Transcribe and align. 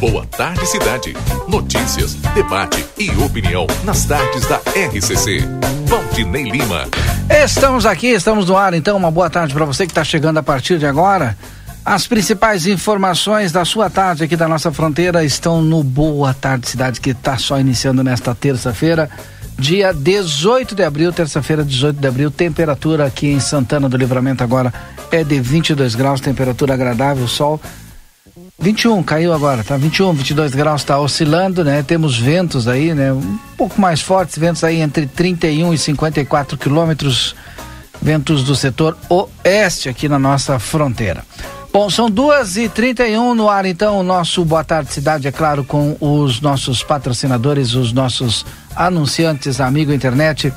Boa 0.00 0.24
Tarde 0.26 0.64
Cidade. 0.64 1.16
Notícias, 1.48 2.14
debate 2.32 2.86
e 2.96 3.10
opinião 3.20 3.66
nas 3.84 4.04
tardes 4.04 4.46
da 4.46 4.58
RCC. 4.58 5.40
Valdinei 5.86 6.44
Lima. 6.44 6.86
Estamos 7.44 7.84
aqui, 7.84 8.06
estamos 8.06 8.48
no 8.48 8.56
ar, 8.56 8.74
então 8.74 8.96
uma 8.96 9.10
boa 9.10 9.28
tarde 9.28 9.52
para 9.52 9.64
você 9.64 9.86
que 9.86 9.90
está 9.90 10.04
chegando 10.04 10.38
a 10.38 10.42
partir 10.42 10.78
de 10.78 10.86
agora. 10.86 11.36
As 11.84 12.06
principais 12.06 12.64
informações 12.68 13.50
da 13.50 13.64
sua 13.64 13.90
tarde 13.90 14.22
aqui 14.22 14.36
da 14.36 14.46
nossa 14.46 14.70
fronteira 14.70 15.24
estão 15.24 15.60
no 15.60 15.82
Boa 15.82 16.32
Tarde 16.32 16.68
Cidade, 16.68 17.00
que 17.00 17.10
está 17.10 17.36
só 17.36 17.58
iniciando 17.58 18.04
nesta 18.04 18.32
terça-feira, 18.36 19.10
dia 19.58 19.92
18 19.92 20.76
de 20.76 20.84
abril, 20.84 21.12
terça-feira, 21.12 21.64
18 21.64 21.98
de 21.98 22.06
abril. 22.06 22.30
Temperatura 22.30 23.04
aqui 23.04 23.26
em 23.26 23.40
Santana 23.40 23.88
do 23.88 23.96
Livramento 23.96 24.44
agora 24.44 24.72
é 25.10 25.24
de 25.24 25.40
22 25.40 25.96
graus, 25.96 26.20
temperatura 26.20 26.74
agradável, 26.74 27.26
sol 27.26 27.60
21, 28.60 29.04
caiu 29.04 29.32
agora, 29.32 29.62
tá? 29.62 29.76
21, 29.76 30.12
22 30.12 30.52
graus, 30.52 30.82
tá 30.82 30.98
oscilando, 30.98 31.64
né? 31.64 31.80
Temos 31.84 32.18
ventos 32.18 32.66
aí, 32.66 32.92
né? 32.92 33.12
Um 33.12 33.38
pouco 33.56 33.80
mais 33.80 34.00
fortes, 34.00 34.36
ventos 34.36 34.64
aí 34.64 34.80
entre 34.80 35.06
31 35.06 35.72
e 35.72 35.78
54 35.78 36.58
quilômetros, 36.58 37.36
ventos 38.02 38.42
do 38.42 38.56
setor 38.56 38.98
oeste 39.08 39.88
aqui 39.88 40.08
na 40.08 40.18
nossa 40.18 40.58
fronteira. 40.58 41.24
Bom, 41.72 41.88
são 41.88 42.10
duas 42.10 42.56
e 42.56 42.68
trinta 42.68 43.06
e 43.06 43.16
um 43.16 43.32
no 43.32 43.48
ar, 43.48 43.64
então, 43.64 44.00
o 44.00 44.02
nosso 44.02 44.44
Boa 44.44 44.64
Tarde 44.64 44.92
Cidade, 44.92 45.28
é 45.28 45.32
claro, 45.32 45.62
com 45.62 45.96
os 46.00 46.40
nossos 46.40 46.82
patrocinadores, 46.82 47.74
os 47.74 47.92
nossos 47.92 48.44
anunciantes, 48.74 49.60
amigo 49.60 49.92
internet. 49.92 50.52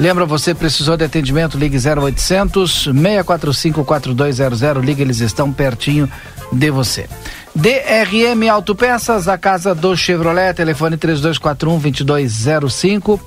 Lembra, 0.00 0.26
você 0.26 0.54
precisou 0.56 0.96
de 0.96 1.04
atendimento, 1.04 1.56
ligue 1.56 1.76
0800 1.76 2.82
645 2.82 3.84
4200, 3.84 4.60
ligue, 4.84 5.02
eles 5.02 5.20
estão 5.20 5.52
pertinho 5.52 6.10
de 6.52 6.70
você. 6.70 7.08
DRM 7.54 8.48
Autopeças, 8.50 9.28
a 9.28 9.38
casa 9.38 9.76
do 9.76 9.96
Chevrolet, 9.96 10.54
telefone 10.54 10.96
3241 10.96 11.78
2205. 11.78 13.20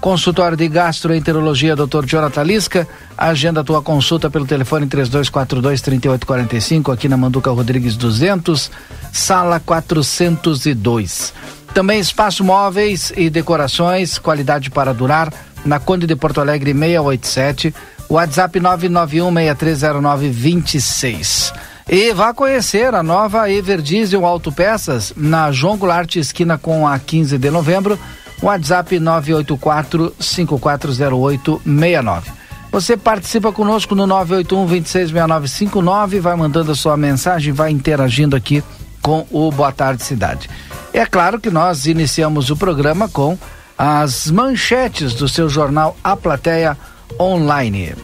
Consultório 0.00 0.56
de 0.56 0.66
Gastroenterologia, 0.66 1.76
Dr. 1.76 2.06
Jonathan 2.06 2.42
Lisca. 2.42 2.88
Agenda 3.18 3.60
a 3.60 3.64
tua 3.64 3.82
consulta 3.82 4.30
pelo 4.30 4.46
telefone 4.46 4.86
3242 4.86 5.82
3845, 5.82 6.90
aqui 6.90 7.06
na 7.06 7.18
Manduca 7.18 7.50
Rodrigues 7.50 7.96
200, 7.96 8.70
sala 9.12 9.60
402. 9.60 11.34
Também 11.74 12.00
espaço 12.00 12.42
móveis 12.42 13.12
e 13.14 13.28
decorações, 13.28 14.18
qualidade 14.18 14.70
para 14.70 14.94
durar, 14.94 15.30
na 15.66 15.78
Conde 15.78 16.06
de 16.06 16.16
Porto 16.16 16.40
Alegre 16.40 16.72
687, 16.72 17.74
WhatsApp 18.08 18.58
991 18.58 19.34
630926. 19.34 21.52
E 21.88 22.12
vá 22.12 22.34
conhecer 22.34 22.96
a 22.96 23.02
nova 23.02 23.48
Everdiesel 23.48 24.26
Autopeças 24.26 25.12
na 25.16 25.52
João 25.52 25.76
Goulart, 25.76 26.16
esquina 26.16 26.58
com 26.58 26.86
a 26.86 26.98
15 26.98 27.38
de 27.38 27.48
novembro. 27.48 27.96
WhatsApp 28.42 28.98
984 28.98 30.12
540869. 30.18 32.32
Você 32.72 32.96
participa 32.96 33.52
conosco 33.52 33.94
no 33.94 34.04
981 34.04 34.66
266959, 34.66 36.18
vai 36.18 36.34
mandando 36.34 36.72
a 36.72 36.74
sua 36.74 36.96
mensagem, 36.96 37.52
vai 37.52 37.70
interagindo 37.70 38.34
aqui 38.34 38.64
com 39.00 39.24
o 39.30 39.52
Boa 39.52 39.70
Tarde 39.70 40.02
Cidade. 40.02 40.50
É 40.92 41.06
claro 41.06 41.40
que 41.40 41.50
nós 41.50 41.86
iniciamos 41.86 42.50
o 42.50 42.56
programa 42.56 43.08
com 43.08 43.38
as 43.78 44.28
manchetes 44.28 45.14
do 45.14 45.28
seu 45.28 45.48
jornal 45.48 45.96
A 46.02 46.16
Plateia 46.16 46.76
Online. 47.18 47.94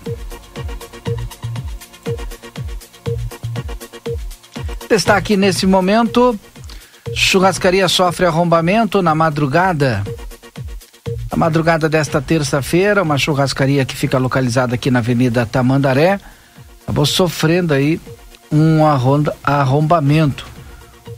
Destaque 4.93 5.39
nesse 5.39 5.67
momento: 5.67 6.39
churrascaria 7.15 7.89
sofre 7.89 8.27
arrombamento 8.27 9.01
na 9.01 9.15
madrugada. 9.15 10.05
Na 11.31 11.39
madrugada 11.39 11.89
desta 11.89 12.21
terça-feira, 12.21 13.03
uma 13.03 13.17
churrascaria 13.17 13.87
que 13.87 13.97
fica 13.97 14.19
localizada 14.19 14.75
aqui 14.75 14.91
na 14.91 14.99
Avenida 14.99 15.47
Tamandaré 15.47 16.21
acabou 16.83 17.07
sofrendo 17.07 17.73
aí 17.73 17.99
um 18.53 18.81
arrombamento. 19.43 20.47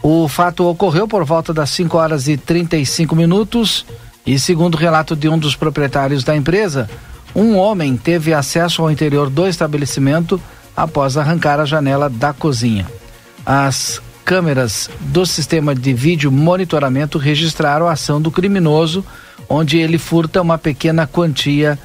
O 0.01 0.29
fato 0.29 0.69
ocorreu 0.69 1.09
por 1.09 1.25
volta 1.25 1.53
das 1.53 1.71
5 1.71 1.99
horas 1.99 2.29
e 2.29 2.37
35 2.37 3.17
minutos 3.17 3.85
e, 4.25 4.39
segundo 4.39 4.77
o 4.77 4.79
relato 4.79 5.17
de 5.17 5.29
um 5.29 5.37
dos 5.37 5.57
proprietários 5.57 6.23
da 6.23 6.37
empresa, 6.37 6.89
um 7.35 7.57
homem 7.57 7.97
teve 7.97 8.33
acesso 8.33 8.83
ao 8.83 8.91
interior 8.93 9.29
do 9.29 9.49
estabelecimento 9.49 10.41
após 10.77 11.17
arrancar 11.17 11.59
a 11.59 11.65
janela 11.65 12.09
da 12.09 12.33
cozinha. 12.33 12.87
As 13.45 14.01
câmeras 14.25 14.89
do 15.01 15.27
sistema 15.27 15.75
de 15.75 15.93
vídeo 15.93 16.33
monitoramento 16.33 17.19
registraram 17.19 17.87
a 17.87 17.93
ação 17.93 18.21
do 18.21 18.31
criminoso, 18.31 19.05
onde 19.49 19.79
ele 19.79 19.99
furta 19.99 20.41
uma 20.41 20.57
pequena 20.57 21.07
quantia 21.07 21.79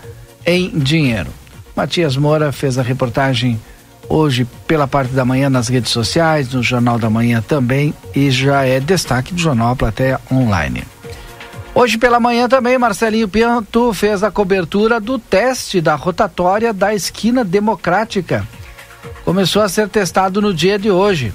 em 0.45 0.69
dinheiro. 0.69 1.29
Matias 1.75 2.15
Moura 2.15 2.51
fez 2.51 2.77
a 2.77 2.81
reportagem 2.81 3.59
hoje 4.07 4.47
pela 4.65 4.87
parte 4.87 5.11
da 5.13 5.25
manhã 5.25 5.49
nas 5.49 5.67
redes 5.67 5.91
sociais, 5.91 6.51
no 6.51 6.63
Jornal 6.63 6.97
da 6.97 7.09
Manhã 7.09 7.43
também, 7.45 7.93
e 8.15 8.31
já 8.31 8.65
é 8.65 8.79
destaque 8.79 9.33
do 9.33 9.39
Jornal 9.39 9.75
Plateia 9.75 10.19
Online. 10.31 10.83
Hoje 11.75 11.97
pela 11.97 12.19
manhã 12.19 12.49
também, 12.49 12.77
Marcelinho 12.77 13.27
Pinto 13.27 13.93
fez 13.93 14.23
a 14.23 14.31
cobertura 14.31 14.99
do 14.99 15.19
teste 15.19 15.79
da 15.79 15.95
rotatória 15.95 16.73
da 16.73 16.93
esquina 16.93 17.43
democrática. 17.43 18.47
Começou 19.23 19.61
a 19.61 19.69
ser 19.69 19.87
testado 19.87 20.41
no 20.41 20.53
dia 20.53 20.79
de 20.79 20.89
hoje 20.89 21.31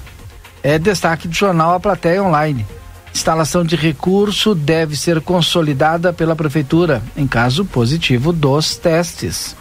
é 0.65 0.79
destaque 0.79 1.27
do 1.27 1.35
jornal 1.35 1.75
A 1.75 1.79
Plateia 1.79 2.23
Online. 2.23 2.65
Instalação 3.13 3.63
de 3.63 3.75
recurso 3.75 4.55
deve 4.55 4.97
ser 4.97 5.21
consolidada 5.21 6.11
pela 6.11 6.35
Prefeitura, 6.35 7.03
em 7.15 7.27
caso 7.27 7.63
positivo 7.63 8.33
dos 8.33 8.75
testes. 8.75 9.55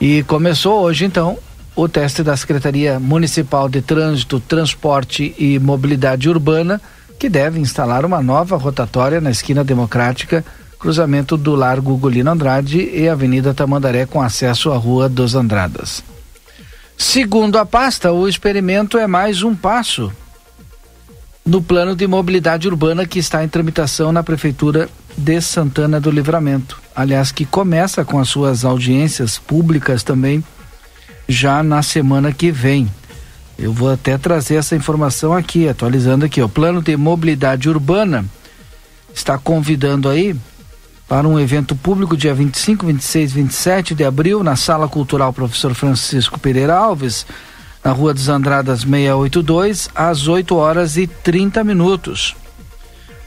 E 0.00 0.22
começou 0.22 0.80
hoje, 0.80 1.04
então, 1.04 1.36
o 1.74 1.88
teste 1.88 2.22
da 2.22 2.36
Secretaria 2.36 3.00
Municipal 3.00 3.68
de 3.68 3.82
Trânsito, 3.82 4.38
Transporte 4.38 5.34
e 5.36 5.58
Mobilidade 5.58 6.28
Urbana, 6.28 6.80
que 7.18 7.28
deve 7.28 7.58
instalar 7.58 8.04
uma 8.04 8.22
nova 8.22 8.56
rotatória 8.56 9.20
na 9.20 9.32
esquina 9.32 9.64
democrática, 9.64 10.44
cruzamento 10.78 11.36
do 11.36 11.56
Largo 11.56 11.92
Ugolino 11.92 12.30
Andrade 12.30 12.78
e 12.94 13.08
Avenida 13.08 13.52
Tamandaré, 13.52 14.06
com 14.06 14.22
acesso 14.22 14.70
à 14.70 14.76
Rua 14.76 15.08
dos 15.08 15.34
Andradas. 15.34 16.00
Segundo 16.96 17.58
a 17.58 17.66
pasta, 17.66 18.10
o 18.10 18.26
experimento 18.26 18.96
é 18.96 19.06
mais 19.06 19.42
um 19.42 19.54
passo 19.54 20.10
no 21.44 21.62
plano 21.62 21.94
de 21.94 22.06
mobilidade 22.06 22.66
urbana 22.66 23.06
que 23.06 23.18
está 23.18 23.44
em 23.44 23.48
tramitação 23.48 24.12
na 24.12 24.22
Prefeitura 24.22 24.88
de 25.16 25.40
Santana 25.40 26.00
do 26.00 26.10
Livramento. 26.10 26.80
Aliás, 26.94 27.30
que 27.30 27.44
começa 27.44 28.04
com 28.04 28.18
as 28.18 28.28
suas 28.28 28.64
audiências 28.64 29.38
públicas 29.38 30.02
também 30.02 30.42
já 31.28 31.62
na 31.62 31.82
semana 31.82 32.32
que 32.32 32.50
vem. 32.50 32.90
Eu 33.58 33.72
vou 33.72 33.92
até 33.92 34.16
trazer 34.16 34.56
essa 34.56 34.74
informação 34.74 35.34
aqui, 35.34 35.68
atualizando 35.68 36.24
aqui. 36.24 36.40
O 36.40 36.48
plano 36.48 36.82
de 36.82 36.96
mobilidade 36.96 37.68
urbana 37.68 38.24
está 39.14 39.36
convidando 39.36 40.08
aí 40.08 40.34
para 41.08 41.28
um 41.28 41.38
evento 41.38 41.76
público 41.76 42.16
dia 42.16 42.34
25, 42.34 42.86
26, 42.86 43.32
27 43.32 43.94
de 43.94 44.04
abril 44.04 44.42
na 44.42 44.56
Sala 44.56 44.88
Cultural 44.88 45.32
Professor 45.32 45.72
Francisco 45.74 46.38
Pereira 46.38 46.74
Alves, 46.74 47.24
na 47.84 47.92
Rua 47.92 48.12
dos 48.12 48.28
Andradas 48.28 48.80
682, 48.80 49.88
às 49.94 50.26
8 50.26 50.56
horas 50.56 50.96
e 50.96 51.06
30 51.06 51.62
minutos. 51.62 52.34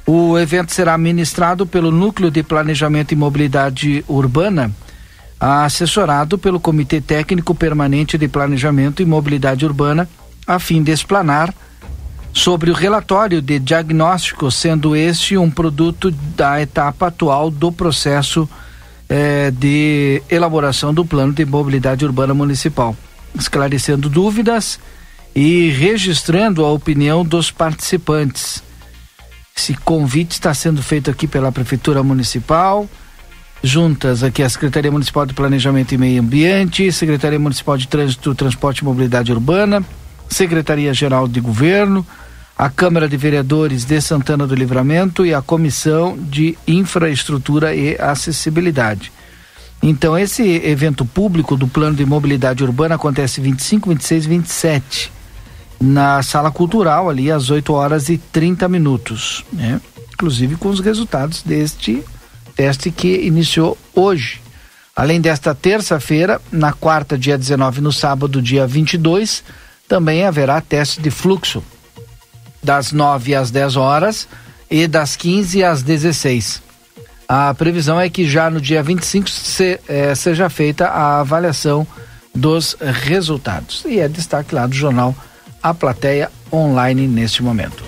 O 0.05 0.37
evento 0.37 0.73
será 0.73 0.97
ministrado 0.97 1.65
pelo 1.65 1.91
Núcleo 1.91 2.29
de 2.29 2.43
Planejamento 2.43 3.13
e 3.13 3.15
Mobilidade 3.15 4.03
Urbana, 4.07 4.71
assessorado 5.39 6.37
pelo 6.37 6.59
Comitê 6.59 6.99
Técnico 6.99 7.55
Permanente 7.55 8.17
de 8.17 8.27
Planejamento 8.27 9.01
e 9.01 9.05
Mobilidade 9.05 9.65
Urbana, 9.65 10.09
a 10.45 10.59
fim 10.59 10.83
de 10.83 10.91
explanar 10.91 11.53
sobre 12.33 12.69
o 12.71 12.73
relatório 12.73 13.41
de 13.41 13.59
diagnóstico, 13.59 14.51
sendo 14.51 14.95
este 14.95 15.37
um 15.37 15.49
produto 15.49 16.11
da 16.11 16.61
etapa 16.61 17.07
atual 17.07 17.49
do 17.49 17.71
processo 17.71 18.47
eh, 19.07 19.51
de 19.51 20.21
elaboração 20.29 20.93
do 20.93 21.05
Plano 21.05 21.33
de 21.33 21.45
Mobilidade 21.45 22.05
Urbana 22.05 22.33
Municipal, 22.33 22.95
esclarecendo 23.35 24.09
dúvidas 24.09 24.79
e 25.35 25.69
registrando 25.71 26.63
a 26.63 26.71
opinião 26.71 27.23
dos 27.23 27.51
participantes. 27.51 28.63
Esse 29.55 29.73
convite 29.73 30.31
está 30.31 30.53
sendo 30.53 30.81
feito 30.81 31.09
aqui 31.11 31.27
pela 31.27 31.51
Prefeitura 31.51 32.01
Municipal, 32.01 32.87
juntas 33.61 34.23
aqui 34.23 34.41
a 34.41 34.49
Secretaria 34.49 34.91
Municipal 34.91 35.25
de 35.25 35.33
Planejamento 35.33 35.93
e 35.93 35.97
Meio 35.97 36.21
Ambiente, 36.21 36.91
Secretaria 36.91 37.39
Municipal 37.39 37.77
de 37.77 37.87
Trânsito, 37.87 38.33
Transporte 38.33 38.79
e 38.79 38.85
Mobilidade 38.85 39.31
Urbana, 39.31 39.83
Secretaria-Geral 40.29 41.27
de 41.27 41.39
Governo, 41.39 42.05
a 42.57 42.69
Câmara 42.69 43.07
de 43.07 43.17
Vereadores 43.17 43.85
de 43.85 43.99
Santana 44.01 44.45
do 44.45 44.55
Livramento 44.55 45.25
e 45.25 45.33
a 45.33 45.41
Comissão 45.41 46.17
de 46.17 46.57
Infraestrutura 46.67 47.73
e 47.73 47.95
Acessibilidade. 47.99 49.11
Então, 49.81 50.17
esse 50.17 50.43
evento 50.43 51.05
público 51.05 51.55
do 51.55 51.67
Plano 51.67 51.95
de 51.95 52.05
Mobilidade 52.05 52.63
Urbana 52.63 52.95
acontece 52.95 53.39
25, 53.39 53.89
26 53.89 54.25
e 54.25 54.27
27. 54.29 55.11
na 55.79 56.21
sala 56.21 56.51
cultural 56.51 57.09
ali 57.09 57.31
às 57.31 57.49
8 57.49 57.71
horas 57.73 58.09
e 58.09 58.17
30 58.17 58.67
minutos, 58.67 59.45
né? 59.51 59.79
Inclusive 60.13 60.57
com 60.57 60.67
os 60.67 60.81
resultados 60.81 61.41
deste 61.41 62.03
teste 62.55 62.91
que 62.91 63.21
iniciou 63.21 63.77
hoje. 63.95 64.41
Além 64.93 65.21
desta 65.21 65.55
terça-feira, 65.55 66.41
na 66.51 66.73
quarta, 66.73 67.17
dia 67.17 67.37
19, 67.37 67.79
no 67.79 67.93
sábado, 67.93 68.41
dia 68.41 68.67
22, 68.67 69.41
também 69.89 70.23
haverá 70.23 70.61
teste 70.61 71.01
de 71.01 71.09
fluxo 71.09 71.61
das 72.63 72.91
9 72.91 73.33
às 73.33 73.49
10 73.49 73.75
horas 73.75 74.27
e 74.69 74.87
das 74.87 75.15
15 75.15 75.63
às 75.63 75.81
16. 75.81 76.61
A 77.27 77.53
previsão 77.53 77.99
é 77.99 78.09
que 78.09 78.27
já 78.27 78.49
no 78.49 78.61
dia 78.61 78.81
25 78.83 79.29
se, 79.29 79.79
eh, 79.87 80.15
seja 80.15 80.49
feita 80.49 80.87
a 80.87 81.19
avaliação 81.19 81.85
dos 82.33 82.77
resultados. 82.79 83.83
E 83.85 83.99
é 83.99 84.07
destaque 84.07 84.53
lá 84.53 84.67
do 84.67 84.75
jornal 84.75 85.15
A 85.61 85.73
Plateia 85.73 86.31
Online 86.51 87.07
neste 87.07 87.41
momento. 87.43 87.83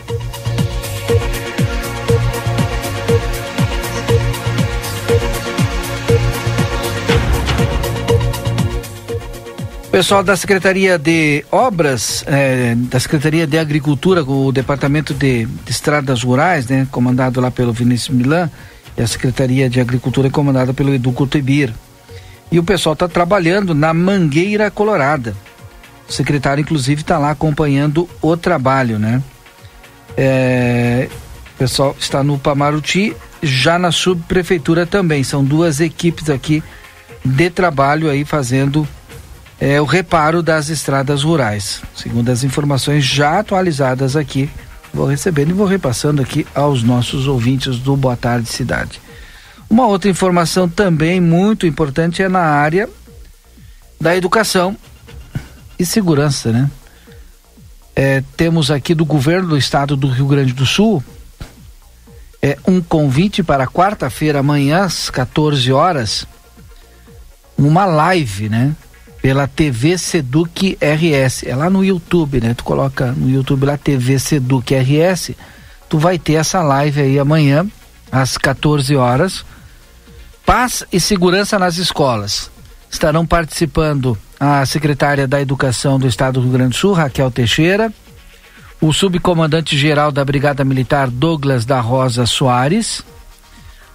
Pessoal 9.92 10.24
da 10.24 10.38
Secretaria 10.38 10.98
de 10.98 11.44
Obras, 11.52 12.24
eh, 12.26 12.76
da 12.78 12.98
Secretaria 12.98 13.46
de 13.46 13.58
Agricultura, 13.58 14.24
o 14.24 14.50
Departamento 14.50 15.14
de, 15.14 15.46
de, 15.46 15.70
Estradas 15.70 16.24
Rurais, 16.24 16.66
né, 16.66 16.88
comandado 16.90 17.42
lá 17.42 17.52
pelo 17.52 17.74
Vinícius 17.74 18.16
Milan, 18.16 18.50
e 18.98 19.02
a 19.02 19.08
Secretaria 19.08 19.70
de 19.70 19.82
Agricultura 19.82 20.30
é 20.30 20.32
comandada 20.32 20.74
pelo 20.74 20.94
Edu 20.94 21.12
Cotebir. 21.12 21.74
E 22.50 22.58
o 22.58 22.64
pessoal 22.64 22.94
está 22.94 23.06
trabalhando 23.10 23.76
na 23.76 23.94
Mangueira 23.94 24.72
Colorada. 24.72 25.36
O 26.08 26.14
secretário, 26.14 26.62
inclusive, 26.62 27.02
está 27.02 27.18
lá 27.18 27.32
acompanhando 27.32 28.08
o 28.22 28.38
trabalho, 28.38 28.98
né? 28.98 29.22
É, 30.16 31.10
o 31.54 31.58
pessoal 31.58 31.94
está 32.00 32.24
no 32.24 32.40
Pamaruti, 32.40 33.14
já 33.44 33.78
na 33.78 33.92
subprefeitura 33.92 34.86
também. 34.86 35.22
São 35.22 35.44
duas 35.44 35.82
equipes 35.82 36.30
aqui 36.30 36.64
de 37.26 37.50
trabalho 37.50 38.10
aí 38.10 38.24
fazendo 38.24 38.88
é, 39.62 39.80
o 39.80 39.86
reparo 39.86 40.42
das 40.42 40.70
estradas 40.70 41.22
rurais. 41.22 41.84
Segundo 41.96 42.30
as 42.30 42.44
informações 42.44 43.06
já 43.06 43.40
atualizadas 43.40 44.16
aqui, 44.16 44.50
vou 44.92 45.06
recebendo 45.06 45.52
e 45.52 45.54
vou 45.54 45.68
repassando 45.68 46.20
aqui 46.20 46.48
aos 46.56 46.82
nossos 46.82 47.28
ouvintes 47.28 47.78
do 47.78 47.96
Boa 47.96 48.18
Tarde 48.18 48.50
Cidade. 48.50 49.00
Uma 49.70 49.86
outra 49.86 50.10
informação 50.10 50.68
também 50.68 51.22
muito 51.22 51.68
importante 51.68 52.24
é 52.24 52.28
na 52.28 52.42
área 52.42 52.90
da 54.00 54.18
educação 54.18 54.76
e 55.78 55.86
segurança, 55.86 56.52
né? 56.52 56.70
É, 57.96 58.24
temos 58.36 58.72
aqui 58.72 58.96
do 58.96 59.06
governo 59.06 59.50
do 59.50 59.58
estado 59.58 59.96
do 59.96 60.10
Rio 60.10 60.26
Grande 60.26 60.54
do 60.54 60.66
Sul 60.66 61.04
é, 62.42 62.58
um 62.68 62.82
convite 62.82 63.44
para 63.44 63.68
quarta-feira, 63.68 64.40
amanhã, 64.40 64.86
às 64.86 65.12
14 65.12 65.72
horas, 65.72 66.26
uma 67.56 67.86
live, 67.86 68.50
né? 68.50 68.76
Pela 69.22 69.48
TV 69.48 69.98
Seduc 69.98 70.78
RS. 70.82 71.44
É 71.46 71.56
lá 71.56 71.70
no 71.70 71.86
YouTube, 71.86 72.42
né? 72.42 72.54
Tu 72.54 72.64
coloca 72.64 73.12
no 73.12 73.30
YouTube 73.30 73.66
lá 73.66 73.78
TV 73.78 74.18
Seduc 74.18 74.74
RS. 74.74 75.32
Tu 75.88 76.00
vai 76.00 76.18
ter 76.18 76.34
essa 76.34 76.62
live 76.62 77.02
aí 77.02 77.20
amanhã, 77.20 77.66
às 78.12 78.38
14 78.38 78.96
horas. 78.96 79.46
Paz 80.46 80.84
e 80.92 81.00
segurança 81.00 81.60
nas 81.60 81.78
escolas. 81.78 82.50
Estarão 82.90 83.26
participando 83.26 84.18
a 84.40 84.66
secretária 84.66 85.28
da 85.28 85.40
Educação 85.40 86.00
do 86.00 86.08
Estado 86.08 86.40
do 86.40 86.42
Rio 86.42 86.52
Grande 86.54 86.72
do 86.72 86.76
Sul, 86.76 86.94
Raquel 86.94 87.30
Teixeira, 87.30 87.94
o 88.82 88.92
subcomandante-geral 88.92 90.12
da 90.12 90.26
Brigada 90.26 90.66
Militar, 90.66 91.10
Douglas 91.10 91.64
da 91.64 91.80
Rosa 91.80 92.26
Soares, 92.26 93.04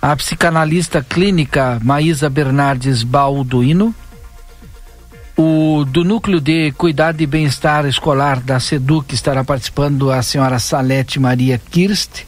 a 0.00 0.14
psicanalista 0.14 1.02
clínica 1.02 1.81
Maísa 1.82 2.31
Bernardes 2.31 3.02
Balduino, 3.02 3.93
o, 5.37 5.85
do 5.85 6.03
Núcleo 6.03 6.41
de 6.41 6.73
Cuidado 6.73 7.21
e 7.21 7.27
Bem-Estar 7.27 7.85
Escolar 7.85 8.41
da 8.41 8.59
SEDUC 8.59 9.15
estará 9.15 9.44
participando 9.44 10.11
a 10.11 10.23
senhora 10.23 10.59
Salete 10.59 11.21
Maria 11.21 11.59
Kirst 11.59 12.23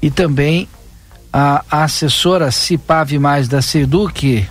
e 0.00 0.10
também 0.10 0.68
a 1.32 1.64
assessora 1.70 2.50
Cipave 2.52 3.18
Mais 3.18 3.48
da 3.48 3.60
SEDUC, 3.60 4.48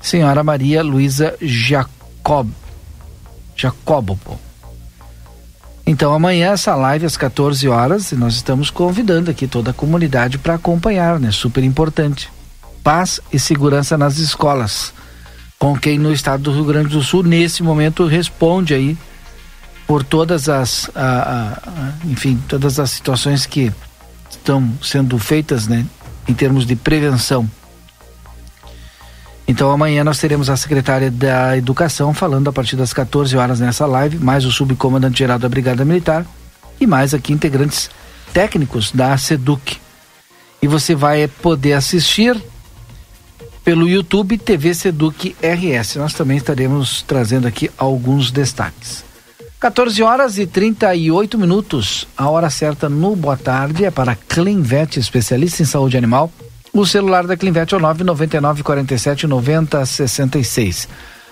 senhora 0.00 0.42
Maria 0.42 0.82
Luísa 0.82 1.36
Jacob. 1.40 2.50
Jacobo. 3.56 4.18
Então 5.86 6.14
amanhã 6.14 6.52
essa 6.52 6.74
live 6.74 7.06
às 7.06 7.16
14 7.16 7.68
horas 7.68 8.10
e 8.10 8.16
nós 8.16 8.34
estamos 8.34 8.70
convidando 8.70 9.30
aqui 9.30 9.46
toda 9.46 9.70
a 9.70 9.74
comunidade 9.74 10.38
para 10.38 10.54
acompanhar, 10.54 11.20
né? 11.20 11.30
Super 11.30 11.62
importante. 11.62 12.30
Paz 12.82 13.20
e 13.32 13.38
segurança 13.38 13.98
nas 13.98 14.18
escolas 14.18 14.94
com 15.60 15.78
quem 15.78 15.98
no 15.98 16.12
estado 16.12 16.42
do 16.42 16.52
Rio 16.52 16.64
Grande 16.64 16.88
do 16.88 17.02
Sul 17.02 17.22
nesse 17.22 17.62
momento 17.62 18.06
responde 18.06 18.74
aí 18.74 18.98
por 19.86 20.02
todas 20.02 20.48
as 20.48 20.90
a, 20.94 21.00
a, 21.04 21.52
a, 21.52 21.92
enfim 22.06 22.42
todas 22.48 22.80
as 22.80 22.90
situações 22.90 23.46
que 23.46 23.70
estão 24.30 24.72
sendo 24.82 25.18
feitas 25.18 25.68
né 25.68 25.86
em 26.26 26.32
termos 26.32 26.66
de 26.66 26.74
prevenção 26.74 27.48
então 29.50 29.68
amanhã 29.70 30.04
nós 30.04 30.18
teremos 30.18 30.48
a 30.48 30.56
secretária 30.56 31.10
da 31.10 31.58
Educação 31.58 32.14
falando 32.14 32.48
a 32.48 32.52
partir 32.52 32.76
das 32.76 32.92
14 32.92 33.36
horas 33.36 33.58
nessa 33.58 33.84
live, 33.84 34.16
mais 34.16 34.44
o 34.44 34.52
subcomandante 34.52 35.18
geral 35.18 35.40
da 35.40 35.48
Brigada 35.48 35.84
Militar 35.84 36.24
e 36.80 36.86
mais 36.86 37.12
aqui 37.12 37.32
integrantes 37.32 37.90
técnicos 38.32 38.92
da 38.92 39.18
SEDUC. 39.18 39.78
E 40.62 40.68
você 40.68 40.94
vai 40.94 41.26
poder 41.26 41.72
assistir 41.72 42.40
pelo 43.64 43.88
YouTube 43.88 44.38
TV 44.38 44.74
Seduc 44.74 45.34
RS. 45.42 45.96
Nós 45.96 46.14
também 46.14 46.36
estaremos 46.36 47.02
trazendo 47.02 47.46
aqui 47.46 47.70
alguns 47.76 48.30
destaques. 48.30 49.04
14 49.60 50.02
horas 50.02 50.38
e 50.38 50.46
38 50.46 51.36
minutos. 51.36 52.08
A 52.16 52.30
hora 52.30 52.48
certa 52.48 52.88
no 52.88 53.14
Boa 53.14 53.36
Tarde 53.36 53.84
é 53.84 53.90
para 53.90 54.16
Clinvet, 54.16 54.98
especialista 54.98 55.62
em 55.62 55.66
saúde 55.66 55.98
animal. 55.98 56.32
O 56.72 56.86
celular 56.86 57.26
da 57.26 57.36
Clinvet 57.36 57.74
é 57.74 57.76
o 57.76 57.80
999 57.80 58.62
47 58.62 59.26
90 59.26 59.84
66. 59.84 60.88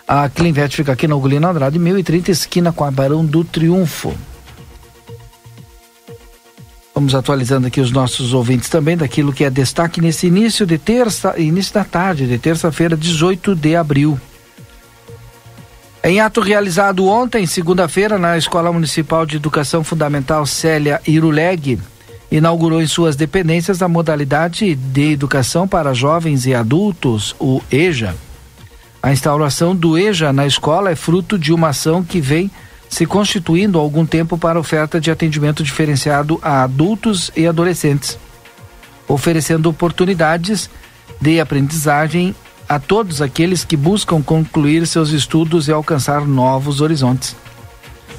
A 0.07 0.29
Clinvet 0.29 0.75
fica 0.75 0.93
aqui 0.93 1.07
na 1.07 1.17
Ugolino 1.17 1.49
Andrade, 1.49 1.79
1030, 1.79 2.31
esquina 2.31 2.73
com 2.73 2.85
a 2.85 2.91
Barão 2.91 3.25
do 3.25 3.45
Triunfo. 3.45 4.15
Vamos 6.99 7.15
atualizando 7.15 7.69
aqui 7.69 7.81
os 7.81 7.93
nossos 7.93 8.35
ouvintes 8.35 8.69
também 8.69 8.97
daquilo 8.97 9.33
que 9.33 9.45
é 9.45 9.51
destaque 9.51 10.01
nesse 10.01 10.27
início 10.27 10.67
de 10.67 10.77
terça, 10.79 11.33
início 11.39 11.73
da 11.73 11.85
tarde 11.85 12.27
de 12.27 12.37
terça-feira, 12.39 12.97
18 12.97 13.55
de 13.55 13.77
abril. 13.77 14.19
Em 16.03 16.19
ato 16.19 16.41
realizado 16.41 17.07
ontem, 17.07 17.47
segunda-feira, 17.47 18.19
na 18.19 18.37
Escola 18.37 18.73
Municipal 18.73 19.25
de 19.25 19.37
Educação 19.37 19.85
Fundamental 19.85 20.45
Célia 20.45 21.01
Iruleg, 21.07 21.79
inaugurou 22.33 22.83
em 22.83 22.87
suas 22.89 23.15
dependências 23.15 23.81
a 23.81 23.87
modalidade 23.87 24.75
de 24.75 25.13
educação 25.13 25.69
para 25.69 25.95
jovens 25.95 26.47
e 26.47 26.53
adultos, 26.53 27.33
o 27.39 27.63
EJA. 27.71 28.17
A 29.01 29.13
instauração 29.13 29.73
do 29.73 29.97
EJA 29.97 30.33
na 30.33 30.49
escola 30.49 30.91
é 30.91 30.97
fruto 30.97 31.39
de 31.39 31.53
uma 31.53 31.69
ação 31.69 32.03
que 32.03 32.21
vem 32.21 32.51
se 32.89 33.05
constituindo 33.07 33.79
há 33.79 33.83
algum 33.83 34.07
tempo 34.07 34.39
para 34.39 34.59
oferta 34.59 35.01
de 35.01 35.11
atendimento 35.11 35.63
diferenciado 35.63 36.39
a 36.43 36.63
adultos 36.63 37.31
e 37.37 37.47
adolescentes, 37.47 38.19
oferecendo 39.07 39.69
oportunidades 39.69 40.71
de 41.21 41.41
aprendizagem 41.41 42.35
a 42.69 42.79
todos 42.79 43.23
aqueles 43.23 43.65
que 43.65 43.77
buscam 43.77 44.23
concluir 44.23 44.87
seus 44.87 45.11
estudos 45.11 45.69
e 45.69 45.73
alcançar 45.73 46.27
novos 46.27 46.81
horizontes. 46.81 47.35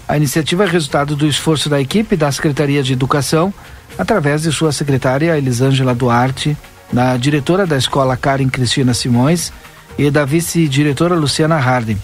A 0.08 0.18
iniciativa 0.18 0.64
é 0.64 0.68
resultado 0.68 1.16
do 1.16 1.28
esforço 1.28 1.70
da 1.70 1.80
equipe 1.80 2.16
da 2.16 2.32
Secretaria 2.32 2.82
de 2.82 2.94
Educação, 2.94 3.54
através 3.98 4.42
de 4.42 4.52
sua 4.52 4.72
secretária 4.72 5.38
Elisângela 5.38 5.94
Duarte, 5.94 6.58
da 6.92 7.16
diretora 7.16 7.68
da 7.68 7.78
escola 7.78 8.18
Karen 8.18 8.50
Cristina 8.50 8.94
Simões 8.94 9.54
e 9.98 10.10
da 10.10 10.26
vice-diretora 10.26 11.14
Luciana 11.14 11.58
Harden 11.58 11.98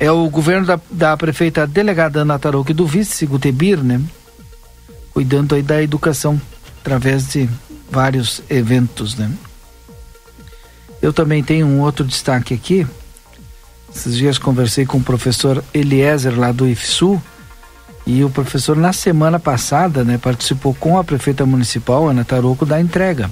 é 0.00 0.10
o 0.10 0.28
governo 0.30 0.66
da, 0.66 0.80
da 0.90 1.14
prefeita 1.14 1.66
delegada 1.66 2.20
Ana 2.20 2.38
Tarouque 2.38 2.72
do 2.72 2.86
vice 2.86 3.26
Gutebir, 3.26 3.84
né? 3.84 4.00
Cuidando 5.12 5.54
aí 5.54 5.62
da 5.62 5.82
educação 5.82 6.40
através 6.80 7.28
de 7.28 7.46
vários 7.90 8.40
eventos, 8.48 9.14
né? 9.14 9.30
Eu 11.02 11.12
também 11.12 11.44
tenho 11.44 11.66
um 11.66 11.80
outro 11.80 12.02
destaque 12.02 12.54
aqui. 12.54 12.86
Esses 13.94 14.16
dias 14.16 14.38
conversei 14.38 14.86
com 14.86 14.98
o 14.98 15.02
professor 15.02 15.62
Eliezer 15.74 16.38
lá 16.38 16.50
do 16.50 16.66
IFSU 16.66 17.20
e 18.06 18.24
o 18.24 18.30
professor 18.30 18.76
na 18.76 18.94
semana 18.94 19.38
passada, 19.38 20.02
né, 20.02 20.16
participou 20.16 20.72
com 20.74 20.98
a 20.98 21.04
prefeita 21.04 21.44
municipal 21.44 22.08
Ana 22.08 22.24
Tarouco 22.24 22.64
da 22.64 22.80
entrega. 22.80 23.30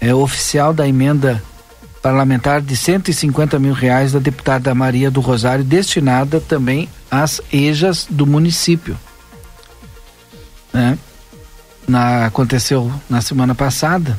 É 0.00 0.14
oficial 0.14 0.72
da 0.72 0.88
emenda 0.88 1.42
parlamentar 2.04 2.60
de 2.60 2.76
150 2.76 3.58
mil 3.58 3.72
reais 3.72 4.12
da 4.12 4.18
deputada 4.18 4.74
Maria 4.74 5.10
do 5.10 5.22
Rosário, 5.22 5.64
destinada 5.64 6.38
também 6.38 6.86
as 7.10 7.40
EJAs 7.50 8.06
do 8.10 8.26
município. 8.26 8.94
Né? 10.70 10.98
Na, 11.88 12.26
aconteceu 12.26 12.92
na 13.08 13.22
semana 13.22 13.54
passada. 13.54 14.18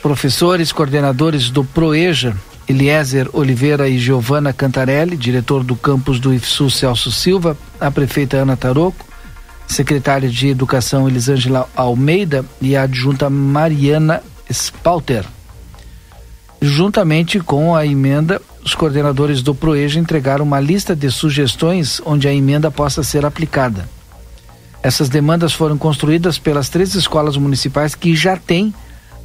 Professores, 0.00 0.70
coordenadores 0.70 1.50
do 1.50 1.64
PROEJA, 1.64 2.36
Eliezer 2.68 3.28
Oliveira 3.32 3.88
e 3.88 3.98
Giovana 3.98 4.52
Cantarelli, 4.52 5.16
diretor 5.16 5.64
do 5.64 5.74
campus 5.74 6.20
do 6.20 6.32
IFSU 6.32 6.70
Celso 6.70 7.10
Silva, 7.10 7.58
a 7.80 7.90
prefeita 7.90 8.36
Ana 8.36 8.56
Taroco, 8.56 9.04
secretária 9.66 10.28
de 10.28 10.46
Educação 10.46 11.08
Elisângela 11.08 11.68
Almeida 11.74 12.44
e 12.60 12.76
a 12.76 12.82
adjunta 12.82 13.28
Mariana 13.28 14.22
Spalter. 14.48 15.26
Juntamente 16.66 17.38
com 17.38 17.76
a 17.76 17.86
emenda, 17.86 18.42
os 18.64 18.74
coordenadores 18.74 19.40
do 19.40 19.54
PROEJA 19.54 20.00
entregaram 20.00 20.44
uma 20.44 20.58
lista 20.58 20.96
de 20.96 21.08
sugestões 21.12 22.02
onde 22.04 22.26
a 22.26 22.34
emenda 22.34 22.72
possa 22.72 23.04
ser 23.04 23.24
aplicada. 23.24 23.88
Essas 24.82 25.08
demandas 25.08 25.52
foram 25.52 25.78
construídas 25.78 26.40
pelas 26.40 26.68
três 26.68 26.96
escolas 26.96 27.36
municipais 27.36 27.94
que 27.94 28.16
já 28.16 28.36
têm 28.36 28.74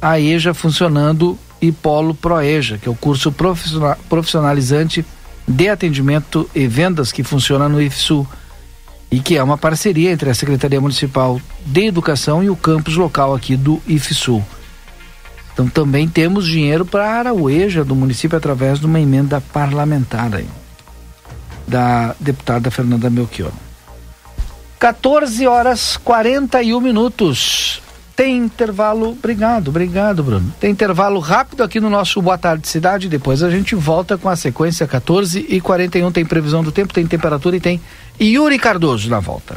a 0.00 0.20
EJA 0.20 0.54
funcionando 0.54 1.36
e 1.60 1.72
Polo 1.72 2.14
ProEJA, 2.14 2.78
que 2.78 2.88
é 2.88 2.92
o 2.92 2.94
curso 2.94 3.34
profissionalizante 4.08 5.04
de 5.46 5.68
atendimento 5.68 6.48
e 6.54 6.68
vendas 6.68 7.10
que 7.10 7.24
funciona 7.24 7.68
no 7.68 7.82
IFSU 7.82 8.24
e 9.10 9.18
que 9.18 9.36
é 9.36 9.42
uma 9.42 9.58
parceria 9.58 10.12
entre 10.12 10.30
a 10.30 10.34
Secretaria 10.34 10.80
Municipal 10.80 11.40
de 11.66 11.86
Educação 11.86 12.40
e 12.40 12.48
o 12.48 12.54
campus 12.54 12.94
local 12.94 13.34
aqui 13.34 13.56
do 13.56 13.82
IFSU. 13.88 14.40
Então 15.52 15.68
também 15.68 16.08
temos 16.08 16.46
dinheiro 16.46 16.84
para 16.84 17.32
o 17.32 17.50
EJA 17.50 17.84
do 17.84 17.94
município 17.94 18.36
através 18.36 18.80
de 18.80 18.86
uma 18.86 19.00
emenda 19.00 19.40
parlamentar 19.40 20.34
aí, 20.34 20.48
da 21.68 22.14
deputada 22.18 22.70
Fernanda 22.70 23.10
Melchior. 23.10 23.52
14 24.78 25.46
horas 25.46 25.96
41 25.96 26.80
minutos. 26.80 27.80
Tem 28.16 28.36
intervalo, 28.36 29.10
obrigado, 29.10 29.68
obrigado, 29.68 30.22
Bruno. 30.22 30.52
Tem 30.60 30.70
intervalo 30.70 31.18
rápido 31.18 31.62
aqui 31.62 31.80
no 31.80 31.88
nosso 31.88 32.20
Boa 32.20 32.36
Tarde 32.36 32.68
Cidade. 32.68 33.08
Depois 33.08 33.42
a 33.42 33.50
gente 33.50 33.74
volta 33.74 34.18
com 34.18 34.28
a 34.28 34.36
sequência 34.36 34.86
14 34.86 35.46
e 35.48 35.60
41. 35.60 36.12
Tem 36.12 36.24
previsão 36.24 36.62
do 36.62 36.70
tempo, 36.70 36.92
tem 36.92 37.06
temperatura 37.06 37.56
e 37.56 37.60
tem 37.60 37.80
Yuri 38.20 38.58
Cardoso 38.58 39.08
na 39.08 39.18
volta. 39.18 39.56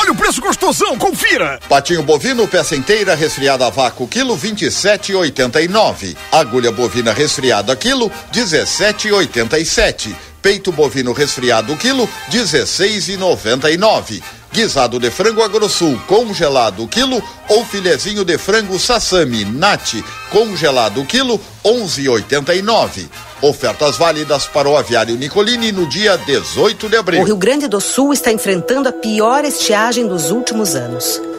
Olha 0.00 0.12
o 0.12 0.16
preço 0.16 0.40
gostosão, 0.40 0.96
confira! 0.96 1.60
Patinho 1.68 2.02
bovino, 2.02 2.48
peça 2.48 2.74
inteira, 2.74 3.14
resfriada 3.14 3.66
a 3.66 3.70
vácuo, 3.70 4.08
quilo 4.08 4.34
27,89. 4.34 6.16
Agulha 6.32 6.72
bovina 6.72 7.12
resfriada, 7.12 7.76
quilo 7.76 8.10
17,87. 8.32 10.14
Peito 10.40 10.72
bovino 10.72 11.12
resfriado, 11.12 11.76
quilo 11.76 12.08
16,99. 12.30 14.22
Guisado 14.50 14.98
de 14.98 15.10
frango 15.10 15.42
agrossul 15.42 16.00
congelado 16.06 16.88
quilo 16.88 17.22
ou 17.48 17.62
filezinho 17.64 18.24
de 18.24 18.36
frango 18.38 18.78
sassami 18.80 19.44
nat 19.44 20.02
congelado 20.30 21.04
quilo 21.04 21.38
11,89. 21.62 23.06
Ofertas 23.42 23.96
válidas 23.96 24.46
para 24.46 24.68
o 24.68 24.76
aviário 24.76 25.16
Nicolini 25.16 25.72
no 25.72 25.88
dia 25.88 26.18
18 26.18 26.90
de 26.90 26.96
abril. 26.96 27.22
O 27.22 27.24
Rio 27.24 27.36
Grande 27.36 27.68
do 27.68 27.80
Sul 27.80 28.12
está 28.12 28.30
enfrentando 28.30 28.88
a 28.88 28.92
pior 28.92 29.46
estiagem 29.46 30.06
dos 30.06 30.30
últimos 30.30 30.74
anos. 30.74 31.20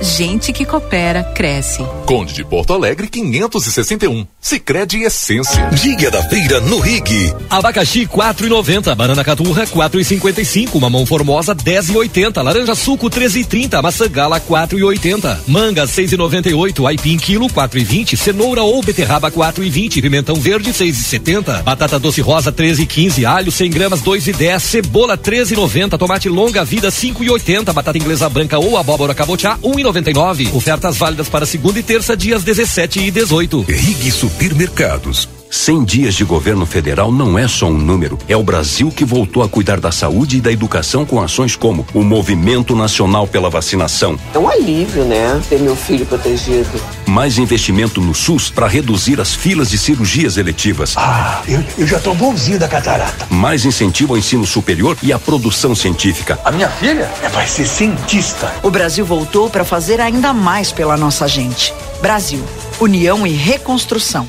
Gente 0.00 0.52
que 0.52 0.64
coopera, 0.64 1.24
cresce. 1.34 1.84
Conde 2.06 2.32
de 2.32 2.44
Porto 2.44 2.72
Alegre, 2.72 3.08
561. 3.08 4.24
Sicredi 4.40 5.02
Essência. 5.02 5.68
Dia 5.70 6.08
da 6.08 6.22
feira 6.28 6.60
no 6.60 6.78
Rig. 6.78 7.34
Abacaxi, 7.50 8.06
4,90. 8.06 8.94
Banana 8.94 9.24
caturra, 9.24 9.66
4,55. 9.66 10.80
Mamão 10.80 11.04
formosa, 11.04 11.52
10,80. 11.52 12.40
Laranja 12.42 12.76
suco, 12.76 13.10
13,30. 13.10 13.82
Maçã 13.82 14.08
gala, 14.08 14.40
4,80. 14.40 15.38
Manga, 15.48 15.84
6,98. 15.84 16.86
Aipim, 16.86 17.18
quilo, 17.18 17.48
4,20. 17.48 18.16
Cenoura 18.16 18.62
ou 18.62 18.80
beterraba, 18.80 19.32
4,20. 19.32 20.00
Pimentão 20.00 20.36
verde, 20.36 20.72
6,70. 20.72 21.62
Batata 21.64 21.98
doce 21.98 22.20
rosa, 22.20 22.52
13,15. 22.52 23.24
Alho, 23.24 23.50
100 23.50 23.70
gramas, 23.70 24.00
2,10. 24.00 24.60
Cebola, 24.60 25.18
13,90. 25.18 25.98
Tomate 25.98 26.28
longa 26.28 26.64
vida, 26.64 26.88
5,80. 26.88 27.72
Batata 27.72 27.98
inglesa 27.98 28.28
branca 28.28 28.58
ou 28.60 28.78
abóbora 28.78 29.12
cabotiá, 29.12 29.58
1,90. 29.58 29.87
99. 29.88 30.50
Ofertas 30.54 30.96
válidas 30.96 31.28
para 31.28 31.46
segunda 31.46 31.78
e 31.78 31.82
terça, 31.82 32.16
dias 32.16 32.42
17 32.44 33.00
e 33.00 33.10
18. 33.10 33.62
Rig 33.62 34.10
Supermercados. 34.10 35.37
100 35.50 35.84
dias 35.84 36.14
de 36.14 36.24
governo 36.24 36.66
federal 36.66 37.10
não 37.10 37.38
é 37.38 37.48
só 37.48 37.66
um 37.66 37.78
número, 37.78 38.18
é 38.28 38.36
o 38.36 38.42
Brasil 38.42 38.90
que 38.90 39.04
voltou 39.04 39.42
a 39.42 39.48
cuidar 39.48 39.80
da 39.80 39.90
saúde 39.90 40.36
e 40.36 40.40
da 40.40 40.52
educação 40.52 41.06
com 41.06 41.20
ações 41.20 41.56
como 41.56 41.86
o 41.94 42.02
Movimento 42.02 42.76
Nacional 42.76 43.26
pela 43.26 43.48
Vacinação. 43.48 44.18
É 44.34 44.38
um 44.38 44.48
alívio, 44.48 45.04
né? 45.04 45.40
Ter 45.48 45.58
meu 45.58 45.74
filho 45.74 46.04
protegido. 46.04 46.68
Mais 47.06 47.38
investimento 47.38 48.00
no 48.00 48.14
SUS 48.14 48.50
para 48.50 48.66
reduzir 48.66 49.20
as 49.20 49.34
filas 49.34 49.70
de 49.70 49.78
cirurgias 49.78 50.36
eletivas. 50.36 50.94
Ah, 50.96 51.42
eu, 51.48 51.64
eu 51.78 51.86
já 51.86 51.98
tô 51.98 52.14
bonzinho 52.14 52.58
da 52.58 52.68
catarata. 52.68 53.26
Mais 53.30 53.64
incentivo 53.64 54.12
ao 54.12 54.18
ensino 54.18 54.46
superior 54.46 54.96
e 55.02 55.12
à 55.12 55.18
produção 55.18 55.74
científica. 55.74 56.38
A 56.44 56.50
minha 56.50 56.68
filha 56.68 57.10
é, 57.22 57.28
vai 57.28 57.46
ser 57.46 57.66
cientista. 57.66 58.52
O 58.62 58.70
Brasil 58.70 59.04
voltou 59.04 59.48
para 59.48 59.64
fazer 59.64 60.00
ainda 60.00 60.32
mais 60.32 60.72
pela 60.72 60.96
nossa 60.96 61.26
gente. 61.26 61.72
Brasil, 62.00 62.44
União 62.80 63.26
e 63.26 63.32
Reconstrução. 63.32 64.28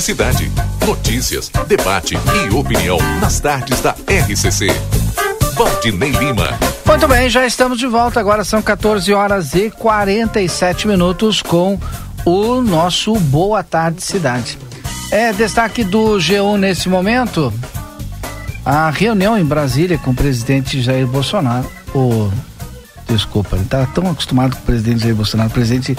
Cidade. 0.00 0.50
Notícias, 0.86 1.50
debate 1.66 2.14
e 2.14 2.54
opinião 2.54 2.98
nas 3.20 3.38
tardes 3.38 3.80
da 3.80 3.92
RCC. 3.92 4.68
Valdinei 5.54 6.10
Lima. 6.12 6.58
Muito 6.86 7.06
bem, 7.06 7.28
já 7.28 7.46
estamos 7.46 7.78
de 7.78 7.86
volta. 7.86 8.18
Agora 8.18 8.42
são 8.44 8.62
14 8.62 9.12
horas 9.12 9.54
e 9.54 9.70
47 9.70 10.88
minutos 10.88 11.42
com 11.42 11.78
o 12.24 12.60
nosso 12.62 13.14
Boa 13.14 13.62
Tarde 13.62 14.02
Cidade. 14.02 14.58
É 15.10 15.32
destaque 15.32 15.84
do 15.84 16.16
G1 16.16 16.56
nesse 16.56 16.88
momento. 16.88 17.52
A 18.64 18.90
reunião 18.90 19.38
em 19.38 19.44
Brasília 19.44 19.98
com 19.98 20.12
o 20.12 20.14
presidente 20.14 20.80
Jair 20.80 21.06
Bolsonaro. 21.06 21.70
Oh, 21.94 22.28
desculpa, 23.06 23.56
ele 23.56 23.64
está 23.64 23.84
tão 23.86 24.10
acostumado 24.10 24.56
com 24.56 24.62
o 24.62 24.66
presidente 24.66 25.02
Jair 25.02 25.14
Bolsonaro. 25.14 25.50
O 25.50 25.52
presidente 25.52 25.96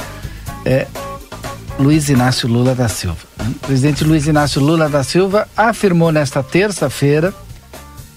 é 0.65 0.88
Luiz 1.82 2.10
Inácio 2.10 2.48
Lula 2.48 2.76
da 2.76 2.88
Silva. 2.88 3.17
O 3.39 3.54
presidente 3.65 4.04
Luiz 4.04 4.28
Inácio 4.28 4.62
Lula 4.62 4.88
da 4.88 5.04
Silva 5.04 5.48
afirmou 5.58 6.12
nesta 6.12 6.44
terça-feira, 6.44 7.34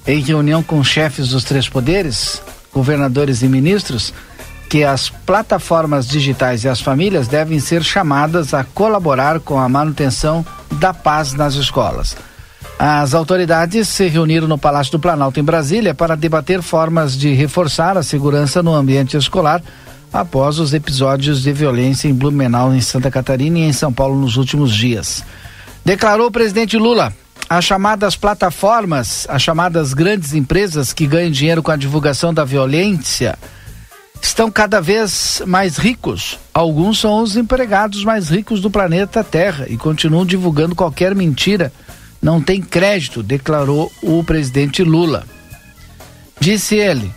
em 0.06 0.20
reunião 0.20 0.62
com 0.62 0.84
chefes 0.84 1.30
dos 1.30 1.44
três 1.44 1.66
poderes, 1.66 2.42
governadores 2.72 3.40
e 3.40 3.48
ministros, 3.48 4.12
que 4.68 4.84
as 4.84 5.08
plataformas 5.08 6.06
digitais 6.06 6.64
e 6.64 6.68
as 6.68 6.82
famílias 6.82 7.26
devem 7.26 7.58
ser 7.58 7.82
chamadas 7.82 8.52
a 8.52 8.64
colaborar 8.64 9.40
com 9.40 9.58
a 9.58 9.66
manutenção 9.66 10.44
da 10.72 10.92
paz 10.92 11.32
nas 11.32 11.54
escolas. 11.54 12.14
As 12.78 13.14
autoridades 13.14 13.88
se 13.88 14.08
reuniram 14.08 14.46
no 14.46 14.58
Palácio 14.58 14.92
do 14.92 15.00
Planalto, 15.00 15.40
em 15.40 15.44
Brasília, 15.44 15.94
para 15.94 16.16
debater 16.16 16.60
formas 16.60 17.16
de 17.16 17.32
reforçar 17.32 17.96
a 17.96 18.02
segurança 18.02 18.62
no 18.62 18.74
ambiente 18.74 19.16
escolar 19.16 19.62
após 20.14 20.60
os 20.60 20.72
episódios 20.72 21.42
de 21.42 21.52
violência 21.52 22.06
em 22.06 22.14
Blumenau, 22.14 22.72
em 22.72 22.80
Santa 22.80 23.10
Catarina 23.10 23.58
e 23.58 23.62
em 23.62 23.72
São 23.72 23.92
Paulo 23.92 24.16
nos 24.16 24.36
últimos 24.36 24.72
dias. 24.72 25.24
Declarou 25.84 26.28
o 26.28 26.30
presidente 26.30 26.76
Lula. 26.76 27.12
As 27.50 27.64
chamadas 27.64 28.14
plataformas, 28.14 29.26
as 29.28 29.42
chamadas 29.42 29.92
grandes 29.92 30.32
empresas 30.32 30.92
que 30.92 31.04
ganham 31.04 31.32
dinheiro 31.32 31.64
com 31.64 31.72
a 31.72 31.76
divulgação 31.76 32.32
da 32.32 32.44
violência, 32.44 33.36
estão 34.22 34.52
cada 34.52 34.80
vez 34.80 35.42
mais 35.46 35.76
ricos. 35.76 36.38
Alguns 36.54 37.00
são 37.00 37.20
os 37.20 37.36
empregados 37.36 38.04
mais 38.04 38.28
ricos 38.28 38.60
do 38.60 38.70
planeta 38.70 39.24
Terra 39.24 39.66
e 39.68 39.76
continuam 39.76 40.24
divulgando 40.24 40.76
qualquer 40.76 41.12
mentira. 41.12 41.72
Não 42.22 42.40
tem 42.40 42.62
crédito, 42.62 43.20
declarou 43.20 43.90
o 44.00 44.22
presidente 44.22 44.84
Lula. 44.84 45.24
Disse 46.40 46.76
ele: 46.76 47.12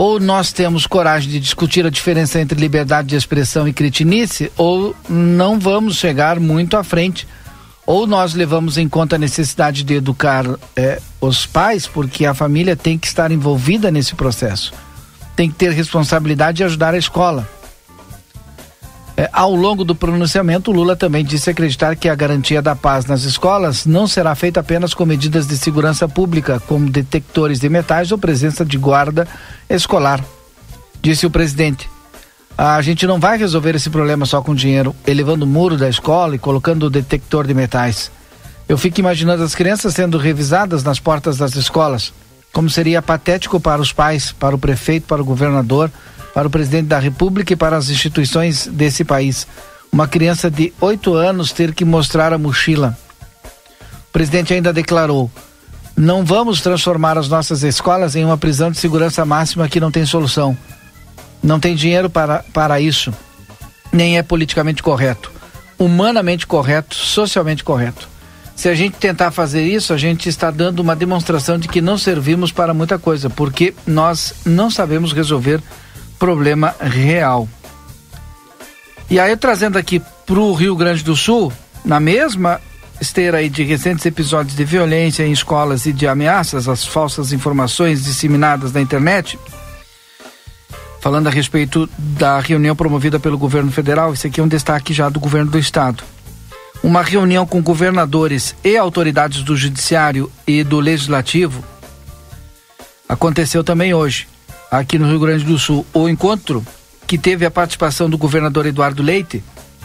ou 0.00 0.18
nós 0.18 0.50
temos 0.50 0.86
coragem 0.86 1.28
de 1.30 1.38
discutir 1.38 1.84
a 1.84 1.90
diferença 1.90 2.40
entre 2.40 2.58
liberdade 2.58 3.08
de 3.08 3.16
expressão 3.16 3.68
e 3.68 3.72
cretinice, 3.74 4.50
ou 4.56 4.96
não 5.06 5.58
vamos 5.58 5.96
chegar 5.96 6.40
muito 6.40 6.78
à 6.78 6.82
frente. 6.82 7.28
Ou 7.84 8.06
nós 8.06 8.32
levamos 8.32 8.78
em 8.78 8.88
conta 8.88 9.16
a 9.16 9.18
necessidade 9.18 9.84
de 9.84 9.92
educar 9.92 10.46
eh, 10.74 11.02
os 11.20 11.44
pais, 11.44 11.86
porque 11.86 12.24
a 12.24 12.32
família 12.32 12.74
tem 12.74 12.96
que 12.96 13.06
estar 13.06 13.30
envolvida 13.30 13.90
nesse 13.90 14.14
processo, 14.14 14.72
tem 15.36 15.50
que 15.50 15.56
ter 15.56 15.70
responsabilidade 15.72 16.62
e 16.62 16.64
ajudar 16.64 16.94
a 16.94 16.98
escola. 16.98 17.46
É, 19.20 19.28
ao 19.34 19.54
longo 19.54 19.84
do 19.84 19.94
pronunciamento, 19.94 20.72
Lula 20.72 20.96
também 20.96 21.22
disse 21.22 21.50
acreditar 21.50 21.94
que 21.94 22.08
a 22.08 22.14
garantia 22.14 22.62
da 22.62 22.74
paz 22.74 23.04
nas 23.04 23.24
escolas 23.24 23.84
não 23.84 24.06
será 24.06 24.34
feita 24.34 24.60
apenas 24.60 24.94
com 24.94 25.04
medidas 25.04 25.46
de 25.46 25.58
segurança 25.58 26.08
pública, 26.08 26.58
como 26.66 26.88
detectores 26.88 27.60
de 27.60 27.68
metais 27.68 28.10
ou 28.12 28.16
presença 28.16 28.64
de 28.64 28.78
guarda 28.78 29.28
escolar. 29.68 30.24
Disse 31.02 31.26
o 31.26 31.30
presidente. 31.30 31.86
A 32.56 32.80
gente 32.80 33.06
não 33.06 33.20
vai 33.20 33.36
resolver 33.36 33.74
esse 33.74 33.90
problema 33.90 34.24
só 34.24 34.40
com 34.40 34.54
dinheiro, 34.54 34.96
elevando 35.06 35.44
o 35.44 35.48
muro 35.48 35.76
da 35.76 35.90
escola 35.90 36.34
e 36.34 36.38
colocando 36.38 36.84
o 36.84 36.90
detector 36.90 37.46
de 37.46 37.52
metais. 37.52 38.10
Eu 38.66 38.78
fico 38.78 39.00
imaginando 39.00 39.42
as 39.42 39.54
crianças 39.54 39.92
sendo 39.92 40.16
revisadas 40.16 40.82
nas 40.82 40.98
portas 40.98 41.36
das 41.36 41.54
escolas, 41.56 42.10
como 42.54 42.70
seria 42.70 43.02
patético 43.02 43.60
para 43.60 43.82
os 43.82 43.92
pais, 43.92 44.32
para 44.32 44.56
o 44.56 44.58
prefeito, 44.58 45.06
para 45.06 45.20
o 45.20 45.26
governador, 45.26 45.90
para 46.34 46.48
o 46.48 46.50
presidente 46.50 46.86
da 46.86 46.98
República 46.98 47.52
e 47.52 47.56
para 47.56 47.76
as 47.76 47.88
instituições 47.88 48.66
desse 48.66 49.04
país. 49.04 49.46
Uma 49.92 50.06
criança 50.06 50.50
de 50.50 50.72
oito 50.80 51.14
anos 51.14 51.52
ter 51.52 51.74
que 51.74 51.84
mostrar 51.84 52.32
a 52.32 52.38
mochila. 52.38 52.96
O 54.08 54.12
presidente 54.12 54.54
ainda 54.54 54.72
declarou: 54.72 55.30
não 55.96 56.24
vamos 56.24 56.60
transformar 56.60 57.18
as 57.18 57.28
nossas 57.28 57.62
escolas 57.62 58.16
em 58.16 58.24
uma 58.24 58.38
prisão 58.38 58.70
de 58.70 58.78
segurança 58.78 59.24
máxima 59.24 59.68
que 59.68 59.80
não 59.80 59.90
tem 59.90 60.06
solução. 60.06 60.56
Não 61.42 61.58
tem 61.58 61.74
dinheiro 61.74 62.08
para, 62.08 62.44
para 62.52 62.80
isso. 62.80 63.12
Nem 63.92 64.16
é 64.16 64.22
politicamente 64.22 64.82
correto. 64.82 65.30
Humanamente 65.78 66.46
correto, 66.46 66.94
socialmente 66.94 67.64
correto. 67.64 68.08
Se 68.54 68.68
a 68.68 68.74
gente 68.74 68.96
tentar 68.98 69.30
fazer 69.30 69.62
isso, 69.62 69.92
a 69.92 69.96
gente 69.96 70.28
está 70.28 70.50
dando 70.50 70.80
uma 70.80 70.94
demonstração 70.94 71.58
de 71.58 71.66
que 71.66 71.80
não 71.80 71.96
servimos 71.96 72.52
para 72.52 72.74
muita 72.74 72.98
coisa, 72.98 73.30
porque 73.30 73.74
nós 73.86 74.34
não 74.44 74.70
sabemos 74.70 75.12
resolver 75.12 75.62
problema 76.20 76.76
real. 76.78 77.48
E 79.08 79.18
aí, 79.18 79.34
trazendo 79.36 79.78
aqui 79.78 80.00
para 80.26 80.38
o 80.38 80.52
Rio 80.52 80.76
Grande 80.76 81.02
do 81.02 81.16
Sul, 81.16 81.50
na 81.82 81.98
mesma 81.98 82.60
esteira 83.00 83.38
aí 83.38 83.48
de 83.48 83.64
recentes 83.64 84.04
episódios 84.04 84.54
de 84.54 84.62
violência 84.62 85.24
em 85.24 85.32
escolas 85.32 85.86
e 85.86 85.92
de 85.92 86.06
ameaças 86.06 86.68
às 86.68 86.84
falsas 86.84 87.32
informações 87.32 88.04
disseminadas 88.04 88.70
na 88.72 88.82
internet, 88.82 89.38
falando 91.00 91.28
a 91.28 91.30
respeito 91.30 91.88
da 91.96 92.38
reunião 92.38 92.76
promovida 92.76 93.18
pelo 93.18 93.38
governo 93.38 93.72
federal. 93.72 94.12
Esse 94.12 94.26
aqui 94.26 94.40
é 94.40 94.42
um 94.42 94.48
destaque 94.48 94.92
já 94.92 95.08
do 95.08 95.18
governo 95.18 95.50
do 95.50 95.58
estado. 95.58 96.04
Uma 96.82 97.02
reunião 97.02 97.46
com 97.46 97.62
governadores 97.62 98.54
e 98.62 98.76
autoridades 98.76 99.42
do 99.42 99.56
judiciário 99.56 100.30
e 100.46 100.62
do 100.62 100.78
legislativo 100.78 101.64
aconteceu 103.08 103.64
também 103.64 103.92
hoje, 103.92 104.28
aqui 104.70 104.98
no 104.98 105.08
Rio 105.08 105.18
Grande 105.18 105.44
do 105.44 105.58
Sul. 105.58 105.84
O 105.92 106.08
encontro, 106.08 106.64
que 107.06 107.18
teve 107.18 107.44
a 107.44 107.50
participação 107.50 108.08
do 108.08 108.16
governador 108.16 108.66
Eduardo 108.66 109.02
Leite, 109.02 109.42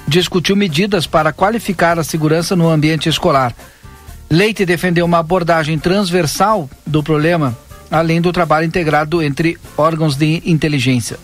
discutiu 0.07 0.55
medidas 0.55 1.07
para 1.07 1.33
qualificar 1.33 1.97
a 1.97 2.03
segurança 2.03 2.55
no 2.55 2.69
ambiente 2.69 3.09
escolar. 3.09 3.55
Leite 4.29 4.65
defendeu 4.65 5.05
uma 5.05 5.19
abordagem 5.19 5.79
transversal 5.79 6.69
do 6.85 7.01
problema, 7.01 7.57
além 7.89 8.21
do 8.21 8.31
trabalho 8.31 8.65
integrado 8.65 9.21
entre 9.21 9.57
órgãos 9.77 10.15
de 10.15 10.41
inteligência. 10.45 11.17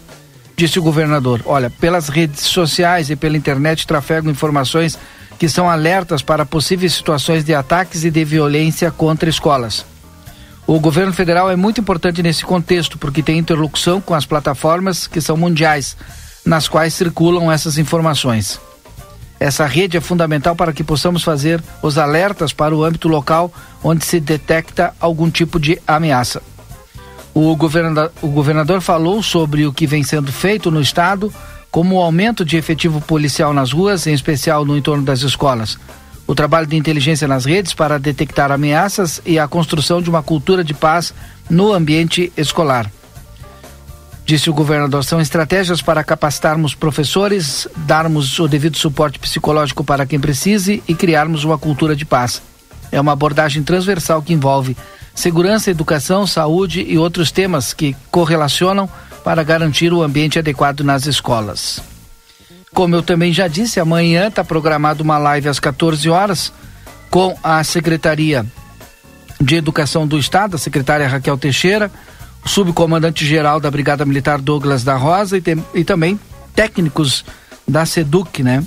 Disse 0.56 0.80
o 0.80 0.84
governador: 0.84 1.42
Olha, 1.46 1.70
pelas 1.70 2.10
redes 2.10 2.42
sociais 2.42 3.10
e 3.10 3.16
pela 3.16 3.38
internet 3.38 3.88
trafegam 3.88 4.32
informações 4.32 4.98
que 5.40 5.50
são 5.50 5.68
alertas 5.68 6.22
para 6.22 6.46
possíveis 6.46 6.94
situações 6.94 7.44
de 7.44 7.54
ataques 7.54 8.04
e 8.04 8.12
de 8.12 8.24
violência 8.24 8.92
contra 8.92 9.30
escolas. 9.30 9.86
O 10.72 10.80
governo 10.80 11.12
federal 11.12 11.52
é 11.52 11.56
muito 11.58 11.82
importante 11.82 12.24
nesse 12.24 12.46
contexto, 12.46 12.98
porque 12.98 13.22
tem 13.22 13.38
interlocução 13.38 14.00
com 14.00 14.14
as 14.14 14.26
plataformas 14.26 15.06
que 15.06 15.20
são 15.20 15.36
mundiais, 15.36 15.98
nas 16.46 16.70
quais 16.70 16.94
circulam 16.94 17.52
essas 17.52 17.78
informações. 17.78 18.58
Essa 19.38 19.66
rede 19.66 19.98
é 19.98 20.00
fundamental 20.00 20.56
para 20.56 20.72
que 20.72 20.82
possamos 20.82 21.26
fazer 21.26 21.62
os 21.82 21.98
alertas 21.98 22.54
para 22.54 22.74
o 22.74 22.86
âmbito 22.86 23.10
local 23.10 23.52
onde 23.84 24.06
se 24.06 24.18
detecta 24.18 24.94
algum 24.98 25.30
tipo 25.30 25.60
de 25.60 25.78
ameaça. 25.86 26.42
O 27.34 27.54
governador, 27.58 28.10
o 28.22 28.30
governador 28.30 28.80
falou 28.80 29.22
sobre 29.22 29.66
o 29.68 29.74
que 29.74 29.86
vem 29.86 30.06
sendo 30.06 30.32
feito 30.32 30.72
no 30.72 30.80
estado, 30.80 31.34
como 31.70 31.98
o 31.98 32.02
aumento 32.02 32.46
de 32.46 32.56
efetivo 32.56 33.02
policial 33.02 33.52
nas 33.52 33.74
ruas, 33.74 34.08
em 34.08 34.14
especial 34.14 34.64
no 34.64 34.78
entorno 34.78 35.04
das 35.04 35.22
escolas, 35.22 35.78
o 36.32 36.36
trabalho 36.36 36.66
de 36.66 36.78
inteligência 36.78 37.28
nas 37.28 37.44
redes 37.44 37.74
para 37.74 38.00
detectar 38.00 38.54
ameaças 38.54 39.22
e 39.26 39.38
a 39.38 39.50
construção 39.50 40.02
de 40.02 40.10
uma 40.10 40.24
cultura 40.24 40.64
de 40.64 40.74
paz 40.74 41.14
no 41.50 41.74
ambiente 41.74 42.32
escolar. 42.38 42.90
Disse 44.26 44.50
o 44.50 44.54
governador, 44.54 45.04
são 45.04 45.20
estratégias 45.20 45.82
para 45.82 46.06
capacitarmos 46.06 46.74
professores, 46.74 47.68
darmos 47.86 48.40
o 48.40 48.48
devido 48.48 48.78
suporte 48.78 49.20
psicológico 49.20 49.84
para 49.84 50.06
quem 50.06 50.22
precise 50.22 50.82
e 50.88 50.96
criarmos 50.96 51.44
uma 51.44 51.58
cultura 51.58 51.98
de 51.98 52.06
paz. 52.06 52.42
É 52.94 53.02
uma 53.02 53.12
abordagem 53.12 53.62
transversal 53.62 54.22
que 54.22 54.32
envolve 54.32 54.78
segurança, 55.14 55.70
educação, 55.70 56.26
saúde 56.26 56.82
e 56.88 56.98
outros 56.98 57.30
temas 57.30 57.74
que 57.74 57.94
correlacionam 58.10 58.90
para 59.22 59.44
garantir 59.44 59.92
o 59.92 60.02
ambiente 60.02 60.40
adequado 60.40 60.80
nas 60.80 61.06
escolas. 61.08 61.91
Como 62.74 62.96
eu 62.96 63.04
também 63.04 63.34
já 63.34 63.48
disse, 63.48 63.80
amanhã 63.80 64.28
está 64.28 64.44
programada 64.44 65.04
uma 65.04 65.18
live 65.18 65.50
às 65.50 65.60
14 65.60 66.10
horas 66.10 66.54
com 67.10 67.38
a 67.44 67.64
Secretaria 67.64 68.46
de 69.40 69.56
Educação 69.56 70.08
do 70.08 70.18
Estado, 70.18 70.56
a 70.56 70.60
secretária 70.60 71.08
Raquel 71.08 71.38
Teixeira, 71.38 71.92
o 72.44 72.48
subcomandante-geral 72.50 73.60
da 73.60 73.70
Brigada 73.70 74.06
Militar 74.06 74.40
Douglas 74.40 74.84
da 74.84 74.96
Rosa 74.96 75.38
e, 75.38 75.42
tem, 75.42 75.64
e 75.74 75.84
também 75.84 76.20
técnicos 76.56 77.26
da 77.68 77.86
SEDUC, 77.86 78.44
né? 78.44 78.64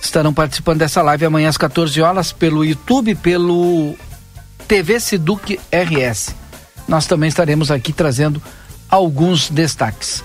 Estarão 0.00 0.32
participando 0.32 0.78
dessa 0.78 1.02
live 1.02 1.24
amanhã 1.24 1.48
às 1.48 1.56
14 1.56 2.00
horas 2.00 2.32
pelo 2.32 2.64
YouTube, 2.64 3.14
pelo 3.16 3.96
TV 4.68 4.98
SEDUC 5.00 5.58
RS. 5.70 6.34
Nós 6.88 7.06
também 7.06 7.28
estaremos 7.28 7.70
aqui 7.70 7.92
trazendo 7.92 8.42
alguns 8.88 9.48
destaques. 9.48 10.22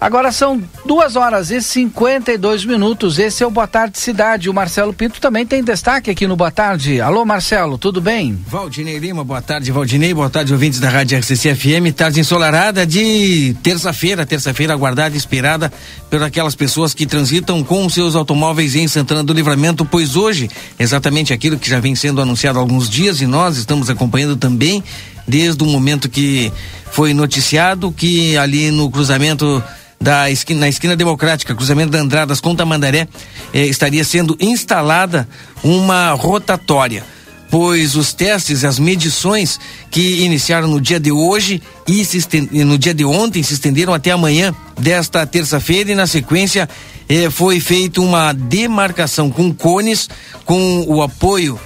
Agora 0.00 0.32
são 0.32 0.62
duas 0.86 1.14
horas 1.14 1.50
e 1.50 1.60
52 1.60 2.64
minutos. 2.64 3.18
Esse 3.18 3.42
é 3.42 3.46
o 3.46 3.50
Boa 3.50 3.66
Tarde 3.66 3.98
Cidade. 3.98 4.48
O 4.48 4.54
Marcelo 4.54 4.94
Pinto 4.94 5.20
também 5.20 5.44
tem 5.44 5.62
destaque 5.62 6.10
aqui 6.10 6.26
no 6.26 6.36
Boa 6.36 6.50
Tarde. 6.50 7.02
Alô, 7.02 7.22
Marcelo, 7.26 7.76
tudo 7.76 8.00
bem? 8.00 8.38
Valdinei 8.46 8.98
Lima, 8.98 9.22
boa 9.22 9.42
tarde, 9.42 9.70
Valdinei. 9.70 10.14
Boa 10.14 10.30
tarde, 10.30 10.54
ouvintes 10.54 10.80
da 10.80 10.88
Rádio 10.88 11.18
RCC 11.18 11.54
FM. 11.54 11.94
Tarde 11.94 12.18
ensolarada 12.18 12.86
de 12.86 13.54
terça-feira, 13.62 14.24
terça-feira 14.24 14.72
aguardada 14.72 15.14
e 15.14 15.18
esperada 15.18 15.70
por 16.08 16.22
aquelas 16.22 16.54
pessoas 16.54 16.94
que 16.94 17.04
transitam 17.04 17.62
com 17.62 17.86
seus 17.90 18.14
automóveis 18.16 18.74
em 18.74 18.88
Santana 18.88 19.22
do 19.22 19.34
Livramento, 19.34 19.84
pois 19.84 20.16
hoje, 20.16 20.48
exatamente 20.78 21.34
aquilo 21.34 21.58
que 21.58 21.68
já 21.68 21.78
vem 21.78 21.94
sendo 21.94 22.22
anunciado 22.22 22.58
há 22.58 22.62
alguns 22.62 22.88
dias 22.88 23.20
e 23.20 23.26
nós 23.26 23.58
estamos 23.58 23.90
acompanhando 23.90 24.34
também 24.34 24.82
desde 25.28 25.62
o 25.62 25.66
momento 25.66 26.08
que 26.08 26.50
foi 26.90 27.12
noticiado 27.12 27.92
que 27.92 28.36
ali 28.38 28.70
no 28.70 28.90
cruzamento 28.90 29.62
da 30.02 30.30
esquina, 30.30 30.60
na 30.60 30.68
esquina 30.68 30.96
democrática, 30.96 31.54
cruzamento 31.54 31.90
da 31.90 31.98
Andradas 31.98 32.40
com 32.40 32.56
Tamandaré, 32.56 33.06
eh, 33.52 33.66
estaria 33.66 34.02
sendo 34.02 34.36
instalada 34.40 35.28
uma 35.62 36.12
rotatória 36.12 37.04
pois 37.50 37.96
os 37.96 38.12
testes, 38.12 38.64
as 38.64 38.78
medições 38.78 39.58
que 39.90 40.22
iniciaram 40.22 40.68
no 40.68 40.80
dia 40.80 41.00
de 41.00 41.10
hoje 41.10 41.60
e 41.88 42.64
no 42.64 42.78
dia 42.78 42.94
de 42.94 43.04
ontem 43.04 43.42
se 43.42 43.54
estenderam 43.54 43.92
até 43.92 44.12
amanhã 44.12 44.54
desta 44.78 45.26
terça-feira 45.26 45.90
e 45.90 45.94
na 45.94 46.06
sequência 46.06 46.68
eh, 47.08 47.28
foi 47.28 47.58
feita 47.58 48.00
uma 48.00 48.32
demarcação 48.32 49.30
com 49.30 49.52
cones 49.52 50.08
com 50.44 50.84
o 50.86 51.02
apoio 51.02 51.58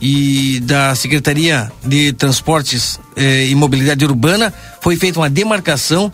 e 0.00 0.60
da 0.60 0.94
Secretaria 0.94 1.70
de 1.84 2.12
Transportes 2.14 2.98
eh, 3.14 3.46
e 3.48 3.54
Mobilidade 3.54 4.04
Urbana. 4.04 4.52
Foi 4.80 4.96
feita 4.96 5.20
uma 5.20 5.28
demarcação 5.28 6.10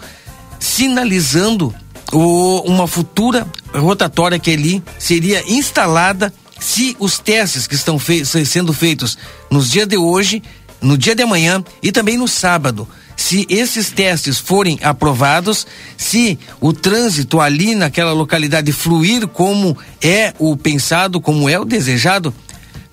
sinalizando 0.63 1.75
o, 2.13 2.61
uma 2.61 2.87
futura 2.87 3.45
rotatória 3.75 4.39
que 4.39 4.53
ali 4.53 4.81
seria 4.97 5.43
instalada 5.51 6.33
se 6.61 6.97
os 7.01 7.19
testes 7.19 7.67
que 7.67 7.75
estão 7.75 7.99
fei 7.99 8.25
sendo 8.25 8.73
feitos 8.73 9.19
nos 9.51 9.69
dias 9.69 9.89
de 9.89 9.97
hoje, 9.97 10.41
no 10.81 10.97
dia 10.97 11.17
de 11.17 11.23
amanhã 11.25 11.65
e 11.83 11.91
também 11.91 12.17
no 12.17 12.29
sábado, 12.29 12.87
se 13.17 13.45
esses 13.51 13.91
testes 13.91 14.39
forem 14.39 14.79
aprovados, 14.85 15.67
se 15.97 16.39
o 16.61 16.73
trânsito 16.73 17.41
ali 17.41 17.75
naquela 17.75 18.13
localidade 18.13 18.71
fluir 18.71 19.27
como 19.27 19.77
é 20.01 20.33
o 20.39 20.57
pensado, 20.57 21.21
como 21.21 21.49
é 21.49 21.59
o 21.59 21.65
desejado 21.65 22.33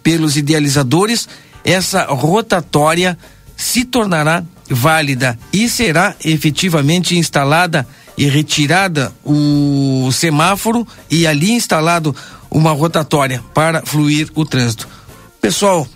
pelos 0.01 0.37
idealizadores, 0.37 1.29
essa 1.63 2.05
rotatória 2.05 3.15
se 3.55 3.85
tornará 3.85 4.43
válida 4.69 5.37
e 5.51 5.67
será 5.67 6.15
efetivamente 6.23 7.17
instalada 7.17 7.87
e 8.17 8.27
retirada 8.27 9.13
o 9.23 10.09
semáforo 10.11 10.87
e 11.09 11.25
ali 11.25 11.51
instalado 11.51 12.15
uma 12.51 12.71
rotatória 12.71 13.43
para 13.53 13.85
fluir 13.85 14.29
o 14.35 14.45
trânsito. 14.45 14.87
Pessoal 15.41 15.87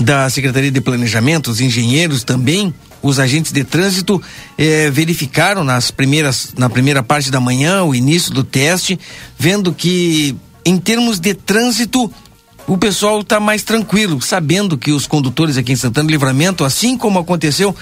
da 0.00 0.28
Secretaria 0.30 0.70
de 0.70 0.80
Planejamento, 0.80 1.50
os 1.50 1.60
engenheiros 1.60 2.24
também, 2.24 2.72
os 3.02 3.18
agentes 3.18 3.52
de 3.52 3.64
trânsito 3.64 4.22
eh, 4.56 4.90
verificaram 4.90 5.64
nas 5.64 5.90
primeiras, 5.90 6.54
na 6.56 6.70
primeira 6.70 7.02
parte 7.02 7.30
da 7.30 7.40
manhã 7.40 7.82
o 7.82 7.94
início 7.94 8.32
do 8.32 8.44
teste, 8.44 8.98
vendo 9.38 9.72
que 9.72 10.36
em 10.64 10.78
termos 10.78 11.18
de 11.18 11.34
trânsito 11.34 12.10
o 12.66 12.78
pessoal 12.78 13.20
está 13.20 13.40
mais 13.40 13.62
tranquilo, 13.62 14.20
sabendo 14.20 14.78
que 14.78 14.92
os 14.92 15.06
condutores 15.06 15.56
aqui 15.56 15.72
em 15.72 15.76
Santana 15.76 16.10
Livramento, 16.10 16.64
assim 16.64 16.96
como 16.96 17.18
aconteceu 17.18 17.74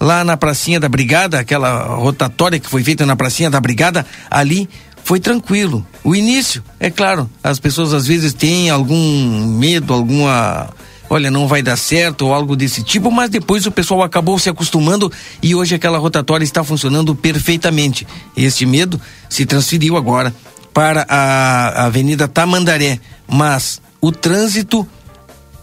lá 0.00 0.24
na 0.24 0.36
pracinha 0.36 0.78
da 0.78 0.88
Brigada, 0.88 1.38
aquela 1.38 1.94
rotatória 1.96 2.60
que 2.60 2.68
foi 2.68 2.82
feita 2.82 3.06
na 3.06 3.16
pracinha 3.16 3.50
da 3.50 3.60
Brigada, 3.60 4.04
ali 4.30 4.68
foi 5.02 5.20
tranquilo. 5.20 5.86
O 6.04 6.14
início, 6.14 6.62
é 6.78 6.90
claro, 6.90 7.30
as 7.42 7.58
pessoas 7.58 7.94
às 7.94 8.06
vezes 8.06 8.34
têm 8.34 8.70
algum 8.70 9.46
medo, 9.58 9.94
alguma 9.94 10.68
olha, 11.08 11.30
não 11.30 11.46
vai 11.46 11.62
dar 11.62 11.76
certo 11.76 12.26
ou 12.26 12.34
algo 12.34 12.56
desse 12.56 12.82
tipo, 12.82 13.10
mas 13.10 13.30
depois 13.30 13.64
o 13.66 13.70
pessoal 13.70 14.02
acabou 14.02 14.38
se 14.38 14.48
acostumando 14.48 15.10
e 15.40 15.54
hoje 15.54 15.74
aquela 15.74 15.98
rotatória 15.98 16.44
está 16.44 16.64
funcionando 16.64 17.14
perfeitamente. 17.14 18.06
Este 18.36 18.66
medo 18.66 19.00
se 19.28 19.46
transferiu 19.46 19.96
agora 19.96 20.34
para 20.74 21.06
a 21.08 21.86
Avenida 21.86 22.28
Tamandaré, 22.28 22.98
mas 23.28 23.80
o 24.00 24.12
trânsito 24.12 24.86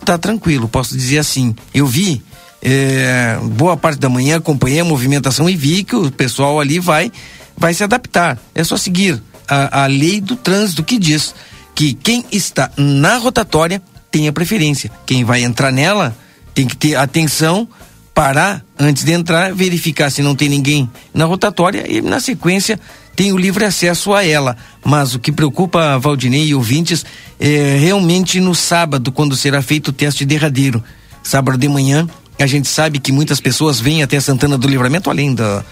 tá 0.03 0.17
tranquilo, 0.17 0.67
posso 0.67 0.95
dizer 0.95 1.19
assim. 1.19 1.55
Eu 1.73 1.87
vi 1.87 2.21
é, 2.61 3.37
boa 3.41 3.75
parte 3.75 3.99
da 3.99 4.09
manhã, 4.09 4.37
acompanhei 4.37 4.79
a 4.79 4.85
movimentação 4.85 5.49
e 5.49 5.55
vi 5.55 5.83
que 5.83 5.95
o 5.95 6.11
pessoal 6.11 6.59
ali 6.59 6.79
vai, 6.79 7.11
vai 7.57 7.73
se 7.73 7.83
adaptar. 7.83 8.37
É 8.55 8.63
só 8.63 8.77
seguir 8.77 9.21
a, 9.47 9.83
a 9.83 9.85
lei 9.87 10.21
do 10.21 10.35
trânsito 10.35 10.83
que 10.83 10.97
diz 10.97 11.35
que 11.75 11.93
quem 11.93 12.23
está 12.31 12.71
na 12.77 13.17
rotatória 13.17 13.81
tem 14.11 14.27
a 14.27 14.33
preferência. 14.33 14.91
Quem 15.05 15.23
vai 15.23 15.43
entrar 15.43 15.71
nela 15.71 16.15
tem 16.53 16.67
que 16.67 16.77
ter 16.77 16.95
atenção, 16.95 17.67
parar 18.13 18.63
antes 18.77 19.03
de 19.03 19.11
entrar, 19.11 19.53
verificar 19.53 20.11
se 20.11 20.21
não 20.21 20.35
tem 20.35 20.47
ninguém 20.47 20.89
na 21.13 21.25
rotatória 21.25 21.85
e 21.91 22.01
na 22.01 22.19
sequência 22.19 22.79
tem 23.15 23.33
o 23.33 23.37
livre 23.37 23.65
acesso 23.65 24.13
a 24.13 24.25
ela. 24.25 24.55
Mas 24.83 25.15
o 25.15 25.19
que 25.19 25.31
preocupa 25.31 25.97
Valdinei 25.97 26.47
e 26.47 26.55
ouvintes 26.55 27.05
é 27.39 27.77
realmente 27.79 28.39
no 28.39 28.53
sábado, 28.53 29.11
quando 29.11 29.35
será 29.35 29.61
feito 29.61 29.89
o 29.89 29.93
teste 29.93 30.25
derradeiro. 30.25 30.83
Sábado 31.23 31.57
de 31.57 31.67
manhã, 31.69 32.07
a 32.37 32.45
gente 32.45 32.67
sabe 32.67 32.99
que 32.99 33.11
muitas 33.11 33.39
pessoas 33.39 33.79
vêm 33.79 34.03
até 34.03 34.19
Santana 34.19 34.57
do 34.57 34.67
Livramento, 34.67 35.09
além 35.09 35.33
da, 35.33 35.63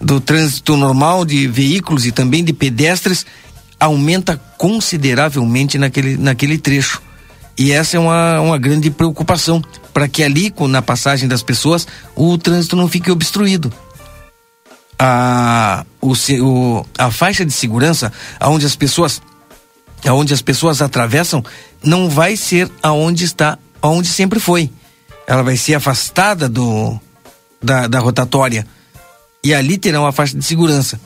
do 0.00 0.20
trânsito 0.20 0.76
normal 0.76 1.24
de 1.24 1.46
veículos 1.46 2.06
e 2.06 2.12
também 2.12 2.42
de 2.42 2.52
pedestres 2.52 3.26
aumenta 3.78 4.40
consideravelmente 4.56 5.76
naquele, 5.76 6.16
naquele 6.16 6.56
trecho. 6.56 7.02
E 7.58 7.72
essa 7.72 7.96
é 7.96 8.00
uma, 8.00 8.40
uma 8.40 8.58
grande 8.58 8.90
preocupação 8.90 9.62
para 9.92 10.08
que 10.08 10.22
ali, 10.22 10.52
na 10.68 10.82
passagem 10.82 11.28
das 11.28 11.42
pessoas, 11.42 11.86
o 12.14 12.36
trânsito 12.36 12.76
não 12.76 12.88
fique 12.88 13.10
obstruído. 13.10 13.72
A, 14.98 15.84
o, 16.00 16.12
o, 16.12 16.86
a 16.96 17.10
faixa 17.10 17.44
de 17.44 17.52
segurança, 17.52 18.12
aonde 18.40 18.64
as 18.64 18.76
pessoas 18.76 19.20
aonde 20.06 20.32
as 20.32 20.42
pessoas 20.42 20.80
atravessam, 20.80 21.44
não 21.82 22.08
vai 22.08 22.36
ser 22.36 22.70
aonde 22.82 23.24
está, 23.24 23.58
aonde 23.82 24.08
sempre 24.08 24.38
foi. 24.38 24.70
Ela 25.26 25.42
vai 25.42 25.56
ser 25.56 25.74
afastada 25.74 26.48
do 26.48 26.98
da, 27.60 27.88
da 27.88 27.98
rotatória 27.98 28.66
e 29.42 29.54
ali 29.54 29.78
terá 29.78 30.00
uma 30.00 30.12
faixa 30.12 30.36
de 30.36 30.44
segurança. 30.44 31.00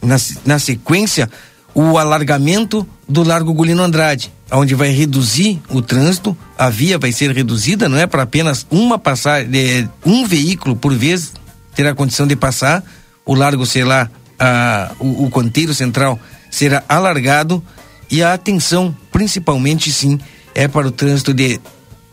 Na, 0.00 0.16
na 0.44 0.58
sequência, 0.58 1.30
o 1.74 1.96
alargamento 1.96 2.86
do 3.08 3.22
Largo 3.22 3.52
Gulino 3.54 3.82
Andrade, 3.82 4.32
onde 4.50 4.74
vai 4.74 4.90
reduzir 4.90 5.60
o 5.70 5.80
trânsito, 5.80 6.36
a 6.58 6.68
via 6.68 6.98
vai 6.98 7.12
ser 7.12 7.30
reduzida, 7.30 7.88
não 7.88 7.98
é 7.98 8.06
para 8.06 8.22
apenas 8.22 8.66
uma 8.70 8.98
passagem, 8.98 9.88
um 10.04 10.26
veículo 10.26 10.76
por 10.76 10.94
vez 10.94 11.32
terá 11.74 11.94
condição 11.94 12.26
de 12.26 12.36
passar, 12.36 12.84
o 13.24 13.34
largo 13.34 13.66
será 13.66 14.10
a, 14.38 14.92
o, 14.98 15.24
o 15.26 15.30
canteiro 15.30 15.74
central 15.74 16.18
será 16.50 16.84
alargado 16.88 17.62
e 18.10 18.22
a 18.22 18.34
atenção, 18.34 18.94
principalmente 19.10 19.90
sim, 19.90 20.20
é 20.54 20.68
para 20.68 20.86
o 20.86 20.90
trânsito 20.90 21.32
de 21.32 21.60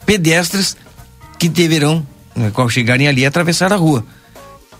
pedestres 0.05 0.77
que 1.37 1.49
deverão, 1.49 2.05
ao 2.53 2.69
chegarem 2.69 3.07
ali, 3.07 3.25
atravessar 3.25 3.73
a 3.73 3.75
rua. 3.75 4.05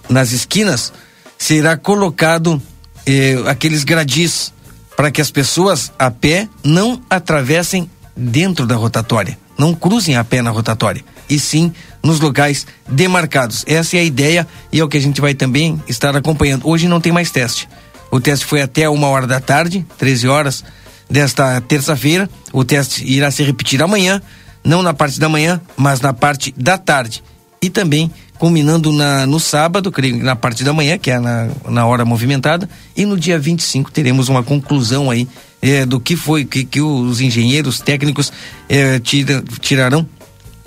Nas 0.07 0.31
esquinas 0.31 0.93
será 1.37 1.75
colocado 1.75 2.61
eh, 3.05 3.35
aqueles 3.47 3.83
gradis 3.83 4.53
para 4.95 5.11
que 5.11 5.21
as 5.21 5.31
pessoas 5.31 5.91
a 5.99 6.09
pé 6.09 6.47
não 6.63 7.01
atravessem 7.09 7.89
dentro 8.15 8.65
da 8.65 8.75
rotatória, 8.75 9.37
não 9.57 9.73
cruzem 9.73 10.15
a 10.15 10.23
pé 10.23 10.41
na 10.41 10.51
rotatória, 10.51 11.03
e 11.29 11.39
sim 11.39 11.73
nos 12.03 12.19
locais 12.19 12.65
demarcados. 12.87 13.63
Essa 13.67 13.97
é 13.97 13.99
a 13.99 14.03
ideia 14.03 14.47
e 14.71 14.79
é 14.79 14.83
o 14.83 14.87
que 14.87 14.97
a 14.97 15.01
gente 15.01 15.21
vai 15.21 15.33
também 15.33 15.81
estar 15.87 16.15
acompanhando. 16.15 16.67
Hoje 16.67 16.87
não 16.87 17.01
tem 17.01 17.11
mais 17.11 17.31
teste. 17.31 17.67
O 18.11 18.19
teste 18.19 18.45
foi 18.45 18.61
até 18.61 18.89
uma 18.89 19.07
hora 19.07 19.27
da 19.27 19.39
tarde, 19.39 19.85
13 19.97 20.27
horas 20.27 20.63
desta 21.09 21.59
terça-feira. 21.61 22.29
O 22.51 22.63
teste 22.63 23.05
irá 23.05 23.29
se 23.29 23.43
repetir 23.43 23.81
amanhã, 23.81 24.21
não 24.63 24.81
na 24.81 24.93
parte 24.93 25.19
da 25.19 25.29
manhã, 25.29 25.61
mas 25.77 26.01
na 26.01 26.13
parte 26.13 26.53
da 26.57 26.77
tarde. 26.77 27.23
E 27.61 27.69
também 27.69 28.11
culminando 28.39 28.93
na, 28.93 29.27
no 29.27 29.37
sábado, 29.37 29.91
creio 29.91 30.23
na 30.23 30.35
parte 30.35 30.63
da 30.63 30.71
manhã, 30.71 30.97
que 30.97 31.11
é 31.11 31.19
na, 31.19 31.49
na 31.67 31.85
hora 31.85 32.05
movimentada, 32.05 32.69
e 32.95 33.05
no 33.05 33.17
dia 33.17 33.37
25 33.37 33.91
teremos 33.91 34.29
uma 34.29 34.41
conclusão 34.41 35.11
aí 35.11 35.27
é, 35.61 35.85
do 35.85 35.99
que 35.99 36.15
foi, 36.15 36.45
que, 36.45 36.63
que 36.63 36.81
os 36.81 37.19
engenheiros 37.19 37.81
técnicos 37.81 38.31
é, 38.69 38.97
tira, 38.97 39.43
tirarão 39.59 40.07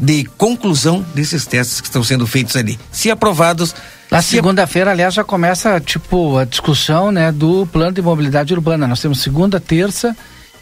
de 0.03 0.25
conclusão 0.37 1.07
desses 1.15 1.47
testes 1.47 1.81
que 1.81 1.87
estão 1.87 2.03
sendo 2.03 2.27
feitos 2.27 2.57
ali. 2.57 2.77
Se 2.91 3.09
aprovados. 3.09 3.73
Na 4.11 4.21
segunda-feira, 4.21 4.91
aliás, 4.91 5.15
já 5.15 5.23
começa 5.23 5.81
tipo 5.81 6.37
a 6.37 6.45
discussão 6.45 7.13
né, 7.13 7.31
do 7.31 7.65
plano 7.67 7.93
de 7.93 8.03
mobilidade 8.03 8.53
urbana. 8.53 8.89
Nós 8.89 9.01
temos 9.01 9.23
segunda, 9.23 9.61
terça 9.61 10.15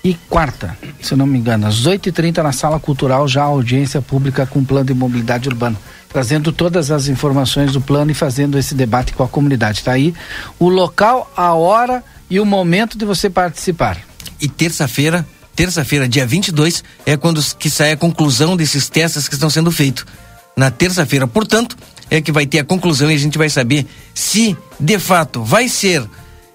e 0.05 0.15
quarta, 0.29 0.77
se 1.01 1.17
não 1.17 1.27
me 1.27 1.39
engano, 1.39 1.67
às 1.67 1.87
8h30 1.87 2.43
na 2.43 2.53
sala 2.53 2.79
cultural, 2.79 3.27
já 3.27 3.43
a 3.43 3.47
audiência 3.47 4.01
pública 4.01 4.47
com 4.47 4.61
o 4.61 4.65
plano 4.65 4.85
de 4.85 4.95
mobilidade 4.95 5.49
urbana. 5.49 5.77
Trazendo 6.09 6.53
todas 6.53 6.91
as 6.91 7.09
informações 7.09 7.73
do 7.73 7.81
plano 7.81 8.11
e 8.11 8.15
fazendo 8.15 8.59
esse 8.59 8.75
debate 8.75 9.15
com 9.15 9.23
a 9.23 9.29
comunidade. 9.29 9.79
Está 9.79 9.93
aí 9.93 10.15
o 10.59 10.69
local, 10.69 11.33
a 11.35 11.55
hora 11.55 12.05
e 12.29 12.39
o 12.39 12.45
momento 12.45 12.99
de 12.99 13.07
você 13.07 13.31
participar. 13.31 13.99
E 14.41 14.49
terça-feira, 14.49 15.27
terça-feira, 15.61 16.09
dia 16.09 16.27
22, 16.27 16.83
é 17.05 17.19
quando 17.19 17.43
que 17.57 17.69
sai 17.69 17.93
a 17.93 17.97
conclusão 17.97 18.57
desses 18.57 18.89
testes 18.89 19.29
que 19.29 19.35
estão 19.35 19.51
sendo 19.51 19.71
feitos. 19.71 20.07
Na 20.57 20.71
terça-feira, 20.71 21.27
portanto, 21.27 21.77
é 22.09 22.19
que 22.23 22.33
vai 22.33 22.47
ter 22.47 22.61
a 22.61 22.65
conclusão 22.65 23.11
e 23.11 23.15
a 23.15 23.19
gente 23.19 23.37
vai 23.37 23.51
saber 23.51 23.87
se 24.15 24.57
de 24.81 24.99
fato 24.99 25.45
vai 25.45 25.69
ser 25.69 26.03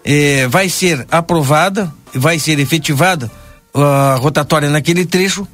eh, 0.04 0.48
vai 0.48 0.70
ser 0.70 1.06
aprovada 1.12 1.94
vai 2.16 2.40
ser 2.40 2.58
efetivada 2.58 3.30
a 3.76 4.16
rotatória 4.16 4.72
naquele 4.72 5.06
trecho 5.06 5.48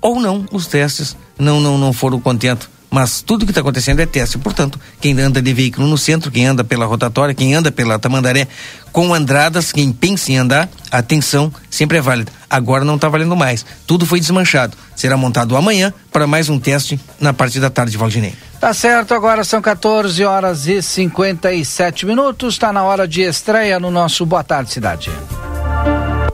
ou 0.00 0.18
não, 0.18 0.46
os 0.50 0.66
testes 0.66 1.14
não 1.38 1.60
não 1.60 1.76
não 1.76 1.92
foram 1.92 2.18
contentos. 2.18 2.70
Mas 2.90 3.22
tudo 3.22 3.46
que 3.46 3.52
está 3.52 3.60
acontecendo 3.60 4.00
é 4.00 4.06
teste. 4.06 4.36
Portanto, 4.36 4.78
quem 5.00 5.18
anda 5.20 5.40
de 5.40 5.52
veículo 5.54 5.86
no 5.86 5.96
centro, 5.96 6.30
quem 6.30 6.46
anda 6.46 6.64
pela 6.64 6.84
rotatória, 6.86 7.34
quem 7.34 7.54
anda 7.54 7.70
pela 7.70 7.98
Tamandaré 7.98 8.48
com 8.92 9.14
andradas, 9.14 9.70
quem 9.70 9.92
pensa 9.92 10.32
em 10.32 10.38
andar, 10.38 10.68
atenção, 10.90 11.52
sempre 11.70 11.98
é 11.98 12.00
válida. 12.00 12.32
Agora 12.48 12.84
não 12.84 12.96
está 12.96 13.08
valendo 13.08 13.36
mais. 13.36 13.64
Tudo 13.86 14.04
foi 14.04 14.18
desmanchado. 14.18 14.76
Será 14.96 15.16
montado 15.16 15.56
amanhã 15.56 15.94
para 16.10 16.26
mais 16.26 16.48
um 16.48 16.58
teste 16.58 16.98
na 17.20 17.32
parte 17.32 17.60
da 17.60 17.70
tarde, 17.70 17.96
Valdinei. 17.96 18.34
Tá 18.60 18.74
certo, 18.74 19.14
agora 19.14 19.44
são 19.44 19.62
14 19.62 20.24
horas 20.24 20.66
e 20.66 20.82
57 20.82 22.04
minutos. 22.04 22.54
Está 22.54 22.72
na 22.72 22.82
hora 22.82 23.06
de 23.06 23.22
estreia 23.22 23.78
no 23.78 23.90
nosso 23.90 24.26
Boa 24.26 24.42
Tarde 24.42 24.72
Cidade. 24.72 25.10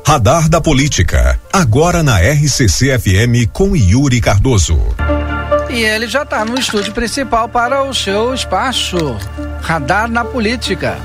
Radar 0.07 0.49
da 0.49 0.61
Política. 0.61 1.39
Agora 1.53 2.03
na 2.03 2.19
RCC 2.19 2.99
FM 2.99 3.51
com 3.53 3.77
Yuri 3.77 4.21
Cardoso. 4.21 4.79
E 5.69 5.83
ele 5.83 6.07
já 6.07 6.23
está 6.23 6.45
no 6.45 6.59
estúdio 6.59 6.93
principal 6.93 7.49
para 7.49 7.83
o 7.83 7.93
seu 7.93 8.33
espaço. 8.33 8.97
Radar 9.61 10.09
na 10.09 10.25
Política. 10.25 10.99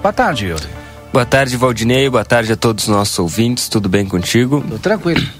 Boa 0.00 0.12
tarde, 0.12 0.46
Yuri. 0.46 0.68
Boa 1.12 1.26
tarde, 1.26 1.56
Valdinei. 1.56 2.08
Boa 2.08 2.24
tarde 2.24 2.52
a 2.52 2.56
todos 2.56 2.84
os 2.84 2.90
nossos 2.94 3.18
ouvintes. 3.18 3.68
Tudo 3.68 3.88
bem 3.88 4.06
contigo? 4.06 4.60
Tudo 4.60 4.78
tranquilo. 4.78 5.39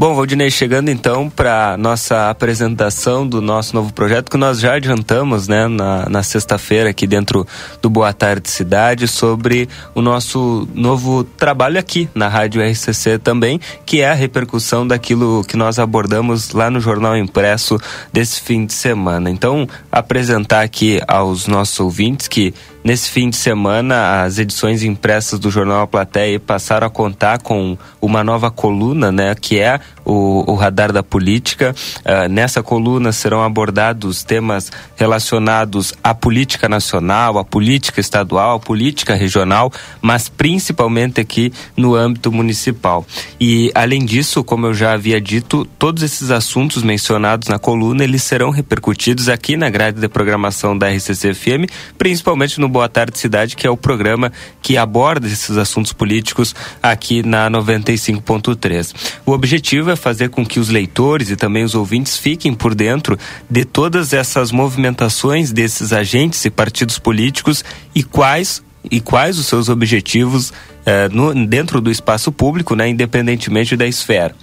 Bom, 0.00 0.14
Valdinei, 0.14 0.48
chegando 0.48 0.90
então 0.90 1.28
para 1.28 1.76
nossa 1.76 2.30
apresentação 2.30 3.26
do 3.26 3.42
nosso 3.42 3.74
novo 3.74 3.92
projeto, 3.92 4.30
que 4.30 4.36
nós 4.36 4.60
já 4.60 4.74
adiantamos 4.74 5.48
né, 5.48 5.66
na, 5.66 6.08
na 6.08 6.22
sexta-feira 6.22 6.90
aqui 6.90 7.04
dentro 7.04 7.44
do 7.82 7.90
Boa 7.90 8.12
Tarde 8.12 8.48
Cidade, 8.48 9.08
sobre 9.08 9.68
o 9.96 10.00
nosso 10.00 10.68
novo 10.72 11.24
trabalho 11.24 11.80
aqui 11.80 12.08
na 12.14 12.28
Rádio 12.28 12.62
RCC 12.62 13.18
também, 13.18 13.60
que 13.84 14.00
é 14.00 14.08
a 14.08 14.14
repercussão 14.14 14.86
daquilo 14.86 15.42
que 15.42 15.56
nós 15.56 15.80
abordamos 15.80 16.52
lá 16.52 16.70
no 16.70 16.78
Jornal 16.78 17.16
Impresso 17.16 17.76
desse 18.12 18.40
fim 18.40 18.66
de 18.66 18.74
semana. 18.74 19.28
Então, 19.28 19.66
apresentar 19.90 20.62
aqui 20.62 21.00
aos 21.08 21.48
nossos 21.48 21.80
ouvintes 21.80 22.28
que 22.28 22.54
Nesse 22.84 23.10
fim 23.10 23.28
de 23.28 23.36
semana, 23.36 24.22
as 24.22 24.38
edições 24.38 24.82
impressas 24.82 25.38
do 25.38 25.50
Jornal 25.50 25.82
A 25.82 25.86
Plateia 25.86 26.38
passaram 26.38 26.86
a 26.86 26.90
contar 26.90 27.40
com 27.40 27.76
uma 28.00 28.22
nova 28.22 28.50
coluna, 28.50 29.10
né, 29.10 29.34
que 29.34 29.58
é 29.58 29.80
o, 30.04 30.50
o 30.50 30.54
Radar 30.54 30.92
da 30.92 31.02
Política. 31.02 31.74
Uh, 32.00 32.28
nessa 32.30 32.62
coluna 32.62 33.12
serão 33.12 33.42
abordados 33.42 34.22
temas 34.22 34.70
relacionados 34.96 35.92
à 36.02 36.14
política 36.14 36.68
nacional, 36.68 37.38
à 37.38 37.44
política 37.44 38.00
estadual, 38.00 38.56
à 38.56 38.60
política 38.60 39.14
regional, 39.14 39.72
mas 40.00 40.28
principalmente 40.28 41.20
aqui 41.20 41.52
no 41.76 41.94
âmbito 41.94 42.32
municipal. 42.32 43.04
E, 43.40 43.70
além 43.74 44.04
disso, 44.04 44.42
como 44.44 44.66
eu 44.66 44.74
já 44.74 44.92
havia 44.92 45.20
dito, 45.20 45.66
todos 45.78 46.02
esses 46.02 46.30
assuntos 46.30 46.82
mencionados 46.82 47.48
na 47.48 47.58
coluna, 47.58 48.04
eles 48.04 48.22
serão 48.22 48.50
repercutidos 48.50 49.28
aqui 49.28 49.56
na 49.56 49.68
grade 49.68 50.00
de 50.00 50.08
programação 50.08 50.78
da 50.78 50.88
RCC-FM, 50.88 51.68
principalmente 51.98 52.60
no 52.60 52.67
Boa 52.68 52.88
Tarde 52.88 53.18
Cidade, 53.18 53.56
que 53.56 53.66
é 53.66 53.70
o 53.70 53.76
programa 53.76 54.32
que 54.62 54.76
aborda 54.76 55.26
esses 55.26 55.56
assuntos 55.56 55.92
políticos 55.92 56.54
aqui 56.82 57.22
na 57.22 57.50
95.3. 57.50 58.94
O 59.24 59.32
objetivo 59.32 59.90
é 59.90 59.96
fazer 59.96 60.30
com 60.30 60.44
que 60.44 60.60
os 60.60 60.68
leitores 60.68 61.30
e 61.30 61.36
também 61.36 61.64
os 61.64 61.74
ouvintes 61.74 62.16
fiquem 62.16 62.54
por 62.54 62.74
dentro 62.74 63.18
de 63.48 63.64
todas 63.64 64.12
essas 64.12 64.52
movimentações 64.52 65.52
desses 65.52 65.92
agentes 65.92 66.44
e 66.44 66.50
partidos 66.50 66.98
políticos 66.98 67.64
e 67.94 68.02
quais 68.02 68.62
e 68.90 69.00
quais 69.00 69.38
os 69.38 69.46
seus 69.46 69.68
objetivos 69.68 70.52
eh, 70.86 71.08
no, 71.10 71.34
dentro 71.46 71.80
do 71.80 71.90
espaço 71.90 72.32
público, 72.32 72.74
né, 72.74 72.88
independentemente 72.88 73.76
da 73.76 73.86
esfera. 73.86 74.34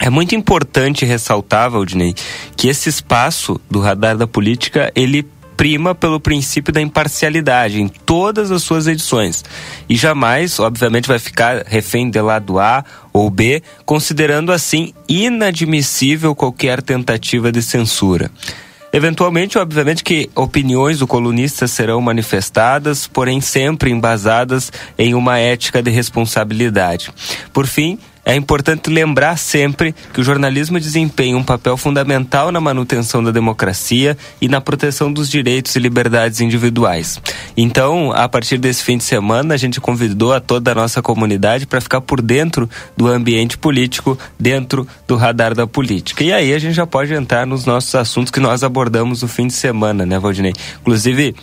É 0.00 0.10
muito 0.10 0.34
importante 0.34 1.04
ressaltar, 1.06 1.70
Valdinei, 1.70 2.14
que 2.54 2.68
esse 2.68 2.88
espaço 2.88 3.58
do 3.70 3.80
radar 3.80 4.16
da 4.16 4.26
política, 4.26 4.92
ele 4.94 5.26
prima 5.56 5.94
pelo 5.94 6.20
princípio 6.20 6.72
da 6.72 6.80
imparcialidade 6.80 7.80
em 7.80 7.88
todas 7.88 8.50
as 8.50 8.62
suas 8.62 8.86
edições. 8.86 9.44
E 9.88 9.96
jamais, 9.96 10.58
obviamente, 10.60 11.08
vai 11.08 11.18
ficar 11.18 11.64
refém 11.66 12.10
de 12.10 12.20
lado 12.20 12.58
A 12.58 12.84
ou 13.12 13.30
B, 13.30 13.62
considerando 13.84 14.52
assim 14.52 14.92
inadmissível 15.08 16.34
qualquer 16.34 16.82
tentativa 16.82 17.50
de 17.50 17.62
censura. 17.62 18.30
Eventualmente, 18.92 19.58
obviamente 19.58 20.02
que 20.02 20.30
opiniões 20.34 21.00
do 21.00 21.06
colunista 21.06 21.66
serão 21.66 22.00
manifestadas, 22.00 23.06
porém 23.06 23.40
sempre 23.40 23.90
embasadas 23.90 24.72
em 24.96 25.14
uma 25.14 25.38
ética 25.38 25.82
de 25.82 25.90
responsabilidade. 25.90 27.12
Por 27.52 27.66
fim, 27.66 27.98
é 28.26 28.34
importante 28.34 28.90
lembrar 28.90 29.38
sempre 29.38 29.94
que 30.12 30.20
o 30.20 30.24
jornalismo 30.24 30.80
desempenha 30.80 31.36
um 31.36 31.44
papel 31.44 31.76
fundamental 31.76 32.50
na 32.50 32.60
manutenção 32.60 33.22
da 33.22 33.30
democracia 33.30 34.18
e 34.40 34.48
na 34.48 34.60
proteção 34.60 35.12
dos 35.12 35.30
direitos 35.30 35.76
e 35.76 35.78
liberdades 35.78 36.40
individuais. 36.40 37.20
Então, 37.56 38.10
a 38.10 38.28
partir 38.28 38.58
desse 38.58 38.82
fim 38.82 38.98
de 38.98 39.04
semana, 39.04 39.54
a 39.54 39.56
gente 39.56 39.80
convidou 39.80 40.32
a 40.32 40.40
toda 40.40 40.72
a 40.72 40.74
nossa 40.74 41.00
comunidade 41.00 41.68
para 41.68 41.80
ficar 41.80 42.00
por 42.00 42.20
dentro 42.20 42.68
do 42.96 43.06
ambiente 43.06 43.56
político, 43.56 44.18
dentro 44.36 44.88
do 45.06 45.14
radar 45.14 45.54
da 45.54 45.68
política. 45.68 46.24
E 46.24 46.32
aí 46.32 46.52
a 46.52 46.58
gente 46.58 46.74
já 46.74 46.86
pode 46.86 47.14
entrar 47.14 47.46
nos 47.46 47.64
nossos 47.64 47.94
assuntos 47.94 48.32
que 48.32 48.40
nós 48.40 48.64
abordamos 48.64 49.22
no 49.22 49.28
fim 49.28 49.46
de 49.46 49.52
semana, 49.52 50.04
né, 50.04 50.18
Valdinei? 50.18 50.52
Inclusive, 50.80 51.36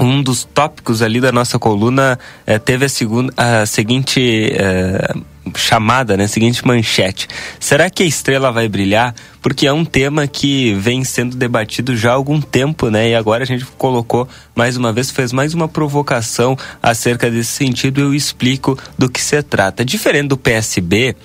um 0.00 0.20
dos 0.20 0.42
tópicos 0.42 1.00
ali 1.00 1.20
da 1.20 1.30
nossa 1.30 1.60
coluna 1.60 2.18
eh, 2.44 2.58
teve 2.58 2.86
a, 2.86 2.88
segunda, 2.88 3.32
a 3.36 3.64
seguinte 3.66 4.50
eh, 4.52 5.14
chamada, 5.56 6.16
né? 6.16 6.26
Seguinte 6.26 6.66
manchete. 6.66 7.28
Será 7.58 7.90
que 7.90 8.02
a 8.02 8.06
estrela 8.06 8.52
vai 8.52 8.68
brilhar? 8.68 9.14
Porque 9.42 9.66
é 9.66 9.72
um 9.72 9.84
tema 9.84 10.26
que 10.28 10.72
vem 10.74 11.04
sendo 11.04 11.36
debatido 11.36 11.96
já 11.96 12.12
há 12.12 12.14
algum 12.14 12.40
tempo, 12.40 12.88
né? 12.88 13.10
E 13.10 13.14
agora 13.14 13.42
a 13.42 13.46
gente 13.46 13.66
colocou 13.76 14.28
mais 14.54 14.76
uma 14.76 14.92
vez, 14.92 15.10
fez 15.10 15.32
mais 15.32 15.52
uma 15.52 15.66
provocação 15.66 16.56
acerca 16.80 17.28
desse 17.28 17.50
sentido. 17.50 18.00
Eu 18.00 18.14
explico 18.14 18.78
do 18.96 19.10
que 19.10 19.20
se 19.20 19.42
trata. 19.42 19.84
Diferente 19.84 20.28
do 20.28 20.36
PSB, 20.36 21.16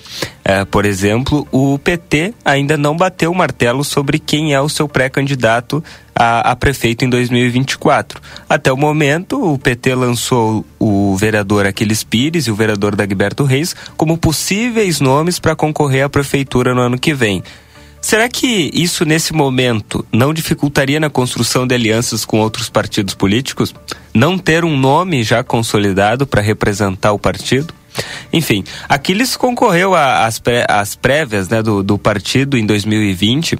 eh, 0.44 0.64
por 0.64 0.84
exemplo, 0.84 1.46
o 1.52 1.78
PT 1.78 2.34
ainda 2.44 2.76
não 2.76 2.96
bateu 2.96 3.30
o 3.30 3.34
martelo 3.34 3.84
sobre 3.84 4.18
quem 4.18 4.52
é 4.52 4.60
o 4.60 4.68
seu 4.68 4.88
pré-candidato 4.88 5.82
a, 6.18 6.50
a, 6.50 6.56
prefeito 6.56 7.04
em 7.04 7.08
2024. 7.08 8.20
Até 8.48 8.72
o 8.72 8.76
momento, 8.76 9.54
o 9.54 9.56
PT 9.56 9.94
lançou 9.94 10.66
o 10.78 11.16
vereador 11.16 11.64
Aquiles 11.64 12.02
Pires 12.02 12.48
e 12.48 12.50
o 12.50 12.56
vereador 12.56 12.96
Dagberto 12.96 13.44
Reis 13.44 13.76
como 13.96 14.18
possíveis 14.18 15.00
nomes 15.00 15.38
para 15.38 15.54
concorrer 15.54 16.04
à 16.04 16.08
prefeitura 16.08 16.74
no 16.74 16.80
ano 16.80 16.98
que 16.98 17.14
vem. 17.14 17.42
Será 18.08 18.26
que 18.26 18.70
isso, 18.72 19.04
nesse 19.04 19.34
momento, 19.34 20.02
não 20.10 20.32
dificultaria 20.32 20.98
na 20.98 21.10
construção 21.10 21.66
de 21.66 21.74
alianças 21.74 22.24
com 22.24 22.40
outros 22.40 22.70
partidos 22.70 23.12
políticos? 23.12 23.74
Não 24.14 24.38
ter 24.38 24.64
um 24.64 24.78
nome 24.78 25.22
já 25.22 25.44
consolidado 25.44 26.26
para 26.26 26.40
representar 26.40 27.12
o 27.12 27.18
partido? 27.18 27.74
Enfim, 28.32 28.64
Aquiles 28.88 29.36
concorreu 29.36 29.92
às 29.94 30.96
prévias 30.96 31.50
né, 31.50 31.62
do, 31.62 31.82
do 31.82 31.98
partido 31.98 32.56
em 32.56 32.64
2020 32.64 33.58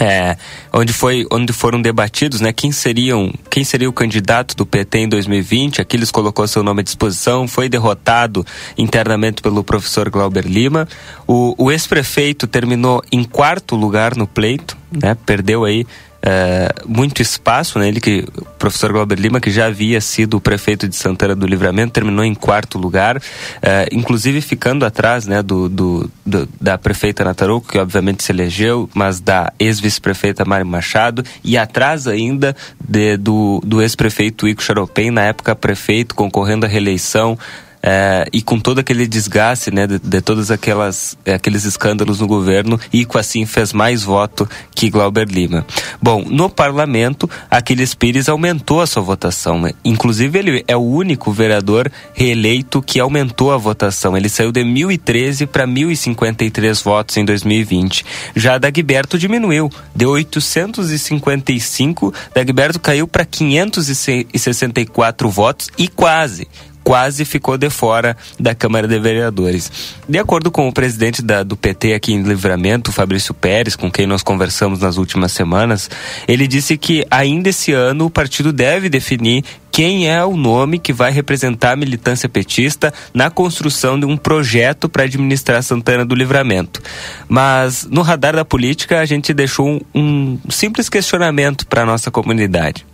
é, 0.00 0.36
onde 0.72 0.92
foi 0.92 1.26
onde 1.30 1.52
foram 1.52 1.80
debatidos 1.80 2.40
né 2.40 2.52
quem 2.52 2.72
seriam 2.72 3.32
quem 3.50 3.64
seria 3.64 3.88
o 3.88 3.92
candidato 3.92 4.56
do 4.56 4.66
PT 4.66 4.98
em 4.98 5.08
2020 5.08 5.80
Aquiles 5.80 6.10
colocou 6.10 6.46
seu 6.46 6.62
nome 6.62 6.80
à 6.80 6.84
disposição 6.84 7.46
foi 7.46 7.68
derrotado 7.68 8.44
internamente 8.76 9.42
pelo 9.42 9.62
professor 9.62 10.10
Glauber 10.10 10.46
Lima. 10.46 10.88
O, 11.26 11.54
o 11.56 11.70
ex-prefeito 11.70 12.46
terminou 12.46 13.02
em 13.12 13.24
quarto 13.24 13.76
lugar 13.76 14.16
no 14.16 14.26
pleito 14.26 14.76
né 14.90 15.16
perdeu 15.26 15.64
aí 15.64 15.86
é, 16.26 16.72
muito 16.86 17.20
espaço, 17.20 17.78
né? 17.78 17.86
Ele 17.86 18.00
que, 18.00 18.24
o 18.38 18.44
professor 18.58 18.90
Glauber 18.90 19.18
Lima, 19.18 19.40
que 19.40 19.50
já 19.50 19.66
havia 19.66 20.00
sido 20.00 20.38
o 20.38 20.40
prefeito 20.40 20.88
de 20.88 20.96
Santana 20.96 21.36
do 21.36 21.46
Livramento, 21.46 21.92
terminou 21.92 22.24
em 22.24 22.34
quarto 22.34 22.78
lugar, 22.78 23.20
é, 23.60 23.86
inclusive 23.92 24.40
ficando 24.40 24.86
atrás, 24.86 25.26
né, 25.26 25.42
do, 25.42 25.68
do, 25.68 26.10
do, 26.24 26.48
da 26.58 26.78
prefeita 26.78 27.22
Nataruco, 27.24 27.68
que 27.68 27.78
obviamente 27.78 28.24
se 28.24 28.32
elegeu, 28.32 28.88
mas 28.94 29.20
da 29.20 29.52
ex-vice-prefeita 29.58 30.46
Mari 30.46 30.64
Machado, 30.64 31.22
e 31.44 31.58
atrás 31.58 32.06
ainda 32.06 32.56
de, 32.80 33.18
do, 33.18 33.60
do 33.62 33.82
ex-prefeito 33.82 34.48
Ico 34.48 34.62
Charopem, 34.62 35.10
na 35.10 35.24
época 35.24 35.54
prefeito, 35.54 36.14
concorrendo 36.14 36.64
à 36.64 36.68
reeleição, 36.68 37.38
é, 37.86 38.26
e 38.32 38.40
com 38.40 38.58
todo 38.58 38.78
aquele 38.78 39.06
desgaste, 39.06 39.70
né, 39.70 39.86
de, 39.86 39.98
de 39.98 40.22
todos 40.22 40.50
aquelas, 40.50 41.18
aqueles 41.26 41.66
escândalos 41.66 42.18
no 42.18 42.26
governo, 42.26 42.80
Ico 42.90 43.18
assim 43.18 43.44
fez 43.44 43.74
mais 43.74 44.02
voto 44.02 44.48
que 44.74 44.88
Glauber 44.88 45.28
Lima. 45.28 45.66
Bom, 46.00 46.24
no 46.26 46.48
parlamento, 46.48 47.28
Aquiles 47.50 47.94
Pires 47.94 48.26
aumentou 48.26 48.80
a 48.80 48.86
sua 48.86 49.02
votação. 49.02 49.60
Né? 49.60 49.72
Inclusive, 49.84 50.38
ele 50.38 50.64
é 50.66 50.74
o 50.74 50.80
único 50.80 51.30
vereador 51.30 51.92
reeleito 52.14 52.80
que 52.80 52.98
aumentou 52.98 53.52
a 53.52 53.58
votação. 53.58 54.16
Ele 54.16 54.30
saiu 54.30 54.50
de 54.50 54.62
1.013 54.62 55.46
para 55.46 55.66
1.053 55.66 56.82
votos 56.82 57.18
em 57.18 57.24
2020. 57.26 58.02
Já 58.34 58.56
Dagberto 58.56 59.18
diminuiu, 59.18 59.70
de 59.94 60.06
855, 60.06 62.14
Dagberto 62.34 62.80
caiu 62.80 63.06
para 63.06 63.26
564 63.26 65.28
votos 65.28 65.68
e 65.76 65.86
quase 65.86 66.48
quase 66.84 67.24
ficou 67.24 67.56
de 67.56 67.70
fora 67.70 68.16
da 68.38 68.54
Câmara 68.54 68.86
de 68.86 68.98
Vereadores. 69.00 69.72
De 70.06 70.18
acordo 70.18 70.50
com 70.50 70.68
o 70.68 70.72
presidente 70.72 71.22
da, 71.22 71.42
do 71.42 71.56
PT 71.56 71.94
aqui 71.94 72.12
em 72.12 72.22
Livramento, 72.22 72.92
Fabrício 72.92 73.32
Pérez, 73.32 73.74
com 73.74 73.90
quem 73.90 74.06
nós 74.06 74.22
conversamos 74.22 74.80
nas 74.80 74.98
últimas 74.98 75.32
semanas, 75.32 75.90
ele 76.28 76.46
disse 76.46 76.76
que 76.76 77.04
ainda 77.10 77.48
esse 77.48 77.72
ano 77.72 78.04
o 78.04 78.10
partido 78.10 78.52
deve 78.52 78.90
definir 78.90 79.42
quem 79.72 80.08
é 80.08 80.24
o 80.24 80.36
nome 80.36 80.78
que 80.78 80.92
vai 80.92 81.10
representar 81.10 81.72
a 81.72 81.76
militância 81.76 82.28
petista 82.28 82.94
na 83.12 83.28
construção 83.28 83.98
de 83.98 84.06
um 84.06 84.16
projeto 84.16 84.88
para 84.88 85.02
administrar 85.02 85.64
Santana 85.64 86.04
do 86.04 86.14
Livramento. 86.14 86.80
Mas 87.28 87.84
no 87.90 88.00
radar 88.00 88.36
da 88.36 88.44
política 88.44 89.00
a 89.00 89.04
gente 89.04 89.34
deixou 89.34 89.68
um, 89.68 89.80
um 89.92 90.38
simples 90.48 90.88
questionamento 90.88 91.66
para 91.66 91.82
a 91.82 91.86
nossa 91.86 92.08
comunidade. 92.08 92.86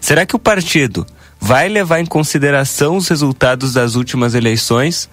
Será 0.00 0.26
que 0.26 0.34
o 0.34 0.38
partido 0.38 1.06
vai 1.40 1.68
levar 1.68 2.00
em 2.00 2.06
consideração 2.06 2.96
os 2.96 3.08
resultados 3.08 3.72
das 3.72 3.94
últimas 3.94 4.34
eleições 4.34 5.08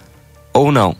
ou 0.52 0.72
não? 0.72 0.96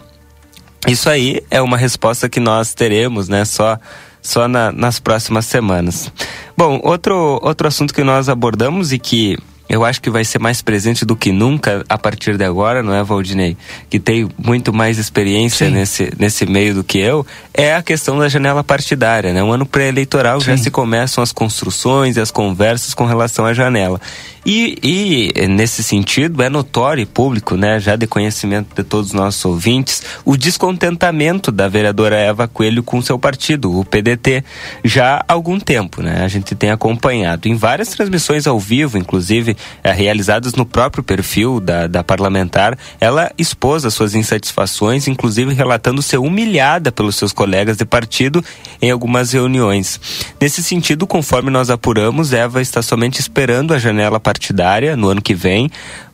Isso 0.86 1.08
aí 1.08 1.42
é 1.50 1.62
uma 1.62 1.76
resposta 1.76 2.28
que 2.28 2.40
nós 2.40 2.74
teremos, 2.74 3.28
né? 3.28 3.44
Só, 3.44 3.78
só 4.20 4.46
na, 4.46 4.70
nas 4.70 4.98
próximas 4.98 5.46
semanas. 5.46 6.12
Bom, 6.56 6.80
outro, 6.82 7.40
outro 7.42 7.66
assunto 7.66 7.94
que 7.94 8.04
nós 8.04 8.28
abordamos 8.28 8.92
e 8.92 8.98
que 8.98 9.38
eu 9.68 9.82
acho 9.84 10.00
que 10.00 10.10
vai 10.10 10.24
ser 10.24 10.38
mais 10.38 10.60
presente 10.60 11.06
do 11.06 11.16
que 11.16 11.32
nunca 11.32 11.84
a 11.88 11.96
partir 11.96 12.36
de 12.36 12.44
agora, 12.44 12.82
não 12.82 12.94
é, 12.94 13.02
Valdinei? 13.02 13.56
Que 13.88 13.98
tem 13.98 14.28
muito 14.36 14.72
mais 14.72 14.98
experiência 14.98 15.70
nesse, 15.70 16.12
nesse 16.18 16.44
meio 16.44 16.74
do 16.74 16.84
que 16.84 16.98
eu, 16.98 17.26
é 17.52 17.74
a 17.74 17.82
questão 17.82 18.18
da 18.18 18.28
janela 18.28 18.62
partidária, 18.62 19.32
né? 19.32 19.42
Um 19.42 19.52
ano 19.52 19.64
pré-eleitoral 19.64 20.40
já 20.40 20.56
se 20.56 20.70
começam 20.70 21.24
as 21.24 21.32
construções 21.32 22.16
e 22.16 22.20
as 22.20 22.30
conversas 22.30 22.92
com 22.92 23.06
relação 23.06 23.46
à 23.46 23.54
janela. 23.54 24.00
E, 24.44 25.32
e, 25.34 25.48
nesse 25.48 25.82
sentido 25.82 26.42
é 26.42 26.50
notório 26.50 27.00
e 27.00 27.06
público, 27.06 27.56
né, 27.56 27.80
já 27.80 27.96
de 27.96 28.06
conhecimento 28.06 28.74
de 28.74 28.84
todos 28.84 29.08
os 29.08 29.12
nossos 29.14 29.42
ouvintes, 29.44 30.02
o 30.24 30.36
descontentamento 30.36 31.50
da 31.50 31.66
vereadora 31.66 32.16
Eva 32.16 32.46
Coelho 32.46 32.82
com 32.82 33.00
seu 33.00 33.18
partido, 33.18 33.78
o 33.78 33.84
PDT, 33.84 34.44
já 34.84 35.24
há 35.26 35.32
algum 35.32 35.58
tempo, 35.58 36.02
né? 36.02 36.22
A 36.22 36.28
gente 36.28 36.54
tem 36.54 36.70
acompanhado 36.70 37.48
em 37.48 37.56
várias 37.56 37.88
transmissões 37.88 38.46
ao 38.46 38.58
vivo, 38.58 38.98
inclusive 38.98 39.56
é, 39.82 39.92
realizadas 39.92 40.54
no 40.54 40.66
próprio 40.66 41.02
perfil 41.02 41.58
da, 41.58 41.86
da 41.86 42.04
parlamentar, 42.04 42.78
ela 43.00 43.32
expôs 43.38 43.84
as 43.84 43.94
suas 43.94 44.14
insatisfações, 44.14 45.08
inclusive 45.08 45.54
relatando 45.54 46.02
ser 46.02 46.18
humilhada 46.18 46.92
pelos 46.92 47.16
seus 47.16 47.32
colegas 47.32 47.76
de 47.78 47.84
partido 47.84 48.44
em 48.82 48.90
algumas 48.90 49.32
reuniões. 49.32 49.98
Nesse 50.40 50.62
sentido, 50.62 51.06
conforme 51.06 51.50
nós 51.50 51.70
apuramos, 51.70 52.32
Eva 52.32 52.60
está 52.60 52.82
somente 52.82 53.18
esperando 53.20 53.72
a 53.72 53.78
janela 53.78 54.20
para 54.20 54.33
partidária 54.34 54.96
no 54.96 55.08
ano 55.08 55.22
que 55.22 55.34
vem 55.34 55.70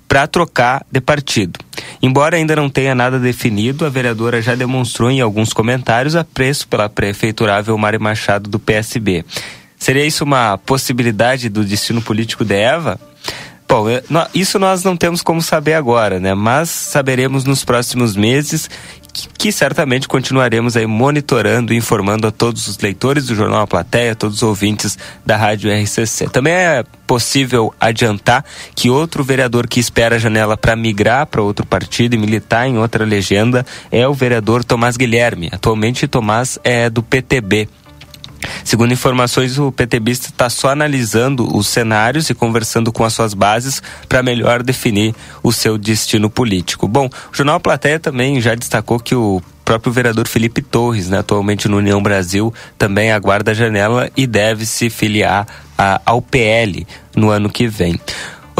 para 0.06 0.26
trocar 0.26 0.84
de 0.90 1.00
partido. 1.00 1.58
Embora 2.02 2.36
ainda 2.36 2.56
não 2.56 2.68
tenha 2.68 2.94
nada 2.94 3.18
definido, 3.18 3.86
a 3.86 3.88
vereadora 3.88 4.42
já 4.42 4.54
demonstrou 4.54 5.10
em 5.10 5.20
alguns 5.20 5.52
comentários 5.52 6.16
apreço 6.16 6.68
pela 6.68 6.88
prefeiturável 6.88 7.78
Mari 7.78 7.98
Machado 7.98 8.50
do 8.50 8.58
PSB. 8.58 9.24
Seria 9.78 10.04
isso 10.04 10.24
uma 10.24 10.58
possibilidade 10.58 11.48
do 11.48 11.64
destino 11.64 12.02
político 12.02 12.44
de 12.44 12.54
Eva? 12.54 13.00
Bom, 13.68 13.84
isso 14.34 14.58
nós 14.58 14.82
não 14.82 14.96
temos 14.96 15.22
como 15.22 15.40
saber 15.40 15.74
agora, 15.74 16.18
né? 16.18 16.34
Mas 16.34 16.68
saberemos 16.68 17.44
nos 17.44 17.64
próximos 17.64 18.16
meses 18.16 18.68
que 19.36 19.50
certamente 19.50 20.06
continuaremos 20.06 20.76
aí 20.76 20.86
monitorando 20.86 21.72
e 21.72 21.76
informando 21.76 22.26
a 22.26 22.30
todos 22.30 22.66
os 22.68 22.78
leitores 22.78 23.26
do 23.26 23.34
Jornal 23.34 23.62
A 23.62 23.66
Plateia, 23.66 24.14
todos 24.14 24.36
os 24.36 24.42
ouvintes 24.42 24.98
da 25.24 25.36
Rádio 25.36 25.70
RCC. 25.70 26.28
Também 26.28 26.52
é 26.52 26.84
possível 27.06 27.74
adiantar 27.80 28.44
que 28.74 28.88
outro 28.88 29.24
vereador 29.24 29.66
que 29.66 29.80
espera 29.80 30.16
a 30.16 30.18
janela 30.18 30.56
para 30.56 30.76
migrar 30.76 31.26
para 31.26 31.42
outro 31.42 31.66
partido 31.66 32.14
e 32.14 32.18
militar 32.18 32.68
em 32.68 32.78
outra 32.78 33.04
legenda 33.04 33.66
é 33.90 34.06
o 34.06 34.14
vereador 34.14 34.62
Tomás 34.62 34.96
Guilherme. 34.96 35.48
Atualmente 35.50 36.06
Tomás 36.06 36.58
é 36.62 36.88
do 36.88 37.02
PTB, 37.02 37.68
Segundo 38.64 38.92
informações, 38.92 39.58
o 39.58 39.72
PTBista 39.72 40.28
está 40.28 40.48
só 40.50 40.70
analisando 40.70 41.56
os 41.56 41.66
cenários 41.66 42.30
e 42.30 42.34
conversando 42.34 42.92
com 42.92 43.04
as 43.04 43.12
suas 43.12 43.34
bases 43.34 43.82
para 44.08 44.22
melhor 44.22 44.62
definir 44.62 45.14
o 45.42 45.52
seu 45.52 45.76
destino 45.78 46.30
político. 46.30 46.86
Bom, 46.86 47.06
o 47.06 47.36
Jornal 47.36 47.60
Plateia 47.60 47.98
também 47.98 48.40
já 48.40 48.54
destacou 48.54 48.98
que 48.98 49.14
o 49.14 49.42
próprio 49.64 49.92
vereador 49.92 50.26
Felipe 50.26 50.62
Torres, 50.62 51.08
né, 51.08 51.18
atualmente 51.18 51.68
no 51.68 51.76
União 51.76 52.02
Brasil, 52.02 52.52
também 52.76 53.12
aguarda 53.12 53.52
a 53.52 53.54
janela 53.54 54.10
e 54.16 54.26
deve 54.26 54.66
se 54.66 54.90
filiar 54.90 55.46
a, 55.78 56.00
ao 56.04 56.20
PL 56.20 56.84
no 57.14 57.30
ano 57.30 57.48
que 57.48 57.68
vem. 57.68 58.00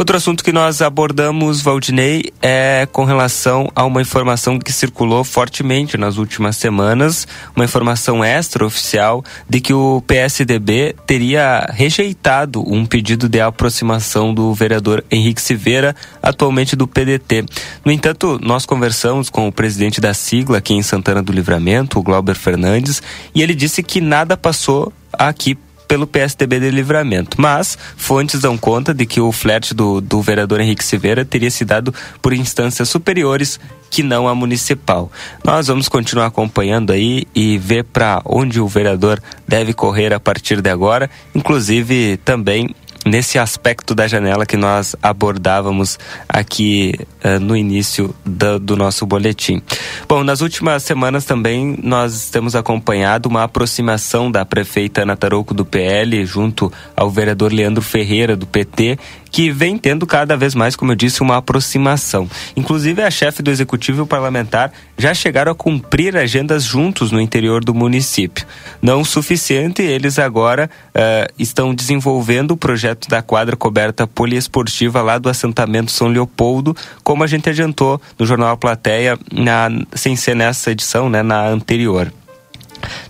Outro 0.01 0.17
assunto 0.17 0.43
que 0.43 0.51
nós 0.51 0.81
abordamos, 0.81 1.61
Valdinei, 1.61 2.31
é 2.41 2.87
com 2.91 3.05
relação 3.05 3.71
a 3.75 3.85
uma 3.85 4.01
informação 4.01 4.57
que 4.57 4.73
circulou 4.73 5.23
fortemente 5.23 5.95
nas 5.95 6.17
últimas 6.17 6.57
semanas, 6.57 7.27
uma 7.55 7.65
informação 7.65 8.25
extraoficial 8.25 9.23
de 9.47 9.61
que 9.61 9.75
o 9.75 10.01
PSDB 10.07 10.95
teria 11.05 11.67
rejeitado 11.71 12.67
um 12.67 12.83
pedido 12.83 13.29
de 13.29 13.39
aproximação 13.39 14.33
do 14.33 14.51
vereador 14.55 15.03
Henrique 15.11 15.39
Silveira, 15.39 15.95
atualmente 16.19 16.75
do 16.75 16.87
PDT. 16.87 17.45
No 17.85 17.91
entanto, 17.91 18.39
nós 18.41 18.65
conversamos 18.65 19.29
com 19.29 19.47
o 19.47 19.51
presidente 19.51 20.01
da 20.01 20.15
sigla 20.15 20.57
aqui 20.57 20.73
em 20.73 20.81
Santana 20.81 21.21
do 21.21 21.31
Livramento, 21.31 21.99
o 21.99 22.01
Glauber 22.01 22.35
Fernandes, 22.35 23.03
e 23.35 23.43
ele 23.43 23.53
disse 23.53 23.83
que 23.83 24.01
nada 24.01 24.35
passou 24.35 24.91
aqui 25.13 25.55
pelo 25.91 26.07
PSDB 26.07 26.61
de 26.61 26.71
Livramento. 26.71 27.35
Mas 27.41 27.77
fontes 27.97 28.39
dão 28.39 28.57
conta 28.57 28.93
de 28.93 29.05
que 29.05 29.19
o 29.19 29.29
flerte 29.29 29.73
do, 29.73 29.99
do 29.99 30.21
vereador 30.21 30.61
Henrique 30.61 30.85
Silveira 30.85 31.25
teria 31.25 31.51
se 31.51 31.65
dado 31.65 31.93
por 32.21 32.31
instâncias 32.31 32.87
superiores 32.87 33.59
que 33.89 34.01
não 34.01 34.25
a 34.25 34.33
municipal. 34.33 35.11
Nós 35.43 35.67
vamos 35.67 35.89
continuar 35.89 36.27
acompanhando 36.27 36.93
aí 36.93 37.27
e 37.35 37.57
ver 37.57 37.83
para 37.83 38.21
onde 38.23 38.61
o 38.61 38.69
vereador 38.69 39.21
deve 39.45 39.73
correr 39.73 40.13
a 40.13 40.19
partir 40.19 40.61
de 40.61 40.69
agora, 40.69 41.09
inclusive 41.35 42.15
também 42.23 42.73
nesse 43.05 43.39
aspecto 43.39 43.95
da 43.95 44.07
janela 44.07 44.45
que 44.45 44.57
nós 44.57 44.95
abordávamos 45.01 45.97
aqui 46.27 46.93
uh, 47.23 47.39
no 47.39 47.55
início 47.55 48.13
do, 48.25 48.59
nosso 48.75 49.05
boletim. 49.05 49.61
Bom, 50.07 50.23
nas 50.23 50.41
últimas 50.41 50.83
semanas 50.83 51.25
também 51.25 51.77
nós 51.81 52.29
temos 52.29 52.55
acompanhado 52.55 53.27
uma 53.29 53.43
aproximação 53.43 54.31
da 54.31 54.45
prefeita 54.45 55.01
Ana 55.01 55.15
do 55.53 55.65
PL 55.65 56.25
junto 56.25 56.71
ao 56.95 57.09
vereador 57.09 57.51
Leandro 57.51 57.81
Ferreira 57.81 58.35
do 58.35 58.45
PT 58.45 58.97
que 59.31 59.49
vem 59.49 59.77
tendo 59.77 60.05
cada 60.05 60.35
vez 60.35 60.53
mais, 60.53 60.75
como 60.75 60.91
eu 60.91 60.95
disse, 60.95 61.21
uma 61.21 61.37
aproximação. 61.37 62.29
Inclusive, 62.55 63.01
a 63.01 63.09
chefe 63.09 63.41
do 63.41 63.49
executivo 63.49 63.99
e 63.99 64.01
o 64.01 64.07
parlamentar 64.07 64.71
já 64.97 65.13
chegaram 65.13 65.53
a 65.53 65.55
cumprir 65.55 66.17
agendas 66.17 66.63
juntos 66.63 67.11
no 67.11 67.21
interior 67.21 67.63
do 67.63 67.73
município. 67.73 68.45
Não 68.81 69.01
o 69.01 69.05
suficiente, 69.05 69.81
eles 69.81 70.19
agora 70.19 70.69
uh, 70.89 71.33
estão 71.39 71.73
desenvolvendo 71.73 72.51
o 72.51 72.57
projeto 72.57 73.07
da 73.07 73.21
quadra 73.21 73.55
coberta 73.55 74.05
poliesportiva 74.05 75.01
lá 75.01 75.17
do 75.17 75.29
assentamento 75.29 75.91
São 75.91 76.07
Leopoldo, 76.07 76.75
como 77.03 77.23
a 77.23 77.27
gente 77.27 77.49
adiantou 77.49 78.01
no 78.19 78.25
jornal 78.25 78.49
A 78.49 78.57
Plateia, 78.57 79.17
na, 79.31 79.69
sem 79.93 80.15
ser 80.15 80.35
nessa 80.35 80.71
edição, 80.71 81.09
né, 81.09 81.23
na 81.23 81.47
anterior 81.47 82.11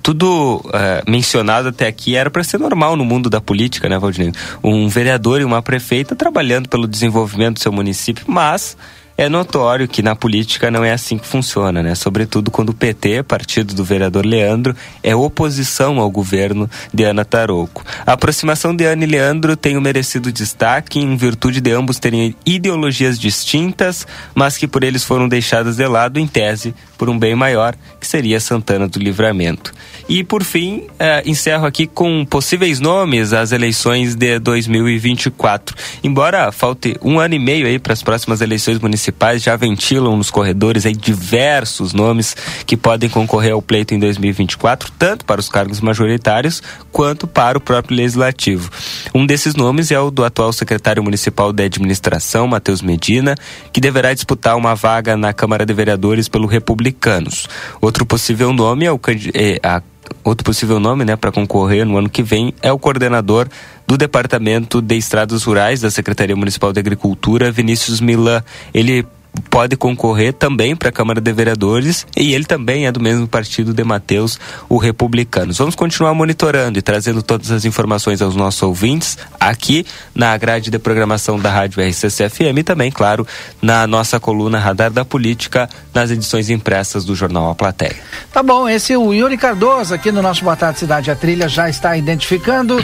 tudo 0.02 0.58
uh, 0.66 1.10
mencionado 1.10 1.70
até 1.70 1.88
aqui 1.88 2.16
era 2.16 2.30
para 2.30 2.44
ser 2.44 2.60
normal 2.60 2.96
no 2.96 3.06
mundo 3.06 3.30
da 3.30 3.42
política, 3.42 3.88
né, 3.90 3.98
Valdinei? 3.98 4.32
Um 4.64 4.88
vereador 4.88 5.42
e 5.42 5.44
uma 5.44 5.62
prefeita 5.62 6.16
trabalhando 6.16 6.70
pelo 6.70 6.88
desenvolvimento 6.88 7.56
do 7.56 7.60
seu 7.62 7.72
município, 7.72 8.26
mas 8.28 8.78
é 9.22 9.30
notório 9.30 9.88
que 9.88 10.02
na 10.02 10.16
política 10.16 10.72
não 10.72 10.84
é 10.84 10.92
assim 10.92 11.16
que 11.16 11.28
funciona, 11.28 11.84
né? 11.84 11.94
Sobretudo 11.94 12.50
quando 12.50 12.70
o 12.70 12.74
PT, 12.74 13.22
partido 13.22 13.76
do 13.76 13.84
vereador 13.84 14.26
Leandro, 14.26 14.76
é 15.04 15.16
oposição 15.16 16.00
ao 16.00 16.10
governo 16.10 16.68
de 16.92 17.04
Ana 17.04 17.24
Tarouco. 17.24 17.86
A 18.04 18.14
aproximação 18.14 18.76
de 18.76 18.84
Ana 18.84 19.04
e 19.04 19.06
Leandro 19.06 19.56
tem 19.56 19.78
o 19.78 19.82
merecido 19.82 20.32
destaque 20.32 20.98
em 20.98 21.16
virtude 21.16 21.62
de 21.62 21.72
ambos 21.72 22.00
terem 22.00 22.36
ideologias 22.44 23.20
distintas, 23.20 24.08
mas 24.34 24.58
que 24.58 24.68
por 24.68 24.84
eles 24.84 25.04
foram 25.04 25.30
deixadas 25.30 25.76
de 25.76 25.86
lado 25.86 26.20
em 26.20 26.26
tese 26.26 26.74
por 26.98 27.08
um 27.08 27.18
bem 27.18 27.36
maior, 27.36 27.76
que 28.00 28.08
seria 28.08 28.40
Santana 28.40 28.88
do 28.88 28.98
Livramento. 28.98 29.72
E 30.08 30.24
por 30.24 30.44
fim, 30.44 30.88
eh, 31.00 31.24
encerro 31.26 31.66
aqui 31.66 31.88
com 31.88 32.26
possíveis 32.26 32.80
nomes 32.80 33.34
às 33.34 33.52
eleições 33.52 34.14
de 34.14 34.40
2024. 34.40 35.76
Embora 36.04 36.52
falte 36.52 36.98
um 37.02 37.20
ano 37.20 37.34
e 37.36 37.40
meio 37.40 37.66
aí 37.66 37.80
para 37.80 37.94
as 37.94 38.04
próximas 38.04 38.42
eleições 38.42 38.78
municipais, 38.78 39.11
já 39.38 39.56
ventilam 39.56 40.18
nos 40.18 40.30
corredores 40.30 40.86
aí 40.86 40.94
diversos 40.94 41.94
nomes 41.94 42.36
que 42.66 42.78
podem 42.78 43.10
concorrer 43.10 43.54
ao 43.54 43.62
pleito 43.62 43.94
em 43.94 44.00
2024, 44.00 44.92
tanto 44.98 45.26
para 45.26 45.40
os 45.40 45.50
cargos 45.50 45.82
majoritários 45.82 46.62
quanto 46.92 47.28
para 47.28 47.58
o 47.58 47.62
próprio 47.62 47.98
legislativo. 47.98 48.70
Um 49.14 49.26
desses 49.26 49.56
nomes 49.56 49.92
é 49.92 50.00
o 50.00 50.12
do 50.12 50.24
atual 50.24 50.54
secretário 50.54 51.04
municipal 51.04 51.52
de 51.54 51.64
administração, 51.64 52.48
Matheus 52.48 52.82
Medina, 52.82 53.36
que 53.72 53.82
deverá 53.82 54.14
disputar 54.14 54.56
uma 54.56 54.76
vaga 54.76 55.16
na 55.16 55.34
Câmara 55.34 55.66
de 55.66 55.74
Vereadores 55.74 56.28
pelo 56.28 56.48
Republicanos. 56.48 57.48
Outro 57.80 58.06
possível 58.06 58.54
nome 58.54 58.86
é 58.86 58.92
o 58.92 59.00
é, 59.34 59.82
outro 60.24 60.44
possível 60.44 60.80
nome, 60.80 61.06
né, 61.06 61.16
para 61.16 61.32
concorrer 61.32 61.86
no 61.86 61.98
ano 61.98 62.10
que 62.10 62.24
vem 62.24 62.54
é 62.62 62.72
o 62.72 62.80
coordenador 62.80 63.48
do 63.92 63.98
Departamento 63.98 64.82
de 64.82 64.96
Estradas 64.96 65.44
Rurais 65.44 65.82
da 65.82 65.92
Secretaria 65.92 66.34
Municipal 66.34 66.72
de 66.72 66.80
Agricultura, 66.80 67.52
Vinícius 67.52 68.00
Milan. 68.00 68.42
Ele 68.74 69.06
pode 69.50 69.76
concorrer 69.76 70.32
também 70.32 70.78
para 70.78 70.88
a 70.88 70.92
Câmara 70.94 71.20
de 71.20 71.34
Vereadores 71.34 72.08
e 72.16 72.34
ele 72.34 72.46
também 72.46 72.88
é 72.88 72.92
do 72.92 73.02
mesmo 73.02 73.28
partido 73.28 73.74
de 73.74 73.84
Mateus, 73.84 74.40
o 74.70 74.78
Republicanos. 74.78 75.58
Vamos 75.58 75.76
continuar 75.76 76.14
monitorando 76.14 76.80
e 76.80 76.82
trazendo 76.82 77.22
todas 77.22 77.52
as 77.52 77.66
informações 77.66 78.22
aos 78.22 78.34
nossos 78.34 78.64
ouvintes 78.64 79.18
aqui 79.38 79.86
na 80.16 80.38
grade 80.38 80.72
de 80.72 80.80
programação 80.80 81.38
da 81.38 81.52
Rádio 81.52 81.84
RCC-FM 81.84 82.60
e 82.60 82.64
também, 82.64 82.90
claro, 82.92 83.28
na 83.62 83.86
nossa 83.86 84.22
coluna 84.22 84.58
Radar 84.58 84.90
da 84.90 85.04
Política, 85.04 85.70
nas 85.94 86.12
edições 86.12 86.50
impressas 86.50 87.04
do 87.04 87.14
Jornal 87.14 87.50
A 87.50 87.56
Plateia. 87.56 87.98
Tá 88.32 88.42
bom, 88.42 88.70
esse 88.70 88.94
é 88.94 88.98
o 88.98 89.12
Yuri 89.12 89.38
Cardoso 89.38 89.94
aqui 89.94 90.14
no 90.14 90.22
nosso 90.22 90.46
Boa 90.46 90.56
Tarde 90.56 90.80
Cidade. 90.80 91.12
A 91.12 91.16
trilha 91.16 91.50
já 91.50 91.68
está 91.70 91.98
identificando. 91.98 92.82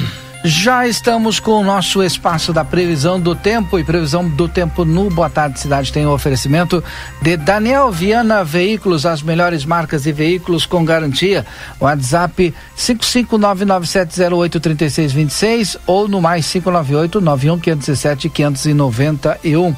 Já 0.49 0.87
estamos 0.87 1.41
com 1.41 1.59
o 1.59 1.63
nosso 1.63 2.01
espaço 2.01 2.53
da 2.53 2.63
previsão 2.63 3.19
do 3.19 3.35
tempo 3.35 3.77
e 3.77 3.83
previsão 3.83 4.25
do 4.25 4.47
tempo 4.47 4.85
no 4.85 5.09
Boa 5.09 5.29
Tarde 5.29 5.59
Cidade 5.59 5.91
tem 5.91 6.05
o 6.05 6.09
um 6.09 6.13
oferecimento 6.13 6.81
de 7.21 7.35
Daniel 7.35 7.91
Viana 7.91 8.45
Veículos, 8.45 9.05
as 9.05 9.21
melhores 9.21 9.65
marcas 9.65 10.05
e 10.05 10.13
veículos 10.13 10.65
com 10.65 10.85
garantia. 10.85 11.45
WhatsApp 11.81 12.55
55997083626 12.77 15.77
ou 15.85 16.07
no 16.07 16.21
mais 16.21 16.49
598 16.49 17.19
91517 17.19 18.29
591. 18.29 19.75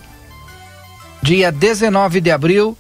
dia 1.22 1.52
19 1.52 2.22
de 2.22 2.32
abril 2.32 2.78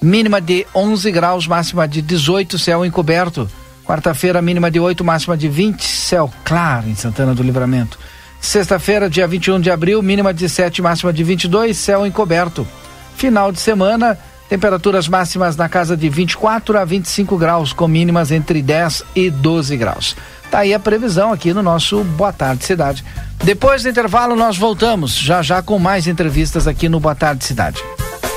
mínima 0.00 0.40
de 0.40 0.66
11 0.74 1.10
graus, 1.10 1.46
máxima 1.46 1.86
de 1.86 2.00
18, 2.00 2.58
céu 2.58 2.84
encoberto. 2.84 3.48
Quarta-feira, 3.88 4.42
mínima 4.42 4.70
de 4.70 4.78
8, 4.78 5.02
máxima 5.02 5.34
de 5.34 5.48
20, 5.48 5.82
céu 5.82 6.30
claro 6.44 6.86
em 6.90 6.94
Santana 6.94 7.34
do 7.34 7.42
Livramento. 7.42 7.98
Sexta-feira, 8.38 9.08
dia 9.08 9.26
21 9.26 9.58
de 9.58 9.70
abril, 9.70 10.02
mínima 10.02 10.34
de 10.34 10.46
7, 10.46 10.82
máxima 10.82 11.10
de 11.10 11.24
22, 11.24 11.74
céu 11.74 12.06
encoberto. 12.06 12.68
Final 13.16 13.50
de 13.50 13.58
semana, 13.58 14.18
temperaturas 14.46 15.08
máximas 15.08 15.56
na 15.56 15.70
casa 15.70 15.96
de 15.96 16.06
24 16.10 16.78
a 16.78 16.84
25 16.84 17.38
graus, 17.38 17.72
com 17.72 17.88
mínimas 17.88 18.30
entre 18.30 18.60
10 18.60 19.04
e 19.16 19.30
12 19.30 19.74
graus. 19.78 20.14
Tá 20.50 20.58
aí 20.58 20.74
a 20.74 20.78
previsão 20.78 21.32
aqui 21.32 21.54
no 21.54 21.62
nosso 21.62 22.04
Boa 22.04 22.30
Tarde 22.30 22.66
Cidade. 22.66 23.02
Depois 23.42 23.84
do 23.84 23.88
intervalo, 23.88 24.36
nós 24.36 24.58
voltamos, 24.58 25.16
já 25.16 25.40
já 25.40 25.62
com 25.62 25.78
mais 25.78 26.06
entrevistas 26.06 26.66
aqui 26.66 26.90
no 26.90 27.00
Boa 27.00 27.14
Tarde 27.14 27.42
Cidade. 27.42 27.82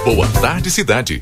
Boa 0.05 0.29
Tarde 0.39 0.71
Cidade 0.71 1.21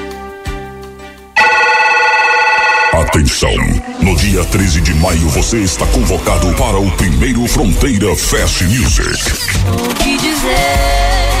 Atenção! 3.01 3.51
No 3.99 4.15
dia 4.15 4.45
13 4.45 4.79
de 4.81 4.93
maio 4.93 5.27
você 5.29 5.57
está 5.57 5.87
convocado 5.87 6.53
para 6.53 6.77
o 6.77 6.91
primeiro 6.91 7.47
Fronteira 7.47 8.15
Fest 8.15 8.61
Music. 8.61 9.17
O 9.67 9.95
que 9.95 10.17
dizer? 10.17 11.40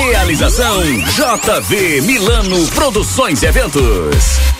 Realização 0.00 0.82
JV 0.82 2.00
Milano 2.00 2.66
Produções 2.68 3.42
Eventos. 3.42 4.59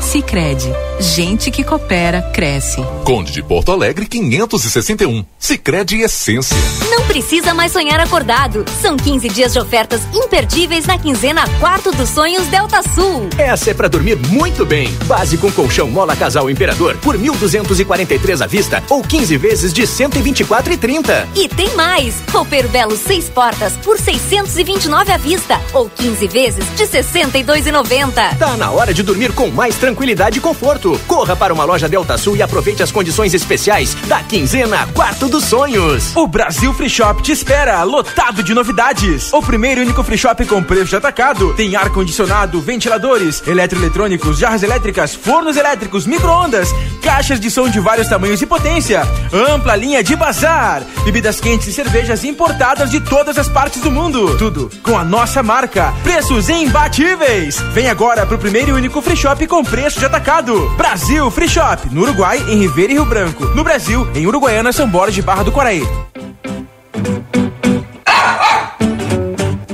Sicredi, 0.00 0.72
gente 1.00 1.50
que 1.50 1.62
coopera 1.62 2.22
cresce. 2.32 2.82
Conde 3.04 3.30
de 3.32 3.42
Porto 3.42 3.72
Alegre 3.72 4.06
561. 4.06 5.24
Sicredi 5.38 6.00
Essência. 6.00 6.56
Não 6.90 7.04
precisa 7.06 7.52
mais 7.52 7.72
sonhar 7.72 8.00
acordado. 8.00 8.64
São 8.80 8.96
15 8.96 9.28
dias 9.28 9.52
de 9.52 9.58
ofertas 9.58 10.00
imperdíveis 10.14 10.86
na 10.86 10.98
quinzena 10.98 11.44
Quarto 11.60 11.92
dos 11.92 12.08
Sonhos 12.08 12.46
Delta 12.46 12.82
Sul. 12.82 13.28
Essa 13.36 13.70
é 13.70 13.74
para 13.74 13.88
dormir 13.88 14.16
muito 14.28 14.64
bem. 14.64 14.88
Base 15.04 15.36
com 15.36 15.50
colchão 15.52 15.90
Mola 15.90 16.16
Casal 16.16 16.48
Imperador 16.48 16.96
por 16.98 17.16
1.243 17.18 18.42
à 18.42 18.46
vista 18.46 18.82
ou 18.88 19.02
15 19.02 19.36
vezes 19.36 19.72
de 19.72 19.82
124,30. 19.82 21.28
E 21.36 21.48
tem 21.48 21.74
mais. 21.76 22.14
Roupeiro 22.32 22.68
Belo 22.68 22.96
6 22.96 23.28
portas 23.30 23.74
por 23.84 23.98
629 23.98 25.12
à 25.12 25.18
vista 25.18 25.60
ou 25.74 25.90
15 25.90 26.26
vezes 26.28 26.64
de 26.76 26.84
62,90. 26.84 28.38
Tá 28.38 28.56
na 28.56 28.70
hora 28.70 28.94
de 28.94 29.02
dormir 29.02 29.32
com 29.32 29.48
mais 29.48 29.74
tranquilidade 29.76 29.87
e 29.88 30.40
conforto. 30.40 31.00
Corra 31.06 31.34
para 31.34 31.54
uma 31.54 31.64
loja 31.64 31.88
Delta 31.88 32.18
Sul 32.18 32.36
e 32.36 32.42
aproveite 32.42 32.82
as 32.82 32.92
condições 32.92 33.32
especiais 33.32 33.94
da 34.06 34.22
quinzena 34.22 34.86
Quarto 34.92 35.28
dos 35.28 35.44
Sonhos. 35.44 36.14
O 36.14 36.26
Brasil 36.26 36.74
Free 36.74 36.90
Shop 36.90 37.22
te 37.22 37.32
espera, 37.32 37.82
lotado 37.84 38.42
de 38.42 38.52
novidades. 38.52 39.32
O 39.32 39.40
primeiro 39.40 39.80
e 39.80 39.84
único 39.84 40.04
free 40.04 40.18
shop 40.18 40.44
com 40.44 40.62
preço 40.62 40.90
de 40.90 40.96
atacado. 40.96 41.54
Tem 41.54 41.74
ar-condicionado, 41.74 42.60
ventiladores, 42.60 43.42
eletroeletrônicos, 43.46 44.38
jarras 44.38 44.62
elétricas, 44.62 45.14
fornos 45.14 45.56
elétricos, 45.56 46.06
micro-ondas, 46.06 46.68
caixas 47.02 47.40
de 47.40 47.50
som 47.50 47.68
de 47.68 47.80
vários 47.80 48.08
tamanhos 48.08 48.42
e 48.42 48.46
potência, 48.46 49.02
ampla 49.32 49.74
linha 49.74 50.02
de 50.02 50.14
bazar, 50.14 50.82
bebidas 51.04 51.40
quentes 51.40 51.66
e 51.68 51.72
cervejas 51.72 52.24
importadas 52.24 52.90
de 52.90 53.00
todas 53.00 53.38
as 53.38 53.48
partes 53.48 53.80
do 53.80 53.90
mundo. 53.90 54.36
Tudo 54.36 54.70
com 54.82 54.98
a 54.98 55.04
nossa 55.04 55.42
marca. 55.42 55.94
Preços 56.02 56.48
imbatíveis. 56.50 57.58
Vem 57.72 57.88
agora 57.88 58.26
pro 58.26 58.38
primeiro 58.38 58.70
e 58.70 58.72
único 58.72 59.00
free 59.00 59.16
shop 59.16 59.46
com 59.46 59.64
preço 59.64 59.77
de 59.78 60.04
atacado. 60.04 60.68
Brasil 60.76 61.30
Free 61.30 61.48
Shop, 61.48 61.88
no 61.92 62.02
Uruguai, 62.02 62.38
em 62.48 62.58
Ribeira 62.58 62.92
e 62.92 62.96
Rio 62.96 63.04
Branco. 63.04 63.44
No 63.54 63.62
Brasil, 63.62 64.06
em 64.14 64.26
Uruguaiana, 64.26 64.72
São 64.72 64.88
Borges 64.88 65.14
de 65.14 65.22
Barra 65.22 65.44
do 65.44 65.52
Quaraí. 65.52 65.82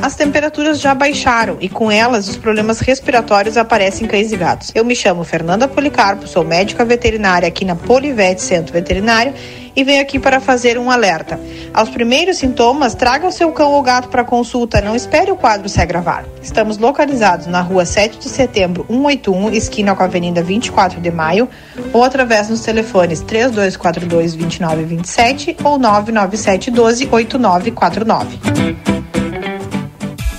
As 0.00 0.14
temperaturas 0.14 0.78
já 0.78 0.94
baixaram 0.94 1.56
e 1.60 1.68
com 1.68 1.90
elas 1.90 2.28
os 2.28 2.36
problemas 2.36 2.80
respiratórios 2.80 3.56
aparecem 3.56 4.04
em 4.04 4.08
cães 4.08 4.30
e 4.30 4.36
gatos. 4.36 4.70
Eu 4.74 4.84
me 4.84 4.94
chamo 4.94 5.24
Fernanda 5.24 5.66
Policarpo, 5.66 6.28
sou 6.28 6.44
médica 6.44 6.84
veterinária 6.84 7.48
aqui 7.48 7.64
na 7.64 7.74
Polivete 7.74 8.42
Centro 8.42 8.74
Veterinário 8.74 9.32
e 9.76 9.84
venho 9.84 10.02
aqui 10.02 10.18
para 10.18 10.40
fazer 10.40 10.78
um 10.78 10.90
alerta. 10.90 11.40
Aos 11.72 11.88
primeiros 11.88 12.38
sintomas, 12.38 12.94
traga 12.94 13.26
o 13.26 13.32
seu 13.32 13.52
cão 13.52 13.72
ou 13.72 13.82
gato 13.82 14.08
para 14.08 14.24
consulta, 14.24 14.80
não 14.80 14.94
espere 14.94 15.30
o 15.30 15.36
quadro 15.36 15.68
se 15.68 15.80
agravar. 15.80 16.24
Estamos 16.42 16.78
localizados 16.78 17.46
na 17.46 17.60
rua 17.60 17.84
7 17.84 18.18
de 18.18 18.28
setembro, 18.28 18.86
181, 18.88 19.50
esquina 19.50 19.94
com 19.94 20.02
a 20.02 20.06
Avenida 20.06 20.42
24 20.42 21.00
de 21.00 21.10
Maio, 21.10 21.48
ou 21.92 22.04
através 22.04 22.48
dos 22.48 22.60
telefones 22.60 23.20
3242 23.20 24.34
2927 24.34 25.56
ou 25.64 25.78
99712 25.78 27.08
8949. 27.10 28.84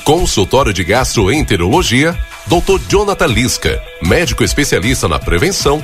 Consultório 0.06 0.72
de 0.72 0.84
Gastroenterologia, 0.84 2.16
Dr. 2.46 2.80
Jonathan 2.88 3.26
Lisca, 3.26 3.82
médico 4.04 4.44
especialista 4.44 5.08
na 5.08 5.18
prevenção, 5.18 5.84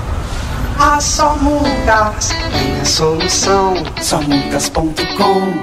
A 0.83 0.99
Só 0.99 1.35
Multas 1.35 2.29
tem 2.51 2.81
a 2.81 2.85
solução. 2.85 3.75
Somultas.com 4.01 5.61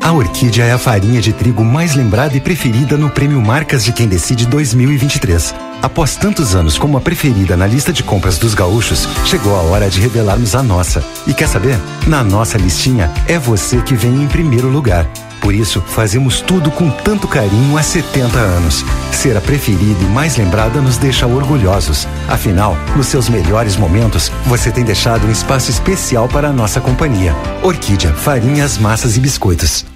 a 0.00 0.12
Orquídea 0.12 0.64
é 0.64 0.72
a 0.72 0.78
farinha 0.78 1.20
de 1.20 1.30
trigo 1.32 1.62
mais 1.62 1.94
lembrada 1.94 2.34
e 2.34 2.40
preferida 2.40 2.96
no 2.96 3.10
Prêmio 3.10 3.40
Marcas 3.40 3.84
de 3.84 3.92
Quem 3.92 4.08
Decide 4.08 4.46
2023. 4.46 5.54
Após 5.82 6.16
tantos 6.16 6.56
anos 6.56 6.78
como 6.78 6.96
a 6.96 7.00
preferida 7.00 7.54
na 7.54 7.66
lista 7.66 7.92
de 7.92 8.02
compras 8.02 8.38
dos 8.38 8.54
gaúchos, 8.54 9.06
chegou 9.26 9.54
a 9.54 9.60
hora 9.60 9.90
de 9.90 10.00
revelarmos 10.00 10.54
a 10.54 10.62
nossa. 10.62 11.04
E 11.28 11.34
quer 11.34 11.46
saber? 11.46 11.78
Na 12.08 12.24
nossa 12.24 12.56
listinha, 12.56 13.12
é 13.28 13.38
você 13.38 13.82
que 13.82 13.94
vem 13.94 14.22
em 14.22 14.26
primeiro 14.26 14.68
lugar. 14.68 15.06
Por 15.40 15.54
isso, 15.54 15.80
fazemos 15.80 16.40
tudo 16.40 16.70
com 16.70 16.90
tanto 16.90 17.26
carinho 17.26 17.76
há 17.76 17.82
70 17.82 18.38
anos. 18.38 18.84
Ser 19.12 19.36
a 19.36 19.40
preferida 19.40 20.02
e 20.02 20.06
mais 20.06 20.36
lembrada 20.36 20.80
nos 20.80 20.96
deixa 20.96 21.26
orgulhosos. 21.26 22.06
Afinal, 22.28 22.76
nos 22.96 23.06
seus 23.06 23.28
melhores 23.28 23.76
momentos, 23.76 24.30
você 24.46 24.70
tem 24.70 24.84
deixado 24.84 25.26
um 25.26 25.30
espaço 25.30 25.70
especial 25.70 26.28
para 26.28 26.48
a 26.48 26.52
nossa 26.52 26.80
companhia. 26.80 27.34
Orquídea, 27.62 28.12
farinhas, 28.12 28.78
massas 28.78 29.16
e 29.16 29.20
biscoitos. 29.20 29.89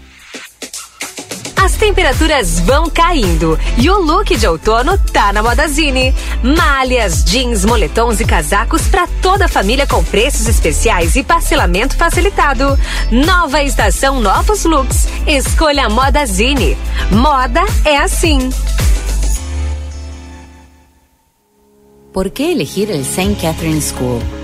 As 1.64 1.76
temperaturas 1.76 2.60
vão 2.60 2.90
caindo 2.90 3.58
e 3.78 3.88
o 3.88 3.98
look 3.98 4.36
de 4.36 4.46
outono 4.46 4.98
tá 4.98 5.32
na 5.32 5.42
Modazine. 5.42 6.14
Malhas, 6.42 7.24
jeans, 7.24 7.64
moletons 7.64 8.20
e 8.20 8.24
casacos 8.26 8.82
para 8.82 9.06
toda 9.22 9.46
a 9.46 9.48
família 9.48 9.86
com 9.86 10.04
preços 10.04 10.46
especiais 10.46 11.16
e 11.16 11.22
parcelamento 11.22 11.96
facilitado. 11.96 12.78
Nova 13.10 13.62
estação, 13.62 14.20
novos 14.20 14.64
looks. 14.64 15.08
Escolha 15.26 15.86
a 15.86 15.88
Modazine. 15.88 16.76
Moda 17.10 17.62
é 17.86 17.96
assim. 17.96 18.50
¿Por 22.12 22.28
qué 22.28 22.52
elegir 22.52 22.90
el 22.90 23.06
St. 23.06 23.36
Catherine 23.40 23.80
School? 23.80 24.43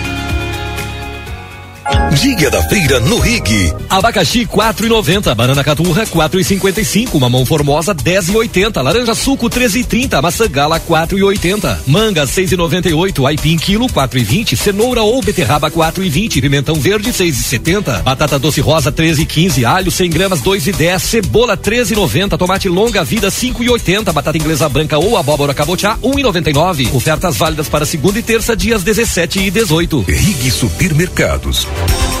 Dia 2.21 2.51
da 2.51 2.61
feira 2.63 2.99
no 2.99 3.17
Rig. 3.17 3.73
Abacaxi 3.89 4.45
4,90, 4.45 5.33
banana 5.33 5.63
caturra 5.63 6.05
4,55, 6.05 7.19
mamão 7.19 7.45
formosa 7.45 7.95
10,80, 7.95 8.81
laranja 8.81 9.15
suco 9.15 9.49
13,30, 9.49 10.21
maçã 10.21 10.47
gala 10.47 10.79
4,80, 10.79 11.79
manga 11.87 12.23
6,98, 12.25 13.27
aipim 13.27 13.57
quilo 13.57 13.87
4,20, 13.87 14.55
cenoura 14.55 15.01
ou 15.01 15.21
beterraba 15.21 15.71
4,20, 15.71 16.41
pimentão 16.41 16.75
verde 16.75 17.11
6,70, 17.11 18.03
batata 18.03 18.37
doce 18.37 18.61
rosa 18.61 18.91
13,15, 18.91 19.65
alho 19.65 19.89
100 19.89 20.09
gramas 20.11 20.41
2,10, 20.41 20.99
cebola 20.99 21.57
13,90, 21.57 22.37
tomate 22.37 22.69
longa 22.69 23.03
vida 23.03 23.29
5,80, 23.29 24.11
batata 24.11 24.37
inglesa 24.37 24.69
branca 24.69 24.99
ou 24.99 25.17
abóbora 25.17 25.53
cabotiá 25.53 25.97
1,99. 26.03 26.93
Ofertas 26.93 27.37
válidas 27.37 27.67
para 27.67 27.85
segunda 27.85 28.19
e 28.19 28.23
terça 28.23 28.55
dias 28.55 28.83
17 28.83 29.39
e 29.39 29.49
18. 29.49 30.01
Rig 30.07 30.51
Supermercados. 30.51 31.70
Thank 31.73 32.15
you. 32.15 32.20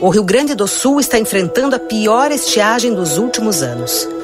O 0.00 0.10
Rio 0.10 0.22
Grande 0.22 0.54
do 0.54 0.68
Sul 0.68 1.00
está 1.00 1.18
enfrentando 1.18 1.74
a 1.74 1.78
pior 1.78 2.30
estiagem 2.30 2.94
dos 2.94 3.18
últimos 3.18 3.62
anos. 3.62 4.08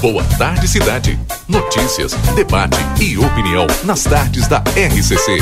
Boa 0.00 0.24
tarde, 0.38 0.66
cidade. 0.66 1.20
Notícias, 1.46 2.14
debate 2.34 2.78
e 3.02 3.18
opinião 3.18 3.66
nas 3.84 4.02
tardes 4.04 4.48
da 4.48 4.60
RCC. 4.60 5.36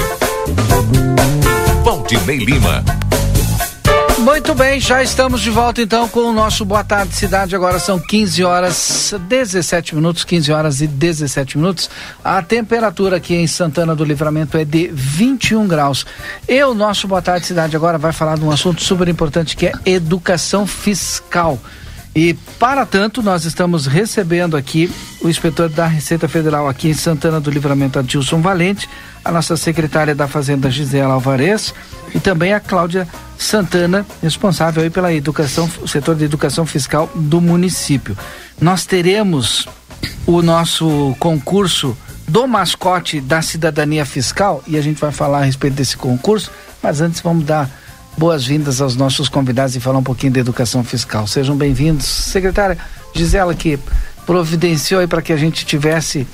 Valdinei 1.84 2.38
Lima. 2.38 2.84
Muito 4.18 4.56
bem, 4.56 4.80
já 4.80 5.00
estamos 5.00 5.42
de 5.42 5.50
volta 5.50 5.80
então 5.80 6.08
com 6.08 6.22
o 6.22 6.32
nosso 6.32 6.64
Boa 6.64 6.82
Tarde 6.82 7.14
Cidade. 7.14 7.54
Agora 7.54 7.78
são 7.78 8.00
15 8.00 8.42
horas 8.42 9.14
17 9.28 9.94
minutos, 9.94 10.24
15 10.24 10.50
horas 10.50 10.80
e 10.80 10.88
17 10.88 11.56
minutos. 11.56 11.88
A 12.24 12.42
temperatura 12.42 13.18
aqui 13.18 13.36
em 13.36 13.46
Santana 13.46 13.94
do 13.94 14.02
Livramento 14.02 14.58
é 14.58 14.64
de 14.64 14.90
21 14.92 15.68
graus. 15.68 16.04
E 16.48 16.60
o 16.64 16.74
nosso 16.74 17.06
Boa 17.06 17.22
Tarde 17.22 17.46
Cidade 17.46 17.76
agora 17.76 17.96
vai 17.96 18.12
falar 18.12 18.36
de 18.36 18.44
um 18.44 18.50
assunto 18.50 18.82
super 18.82 19.06
importante 19.06 19.56
que 19.56 19.66
é 19.66 19.72
educação 19.86 20.66
fiscal. 20.66 21.60
E, 22.18 22.34
para 22.58 22.84
tanto, 22.84 23.22
nós 23.22 23.44
estamos 23.44 23.86
recebendo 23.86 24.56
aqui 24.56 24.90
o 25.20 25.28
inspetor 25.28 25.68
da 25.68 25.86
Receita 25.86 26.26
Federal 26.26 26.68
aqui 26.68 26.88
em 26.88 26.92
Santana 26.92 27.38
do 27.38 27.48
Livramento, 27.48 27.96
Adilson 27.96 28.40
Valente, 28.40 28.90
a 29.24 29.30
nossa 29.30 29.56
secretária 29.56 30.16
da 30.16 30.26
Fazenda, 30.26 30.68
Gisela 30.68 31.14
Alvarez, 31.14 31.72
e 32.12 32.18
também 32.18 32.52
a 32.52 32.58
Cláudia 32.58 33.06
Santana, 33.38 34.04
responsável 34.20 34.82
aí 34.82 34.90
pela 34.90 35.14
educação, 35.14 35.70
o 35.80 35.86
setor 35.86 36.16
de 36.16 36.24
educação 36.24 36.66
fiscal 36.66 37.08
do 37.14 37.40
município. 37.40 38.18
Nós 38.60 38.84
teremos 38.84 39.68
o 40.26 40.42
nosso 40.42 41.14
concurso 41.20 41.96
do 42.26 42.48
mascote 42.48 43.20
da 43.20 43.40
cidadania 43.42 44.04
fiscal 44.04 44.60
e 44.66 44.76
a 44.76 44.82
gente 44.82 45.00
vai 45.00 45.12
falar 45.12 45.38
a 45.38 45.44
respeito 45.44 45.74
desse 45.74 45.96
concurso, 45.96 46.50
mas 46.82 47.00
antes 47.00 47.20
vamos 47.20 47.44
dar 47.44 47.70
boas-vindas 48.16 48.80
aos 48.80 48.96
nossos 48.96 49.28
convidados 49.28 49.76
e 49.76 49.80
falar 49.80 49.98
um 49.98 50.02
pouquinho 50.02 50.32
da 50.32 50.40
educação 50.40 50.82
fiscal. 50.82 51.26
Sejam 51.26 51.56
bem-vindos. 51.56 52.06
Secretária 52.06 52.78
Gisela, 53.14 53.54
que 53.54 53.78
providenciou 54.26 55.00
aí 55.00 55.06
para 55.06 55.22
que 55.22 55.32
a 55.32 55.36
gente 55.36 55.64
tivesse 55.64 56.26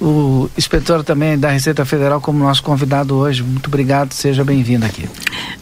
o 0.00 0.48
inspetor 0.56 1.04
também 1.04 1.38
da 1.38 1.50
Receita 1.50 1.84
Federal 1.84 2.20
como 2.20 2.38
nosso 2.38 2.62
convidado 2.62 3.14
hoje. 3.16 3.42
Muito 3.42 3.66
obrigado, 3.66 4.12
seja 4.12 4.42
bem-vindo 4.42 4.86
aqui. 4.86 5.08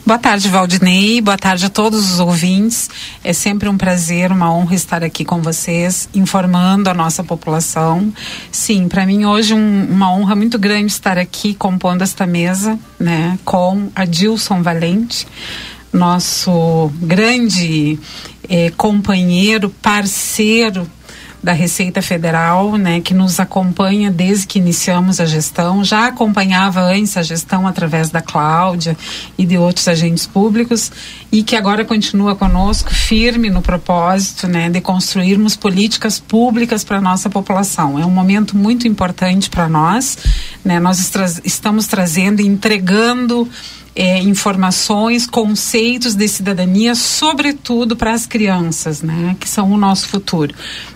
Boa 0.06 0.18
tarde, 0.18 0.48
Valdinei. 0.48 1.20
Boa 1.20 1.36
tarde 1.36 1.66
a 1.66 1.68
todos 1.68 2.12
os 2.12 2.20
ouvintes. 2.20 2.88
É 3.22 3.32
sempre 3.32 3.68
um 3.68 3.76
prazer, 3.76 4.30
uma 4.30 4.52
honra 4.52 4.74
estar 4.74 5.02
aqui 5.02 5.24
com 5.24 5.42
vocês, 5.42 6.08
informando 6.14 6.88
a 6.88 6.94
nossa 6.94 7.24
população. 7.24 8.12
Sim, 8.50 8.88
para 8.88 9.04
mim 9.04 9.24
hoje 9.24 9.54
um, 9.54 9.86
uma 9.90 10.12
honra 10.12 10.36
muito 10.36 10.58
grande 10.58 10.92
estar 10.92 11.18
aqui 11.18 11.52
compondo 11.52 12.02
esta 12.02 12.26
mesa, 12.26 12.78
né, 12.98 13.38
com 13.44 13.90
a 13.94 14.04
Dilson 14.04 14.62
Valente, 14.62 15.26
nosso 15.92 16.90
grande 17.00 17.98
eh, 18.48 18.72
companheiro, 18.76 19.68
parceiro 19.82 20.88
da 21.42 21.52
Receita 21.52 22.02
Federal, 22.02 22.76
né, 22.76 23.00
que 23.00 23.14
nos 23.14 23.38
acompanha 23.38 24.10
desde 24.10 24.46
que 24.46 24.58
iniciamos 24.58 25.20
a 25.20 25.26
gestão, 25.26 25.84
já 25.84 26.08
acompanhava 26.08 26.80
antes 26.80 27.16
a 27.16 27.22
gestão 27.22 27.66
através 27.66 28.10
da 28.10 28.20
Cláudia 28.20 28.96
e 29.36 29.46
de 29.46 29.56
outros 29.56 29.86
agentes 29.86 30.26
públicos 30.26 30.90
e 31.30 31.42
que 31.42 31.54
agora 31.54 31.84
continua 31.84 32.34
conosco 32.34 32.92
firme 32.92 33.50
no 33.50 33.62
propósito, 33.62 34.48
né, 34.48 34.68
de 34.68 34.80
construirmos 34.80 35.54
políticas 35.54 36.18
públicas 36.18 36.82
para 36.82 37.00
nossa 37.00 37.30
população. 37.30 37.98
É 37.98 38.04
um 38.04 38.10
momento 38.10 38.56
muito 38.56 38.88
importante 38.88 39.48
para 39.48 39.68
nós, 39.68 40.18
né? 40.64 40.80
Nós 40.80 40.98
estamos 41.44 41.86
trazendo 41.86 42.40
entregando 42.40 43.48
é, 43.98 44.20
informações, 44.20 45.26
conceitos 45.26 46.14
de 46.14 46.28
cidadania, 46.28 46.94
sobretudo 46.94 47.96
para 47.96 48.12
as 48.12 48.26
crianças, 48.26 49.02
né, 49.02 49.36
que 49.40 49.48
são 49.48 49.72
o 49.72 49.76
nosso 49.76 50.06
futuro. 50.06 50.54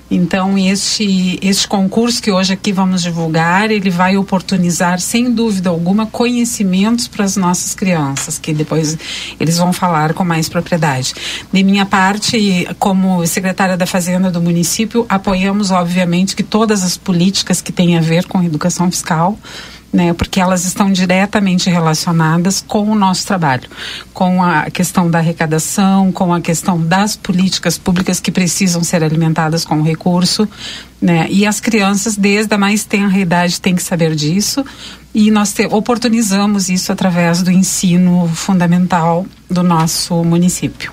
Então, 0.09 0.57
este, 0.57 1.36
este 1.42 1.66
concurso 1.66 2.22
que 2.22 2.30
hoje 2.30 2.53
aqui 2.53 2.70
vamos 2.70 3.03
divulgar, 3.03 3.72
ele 3.72 3.90
vai 3.90 4.16
oportunizar, 4.16 5.00
sem 5.00 5.32
dúvida 5.32 5.68
alguma, 5.68 6.07
conhecimentos 6.07 7.09
para 7.09 7.24
as 7.24 7.34
nossas 7.34 7.74
crianças, 7.74 8.38
que 8.38 8.53
depois 8.53 8.96
eles 9.40 9.59
vão 9.59 9.72
falar 9.72 10.14
com 10.14 10.22
mais 10.22 10.48
propriedade. 10.48 11.12
De 11.53 11.64
minha 11.64 11.84
parte, 11.84 12.68
como 12.78 13.26
secretária 13.26 13.76
da 13.76 13.86
Fazenda 13.86 14.30
do 14.30 14.40
município, 14.40 15.05
apoiamos, 15.09 15.72
obviamente, 15.72 16.36
que 16.36 16.44
todas 16.44 16.84
as 16.84 16.96
políticas 16.96 17.61
que 17.61 17.72
têm 17.72 17.98
a 17.98 18.00
ver 18.00 18.26
com 18.26 18.44
educação 18.44 18.88
fiscal, 18.90 19.36
né, 19.93 20.14
porque 20.14 20.40
elas 20.40 20.64
estão 20.64 20.90
diretamente 20.90 21.68
relacionadas 21.68 22.64
com 22.66 22.90
o 22.90 22.95
nosso 22.95 23.26
trabalho, 23.26 23.68
com 24.14 24.43
a 24.43 24.70
questão 24.70 25.11
da 25.11 25.18
arrecadação, 25.18 26.11
com 26.11 26.32
a 26.32 26.40
questão 26.40 26.80
das 26.80 27.14
políticas 27.14 27.76
públicas 27.76 28.18
que 28.18 28.32
precisam 28.32 28.82
ser 28.82 29.05
alimentadas 29.05 29.64
com 29.64 29.80
o 29.80 29.82
recurso, 29.82 30.49
né, 31.01 31.26
e 31.28 31.47
as 31.47 31.61
crianças 31.61 32.16
desde 32.16 32.55
a 32.55 32.59
mais 32.59 32.84
tenra 32.84 33.18
idade 33.18 33.61
têm 33.61 33.74
que 33.74 33.82
saber 33.82 34.14
disso, 34.14 34.64
e 35.14 35.30
nós 35.30 35.53
te, 35.53 35.66
oportunizamos 35.66 36.70
isso 36.70 36.90
através 36.90 37.43
do 37.43 37.51
ensino 37.51 38.26
fundamental 38.34 39.26
do 39.51 39.62
nosso 39.62 40.24
município. 40.24 40.90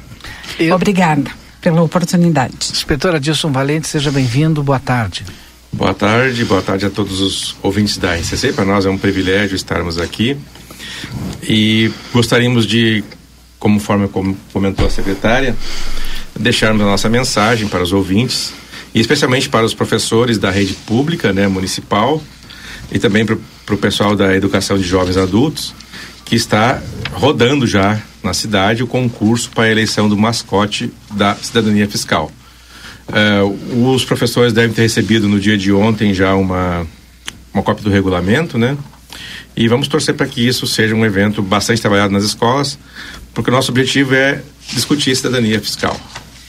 Eu... 0.59 0.75
Obrigada 0.75 1.31
pela 1.61 1.81
oportunidade. 1.81 2.71
Inspetora 2.71 3.19
Dilson 3.19 3.51
Valente, 3.51 3.87
seja 3.87 4.11
bem-vindo, 4.11 4.61
boa 4.61 4.79
tarde. 4.79 5.25
Boa 5.71 5.93
tarde, 5.93 6.43
boa 6.45 6.63
tarde 6.63 6.87
a 6.87 6.89
todos 6.89 7.21
os 7.21 7.55
ouvintes 7.61 7.97
da 7.97 8.15
RCC. 8.15 8.53
Para 8.53 8.65
nós 8.65 8.85
é 8.87 8.89
um 8.89 8.97
privilégio 8.97 9.55
estarmos 9.55 9.99
aqui 9.99 10.35
e 11.43 11.91
gostaríamos 12.11 12.65
de, 12.65 13.03
como 13.59 13.79
comentou 14.51 14.87
a 14.87 14.89
secretária, 14.89 15.55
deixarmos 16.37 16.81
a 16.81 16.85
nossa 16.85 17.07
mensagem 17.07 17.67
para 17.67 17.83
os 17.83 17.93
ouvintes 17.93 18.51
e 18.95 18.99
especialmente 18.99 19.47
para 19.47 19.63
os 19.63 19.75
professores 19.75 20.39
da 20.39 20.49
rede 20.49 20.73
pública, 20.73 21.31
né, 21.31 21.47
municipal 21.47 22.21
e 22.91 22.97
também 22.97 23.23
para 23.23 23.75
o 23.75 23.77
pessoal 23.77 24.15
da 24.15 24.35
educação 24.35 24.75
de 24.75 24.83
jovens 24.83 25.17
adultos 25.17 25.73
que 26.25 26.35
está 26.35 26.81
rodando 27.13 27.67
já 27.67 28.01
na 28.23 28.33
cidade 28.33 28.81
o 28.81 28.87
concurso 28.87 29.51
para 29.51 29.65
a 29.65 29.71
eleição 29.71 30.09
do 30.09 30.17
mascote 30.17 30.91
da 31.11 31.35
cidadania 31.35 31.87
fiscal. 31.87 32.31
Uh, 33.09 33.93
os 33.93 34.05
professores 34.05 34.53
devem 34.53 34.73
ter 34.73 34.83
recebido 34.83 35.27
no 35.27 35.39
dia 35.39 35.57
de 35.57 35.71
ontem 35.71 36.13
já 36.13 36.35
uma, 36.35 36.85
uma 37.53 37.63
cópia 37.63 37.83
do 37.83 37.89
regulamento, 37.89 38.57
né? 38.57 38.77
E 39.55 39.67
vamos 39.67 39.87
torcer 39.87 40.13
para 40.15 40.27
que 40.27 40.47
isso 40.47 40.67
seja 40.67 40.95
um 40.95 41.05
evento 41.05 41.41
bastante 41.41 41.81
trabalhado 41.81 42.13
nas 42.13 42.23
escolas, 42.23 42.77
porque 43.33 43.49
o 43.49 43.53
nosso 43.53 43.71
objetivo 43.71 44.13
é 44.13 44.41
discutir 44.73 45.15
cidadania 45.15 45.59
fiscal. 45.59 45.99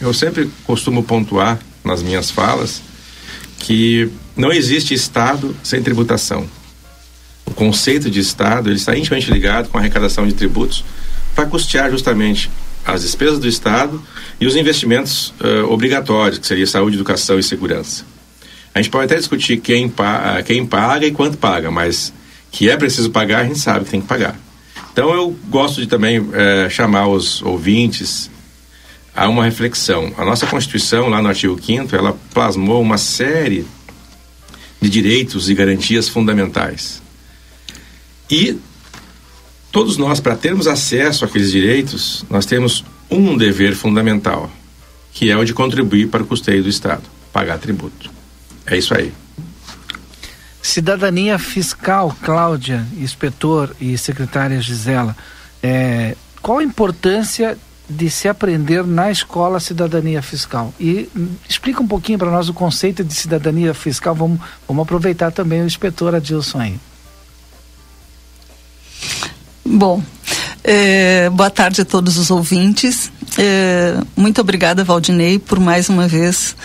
Eu 0.00 0.12
sempre 0.12 0.50
costumo 0.64 1.02
pontuar 1.02 1.58
nas 1.84 2.02
minhas 2.02 2.30
falas 2.30 2.82
que 3.58 4.11
não 4.36 4.52
existe 4.52 4.94
Estado 4.94 5.56
sem 5.62 5.82
tributação. 5.82 6.46
O 7.46 7.50
conceito 7.52 8.11
de 8.11 8.20
Estado 8.20 8.68
ele 8.68 8.76
está 8.76 8.96
intimamente 8.96 9.30
ligado 9.30 9.68
com 9.68 9.78
a 9.78 9.80
arrecadação 9.80 10.26
de 10.26 10.34
tributos 10.34 10.84
para 11.34 11.46
custear 11.46 11.90
justamente 11.90 12.50
as 12.93 13.03
despesas 13.03 13.38
do 13.38 13.49
Estado 13.49 14.03
e 14.41 14.47
os 14.47 14.57
investimentos 14.57 15.32
uh, 15.41 15.70
obrigatórios, 15.70 16.38
que 16.38 16.47
seria 16.47 16.66
saúde, 16.66 16.97
educação 16.97 17.38
e 17.38 17.43
segurança. 17.43 18.05
A 18.74 18.80
gente 18.80 18.91
pode 18.91 19.05
até 19.05 19.16
discutir 19.16 19.59
quem, 19.59 19.88
pa 19.88 20.43
quem 20.43 20.64
paga 20.64 21.07
e 21.07 21.11
quanto 21.11 21.36
paga, 21.36 21.70
mas 21.70 22.12
que 22.51 22.68
é 22.68 22.76
preciso 22.76 23.11
pagar, 23.11 23.41
a 23.41 23.45
gente 23.45 23.59
sabe 23.59 23.84
que 23.84 23.91
tem 23.91 24.01
que 24.01 24.07
pagar. 24.07 24.38
Então 24.93 25.12
eu 25.14 25.36
gosto 25.49 25.80
de 25.80 25.86
também 25.86 26.18
uh, 26.18 26.68
chamar 26.68 27.09
os 27.09 27.43
ouvintes 27.43 28.30
a 29.14 29.28
uma 29.28 29.45
reflexão. 29.45 30.12
A 30.16 30.24
nossa 30.24 30.47
Constituição, 30.47 31.09
lá 31.09 31.20
no 31.22 31.28
artigo 31.28 31.61
5 31.61 31.95
ela 31.95 32.16
plasmou 32.32 32.80
uma 32.80 32.99
série 32.99 33.66
de 34.80 34.88
direitos 34.88 35.51
e 35.51 35.55
garantias 35.55 36.09
fundamentais. 36.09 37.03
E 38.30 38.57
Todos 39.70 39.96
nós, 39.96 40.18
para 40.18 40.36
termos 40.36 40.66
acesso 40.66 41.24
àqueles 41.24 41.52
direitos, 41.52 42.24
nós 42.28 42.44
temos 42.44 42.84
um 43.08 43.36
dever 43.36 43.74
fundamental, 43.74 44.50
que 45.12 45.30
é 45.30 45.36
o 45.36 45.44
de 45.44 45.54
contribuir 45.54 46.08
para 46.08 46.22
o 46.22 46.26
custeio 46.26 46.62
do 46.62 46.68
Estado, 46.68 47.02
pagar 47.32 47.58
tributo. 47.58 48.10
É 48.66 48.76
isso 48.76 48.94
aí. 48.94 49.12
Cidadania 50.62 51.38
fiscal, 51.38 52.14
Cláudia, 52.22 52.86
inspetor 52.98 53.74
e 53.80 53.96
secretária 53.96 54.60
Gisela, 54.60 55.16
é, 55.62 56.16
qual 56.42 56.58
a 56.58 56.64
importância 56.64 57.56
de 57.88 58.08
se 58.10 58.28
aprender 58.28 58.84
na 58.84 59.10
escola 59.10 59.58
cidadania 59.58 60.22
fiscal? 60.22 60.72
E 60.78 61.08
explica 61.48 61.82
um 61.82 61.88
pouquinho 61.88 62.18
para 62.18 62.30
nós 62.30 62.48
o 62.48 62.54
conceito 62.54 63.02
de 63.02 63.14
cidadania 63.14 63.72
fiscal. 63.72 64.14
Vamos, 64.14 64.40
vamos 64.66 64.82
aproveitar 64.82 65.32
também 65.32 65.62
o 65.62 65.66
inspetor 65.66 66.14
Adilson 66.14 66.60
aí. 66.60 66.80
Bom, 69.72 70.02
é, 70.64 71.30
boa 71.30 71.48
tarde 71.48 71.82
a 71.82 71.84
todos 71.84 72.18
os 72.18 72.28
ouvintes. 72.28 73.08
É, 73.38 73.96
muito 74.16 74.40
obrigada, 74.40 74.82
Valdinei, 74.82 75.38
por 75.38 75.60
mais 75.60 75.88
uma 75.88 76.08
vez 76.08 76.56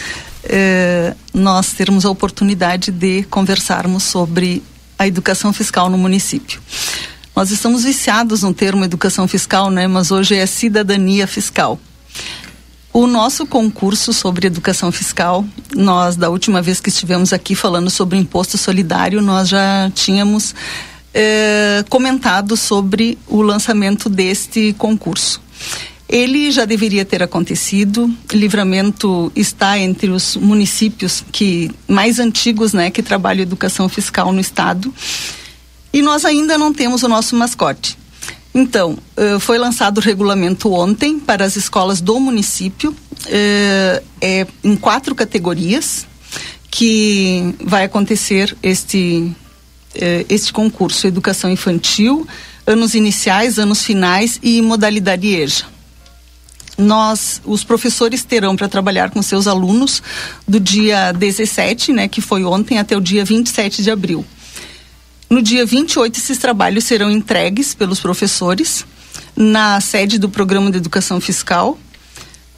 é, 0.43 1.13
nós 1.31 1.71
termos 1.73 2.03
a 2.03 2.09
oportunidade 2.09 2.89
de 2.89 3.21
conversarmos 3.29 4.01
sobre 4.01 4.63
a 4.97 5.05
educação 5.05 5.53
fiscal 5.53 5.87
no 5.87 5.99
município. 5.99 6.59
Nós 7.35 7.51
estamos 7.51 7.83
viciados 7.83 8.41
no 8.41 8.55
termo 8.55 8.83
educação 8.83 9.27
fiscal, 9.27 9.69
né? 9.69 9.87
Mas 9.87 10.09
hoje 10.09 10.35
é 10.35 10.45
cidadania 10.47 11.27
fiscal. 11.27 11.79
O 12.91 13.05
nosso 13.05 13.45
concurso 13.45 14.13
sobre 14.13 14.47
educação 14.47 14.91
fiscal, 14.91 15.45
nós 15.75 16.15
da 16.15 16.31
última 16.31 16.59
vez 16.59 16.79
que 16.79 16.89
estivemos 16.89 17.33
aqui 17.33 17.53
falando 17.53 17.91
sobre 17.91 18.17
imposto 18.17 18.57
solidário, 18.57 19.21
nós 19.21 19.47
já 19.47 19.91
tínhamos 19.93 20.55
eh, 21.17 21.85
comentado 21.87 22.57
sobre 22.57 23.17
o 23.25 23.41
lançamento 23.41 24.09
deste 24.09 24.75
concurso. 24.77 25.41
Ele 26.09 26.51
já 26.51 26.65
deveria 26.65 27.05
ter 27.05 27.23
acontecido. 27.23 28.13
Livramento 28.33 29.31
está 29.33 29.79
entre 29.79 30.09
os 30.09 30.35
municípios 30.35 31.23
que 31.31 31.71
mais 31.87 32.19
antigos, 32.19 32.73
né, 32.73 32.91
que 32.91 33.01
trabalham 33.01 33.43
educação 33.43 33.87
fiscal 33.87 34.33
no 34.33 34.41
estado. 34.41 34.93
E 35.93 36.01
nós 36.01 36.25
ainda 36.25 36.57
não 36.57 36.73
temos 36.73 37.01
o 37.01 37.07
nosso 37.07 37.33
mascote. 37.33 37.97
Então, 38.53 38.97
uh, 39.17 39.39
foi 39.39 39.57
lançado 39.57 39.99
o 39.99 40.01
regulamento 40.01 40.71
ontem 40.73 41.17
para 41.17 41.45
as 41.45 41.55
escolas 41.55 42.01
do 42.01 42.19
município, 42.19 42.91
uh, 42.91 44.05
é 44.19 44.45
em 44.63 44.75
quatro 44.75 45.15
categorias 45.15 46.05
que 46.69 47.55
vai 47.61 47.85
acontecer 47.85 48.55
este 48.61 49.33
eh, 49.95 50.25
este 50.29 50.51
concurso: 50.53 51.07
educação 51.07 51.49
infantil, 51.49 52.27
anos 52.65 52.93
iniciais, 52.93 53.59
anos 53.59 53.83
finais 53.83 54.39
e 54.41 54.61
modalidade 54.61 55.27
EJA. 55.27 55.65
Nós, 56.77 57.41
os 57.45 57.63
professores 57.63 58.23
terão 58.23 58.55
para 58.55 58.67
trabalhar 58.67 59.09
com 59.09 59.21
seus 59.21 59.47
alunos 59.47 60.03
do 60.45 60.59
dia 60.59 61.13
17, 61.13 61.93
né, 61.93 62.07
que 62.07 62.19
foi 62.19 62.43
ontem, 62.43 62.77
até 62.77 62.97
o 62.97 63.01
dia 63.01 63.23
27 63.23 63.81
de 63.81 63.89
abril. 63.89 64.25
No 65.29 65.41
dia 65.41 65.65
28, 65.65 66.17
esses 66.17 66.37
trabalhos 66.37 66.83
serão 66.83 67.09
entregues 67.09 67.73
pelos 67.73 67.99
professores 67.99 68.85
na 69.35 69.79
sede 69.79 70.19
do 70.19 70.29
Programa 70.29 70.69
de 70.69 70.77
Educação 70.77 71.19
Fiscal, 71.21 71.79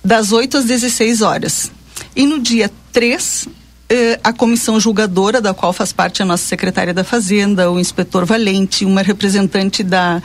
das 0.04 0.32
8 0.32 0.58
às 0.58 0.66
16 0.66 1.22
horas. 1.22 1.72
E 2.16 2.26
no 2.26 2.40
dia 2.40 2.72
3, 2.92 3.48
eh, 3.90 4.20
a 4.24 4.34
comissão 4.34 4.80
julgadora, 4.80 5.40
da 5.40 5.54
qual 5.54 5.72
faz 5.72 5.94
parte 5.94 6.22
a 6.22 6.26
nossa 6.26 6.46
secretária 6.46 6.94
da 6.94 7.04
Fazenda, 7.04 7.72
o 7.72 7.80
inspetor 7.80 8.26
Valente, 8.26 8.84
uma 8.84 9.02
representante 9.02 9.84
da 9.84 10.22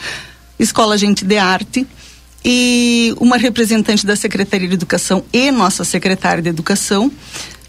Escola 0.59 0.99
Gente 0.99 1.25
de 1.25 1.39
Arte 1.39 1.87
e 2.45 3.15
uma 3.21 3.37
representante 3.37 4.05
da 4.05 4.17
Secretaria 4.17 4.67
de 4.67 4.75
Educação 4.75 5.25
e 5.33 5.51
nossa 5.51 5.85
secretária 5.85 6.43
de 6.43 6.49
Educação, 6.49 7.11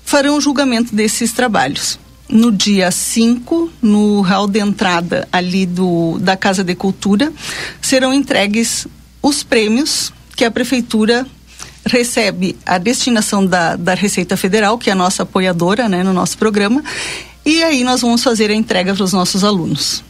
farão 0.03 0.37
o 0.37 0.41
julgamento 0.41 0.95
desses 0.95 1.31
trabalhos. 1.31 1.99
No 2.27 2.51
dia 2.51 2.89
5, 2.89 3.71
no 3.81 4.21
hall 4.21 4.47
de 4.47 4.59
entrada 4.59 5.27
ali 5.31 5.65
do, 5.65 6.17
da 6.19 6.35
Casa 6.35 6.63
de 6.63 6.73
Cultura, 6.73 7.31
serão 7.81 8.13
entregues 8.13 8.87
os 9.21 9.43
prêmios 9.43 10.11
que 10.35 10.43
a 10.43 10.49
Prefeitura 10.49 11.27
recebe 11.85 12.55
a 12.65 12.77
destinação 12.77 13.45
da, 13.45 13.75
da 13.75 13.93
Receita 13.93 14.37
Federal, 14.37 14.77
que 14.77 14.89
é 14.89 14.93
a 14.93 14.95
nossa 14.95 15.23
apoiadora 15.23 15.89
né, 15.89 16.03
no 16.03 16.13
nosso 16.13 16.37
programa, 16.37 16.83
e 17.45 17.63
aí 17.63 17.83
nós 17.83 18.01
vamos 18.01 18.23
fazer 18.23 18.49
a 18.49 18.53
entrega 18.53 18.93
para 18.93 19.03
os 19.03 19.13
nossos 19.13 19.43
alunos. 19.43 20.03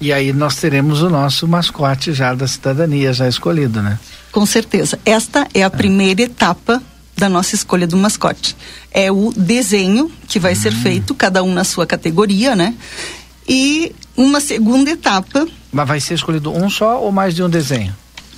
E 0.00 0.12
aí 0.12 0.32
nós 0.32 0.56
teremos 0.56 1.00
o 1.00 1.08
nosso 1.08 1.48
mascote 1.48 2.12
já 2.12 2.34
da 2.34 2.46
cidadania, 2.46 3.12
já 3.12 3.26
escolhido, 3.28 3.80
né? 3.80 3.98
Com 4.30 4.44
certeza. 4.44 4.98
Esta 5.06 5.48
é 5.54 5.62
a 5.62 5.66
é. 5.66 5.70
primeira 5.70 6.22
etapa 6.22 6.82
da 7.16 7.28
nossa 7.28 7.54
escolha 7.54 7.86
do 7.86 7.96
mascote. 7.96 8.54
É 8.90 9.10
o 9.10 9.32
desenho 9.34 10.10
que 10.28 10.38
vai 10.38 10.52
hum. 10.52 10.56
ser 10.56 10.72
feito, 10.72 11.14
cada 11.14 11.42
um 11.42 11.54
na 11.54 11.64
sua 11.64 11.86
categoria, 11.86 12.54
né? 12.54 12.74
E 13.48 13.94
uma 14.16 14.40
segunda 14.40 14.90
etapa. 14.90 15.46
Mas 15.72 15.88
vai 15.88 16.00
ser 16.00 16.14
escolhido 16.14 16.52
um 16.52 16.68
só 16.68 17.00
ou 17.00 17.10
mais 17.10 17.34
de 17.34 17.42
um 17.42 17.48
desenho? 17.48 17.94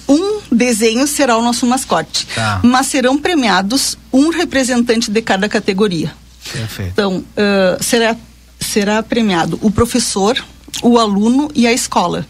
Um 0.09 0.41
desenho 0.51 1.07
será 1.07 1.37
o 1.37 1.43
nosso 1.43 1.67
mascote, 1.67 2.27
Tá. 2.35 2.61
mas 2.63 2.87
serão 2.87 3.19
premiados 3.19 3.99
um 4.13 4.31
representante 4.31 5.11
de 5.11 5.21
cada 5.21 5.49
categoria. 5.49 6.13
Perfeito. 6.51 6.91
Então, 6.93 7.25
ah, 7.37 7.77
será, 7.81 8.17
será 8.59 9.03
premiado 9.03 9.59
o 9.63 9.71
professor, 9.71 10.43
o 10.83 10.99
aluno 10.99 11.51
e 11.55 11.67
a 11.67 11.73
escola. 11.73 12.27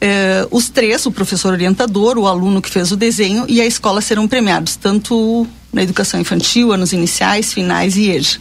Eh, 0.00 0.46
os 0.52 0.68
três, 0.68 1.04
o 1.06 1.10
professor 1.10 1.52
orientador, 1.52 2.16
o 2.18 2.26
aluno 2.28 2.62
que 2.62 2.70
fez 2.70 2.92
o 2.92 2.96
desenho 2.96 3.44
e 3.48 3.60
a 3.60 3.66
escola 3.66 4.00
serão 4.00 4.28
premiados, 4.28 4.76
tanto 4.76 5.44
na 5.72 5.82
educação 5.82 6.20
infantil, 6.20 6.72
anos 6.72 6.92
iniciais, 6.92 7.52
finais 7.52 7.96
e 7.96 8.08
EJA. 8.10 8.38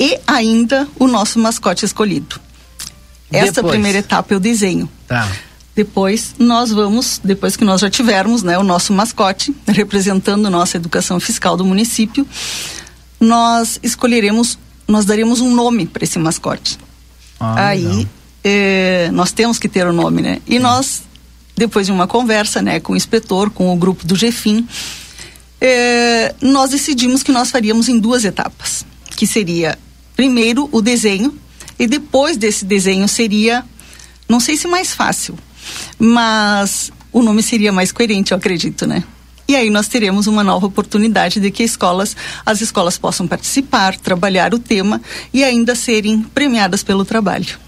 E 0.00 0.18
ainda 0.26 0.88
o 0.98 1.06
nosso 1.06 1.38
mascote 1.38 1.84
escolhido. 1.84 2.40
Essa 3.30 3.52
Depois. 3.54 3.72
primeira 3.72 3.98
etapa 3.98 4.32
é 4.32 4.36
o 4.38 4.40
desenho. 4.40 4.88
Tá. 5.06 5.28
Depois 5.76 6.34
nós 6.38 6.72
vamos, 6.72 7.20
depois 7.22 7.54
que 7.54 7.62
nós 7.62 7.82
já 7.82 7.90
tivermos 7.90 8.42
né, 8.42 8.58
o 8.58 8.62
nosso 8.62 8.94
mascote, 8.94 9.54
representando 9.68 10.48
nossa 10.48 10.78
educação 10.78 11.20
fiscal 11.20 11.54
do 11.54 11.66
município, 11.66 12.26
nós 13.20 13.78
escolheremos, 13.82 14.58
nós 14.88 15.04
daremos 15.04 15.42
um 15.42 15.54
nome 15.54 15.84
para 15.84 16.02
esse 16.02 16.18
mascote. 16.18 16.78
Ah, 17.38 17.68
Aí 17.68 18.08
eh, 18.42 19.10
nós 19.12 19.32
temos 19.32 19.58
que 19.58 19.68
ter 19.68 19.86
o 19.86 19.92
nome, 19.92 20.22
né? 20.22 20.40
E 20.46 20.58
nós, 20.58 21.02
depois 21.54 21.84
de 21.84 21.92
uma 21.92 22.06
conversa 22.06 22.62
né, 22.62 22.80
com 22.80 22.94
o 22.94 22.96
inspetor, 22.96 23.50
com 23.50 23.70
o 23.70 23.76
grupo 23.76 24.06
do 24.06 24.14
GFIM, 24.14 24.66
eh, 25.60 26.34
nós 26.40 26.70
decidimos 26.70 27.22
que 27.22 27.30
nós 27.30 27.50
faríamos 27.50 27.86
em 27.90 27.98
duas 27.98 28.24
etapas. 28.24 28.86
Que 29.14 29.26
seria, 29.26 29.78
primeiro, 30.16 30.70
o 30.72 30.80
desenho, 30.80 31.38
e 31.78 31.86
depois 31.86 32.38
desse 32.38 32.64
desenho 32.64 33.06
seria, 33.06 33.62
não 34.26 34.40
sei 34.40 34.56
se 34.56 34.66
mais 34.66 34.94
fácil, 34.94 35.38
mas 35.98 36.92
o 37.12 37.22
nome 37.22 37.42
seria 37.42 37.72
mais 37.72 37.92
coerente, 37.92 38.32
eu 38.32 38.38
acredito, 38.38 38.86
né? 38.86 39.02
E 39.48 39.54
aí 39.54 39.70
nós 39.70 39.86
teremos 39.86 40.26
uma 40.26 40.42
nova 40.42 40.66
oportunidade 40.66 41.38
de 41.38 41.50
que 41.52 41.62
escolas, 41.62 42.16
as 42.44 42.60
escolas 42.60 42.98
possam 42.98 43.28
participar, 43.28 43.96
trabalhar 43.96 44.52
o 44.52 44.58
tema 44.58 45.00
e 45.32 45.44
ainda 45.44 45.74
serem 45.76 46.20
premiadas 46.22 46.82
pelo 46.82 47.04
trabalho. 47.04 47.58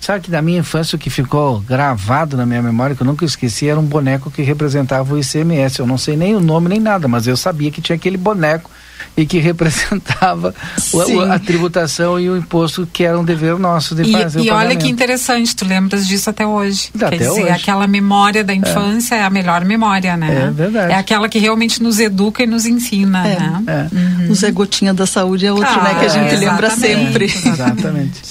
Sabe 0.00 0.24
que 0.24 0.30
da 0.30 0.40
minha 0.40 0.60
infância 0.60 0.96
o 0.96 0.98
que 0.98 1.10
ficou 1.10 1.60
gravado 1.60 2.36
na 2.36 2.46
minha 2.46 2.62
memória, 2.62 2.94
que 2.94 3.02
eu 3.02 3.06
nunca 3.06 3.24
esqueci, 3.24 3.68
era 3.68 3.78
um 3.78 3.84
boneco 3.84 4.30
que 4.30 4.42
representava 4.42 5.14
o 5.14 5.18
ICMS. 5.18 5.80
Eu 5.80 5.86
não 5.86 5.98
sei 5.98 6.16
nem 6.16 6.34
o 6.34 6.40
nome 6.40 6.68
nem 6.68 6.80
nada, 6.80 7.06
mas 7.08 7.26
eu 7.26 7.36
sabia 7.36 7.70
que 7.70 7.82
tinha 7.82 7.96
aquele 7.96 8.16
boneco 8.16 8.70
e 9.16 9.26
que 9.26 9.38
representava 9.38 10.54
o- 10.92 11.20
a, 11.20 11.38
tributação 11.38 12.18
e 12.18 12.30
o 12.30 12.36
imposto 12.36 12.86
que 12.92 13.04
era 13.04 13.18
um 13.18 13.24
dever 13.24 13.58
nosso 13.58 13.94
de 13.94 14.10
fazer 14.10 14.38
E, 14.38 14.42
o 14.42 14.44
e 14.46 14.50
olha 14.50 14.76
que 14.76 14.88
interessante, 14.88 15.54
tu 15.54 15.64
lembras 15.64 16.06
disso 16.06 16.30
até 16.30 16.46
hoje. 16.46 16.90
Até 16.94 17.10
Quer 17.10 17.16
dizer, 17.28 17.30
hoje. 17.42 17.48
aquela 17.50 17.86
memória 17.86 18.42
da 18.44 18.54
infância 18.54 19.14
é. 19.16 19.22
a 19.22 19.30
melhor 19.30 19.64
memória, 19.64 20.16
né? 20.16 20.46
É 20.48 20.50
verdade. 20.50 20.92
É 20.92 20.96
aquela 20.96 21.28
que 21.28 21.38
realmente 21.38 21.82
nos 21.82 21.98
educa 21.98 22.42
e 22.42 22.46
nos 22.46 22.64
ensina, 22.66 23.26
É. 23.26 23.38
né? 23.38 23.90
O 24.30 24.34
Zé 24.34 24.50
Gotinha 24.50 24.92
da 24.94 25.06
Saúde 25.06 25.46
é 25.46 25.52
outro, 25.52 25.68
Ah, 25.68 25.82
né? 25.82 25.94
Que 26.00 26.06
a 26.06 26.08
gente 26.08 26.34
é, 26.34 26.36
lembra 26.38 26.66
exatamente, 26.68 27.06
sempre. 27.06 27.24
Exatamente. 27.50 28.22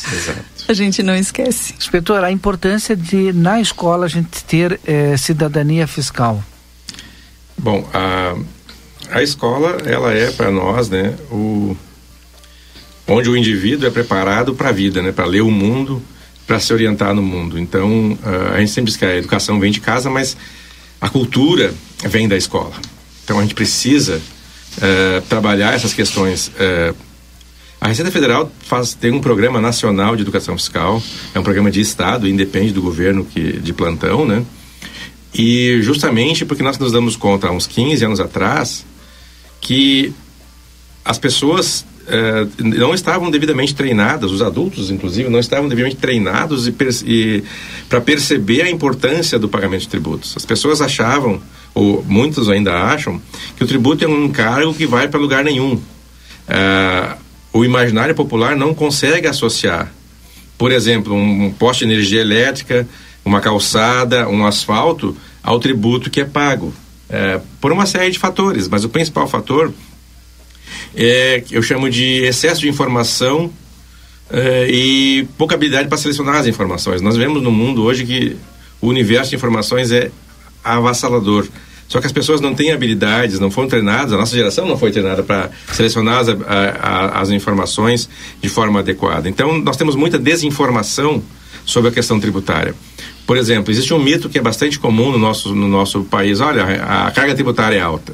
A 0.67 0.73
gente 0.73 1.03
não 1.03 1.15
esquece. 1.15 1.73
Inspetor, 1.77 2.23
a 2.23 2.31
importância 2.31 2.95
de 2.95 3.31
na 3.33 3.61
escola 3.61 4.05
a 4.05 4.09
gente 4.09 4.43
ter 4.45 4.79
eh, 4.85 5.15
cidadania 5.17 5.85
fiscal. 5.85 6.43
Bom, 7.57 7.87
a, 7.93 8.35
a 9.11 9.21
escola, 9.21 9.77
ela 9.85 10.13
é 10.13 10.31
para 10.31 10.51
nós, 10.51 10.89
né, 10.89 11.15
o, 11.31 11.75
onde 13.07 13.29
o 13.29 13.37
indivíduo 13.37 13.87
é 13.87 13.91
preparado 13.91 14.53
para 14.55 14.69
a 14.69 14.71
vida, 14.71 15.01
né, 15.01 15.11
para 15.11 15.25
ler 15.25 15.41
o 15.41 15.51
mundo, 15.51 16.01
para 16.45 16.59
se 16.59 16.73
orientar 16.73 17.13
no 17.13 17.23
mundo. 17.23 17.57
Então, 17.59 18.17
a 18.53 18.59
gente 18.59 18.71
sempre 18.71 18.91
diz 18.91 18.97
que 18.97 19.05
a 19.05 19.15
educação 19.17 19.59
vem 19.59 19.71
de 19.71 19.79
casa, 19.79 20.09
mas 20.09 20.37
a 21.01 21.09
cultura 21.09 21.73
vem 22.03 22.27
da 22.27 22.37
escola. 22.37 22.73
Então, 23.23 23.39
a 23.39 23.41
gente 23.41 23.55
precisa 23.55 24.21
eh, 24.81 25.23
trabalhar 25.27 25.73
essas 25.73 25.93
questões. 25.93 26.51
eh, 26.59 26.93
a 27.79 27.87
Receita 27.87 28.11
Federal 28.11 28.51
faz, 28.59 28.93
tem 28.93 29.11
um 29.11 29.19
programa 29.19 29.61
nacional 29.61 30.15
de 30.15 30.21
educação 30.21 30.57
fiscal, 30.57 31.01
é 31.33 31.39
um 31.39 31.43
programa 31.43 31.69
de 31.69 31.81
Estado, 31.81 32.27
independe 32.27 32.71
do 32.71 32.81
governo 32.81 33.25
que, 33.25 33.59
de 33.59 33.73
plantão, 33.73 34.25
né? 34.25 34.43
E 35.33 35.79
justamente 35.81 36.45
porque 36.45 36.63
nós 36.63 36.77
nos 36.77 36.91
damos 36.91 37.15
conta 37.15 37.47
há 37.47 37.51
uns 37.51 37.67
15 37.67 38.05
anos 38.05 38.19
atrás 38.19 38.85
que 39.65 40.13
as 41.03 41.17
pessoas 41.17 41.83
eh, 42.07 42.45
não 42.59 42.93
estavam 42.93 43.31
devidamente 43.31 43.73
treinadas, 43.73 44.31
os 44.31 44.43
adultos 44.43 44.91
inclusive, 44.91 45.27
não 45.27 45.39
estavam 45.39 45.67
devidamente 45.67 45.99
treinados 45.99 46.69
para 47.89 47.99
perceber 47.99 48.61
a 48.61 48.69
importância 48.69 49.39
do 49.39 49.49
pagamento 49.49 49.81
de 49.81 49.87
tributos. 49.87 50.35
As 50.37 50.45
pessoas 50.45 50.81
achavam, 50.81 51.41
ou 51.73 52.03
muitos 52.07 52.47
ainda 52.47 52.73
acham, 52.73 53.19
que 53.57 53.63
o 53.63 53.67
tributo 53.67 54.05
é 54.05 54.07
um 54.07 54.25
encargo 54.25 54.71
que 54.71 54.85
vai 54.85 55.07
para 55.07 55.19
lugar 55.19 55.43
nenhum. 55.43 55.81
Ah, 56.47 57.17
o 57.51 57.65
imaginário 57.65 58.13
popular 58.13 58.55
não 58.55 58.71
consegue 58.71 59.25
associar 59.25 59.91
por 60.57 60.71
exemplo, 60.71 61.13
um 61.13 61.51
poste 61.51 61.85
de 61.85 61.91
energia 61.91 62.21
elétrica, 62.21 62.87
uma 63.23 63.41
calçada, 63.41 64.27
um 64.29 64.45
asfalto, 64.45 65.15
ao 65.43 65.59
tributo 65.59 66.09
que 66.09 66.21
é 66.21 66.25
pago. 66.25 66.73
É, 67.09 67.39
por 67.61 67.71
uma 67.71 67.85
série 67.85 68.09
de 68.11 68.17
fatores, 68.19 68.67
mas 68.67 68.83
o 68.83 68.89
principal 68.89 69.27
fator 69.27 69.71
é 70.95 71.41
que 71.45 71.55
eu 71.55 71.61
chamo 71.61 71.89
de 71.89 72.23
excesso 72.25 72.61
de 72.61 72.69
informação 72.69 73.51
é, 74.29 74.67
e 74.69 75.27
pouca 75.37 75.55
habilidade 75.55 75.87
para 75.87 75.97
selecionar 75.97 76.35
as 76.37 76.47
informações. 76.47 77.01
Nós 77.01 77.15
vemos 77.15 77.41
no 77.43 77.51
mundo 77.51 77.83
hoje 77.83 78.05
que 78.05 78.35
o 78.81 78.87
universo 78.87 79.29
de 79.29 79.35
informações 79.35 79.91
é 79.91 80.09
avassalador. 80.63 81.47
Só 81.87 81.99
que 82.01 82.07
as 82.07 82.11
pessoas 82.11 82.41
não 82.41 82.55
têm 82.55 82.71
habilidades, 82.71 83.39
não 83.39 83.51
foram 83.51 83.69
treinadas, 83.69 84.11
a 84.11 84.17
nossa 84.17 84.35
geração 84.35 84.67
não 84.67 84.75
foi 84.75 84.91
treinada 84.91 85.21
para 85.21 85.51
selecionar 85.71 86.17
as, 86.21 86.29
a- 86.29 86.35
a- 86.81 87.21
as 87.21 87.29
informações 87.29 88.09
de 88.41 88.49
forma 88.49 88.79
adequada. 88.79 89.29
Então, 89.29 89.59
nós 89.59 89.77
temos 89.77 89.95
muita 89.95 90.17
desinformação 90.17 91.21
sobre 91.65 91.89
a 91.89 91.93
questão 91.93 92.19
tributária. 92.19 92.75
Por 93.25 93.37
exemplo, 93.37 93.71
existe 93.71 93.93
um 93.93 93.99
mito 93.99 94.29
que 94.29 94.37
é 94.37 94.41
bastante 94.41 94.79
comum 94.79 95.11
no 95.11 95.17
nosso, 95.17 95.53
no 95.55 95.67
nosso 95.67 96.03
país: 96.03 96.39
olha, 96.39 96.63
a, 96.83 97.11
carga 97.11 97.33
tributária 97.33 97.75
é 97.75 97.81
alta. 97.81 98.13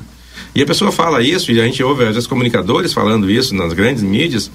E 0.55 0.61
a 0.61 0.65
pessoa 0.65 0.91
fala 0.91 1.21
isso, 1.21 1.51
e 1.51 1.59
a 1.59 1.65
gente 1.65 1.81
ouve 1.83 2.03
às 2.03 2.13
vezes 2.13 2.27
comunicadores 2.27 2.93
falando 2.93 3.29
isso 3.29 3.55
nas 3.55 3.73
grandes 3.73 4.03
mídias, 4.03 4.51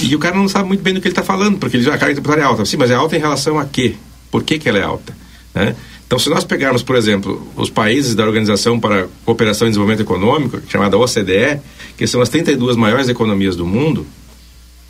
e 0.00 0.14
o 0.14 0.18
cara 0.18 0.36
não 0.36 0.48
sabe 0.48 0.68
muito 0.68 0.82
bem 0.82 0.94
do 0.94 1.00
que 1.00 1.08
ele 1.08 1.12
está 1.12 1.22
falando, 1.22 1.58
porque 1.58 1.76
ele 1.76 1.84
diz, 1.84 1.92
"Ah, 1.92 1.96
a 1.96 1.98
carga 1.98 2.14
tributária 2.14 2.42
é 2.42 2.44
alta. 2.44 2.64
Sim, 2.64 2.76
mas 2.76 2.90
é 2.90 2.94
alta 2.94 3.16
em 3.16 3.20
relação 3.20 3.58
a 3.58 3.64
quê? 3.64 3.94
Por 4.30 4.42
que, 4.42 4.58
que 4.58 4.68
ela 4.68 4.78
é 4.78 4.82
alta? 4.82 5.14
Né? 5.54 5.76
Então, 6.06 6.18
se 6.18 6.28
nós 6.28 6.44
pegarmos, 6.44 6.82
por 6.82 6.94
exemplo, 6.94 7.46
os 7.56 7.70
países 7.70 8.14
da 8.14 8.24
Organização 8.24 8.78
para 8.78 9.06
Cooperação 9.24 9.66
e 9.66 9.70
Desenvolvimento 9.70 10.02
Econômico, 10.02 10.60
chamada 10.68 10.98
OCDE, 10.98 11.58
que 11.96 12.06
são 12.06 12.20
as 12.20 12.28
32 12.28 12.76
maiores 12.76 13.08
economias 13.08 13.56
do 13.56 13.64
mundo, 13.64 14.06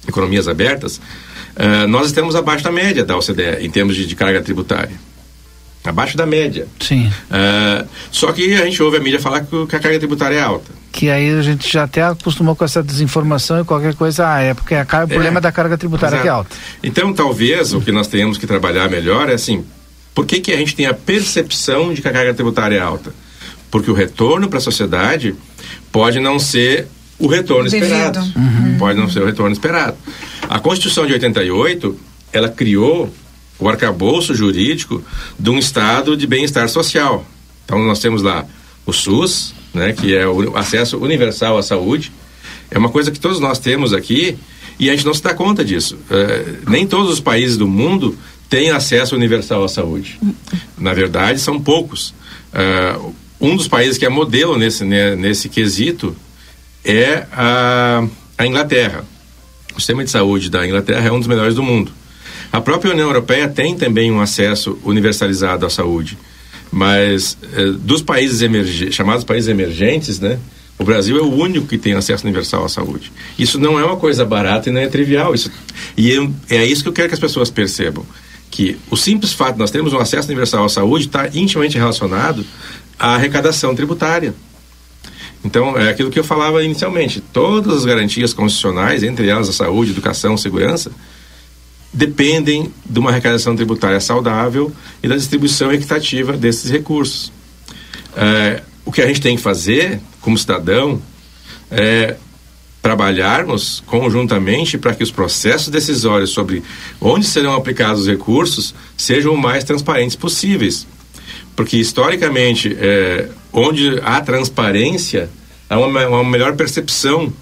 economias 0.07 0.49
abertas, 0.49 1.01
eh, 1.57 1.87
nós 1.87 2.07
estamos 2.07 2.35
abaixo 2.35 2.65
da 2.65 2.73
média 2.73 3.05
da 3.05 3.17
OCDE 3.17 3.59
em 3.61 3.71
termos 3.71 3.97
de, 3.97 4.07
de 4.07 4.15
carga 4.15 4.41
tributária. 4.41 4.95
Abaixo 5.85 6.17
da 6.17 6.25
média. 6.25 6.69
Sim. 6.79 7.11
Eh, 7.31 7.85
só 8.11 8.31
que 8.33 8.55
a 8.55 8.65
gente 8.65 8.81
ouve 8.83 8.99
a 8.99 9.01
mídia 9.01 9.19
falar 9.19 9.41
que, 9.41 9.67
que 9.67 9.77
a 9.77 9.81
carga 9.81 9.99
tributária 9.99 10.37
é 10.37 10.41
alta. 10.41 10.71
Que 10.93 11.11
aí 11.11 11.31
a 11.37 11.43
gente 11.43 11.71
já 11.71 11.85
até 11.85 12.03
acostumou 12.03 12.55
com 12.55 12.65
essa 12.65 12.83
desinformação 12.83 13.61
e 13.61 13.65
qualquer 13.65 13.95
coisa, 13.95 14.29
ah, 14.29 14.41
é 14.41 14.55
porque 14.55 14.75
a 14.75 14.83
o 14.83 15.09
problema 15.09 15.41
da 15.41 15.51
carga 15.51 15.77
tributária 15.77 16.19
que 16.19 16.29
é 16.29 16.31
Exato. 16.31 16.39
alta. 16.39 16.57
Então, 16.83 17.13
talvez 17.13 17.73
o 17.73 17.81
que 17.81 17.91
nós 17.91 18.07
tenhamos 18.07 18.39
que 18.39 18.47
trabalhar 18.47 18.89
melhor 18.89 19.29
é 19.29 19.35
assim: 19.35 19.65
por 20.15 20.27
que, 20.27 20.41
que 20.41 20.53
a 20.53 20.57
gente 20.57 20.77
tem 20.77 20.87
a 20.87 20.95
percepção 20.95 21.93
de 21.93 22.03
que 22.03 22.09
a 22.09 22.13
carga 22.13 22.35
tributária 22.35 22.77
é 22.77 22.81
alta? 22.81 23.13
Porque 23.71 23.91
o 23.91 23.95
retorno 23.95 24.49
para 24.49 24.59
a 24.59 24.61
sociedade 24.61 25.35
pode 25.91 26.21
não 26.21 26.39
ser 26.39 26.87
o 27.19 27.27
retorno 27.27 27.71
Devido. 27.71 27.85
esperado. 27.85 28.21
Pode 28.79 28.99
não 28.99 29.09
ser 29.09 29.23
o 29.23 29.27
retorno 29.27 29.53
esperado. 29.53 29.97
A 30.49 30.59
Constituição 30.59 31.07
de 31.07 31.13
88, 31.13 31.99
ela 32.33 32.49
criou 32.49 33.13
o 33.59 33.69
arcabouço 33.69 34.35
jurídico 34.35 35.03
de 35.39 35.51
um 35.51 35.59
estado 35.59 36.17
de 36.17 36.27
bem-estar 36.27 36.69
social. 36.69 37.25
Então, 37.65 37.79
nós 37.85 38.01
temos 38.01 38.23
lá 38.23 38.45
o 38.85 38.93
SUS, 38.93 39.55
né, 39.73 39.93
que 39.93 40.15
é 40.15 40.27
o 40.27 40.57
acesso 40.57 40.99
universal 40.99 41.57
à 41.57 41.63
saúde. 41.63 42.13
É 42.71 42.79
uma 42.79 42.89
coisa 42.89 43.11
que 43.11 43.21
todos 43.21 43.39
nós 43.39 43.59
temos 43.59 43.93
aqui 43.93 44.37
e 44.79 44.91
a 44.91 44.93
gente 44.97 45.07
não 45.07 45.15
se 45.15 45.23
dá 45.23 45.33
conta 45.35 45.65
disso. 45.65 45.97
Eh, 46.11 46.55
nem 46.69 46.87
todos 46.87 47.13
os 47.13 47.21
países 47.21 47.57
do 47.57 47.69
mundo 47.69 48.17
têm 48.49 48.71
acesso 48.71 49.15
universal 49.15 49.63
à 49.63 49.69
saúde. 49.69 50.19
Na 50.77 50.93
verdade, 50.93 51.41
são 51.41 51.61
poucos. 51.61 52.15
Eh, 52.53 52.99
um 53.41 53.57
dos 53.57 53.69
países 53.69 53.99
que 53.99 54.05
é 54.05 54.09
modelo 54.09 54.59
nesse, 54.59 54.85
né, 54.85 55.15
nesse 55.15 55.49
quesito 55.49 56.17
é 56.85 57.27
a, 57.33 58.05
a 58.37 58.47
Inglaterra. 58.47 59.05
O 59.77 59.81
sistema 59.81 60.05
de 60.05 60.11
saúde 60.11 60.51
da 60.51 60.67
Inglaterra 60.67 61.09
é 61.09 61.13
um 61.13 61.19
dos 61.19 61.29
melhores 61.29 61.55
do 61.55 61.63
mundo. 61.63 61.91
A 62.53 62.61
própria 62.61 62.93
União 62.93 63.09
Europeia 63.09 63.49
tem 63.49 63.75
também 63.77 64.11
um 64.13 64.21
acesso 64.21 64.79
universalizado 64.85 65.65
à 65.65 65.71
saúde. 65.71 66.19
Mas 66.71 67.37
eh, 67.53 67.73
dos 67.79 68.03
países 68.03 68.41
emerge- 68.43 68.91
chamados 68.93 69.25
países 69.25 69.49
emergentes, 69.49 70.19
né? 70.21 70.39
O 70.79 70.85
Brasil 70.85 71.17
é 71.19 71.21
o 71.23 71.31
único 71.33 71.67
que 71.67 71.77
tem 71.79 71.93
acesso 71.93 72.25
universal 72.25 72.65
à 72.65 72.69
saúde. 72.69 73.13
Isso 73.39 73.59
não 73.59 73.79
é 73.79 73.85
uma 73.85 73.97
coisa 73.97 74.25
barata 74.25 74.69
e 74.69 74.73
não 74.73 74.81
é 74.81 74.87
trivial. 74.89 75.35
Isso, 75.35 75.51
e 75.97 76.11
eu- 76.11 76.33
é 76.49 76.65
isso 76.65 76.83
que 76.83 76.89
eu 76.89 76.93
quero 76.93 77.09
que 77.09 77.15
as 77.15 77.21
pessoas 77.21 77.51
percebam. 77.51 78.05
que 78.51 78.77
o 78.91 78.99
simples 78.99 79.33
fato 79.33 79.55
de 79.55 79.61
nós 79.61 79.71
termos 79.71 79.95
um 79.95 79.99
acesso 79.99 80.29
universal 80.29 80.63
à 80.67 80.69
saúde 80.69 81.07
está 81.07 81.27
intimamente 81.33 81.79
relacionado 81.79 82.45
à 82.99 83.15
arrecadação 83.15 83.75
tributária. 83.75 84.35
Então, 85.45 85.77
é 85.77 85.89
aquilo 85.91 86.11
que 86.11 86.19
eu 86.19 86.25
falava 86.25 86.63
inicialmente: 86.63 87.21
todas 87.21 87.79
as 87.79 87.85
garantias 87.85 88.33
constitucionais, 88.33 89.03
entre 89.03 89.29
elas 89.29 89.49
a 89.49 89.53
saúde, 89.53 89.91
educação, 89.91 90.37
segurança, 90.37 90.91
dependem 91.93 92.73
de 92.85 92.99
uma 92.99 93.11
arrecadação 93.11 93.55
tributária 93.55 94.01
saudável 94.01 94.73
e 95.03 95.09
da 95.09 95.17
distribuição 95.17 95.73
equitativa 95.73 96.33
desses 96.37 96.71
recursos. 96.71 97.33
É, 98.17 98.63
o 98.85 98.93
que 98.93 99.03
a 99.03 99.07
gente 99.07 99.21
tem 99.21 99.37
que 99.37 99.43
fazer, 99.43 100.01
como 100.21 100.39
cidadão, 100.39 101.01
é 101.71 102.17
trabalharmos 102.81 103.83
conjuntamente 103.87 104.77
para 104.77 104.95
que 104.95 105.05
os 105.05 105.11
processos 105.11 105.69
decisórios 105.69 106.31
sobre 106.31 106.65
onde 107.01 107.25
serão 107.25 107.55
aplicados 107.55 108.03
os 108.03 108.09
recursos 108.09 108.75
sejam 108.97 109.35
o 109.35 109.39
mais 109.41 109.63
transparentes 109.63 110.17
possíveis. 110.17 110.87
Porque, 111.55 111.77
historicamente, 111.77 112.77
é, 112.81 113.29
onde 113.53 114.01
há 114.03 114.21
transparência, 114.21 115.29
há 115.69 115.79
uma, 115.79 116.07
uma 116.09 116.25
melhor 116.25 116.55
percepção 116.57 117.33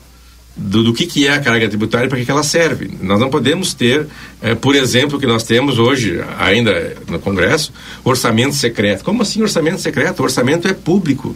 do, 0.56 0.84
do, 0.84 0.92
que, 0.92 1.06
que 1.06 1.26
é 1.26 1.32
a 1.32 1.40
carga 1.40 1.68
tributária 1.68 2.06
e 2.06 2.08
para 2.08 2.18
que, 2.18 2.24
que 2.24 2.30
ela 2.30 2.42
serve. 2.42 2.90
Nós 3.00 3.20
não 3.20 3.30
podemos 3.30 3.72
ter, 3.72 4.06
é, 4.42 4.54
por 4.54 4.74
exemplo, 4.74 5.18
que 5.18 5.26
nós 5.26 5.44
temos 5.44 5.78
hoje, 5.78 6.22
ainda 6.38 6.96
no 7.08 7.18
Congresso, 7.18 7.72
orçamento 8.04 8.54
secreto. 8.54 9.04
Como 9.04 9.22
assim 9.22 9.42
orçamento 9.42 9.80
secreto? 9.80 10.20
O 10.20 10.22
orçamento 10.24 10.68
é 10.68 10.74
público. 10.74 11.34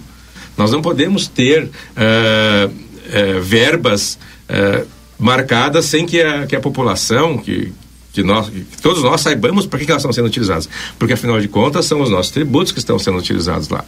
Nós 0.56 0.70
não 0.70 0.82
podemos 0.82 1.26
ter 1.26 1.64
uh, 1.64 2.68
uh, 2.68 3.40
verbas 3.40 4.18
uh, 4.48 4.86
marcadas 5.18 5.86
sem 5.86 6.06
que 6.06 6.20
a, 6.20 6.46
que 6.46 6.54
a 6.54 6.60
população, 6.60 7.38
que, 7.38 7.72
que, 8.14 8.22
nós, 8.22 8.48
que 8.48 8.80
todos 8.80 9.02
nós 9.02 9.20
saibamos 9.20 9.66
para 9.66 9.78
que, 9.78 9.84
que 9.84 9.90
elas 9.90 10.02
estão 10.02 10.12
sendo 10.12 10.26
utilizadas. 10.26 10.68
Porque, 10.98 11.12
afinal 11.12 11.38
de 11.40 11.48
contas, 11.48 11.84
são 11.84 12.00
os 12.00 12.08
nossos 12.08 12.32
tributos 12.32 12.72
que 12.72 12.78
estão 12.78 12.98
sendo 12.98 13.18
utilizados 13.18 13.68
lá. 13.68 13.84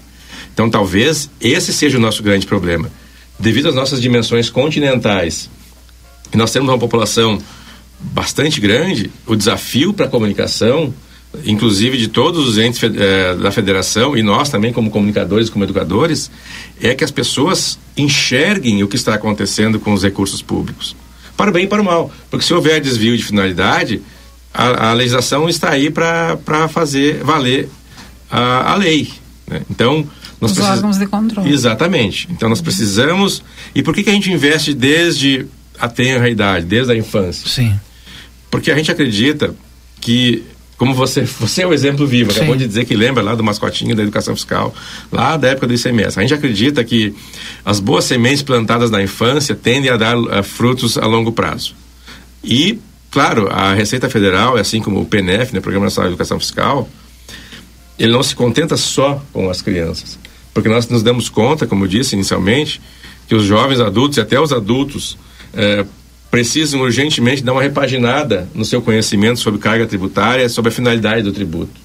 Então, 0.52 0.68
talvez 0.68 1.30
esse 1.40 1.72
seja 1.72 1.96
o 1.96 2.00
nosso 2.00 2.22
grande 2.22 2.46
problema 2.46 2.90
devido 3.38 3.68
às 3.68 3.74
nossas 3.74 4.00
dimensões 4.00 4.48
continentais, 4.50 5.50
e 6.32 6.36
nós 6.36 6.50
temos 6.50 6.68
uma 6.68 6.78
população 6.78 7.38
bastante 8.00 8.60
grande, 8.60 9.10
o 9.26 9.36
desafio 9.36 9.92
para 9.92 10.06
a 10.06 10.08
comunicação, 10.08 10.92
inclusive 11.44 11.98
de 11.98 12.08
todos 12.08 12.48
os 12.48 12.58
entes 12.58 12.82
eh, 12.82 13.34
da 13.34 13.50
federação 13.50 14.16
e 14.16 14.22
nós 14.22 14.48
também 14.48 14.72
como 14.72 14.90
comunicadores, 14.90 15.50
como 15.50 15.64
educadores, 15.64 16.30
é 16.80 16.94
que 16.94 17.04
as 17.04 17.10
pessoas 17.10 17.78
enxerguem 17.96 18.82
o 18.82 18.88
que 18.88 18.96
está 18.96 19.14
acontecendo 19.14 19.78
com 19.78 19.92
os 19.92 20.02
recursos 20.02 20.40
públicos, 20.42 20.96
para 21.36 21.50
o 21.50 21.52
bem 21.52 21.64
e 21.64 21.66
para 21.66 21.82
o 21.82 21.84
mal, 21.84 22.10
porque 22.30 22.44
se 22.44 22.54
houver 22.54 22.80
desvio 22.80 23.16
de 23.16 23.22
finalidade, 23.22 24.00
a, 24.52 24.90
a 24.90 24.92
legislação 24.92 25.48
está 25.48 25.70
aí 25.70 25.90
para 25.90 26.68
fazer 26.68 27.22
valer 27.22 27.68
a, 28.30 28.72
a 28.72 28.74
lei. 28.76 29.10
Né? 29.46 29.62
Então, 29.70 30.06
nós 30.40 30.50
Os 30.50 30.56
precis... 30.56 30.72
órgãos 30.72 30.98
de 30.98 31.06
controle. 31.06 31.52
Exatamente. 31.52 32.28
Então 32.30 32.48
nós 32.48 32.60
precisamos. 32.60 33.42
E 33.74 33.82
por 33.82 33.94
que, 33.94 34.02
que 34.02 34.10
a 34.10 34.12
gente 34.12 34.30
investe 34.30 34.74
desde 34.74 35.46
a 35.78 35.88
tenra 35.88 36.28
idade, 36.28 36.66
desde 36.66 36.92
a 36.92 36.96
infância? 36.96 37.48
Sim. 37.48 37.78
Porque 38.50 38.70
a 38.70 38.76
gente 38.76 38.90
acredita 38.90 39.54
que 40.00 40.44
como 40.76 40.92
você, 40.94 41.22
você 41.22 41.62
é 41.62 41.66
o 41.66 41.72
exemplo 41.72 42.06
vivo, 42.06 42.30
Sim. 42.30 42.38
acabou 42.38 42.56
de 42.56 42.66
dizer 42.66 42.84
que 42.84 42.94
lembra 42.94 43.22
lá 43.22 43.34
do 43.34 43.42
mascotinho 43.42 43.96
da 43.96 44.02
educação 44.02 44.36
fiscal, 44.36 44.74
lá 45.10 45.36
da 45.36 45.48
época 45.48 45.66
do 45.66 45.74
ICMS. 45.74 46.18
A 46.18 46.22
gente 46.22 46.34
acredita 46.34 46.84
que 46.84 47.14
as 47.64 47.80
boas 47.80 48.04
sementes 48.04 48.42
plantadas 48.42 48.90
na 48.90 49.02
infância 49.02 49.54
tendem 49.54 49.90
a 49.90 49.96
dar 49.96 50.18
uh, 50.18 50.42
frutos 50.42 50.98
a 50.98 51.06
longo 51.06 51.32
prazo. 51.32 51.74
E, 52.44 52.78
claro, 53.10 53.48
a 53.50 53.72
Receita 53.72 54.10
Federal, 54.10 54.56
assim 54.56 54.80
como 54.80 55.00
o 55.00 55.06
PNF, 55.06 55.54
né, 55.54 55.60
Programa 55.60 55.86
Nacional 55.86 56.10
de 56.10 56.14
Educação 56.14 56.38
Fiscal, 56.38 56.88
ele 57.98 58.12
não 58.12 58.22
se 58.22 58.36
contenta 58.36 58.76
só 58.76 59.22
com 59.32 59.48
as 59.48 59.62
crianças. 59.62 60.18
Porque 60.52 60.68
nós 60.68 60.88
nos 60.88 61.02
damos 61.02 61.30
conta, 61.30 61.66
como 61.66 61.84
eu 61.84 61.88
disse 61.88 62.14
inicialmente, 62.14 62.80
que 63.26 63.34
os 63.34 63.44
jovens 63.44 63.80
adultos 63.80 64.18
e 64.18 64.20
até 64.20 64.38
os 64.38 64.52
adultos 64.52 65.16
é, 65.54 65.84
precisam 66.30 66.80
urgentemente 66.80 67.42
dar 67.42 67.52
uma 67.52 67.62
repaginada 67.62 68.48
no 68.54 68.64
seu 68.64 68.82
conhecimento 68.82 69.40
sobre 69.40 69.60
carga 69.60 69.86
tributária, 69.86 70.48
sobre 70.48 70.70
a 70.70 70.72
finalidade 70.72 71.22
do 71.22 71.32
tributo. 71.32 71.80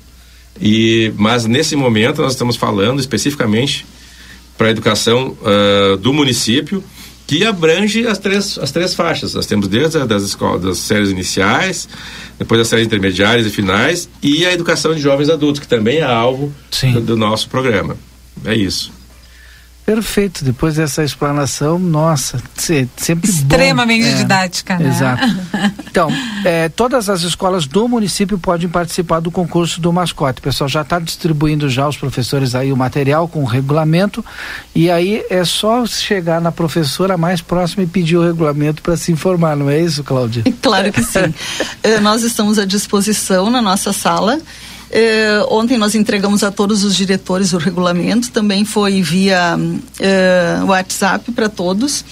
E, 0.59 1.13
mas 1.17 1.45
nesse 1.45 1.75
momento 1.75 2.21
nós 2.21 2.33
estamos 2.33 2.55
falando 2.55 2.99
especificamente 2.99 3.85
para 4.57 4.67
a 4.67 4.71
educação 4.71 5.37
uh, 5.41 5.97
do 5.97 6.13
município, 6.13 6.83
que 7.25 7.45
abrange 7.45 8.05
as 8.05 8.17
três, 8.17 8.59
as 8.59 8.71
três 8.71 8.93
faixas. 8.93 9.33
Nós 9.33 9.45
temos 9.45 9.67
desde 9.67 9.97
as 9.97 10.07
das 10.07 10.23
escolas, 10.23 10.61
das 10.61 10.77
séries 10.79 11.09
iniciais, 11.09 11.87
depois 12.37 12.59
das 12.59 12.67
séries 12.67 12.85
intermediárias 12.85 13.47
e 13.47 13.49
finais, 13.49 14.09
e 14.21 14.45
a 14.45 14.53
educação 14.53 14.93
de 14.93 15.01
jovens 15.01 15.29
adultos, 15.29 15.61
que 15.61 15.67
também 15.67 15.99
é 15.99 16.03
alvo 16.03 16.53
do, 16.93 17.01
do 17.01 17.17
nosso 17.17 17.47
programa. 17.47 17.95
É 18.43 18.53
isso. 18.53 18.91
Perfeito. 19.85 20.43
Depois 20.43 20.75
dessa 20.75 21.03
explanação, 21.03 21.77
nossa, 21.77 22.41
sempre 22.55 23.29
extremamente 23.29 24.05
bom. 24.05 24.11
É, 24.11 24.15
didática, 24.15 24.77
né? 24.77 24.89
Exato. 24.89 25.23
Então, 25.91 26.09
é, 26.45 26.69
todas 26.69 27.09
as 27.09 27.21
escolas 27.21 27.65
do 27.65 27.85
município 27.85 28.39
podem 28.39 28.69
participar 28.69 29.19
do 29.19 29.29
concurso 29.29 29.81
do 29.81 29.91
mascote. 29.91 30.39
O 30.39 30.41
pessoal 30.41 30.69
já 30.69 30.83
está 30.83 30.97
distribuindo 30.99 31.69
já 31.69 31.85
os 31.85 31.97
professores 31.97 32.55
aí 32.55 32.71
o 32.71 32.77
material 32.77 33.27
com 33.27 33.41
o 33.41 33.45
regulamento 33.45 34.23
e 34.73 34.89
aí 34.89 35.21
é 35.29 35.43
só 35.43 35.85
chegar 35.85 36.39
na 36.39 36.49
professora 36.49 37.17
mais 37.17 37.41
próxima 37.41 37.83
e 37.83 37.87
pedir 37.87 38.15
o 38.15 38.25
regulamento 38.25 38.81
para 38.81 38.95
se 38.95 39.11
informar, 39.11 39.57
não 39.57 39.69
é 39.69 39.81
isso, 39.81 40.01
Cláudia? 40.01 40.43
Claro 40.61 40.93
que 40.93 41.03
sim. 41.03 41.33
Eh, 41.83 41.99
nós 41.99 42.21
estamos 42.21 42.59
à 42.59 42.65
disposição 42.65 43.49
na 43.49 43.61
nossa 43.61 43.91
sala 43.91 44.39
eh, 44.91 45.45
ontem 45.49 45.77
nós 45.77 45.95
entregamos 45.95 46.43
a 46.43 46.51
todos 46.51 46.83
os 46.83 46.95
diretores 46.95 47.53
o 47.53 47.57
regulamento, 47.57 48.31
também 48.31 48.65
foi 48.65 49.01
via 49.01 49.57
eh, 49.99 50.59
WhatsApp 50.65 51.31
para 51.31 51.47
todos. 51.49 52.03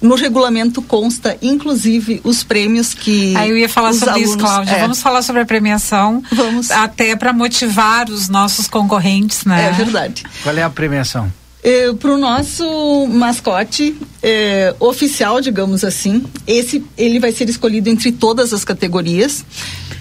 No 0.00 0.14
regulamento 0.14 0.80
consta, 0.80 1.36
inclusive, 1.42 2.20
os 2.22 2.44
prêmios 2.44 2.94
que. 2.94 3.34
Aí 3.36 3.50
eu 3.50 3.58
ia 3.58 3.68
falar 3.68 3.92
sobre 3.92 4.10
alunos, 4.10 4.30
isso, 4.30 4.38
Cláudia. 4.38 4.72
É. 4.72 4.80
Vamos 4.80 5.02
falar 5.02 5.22
sobre 5.22 5.42
a 5.42 5.44
premiação. 5.44 6.22
Vamos. 6.30 6.70
Até 6.70 7.16
para 7.16 7.32
motivar 7.32 8.08
os 8.08 8.28
nossos 8.28 8.68
concorrentes, 8.68 9.44
né? 9.44 9.68
É 9.68 9.72
verdade. 9.72 10.24
Qual 10.44 10.56
é 10.56 10.62
a 10.62 10.70
premiação? 10.70 11.32
É, 11.62 11.92
para 11.92 12.12
o 12.12 12.18
nosso 12.18 13.06
mascote 13.08 13.96
é, 14.22 14.74
oficial, 14.78 15.40
digamos 15.40 15.84
assim, 15.84 16.24
esse 16.46 16.84
ele 16.96 17.18
vai 17.18 17.32
ser 17.32 17.48
escolhido 17.48 17.90
entre 17.90 18.12
todas 18.12 18.52
as 18.52 18.64
categorias. 18.64 19.44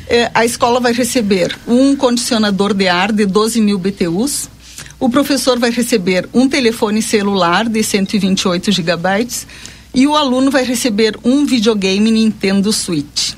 É, 0.08 0.30
a 0.34 0.46
escola 0.46 0.80
vai 0.80 0.94
receber 0.94 1.58
um 1.68 1.96
condicionador 1.96 2.74
de 2.74 2.88
ar 2.88 3.12
de 3.12 3.26
12 3.26 3.60
mil 3.60 3.80
BTUs. 3.80 4.50
O 5.00 5.10
professor 5.10 5.60
vai 5.60 5.72
receber 5.72 6.30
um 6.34 6.48
telefone 6.48 7.02
celular 7.02 7.68
de 7.68 7.84
128 7.84 8.72
gigabytes 8.72 9.46
e 9.94 10.08
o 10.08 10.16
aluno 10.16 10.52
vai 10.52 10.64
receber 10.64 11.18
um 11.24 11.46
videogame 11.46 12.12
Nintendo 12.12 12.72
Switch. 12.72 13.34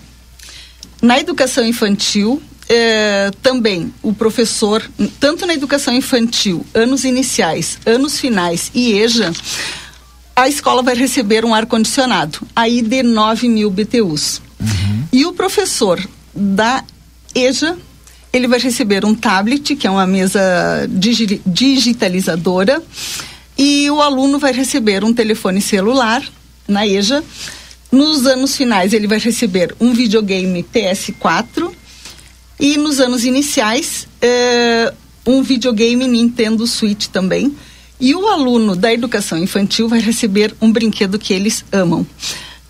Na 1.02 1.18
educação 1.18 1.66
infantil, 1.66 2.42
é, 2.70 3.32
também 3.42 3.92
o 4.04 4.14
professor, 4.14 4.88
tanto 5.20 5.48
na 5.48 5.56
educação 5.56 5.92
infantil, 5.92 6.64
anos 6.74 7.04
iniciais, 7.04 7.80
anos 7.84 8.20
finais 8.20 8.70
e 8.76 8.94
EJA, 8.94 9.34
a 10.36 10.48
escola 10.48 10.84
vai 10.84 10.96
receber 10.96 11.44
um 11.44 11.54
ar-condicionado, 11.54 12.40
aí 12.56 12.82
de 12.84 13.02
9 13.02 13.50
mil 13.50 13.72
BTUs. 13.72 14.40
Uhum. 14.60 15.04
E 15.12 15.26
o 15.26 15.34
professor 15.34 16.00
da 16.34 16.84
EJA, 17.34 17.76
ele 18.32 18.48
vai 18.48 18.60
receber 18.60 19.04
um 19.04 19.16
tablet, 19.16 19.76
que 19.76 19.88
é 19.88 19.90
uma 19.90 20.06
mesa 20.06 20.40
digi 20.88 21.42
digitalizadora, 21.46 22.82
e 23.58 23.90
o 23.90 24.00
aluno 24.00 24.38
vai 24.38 24.54
receber 24.54 25.04
um 25.04 25.14
telefone 25.14 25.60
celular 25.60 26.24
na 26.68 26.88
EJA. 26.88 27.24
Nos 27.92 28.28
anos 28.28 28.56
finais, 28.56 28.94
ele 28.94 29.08
vai 29.08 29.18
receber 29.18 29.76
um 29.82 29.92
videogame 29.92 30.64
PS4 30.64 31.79
e 32.60 32.78
nos 32.78 33.00
anos 33.00 33.24
iniciais, 33.24 34.08
eh, 34.22 34.94
um 35.26 35.42
videogame 35.42 36.08
Nintendo 36.08 36.68
Switch 36.68 37.08
também. 37.08 37.56
E 38.00 38.16
o 38.16 38.28
aluno 38.28 38.76
da 38.76 38.94
educação 38.94 39.38
infantil 39.38 39.90
vai 39.90 40.00
receber 40.00 40.56
um 40.62 40.72
brinquedo 40.72 41.20
que 41.20 41.34
eles 41.34 41.66
amam 41.72 42.06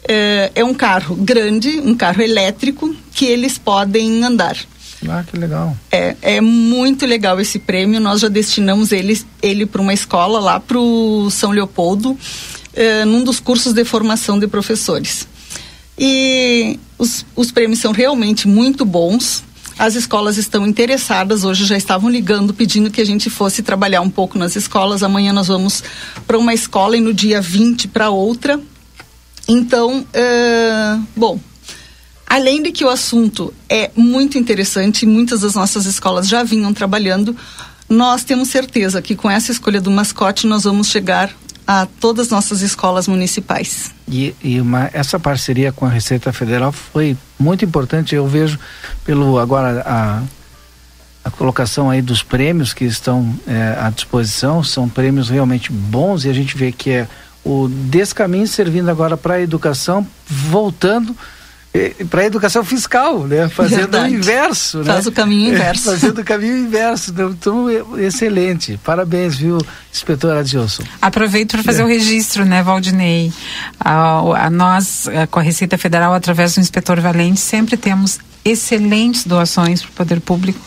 é, 0.09 0.51
é 0.55 0.63
um 0.65 0.73
carro 0.73 1.15
grande, 1.15 1.79
um 1.79 1.93
carro 1.93 2.23
elétrico, 2.23 2.95
que 3.13 3.25
eles 3.25 3.59
podem 3.59 4.23
andar. 4.23 4.57
Ah, 5.07 5.23
que 5.23 5.37
legal. 5.37 5.77
É, 5.91 6.15
é 6.21 6.41
muito 6.41 7.05
legal 7.05 7.39
esse 7.39 7.59
prêmio. 7.59 8.01
Nós 8.01 8.19
já 8.19 8.27
destinamos 8.27 8.91
ele, 8.91 9.21
ele 9.41 9.67
para 9.67 9.81
uma 9.81 9.93
escola 9.93 10.39
lá 10.39 10.59
para 10.59 10.79
o 10.79 11.29
São 11.29 11.51
Leopoldo, 11.51 12.17
é, 12.73 13.05
num 13.05 13.23
dos 13.23 13.39
cursos 13.39 13.71
de 13.71 13.85
formação 13.85 14.39
de 14.39 14.47
professores. 14.47 15.27
E 15.97 16.79
os, 16.97 17.23
os 17.35 17.51
prêmios 17.51 17.79
são 17.79 17.91
realmente 17.91 18.47
muito 18.47 18.83
bons. 18.83 19.43
As 19.79 19.95
escolas 19.95 20.37
estão 20.37 20.67
interessadas, 20.67 21.45
hoje 21.45 21.65
já 21.65 21.77
estavam 21.77 22.09
ligando 22.09 22.53
pedindo 22.53 22.91
que 22.91 22.99
a 22.99 23.05
gente 23.05 23.29
fosse 23.29 23.63
trabalhar 23.63 24.01
um 24.01 24.09
pouco 24.09 24.37
nas 24.37 24.57
escolas. 24.57 25.03
Amanhã 25.03 25.31
nós 25.31 25.47
vamos 25.47 25.81
para 26.27 26.37
uma 26.37 26.53
escola 26.53 26.97
e 26.97 26.99
no 26.99 27.13
dia 27.13 27.39
20 27.39 27.87
para 27.87 28.09
outra. 28.09 28.59
Então, 29.47 30.01
uh, 30.01 31.03
bom, 31.15 31.39
Além 32.29 32.61
de 32.61 32.71
que 32.71 32.85
o 32.85 32.89
assunto 32.89 33.51
é 33.67 33.89
muito 33.95 34.37
interessante, 34.37 35.03
muitas 35.03 35.41
das 35.41 35.55
nossas 35.55 35.87
escolas 35.87 36.27
já 36.27 36.43
vinham 36.43 36.71
trabalhando, 36.71 37.35
nós 37.89 38.23
temos 38.23 38.49
certeza 38.49 39.01
que 39.01 39.15
com 39.15 39.27
essa 39.27 39.51
escolha 39.51 39.81
do 39.81 39.89
mascote 39.89 40.45
nós 40.45 40.63
vamos 40.63 40.89
chegar 40.89 41.35
a 41.71 41.85
todas 41.85 42.25
as 42.25 42.31
nossas 42.31 42.61
escolas 42.61 43.07
municipais. 43.07 43.91
E, 44.07 44.33
e 44.43 44.59
uma, 44.59 44.89
essa 44.91 45.19
parceria 45.19 45.71
com 45.71 45.85
a 45.85 45.89
Receita 45.89 46.33
Federal 46.33 46.71
foi 46.71 47.15
muito 47.37 47.63
importante. 47.63 48.15
Eu 48.15 48.25
vejo 48.25 48.57
pelo 49.05 49.37
agora 49.37 49.83
a, 49.85 50.23
a 51.23 51.29
colocação 51.29 51.87
aí 51.87 52.01
dos 52.01 52.23
prêmios 52.23 52.73
que 52.73 52.85
estão 52.85 53.37
é, 53.45 53.77
à 53.79 53.91
disposição 53.91 54.63
são 54.63 54.89
prêmios 54.89 55.29
realmente 55.29 55.71
bons 55.71 56.25
e 56.25 56.29
a 56.29 56.33
gente 56.33 56.57
vê 56.57 56.71
que 56.71 56.89
é 56.89 57.07
o 57.45 57.67
Descaminho 57.67 58.47
servindo 58.47 58.89
agora 58.89 59.15
para 59.15 59.35
a 59.35 59.41
educação, 59.41 60.07
voltando 60.25 61.15
para 62.09 62.21
a 62.21 62.25
educação 62.25 62.63
fiscal, 62.63 63.27
né? 63.27 63.47
Fazendo 63.53 63.91
Verdade. 63.91 64.13
o 64.13 64.17
inverso, 64.17 64.77
né? 64.79 64.85
Faz 64.85 65.05
o 65.05 65.11
caminho 65.11 65.53
inverso. 65.53 65.91
Fazendo 65.91 66.19
o 66.19 66.23
caminho 66.23 66.57
inverso. 66.57 67.13
Então, 67.17 67.67
excelente. 67.99 68.79
Parabéns, 68.83 69.35
viu, 69.35 69.57
inspetor 69.93 70.35
Adilson. 70.37 70.83
Aproveito 71.01 71.51
para 71.51 71.63
fazer 71.63 71.81
é. 71.81 71.85
o 71.85 71.87
registro, 71.87 72.45
né, 72.45 72.63
Valdinei? 72.63 73.31
A, 73.79 74.45
a 74.45 74.49
nós, 74.49 75.07
a, 75.07 75.27
com 75.27 75.39
a 75.39 75.43
Receita 75.43 75.77
Federal, 75.77 76.13
através 76.13 76.55
do 76.55 76.61
inspetor 76.61 76.99
Valente, 76.99 77.39
sempre 77.39 77.77
temos 77.77 78.19
excelentes 78.43 79.25
doações 79.25 79.81
para 79.81 79.89
o 79.89 79.93
poder 79.93 80.21
público. 80.21 80.59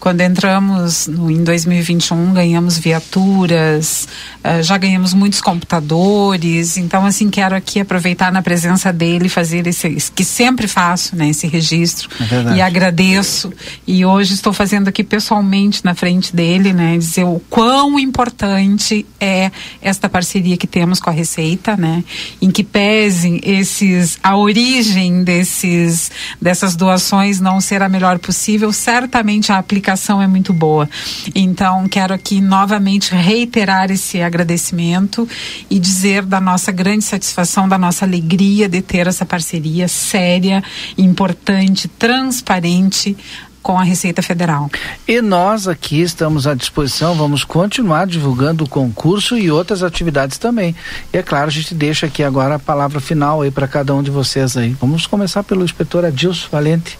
Quando 0.00 0.20
entramos 0.20 1.06
no, 1.06 1.30
em 1.30 1.44
2021, 1.44 2.32
ganhamos 2.32 2.76
viaturas, 2.76 4.08
uh, 4.44 4.62
já 4.62 4.76
ganhamos 4.76 5.14
muitos 5.14 5.40
computadores. 5.40 6.76
Então, 6.76 7.06
assim, 7.06 7.30
quero 7.30 7.54
aqui 7.54 7.78
aproveitar 7.78 8.32
na 8.32 8.42
presença 8.42 8.92
dele 8.92 9.28
fazer 9.28 9.66
esse, 9.66 10.10
que 10.12 10.24
sempre 10.24 10.66
faço, 10.66 11.14
né, 11.14 11.28
esse 11.28 11.46
registro. 11.46 12.08
É 12.50 12.56
e 12.56 12.60
agradeço. 12.60 13.52
E 13.86 14.04
hoje 14.04 14.34
estou 14.34 14.52
fazendo 14.52 14.88
aqui 14.88 15.04
pessoalmente 15.04 15.84
na 15.84 15.94
frente 15.94 16.34
dele, 16.34 16.72
né, 16.72 16.98
dizer 16.98 17.24
o 17.24 17.40
quão 17.48 17.98
importante 17.98 19.06
é 19.20 19.52
esta 19.80 20.08
parceria 20.08 20.56
que 20.56 20.66
temos 20.66 20.98
com 20.98 21.10
a 21.10 21.12
Receita, 21.12 21.76
né, 21.76 22.02
em 22.40 22.50
que 22.50 22.64
pesem 22.64 23.40
esses 23.44 24.18
a 24.22 24.36
origem 24.36 25.22
desses 25.22 26.10
dessas 26.40 26.74
doações 26.74 27.11
não 27.40 27.60
ser 27.60 27.82
a 27.82 27.88
melhor 27.88 28.18
possível, 28.18 28.72
certamente 28.72 29.52
a 29.52 29.58
aplicação 29.58 30.20
é 30.20 30.26
muito 30.26 30.52
boa. 30.52 30.88
Então, 31.34 31.86
quero 31.88 32.14
aqui 32.14 32.40
novamente 32.40 33.14
reiterar 33.14 33.90
esse 33.90 34.20
agradecimento 34.20 35.28
e 35.68 35.78
dizer 35.78 36.22
da 36.22 36.40
nossa 36.40 36.72
grande 36.72 37.04
satisfação, 37.04 37.68
da 37.68 37.78
nossa 37.78 38.04
alegria 38.04 38.68
de 38.68 38.80
ter 38.80 39.06
essa 39.06 39.26
parceria 39.26 39.88
séria, 39.88 40.62
importante, 40.96 41.88
transparente 41.88 43.16
com 43.62 43.78
a 43.78 43.82
Receita 43.82 44.20
Federal. 44.20 44.68
E 45.06 45.22
nós 45.22 45.68
aqui 45.68 46.02
estamos 46.02 46.46
à 46.46 46.54
disposição, 46.54 47.14
vamos 47.14 47.44
continuar 47.44 48.06
divulgando 48.06 48.64
o 48.64 48.68
concurso 48.68 49.38
e 49.38 49.50
outras 49.50 49.82
atividades 49.82 50.36
também. 50.36 50.74
E 51.12 51.18
é 51.18 51.22
claro, 51.22 51.46
a 51.46 51.52
gente 51.52 51.74
deixa 51.74 52.06
aqui 52.06 52.22
agora 52.22 52.56
a 52.56 52.58
palavra 52.58 53.00
final 53.00 53.40
aí 53.40 53.50
para 53.50 53.68
cada 53.68 53.94
um 53.94 54.02
de 54.02 54.10
vocês 54.10 54.56
aí. 54.56 54.76
Vamos 54.80 55.06
começar 55.06 55.44
pelo 55.44 55.64
inspetor 55.64 56.04
Adilson 56.04 56.48
Valente. 56.50 56.98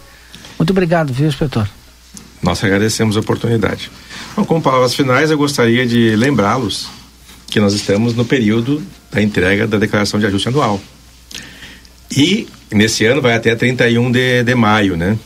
Muito 0.63 0.71
obrigado, 0.71 1.13
viu, 1.13 1.27
inspetor? 1.27 1.69
Nós 2.41 2.63
agradecemos 2.63 3.17
a 3.17 3.21
oportunidade. 3.21 3.91
Bom, 4.37 4.45
com 4.45 4.61
palavras 4.61 4.95
finais, 4.95 5.29
eu 5.29 5.37
gostaria 5.37 5.85
de 5.85 6.15
lembrá-los 6.15 6.87
que 7.49 7.59
nós 7.59 7.75
estamos 7.75 8.15
no 8.15 8.25
período 8.25 8.81
da 9.11 9.21
entrega 9.21 9.67
da 9.67 9.77
declaração 9.77 10.21
de 10.21 10.27
ajuste 10.27 10.47
anual. 10.47 10.81
E 12.17 12.47
nesse 12.71 13.05
ano 13.05 13.21
vai 13.21 13.35
até 13.35 13.57
31 13.57 14.13
de, 14.13 14.45
de 14.45 14.55
maio, 14.55 14.97
né? 14.97 15.19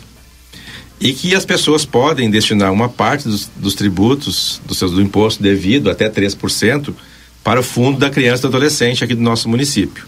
E 0.98 1.12
que 1.12 1.34
as 1.34 1.44
pessoas 1.44 1.84
podem 1.84 2.30
destinar 2.30 2.72
uma 2.72 2.88
parte 2.88 3.28
dos, 3.28 3.50
dos 3.56 3.74
tributos, 3.74 4.62
do, 4.64 4.74
seus, 4.74 4.92
do 4.92 5.02
imposto 5.02 5.42
devido, 5.42 5.90
até 5.90 6.08
3%, 6.08 6.94
para 7.44 7.60
o 7.60 7.62
fundo 7.62 7.98
da 7.98 8.08
criança 8.08 8.40
e 8.40 8.42
do 8.44 8.56
adolescente 8.56 9.04
aqui 9.04 9.14
do 9.14 9.20
nosso 9.20 9.50
município. 9.50 10.06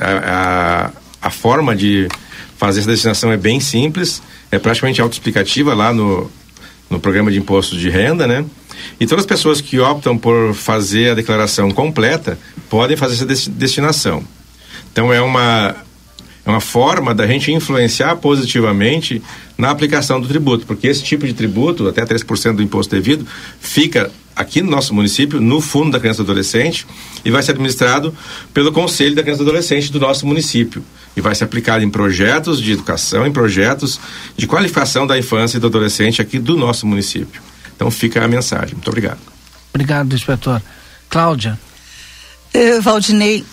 A, 0.00 0.90
a, 1.22 1.28
a 1.28 1.30
forma 1.30 1.76
de 1.76 2.08
fazer 2.56 2.80
essa 2.80 2.90
destinação 2.90 3.32
é 3.32 3.36
bem 3.36 3.60
simples 3.60 4.22
é 4.50 4.58
praticamente 4.58 5.00
autoexplicativa 5.00 5.74
lá 5.74 5.92
no, 5.92 6.30
no 6.88 7.00
programa 7.00 7.30
de 7.30 7.38
imposto 7.38 7.76
de 7.76 7.88
renda, 7.88 8.26
né? 8.26 8.44
E 9.00 9.06
todas 9.06 9.24
as 9.24 9.28
pessoas 9.28 9.60
que 9.60 9.78
optam 9.78 10.16
por 10.16 10.54
fazer 10.54 11.10
a 11.10 11.14
declaração 11.14 11.70
completa 11.70 12.38
podem 12.68 12.96
fazer 12.96 13.30
essa 13.30 13.50
destinação. 13.50 14.22
Então 14.92 15.12
é 15.12 15.20
uma 15.20 15.76
é 16.44 16.50
uma 16.50 16.60
forma 16.60 17.12
da 17.12 17.26
gente 17.26 17.50
influenciar 17.50 18.16
positivamente 18.16 19.20
na 19.58 19.70
aplicação 19.70 20.20
do 20.20 20.28
tributo, 20.28 20.64
porque 20.64 20.86
esse 20.86 21.02
tipo 21.02 21.26
de 21.26 21.34
tributo, 21.34 21.88
até 21.88 22.04
3% 22.04 22.54
do 22.54 22.62
imposto 22.62 22.94
devido, 22.94 23.26
fica 23.60 24.12
aqui 24.36 24.60
no 24.60 24.70
nosso 24.70 24.94
município, 24.94 25.40
no 25.40 25.62
Fundo 25.62 25.92
da 25.92 25.98
Criança 25.98 26.20
e 26.20 26.24
Adolescente, 26.24 26.86
e 27.24 27.30
vai 27.30 27.42
ser 27.42 27.52
administrado 27.52 28.14
pelo 28.52 28.70
Conselho 28.70 29.14
da 29.14 29.22
Criança 29.22 29.42
e 29.42 29.46
Adolescente 29.46 29.90
do 29.90 29.98
nosso 29.98 30.26
município. 30.26 30.84
E 31.16 31.20
vai 31.22 31.34
ser 31.34 31.44
aplicado 31.44 31.82
em 31.82 31.88
projetos 31.88 32.60
de 32.60 32.72
educação, 32.72 33.26
em 33.26 33.32
projetos 33.32 33.98
de 34.36 34.46
qualificação 34.46 35.06
da 35.06 35.18
infância 35.18 35.56
e 35.56 35.60
do 35.60 35.66
adolescente 35.68 36.20
aqui 36.20 36.38
do 36.38 36.56
nosso 36.56 36.86
município. 36.86 37.40
Então 37.74 37.90
fica 37.90 38.22
a 38.22 38.28
mensagem. 38.28 38.74
Muito 38.74 38.88
obrigado. 38.88 39.18
Obrigado, 39.72 40.14
inspetor. 40.14 40.60
Cláudia. 41.08 41.58
Eh, 42.52 42.80
Valdinei, 42.80 43.44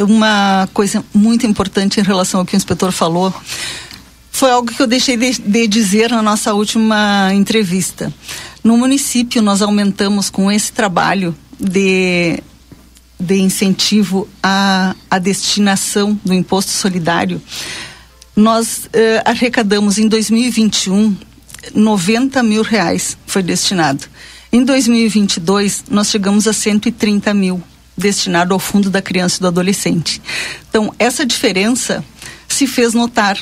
uma 0.00 0.68
coisa 0.74 1.04
muito 1.14 1.46
importante 1.46 2.00
em 2.00 2.02
relação 2.02 2.40
ao 2.40 2.46
que 2.46 2.54
o 2.54 2.56
inspetor 2.56 2.90
falou 2.90 3.32
foi 4.34 4.50
algo 4.50 4.72
que 4.72 4.82
eu 4.82 4.86
deixei 4.88 5.16
de, 5.16 5.40
de, 5.40 5.68
dizer 5.68 6.10
na 6.10 6.20
nossa 6.20 6.52
última 6.54 7.32
entrevista. 7.32 8.12
No 8.64 8.78
município, 8.78 9.42
nós 9.42 9.60
aumentamos 9.60 10.30
com 10.30 10.50
esse 10.50 10.72
trabalho 10.72 11.36
de, 11.60 12.42
de 13.20 13.36
incentivo 13.36 14.26
à, 14.42 14.96
à 15.10 15.18
destinação 15.18 16.18
do 16.24 16.32
imposto 16.32 16.72
solidário. 16.72 17.40
Nós 18.34 18.88
eh, 18.92 19.22
arrecadamos 19.24 19.98
em 19.98 20.08
2021 20.08 21.14
90 21.74 22.42
mil 22.42 22.62
reais 22.62 23.16
foi 23.26 23.42
destinado. 23.42 24.04
Em 24.52 24.64
2022, 24.64 25.84
nós 25.90 26.08
chegamos 26.08 26.46
a 26.46 26.52
130 26.52 27.32
mil 27.32 27.62
destinado 27.96 28.52
ao 28.52 28.58
fundo 28.58 28.90
da 28.90 29.00
criança 29.00 29.38
e 29.38 29.40
do 29.40 29.48
adolescente. 29.48 30.20
Então, 30.68 30.92
essa 30.98 31.24
diferença 31.24 32.04
se 32.48 32.66
fez 32.66 32.92
notar 32.92 33.38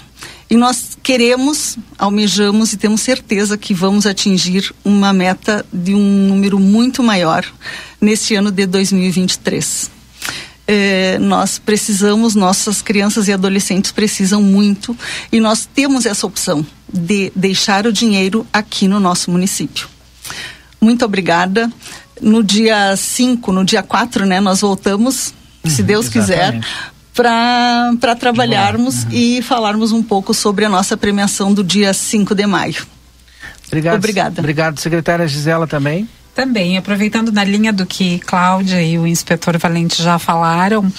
e 0.53 0.57
nós 0.59 0.99
queremos, 1.03 1.79
almejamos 1.99 2.75
e 2.75 2.77
temos 2.77 3.01
certeza 3.01 3.57
que 3.57 3.73
vamos 3.73 4.07
atingir 4.07 4.71
uma 4.85 5.11
meta 5.11 5.65
de 5.73 5.95
um 5.95 6.29
número 6.29 6.61
muito 6.61 7.03
maior 7.03 7.43
neste 7.99 8.35
ano 8.35 8.51
de 8.51 8.67
2023. 8.67 9.91
É, 10.69 11.19
nós 11.19 11.59
precisamos, 11.59 12.35
nossas 12.35 12.83
crianças 12.83 13.29
e 13.29 13.33
adolescentes 13.33 13.93
precisam 13.93 14.43
muito 14.43 14.95
e 15.33 15.41
nós 15.41 15.65
temos 15.65 16.05
essa 16.05 16.27
opção 16.27 16.67
de 16.87 17.33
deixar 17.35 17.87
o 17.87 17.93
dinheiro 17.93 18.47
aqui 18.53 18.87
no 18.87 19.01
nosso 19.01 19.31
município. 19.31 19.89
Muito 20.79 21.03
obrigada 21.03 21.73
no 22.21 22.43
dia 22.43 22.95
5, 22.95 23.51
no 23.53 23.65
dia 23.65 23.83
4, 23.83 24.27
né, 24.27 24.39
nós 24.39 24.61
voltamos, 24.61 25.33
uhum, 25.65 25.71
se 25.71 25.83
Deus 25.83 26.15
exatamente. 26.15 26.61
quiser, 26.61 26.92
para 27.15 28.17
trabalharmos 28.19 29.07
e 29.11 29.43
falarmos 29.43 29.93
um 29.93 30.03
pouco 30.03 30.33
sobre 30.33 30.65
a 30.65 30.69
nossa 30.69 30.97
premiação 30.97 31.53
do 31.53 31.63
dia 31.63 31.93
5 31.93 32.35
de 32.35 32.47
maio. 32.47 32.87
Obrigado. 33.67 33.97
Obrigada. 33.97 34.41
Obrigado, 34.41 34.81
secretária 34.81 35.27
Gisela 35.27 35.67
também. 35.67 36.09
Também, 36.35 36.79
aproveitando 36.79 37.31
na 37.31 37.45
linha 37.45 37.75
do 37.75 37.85
que 37.85 38.19
Cláudia 38.21 38.83
e 38.83 38.99
o 38.99 39.07
inspetor 39.07 39.59
Valente 39.59 40.03
já 40.03 40.19
falaram, 40.19 40.91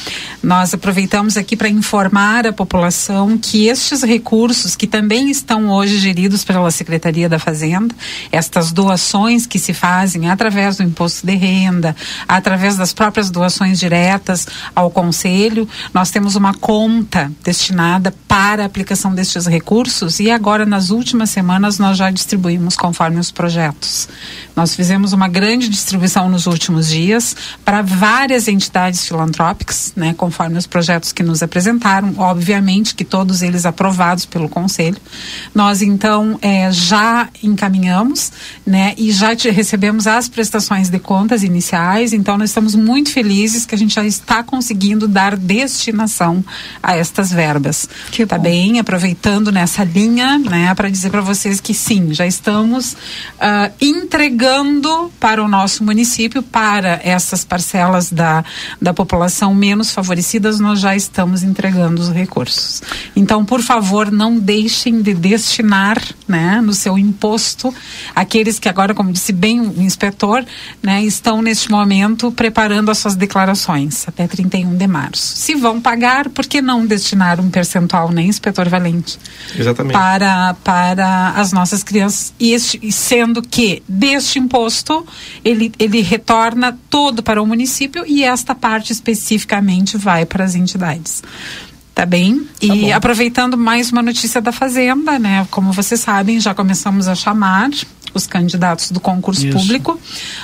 nós 0.44 0.76
aproveitamos 0.76 1.38
aqui 1.38 1.58
para 1.58 1.68
informar 1.68 2.46
a 2.46 2.54
população 2.54 3.36
que 3.36 3.66
estes 3.66 4.04
recursos, 4.04 4.76
que 4.76 4.86
também 4.86 5.32
estão 5.32 5.72
hoje 5.72 5.98
geridos 5.98 6.44
pela 6.44 6.70
Secretaria 6.70 7.28
da 7.28 7.40
Fazenda, 7.40 7.96
estas 8.32 8.72
doações 8.72 9.48
que 9.48 9.58
se 9.58 9.74
fazem 9.74 10.30
através 10.30 10.78
do 10.78 10.84
imposto 10.84 11.26
de 11.26 11.34
renda, 11.34 11.96
através 12.28 12.78
das 12.78 12.94
próprias 12.94 13.32
doações 13.32 13.80
diretas 13.80 14.48
ao 14.76 14.92
Conselho, 14.92 15.68
nós 15.92 16.12
temos 16.12 16.36
uma 16.36 16.54
conta 16.54 17.32
destinada 17.44 18.14
para 18.28 18.62
a 18.62 18.66
aplicação 18.68 19.16
destes 19.16 19.48
recursos 19.48 20.20
e 20.20 20.30
agora, 20.30 20.64
nas 20.64 20.92
últimas 20.92 21.32
semanas, 21.32 21.80
nós 21.80 21.98
já 21.98 22.12
distribuímos 22.12 22.76
conforme 22.76 23.20
os 23.20 23.32
projetos. 23.32 24.08
Nós 24.56 24.76
fizemos 24.76 25.12
uma 25.12 25.23
uma 25.24 25.30
grande 25.30 25.70
distribuição 25.70 26.28
nos 26.28 26.48
últimos 26.48 26.90
dias 26.90 27.34
para 27.64 27.82
várias 27.82 28.50
entidades 28.50 29.08
filantrópicas, 29.08 29.94
né, 29.96 30.14
conforme 30.18 30.58
os 30.58 30.68
projetos 30.68 31.14
que 31.14 31.24
nos 31.24 31.42
apresentaram, 31.42 32.14
obviamente 32.18 32.94
que 32.94 33.06
todos 33.06 33.42
eles 33.42 33.66
aprovados 33.66 34.26
pelo 34.26 34.50
Conselho. 34.50 34.98
Nós 35.56 35.82
então 35.82 36.38
é, 36.42 36.70
já 36.74 37.30
encaminhamos, 37.42 38.34
né, 38.66 38.94
e 38.98 39.14
já 39.14 39.34
te, 39.34 39.50
recebemos 39.50 40.08
as 40.08 40.28
prestações 40.28 40.90
de 40.90 41.00
contas 41.00 41.42
iniciais. 41.42 42.12
Então 42.12 42.38
nós 42.38 42.50
estamos 42.50 42.76
muito 42.76 43.10
felizes 43.10 43.66
que 43.66 43.76
a 43.76 43.78
gente 43.78 43.96
já 43.96 44.04
está 44.04 44.44
conseguindo 44.44 45.08
dar 45.08 45.38
destinação 45.38 46.44
a 46.82 46.98
estas 46.98 47.32
verbas. 47.32 47.88
Que 48.12 48.26
tá 48.26 48.36
bom. 48.36 48.44
bem? 48.44 48.78
Aproveitando 48.78 49.54
nessa 49.54 49.86
linha, 49.86 50.38
né, 50.38 50.76
para 50.76 50.90
dizer 50.90 51.12
para 51.12 51.22
vocês 51.22 51.62
que 51.62 51.74
sim, 51.74 52.14
já 52.14 52.28
estamos 52.28 52.92
uh, 52.92 53.72
entregando 53.80 55.13
para 55.20 55.44
o 55.44 55.48
nosso 55.48 55.84
município, 55.84 56.44
para 56.44 57.00
essas 57.04 57.44
parcelas 57.44 58.12
da, 58.12 58.44
da 58.82 58.94
população 58.94 59.54
menos 59.54 59.92
favorecidas, 59.92 60.60
nós 60.60 60.80
já 60.80 60.96
estamos 60.96 61.44
entregando 61.44 62.02
os 62.02 62.10
recursos. 62.10 62.82
Então, 63.16 63.46
por 63.46 63.62
favor, 63.62 64.12
não 64.12 64.40
deixem 64.40 65.02
de 65.02 65.14
destinar 65.14 66.02
né, 66.28 66.62
no 66.62 66.74
seu 66.74 66.98
imposto 66.98 67.74
aqueles 68.16 68.60
que 68.60 68.70
agora, 68.70 68.94
como 68.94 69.12
disse 69.12 69.32
bem 69.32 69.62
o 69.62 69.82
inspetor, 69.82 70.46
né, 70.82 71.04
estão 71.04 71.42
neste 71.42 71.72
momento 71.72 72.32
preparando 72.32 72.92
as 72.92 72.98
suas 72.98 73.16
declarações 73.16 74.08
até 74.08 74.28
31 74.28 74.76
de 74.76 74.88
março. 74.88 75.38
Se 75.38 75.56
vão 75.56 75.80
pagar, 75.80 76.30
por 76.30 76.46
que 76.46 76.62
não 76.62 76.86
destinar 76.86 77.40
um 77.40 77.50
percentual, 77.50 78.12
né, 78.12 78.24
inspetor 78.24 78.70
Valente? 78.70 79.18
Exatamente. 79.58 79.94
Para, 79.94 80.54
para 80.64 81.30
as 81.32 81.52
nossas 81.52 81.84
crianças. 81.84 82.34
E, 82.40 82.54
este, 82.54 82.92
sendo 82.92 83.42
que 83.42 83.84
deste 83.88 84.40
imposto 84.40 85.03
ele, 85.44 85.72
ele 85.80 86.02
retorna 86.02 86.78
todo 86.90 87.24
para 87.24 87.42
o 87.42 87.46
município 87.46 88.04
e 88.06 88.24
esta 88.24 88.54
parte 88.54 88.92
especificamente 88.92 89.98
vai 89.98 90.26
para 90.26 90.44
as 90.44 90.56
entidades. 90.56 91.24
Tá 91.94 92.06
bem? 92.06 92.48
E 92.60 92.90
tá 92.90 92.96
aproveitando 92.98 93.56
mais 93.56 93.92
uma 93.92 94.02
notícia 94.02 94.42
da 94.42 94.52
Fazenda, 94.52 95.20
né? 95.20 95.48
Como 95.52 95.72
vocês 95.72 96.02
sabem, 96.02 96.40
já 96.40 96.54
começamos 96.54 97.08
a 97.08 97.14
chamar 97.14 97.70
os 98.14 98.26
candidatos 98.26 98.92
do 98.92 99.00
concurso 99.00 99.46
Isso. 99.46 99.58
público 99.58 100.00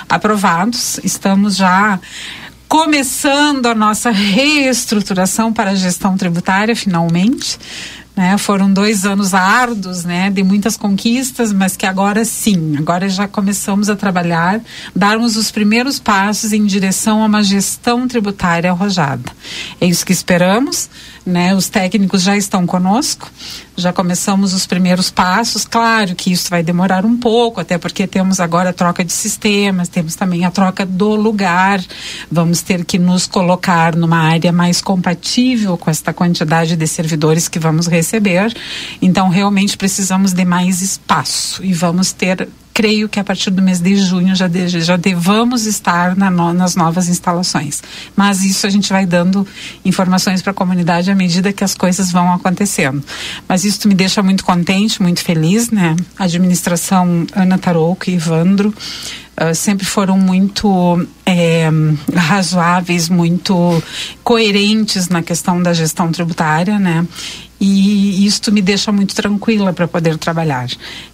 aprovados. 0.07 0.99
Estamos 1.03 1.55
já 1.55 1.99
começando 2.67 3.65
a 3.65 3.73
nossa 3.73 4.11
reestruturação 4.11 5.51
para 5.51 5.71
a 5.71 5.75
gestão 5.75 6.15
tributária, 6.15 6.75
finalmente. 6.75 7.57
Né? 8.19 8.37
Foram 8.37 8.73
dois 8.73 9.05
anos 9.05 9.33
árduos, 9.33 10.03
né? 10.03 10.29
De 10.29 10.43
muitas 10.43 10.75
conquistas, 10.75 11.53
mas 11.53 11.77
que 11.77 11.85
agora 11.85 12.25
sim, 12.25 12.75
agora 12.77 13.07
já 13.07 13.29
começamos 13.29 13.89
a 13.89 13.95
trabalhar, 13.95 14.59
darmos 14.93 15.37
os 15.37 15.51
primeiros 15.51 15.99
passos 15.99 16.51
em 16.51 16.65
direção 16.65 17.23
a 17.23 17.27
uma 17.27 17.41
gestão 17.41 18.09
tributária 18.09 18.71
arrojada. 18.71 19.31
É 19.79 19.85
isso 19.85 20.05
que 20.05 20.11
esperamos 20.11 20.89
né? 21.25 21.55
Os 21.55 21.69
técnicos 21.69 22.21
já 22.21 22.35
estão 22.35 22.65
conosco, 22.65 23.29
já 23.75 23.93
começamos 23.93 24.53
os 24.53 24.65
primeiros 24.65 25.09
passos. 25.09 25.65
Claro 25.65 26.15
que 26.15 26.31
isso 26.31 26.49
vai 26.49 26.63
demorar 26.63 27.05
um 27.05 27.17
pouco, 27.17 27.59
até 27.59 27.77
porque 27.77 28.07
temos 28.07 28.39
agora 28.39 28.69
a 28.69 28.73
troca 28.73 29.03
de 29.03 29.11
sistemas, 29.11 29.87
temos 29.87 30.15
também 30.15 30.45
a 30.45 30.51
troca 30.51 30.85
do 30.85 31.15
lugar. 31.15 31.81
Vamos 32.31 32.61
ter 32.61 32.85
que 32.85 32.97
nos 32.97 33.27
colocar 33.27 33.95
numa 33.95 34.19
área 34.19 34.51
mais 34.51 34.81
compatível 34.81 35.77
com 35.77 35.89
esta 35.89 36.13
quantidade 36.13 36.75
de 36.75 36.87
servidores 36.87 37.47
que 37.47 37.59
vamos 37.59 37.87
receber. 37.87 38.53
Então, 39.01 39.29
realmente 39.29 39.77
precisamos 39.77 40.33
de 40.33 40.45
mais 40.45 40.81
espaço 40.81 41.63
e 41.63 41.73
vamos 41.73 42.11
ter 42.11 42.47
creio 42.79 43.09
que 43.09 43.19
a 43.19 43.25
partir 43.25 43.49
do 43.49 43.61
mês 43.61 43.81
de 43.81 43.97
junho 43.97 44.33
já, 44.33 44.47
de, 44.47 44.69
já 44.69 44.95
devamos 44.95 45.65
estar 45.65 46.15
na 46.15 46.31
no, 46.31 46.53
nas 46.53 46.77
novas 46.77 47.09
instalações. 47.09 47.83
Mas 48.15 48.41
isso 48.41 48.65
a 48.65 48.69
gente 48.69 48.89
vai 48.89 49.05
dando 49.05 49.45
informações 49.83 50.41
para 50.41 50.51
a 50.51 50.53
comunidade 50.53 51.11
à 51.11 51.15
medida 51.15 51.51
que 51.51 51.61
as 51.61 51.75
coisas 51.75 52.09
vão 52.09 52.33
acontecendo. 52.33 53.03
Mas 53.49 53.65
isso 53.65 53.85
me 53.85 53.93
deixa 53.93 54.23
muito 54.23 54.45
contente, 54.45 55.01
muito 55.01 55.21
feliz, 55.21 55.69
né? 55.69 55.93
A 56.17 56.23
administração 56.23 57.27
Ana 57.35 57.57
Tarouco 57.57 58.09
e 58.09 58.13
Ivandro 58.13 58.73
Uh, 59.41 59.55
sempre 59.55 59.85
foram 59.85 60.17
muito 60.17 61.07
é, 61.25 61.69
razoáveis, 62.13 63.07
muito 63.07 63.81
coerentes 64.21 65.07
na 65.07 65.23
questão 65.23 65.63
da 65.63 65.73
gestão 65.73 66.11
tributária, 66.11 66.77
né? 66.77 67.07
E 67.59 68.25
isto 68.25 68.51
me 68.51 68.61
deixa 68.61 68.91
muito 68.91 69.13
tranquila 69.13 69.73
para 69.73 69.87
poder 69.87 70.17
trabalhar. 70.17 70.69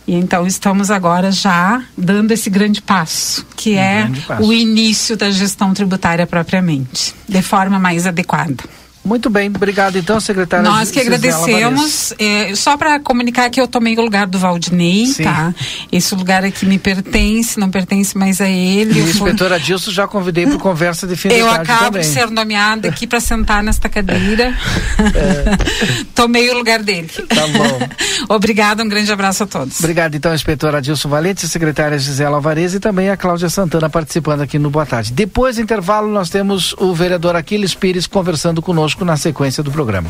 E 0.07 0.13
então 0.13 0.45
estamos 0.45 0.91
agora 0.91 1.31
já 1.31 1.83
dando 1.97 2.31
esse 2.31 2.49
grande 2.49 2.81
passo, 2.81 3.45
que 3.55 3.75
um 3.75 3.79
é 3.79 4.11
passo. 4.27 4.43
o 4.43 4.53
início 4.53 5.17
da 5.17 5.31
gestão 5.31 5.73
tributária 5.73 6.27
propriamente, 6.27 7.15
de 7.27 7.41
forma 7.41 7.79
mais 7.79 8.05
adequada. 8.05 8.63
Muito 9.05 9.29
bem, 9.29 9.51
obrigado 9.55 9.97
então, 9.97 10.19
secretária. 10.19 10.67
Nós 10.67 10.89
que 10.89 10.99
agradecemos. 10.99 12.11
É, 12.17 12.55
só 12.55 12.75
para 12.75 12.99
comunicar 12.99 13.47
que 13.51 13.61
eu 13.61 13.67
tomei 13.67 13.95
o 13.95 14.01
lugar 14.01 14.25
do 14.25 14.39
Valdinei, 14.39 15.05
Sim. 15.05 15.23
tá? 15.23 15.53
Esse 15.91 16.15
lugar 16.15 16.43
aqui 16.43 16.65
me 16.65 16.79
pertence, 16.79 17.59
não 17.59 17.69
pertence 17.69 18.17
mais 18.17 18.41
a 18.41 18.49
ele. 18.49 18.99
E 18.99 19.03
o 19.03 19.07
inspetor 19.07 19.53
Adilson 19.53 19.91
já 19.91 20.07
convidei 20.07 20.47
para 20.47 20.57
conversa 20.57 21.05
de 21.05 21.15
fim 21.15 21.29
Eu 21.29 21.47
acabo 21.47 21.85
também. 21.85 22.01
de 22.01 22.07
ser 22.07 22.31
nomeada 22.31 22.87
aqui 22.87 23.05
para 23.05 23.19
sentar 23.19 23.61
nesta 23.61 23.87
cadeira. 23.87 24.55
É. 24.97 26.05
Tomei 26.15 26.49
o 26.49 26.57
lugar 26.57 26.81
dele. 26.81 27.07
Tá 27.07 27.47
bom. 27.47 27.87
Obrigada, 28.33 28.83
um 28.83 28.89
grande 28.89 29.11
abraço 29.11 29.43
a 29.43 29.47
todos. 29.47 29.77
Obrigado 29.79 30.15
então, 30.15 30.33
inspetor 30.33 30.73
Adilson 30.73 31.09
Valente, 31.09 31.47
secretária 31.47 31.99
Gisela 31.99 32.37
Alvarez 32.37 32.73
e 32.73 32.79
também 32.79 33.11
a 33.11 33.17
Cláudia 33.17 33.49
Santana 33.49 33.87
participando 33.87 34.41
aqui 34.41 34.57
no 34.57 34.71
Boa 34.71 34.85
Tarde. 34.85 35.13
Depois 35.13 35.57
do 35.57 35.61
intervalo, 35.61 36.07
nós 36.07 36.31
temos 36.31 36.73
o 36.79 36.91
vereador 36.95 37.35
Aquiles 37.35 37.75
Pires 37.75 38.07
conversando 38.07 38.63
conosco 38.63 38.94
conosco 38.95 39.05
na 39.05 39.17
sequência 39.17 39.61
do 39.61 39.71
programa. 39.71 40.09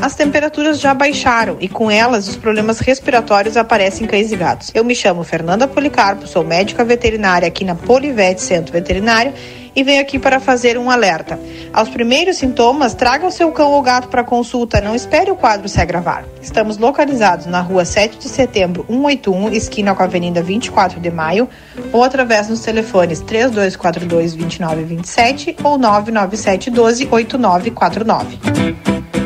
As 0.00 0.14
temperaturas 0.14 0.78
já 0.78 0.94
baixaram 0.94 1.56
e 1.58 1.68
com 1.68 1.90
elas 1.90 2.28
os 2.28 2.36
problemas 2.36 2.78
respiratórios 2.78 3.56
aparecem 3.56 4.04
em 4.04 4.08
cães 4.08 4.30
e 4.30 4.36
gatos. 4.36 4.70
Eu 4.72 4.84
me 4.84 4.94
chamo 4.94 5.24
Fernanda 5.24 5.66
Policarpo, 5.66 6.28
sou 6.28 6.44
médica 6.44 6.84
veterinária 6.84 7.48
aqui 7.48 7.64
na 7.64 7.74
Polivete 7.74 8.40
Centro 8.40 8.72
Veterinário 8.72 9.32
e 9.76 9.84
venho 9.84 10.00
aqui 10.00 10.18
para 10.18 10.40
fazer 10.40 10.78
um 10.78 10.90
alerta. 10.90 11.38
Aos 11.70 11.90
primeiros 11.90 12.38
sintomas, 12.38 12.94
traga 12.94 13.26
o 13.26 13.30
seu 13.30 13.52
cão 13.52 13.72
ou 13.72 13.82
gato 13.82 14.08
para 14.08 14.24
consulta, 14.24 14.80
não 14.80 14.94
espere 14.94 15.30
o 15.30 15.36
quadro 15.36 15.68
se 15.68 15.78
agravar. 15.78 16.24
Estamos 16.40 16.78
localizados 16.78 17.44
na 17.44 17.60
rua 17.60 17.84
7 17.84 18.18
de 18.18 18.28
setembro, 18.28 18.86
181, 18.88 19.52
esquina 19.52 19.94
com 19.94 20.02
a 20.02 20.06
Avenida 20.06 20.42
24 20.42 20.98
de 20.98 21.10
Maio, 21.10 21.46
ou 21.92 22.02
através 22.02 22.48
dos 22.48 22.60
telefones 22.60 23.20
3242 23.20 24.34
2927 24.34 25.56
ou 25.62 25.76
99712 25.76 27.08
8949. 27.10 29.25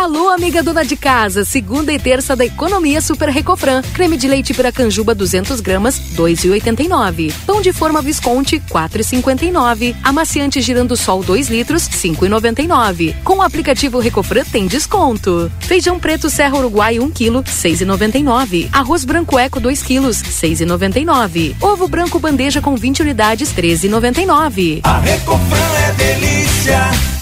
Amiga 0.31 0.63
dona 0.63 0.85
de 0.85 0.95
casa, 0.95 1.43
segunda 1.43 1.91
e 1.91 1.99
terça 1.99 2.37
da 2.37 2.45
economia 2.45 3.01
Super 3.01 3.27
Recofran. 3.27 3.81
Creme 3.93 4.15
de 4.15 4.29
leite 4.29 4.53
Piracanjuba 4.53 5.13
200 5.13 5.59
gramas, 5.59 5.99
2,89. 6.15 7.33
Pão 7.45 7.61
de 7.61 7.73
forma 7.73 8.01
Visconti, 8.01 8.57
4,59. 8.71 9.93
Amaciante 10.01 10.61
girando 10.61 10.95
sol 10.95 11.21
2 11.21 11.49
litros, 11.49 11.83
5,99. 11.83 13.13
Com 13.23 13.39
o 13.39 13.41
aplicativo 13.41 13.99
Recofran 13.99 14.45
tem 14.45 14.67
desconto. 14.67 15.51
Feijão 15.59 15.99
preto 15.99 16.29
Serra 16.29 16.57
Uruguai 16.57 16.97
1 16.97 17.11
kg, 17.11 17.43
6,99. 17.43 18.69
Arroz 18.71 19.03
branco 19.03 19.37
Eco 19.37 19.59
2 19.59 19.83
kg, 19.83 20.07
6,99. 20.07 21.55
Ovo 21.59 21.89
branco 21.89 22.19
bandeja 22.19 22.61
com 22.61 22.77
20 22.77 23.01
unidades, 23.01 23.53
13,99. 23.53 24.79
A 24.85 24.97
Recofran 24.99 25.77
é 25.87 25.91
delícia. 25.91 27.20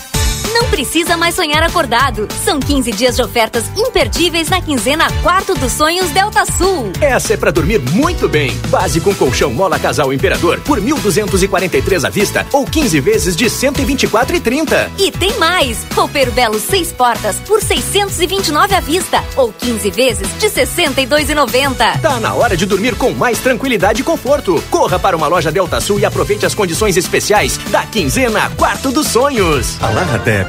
Não 0.60 0.69
precisa 0.69 1.15
mais 1.15 1.36
sonhar 1.36 1.64
acordado. 1.64 2.27
São 2.44 2.60
15 2.60 2.91
dias 2.91 3.15
de 3.15 3.22
ofertas 3.22 3.64
imperdíveis 3.77 4.49
na 4.49 4.61
quinzena 4.61 5.07
Quarto 5.23 5.56
dos 5.56 5.72
Sonhos 5.72 6.10
Delta 6.10 6.44
Sul. 6.45 6.91
Essa 6.99 7.34
é 7.34 7.38
para 7.38 7.49
dormir 7.49 7.80
muito 7.94 8.27
bem. 8.27 8.52
Base 8.68 8.99
com 8.99 9.15
colchão 9.15 9.53
Mola 9.53 9.80
Casal 9.80 10.11
Imperador 10.11 10.60
por 10.60 10.81
1.243 10.81 12.03
à 12.06 12.10
vista 12.10 12.45
ou 12.52 12.65
15 12.65 12.99
vezes 12.99 13.38
de 13.38 13.45
124,30. 13.45 14.90
E 14.98 15.10
tem 15.11 15.38
mais! 15.40 15.88
Roupeiro 15.95 16.34
Belo 16.34 16.60
6 16.60 16.91
portas 16.91 17.38
por 17.48 17.61
629 17.61 18.76
à 18.76 18.81
vista 18.81 19.23
ou 19.38 19.53
15 19.53 19.90
vezes 19.91 20.27
de 20.40 20.48
62,90. 20.48 22.02
Tá 22.02 22.19
na 22.19 22.34
hora 22.34 22.57
de 22.57 22.65
dormir 22.65 22.95
com 22.95 23.11
mais 23.11 23.40
tranquilidade 23.40 24.02
e 24.02 24.03
conforto. 24.03 24.61
Corra 24.69 24.99
para 24.99 25.15
uma 25.15 25.27
loja 25.27 25.53
Delta 25.53 25.80
Sul 25.80 26.02
e 26.02 26.06
aproveite 26.06 26.45
as 26.45 26.53
condições 26.53 26.98
especiais 26.98 27.57
da 27.69 27.86
quinzena 27.86 28.49
Quarto 28.57 28.91
dos 28.91 29.07
Sonhos. 29.07 29.77
A 29.81 29.90
Larraté 29.91 30.49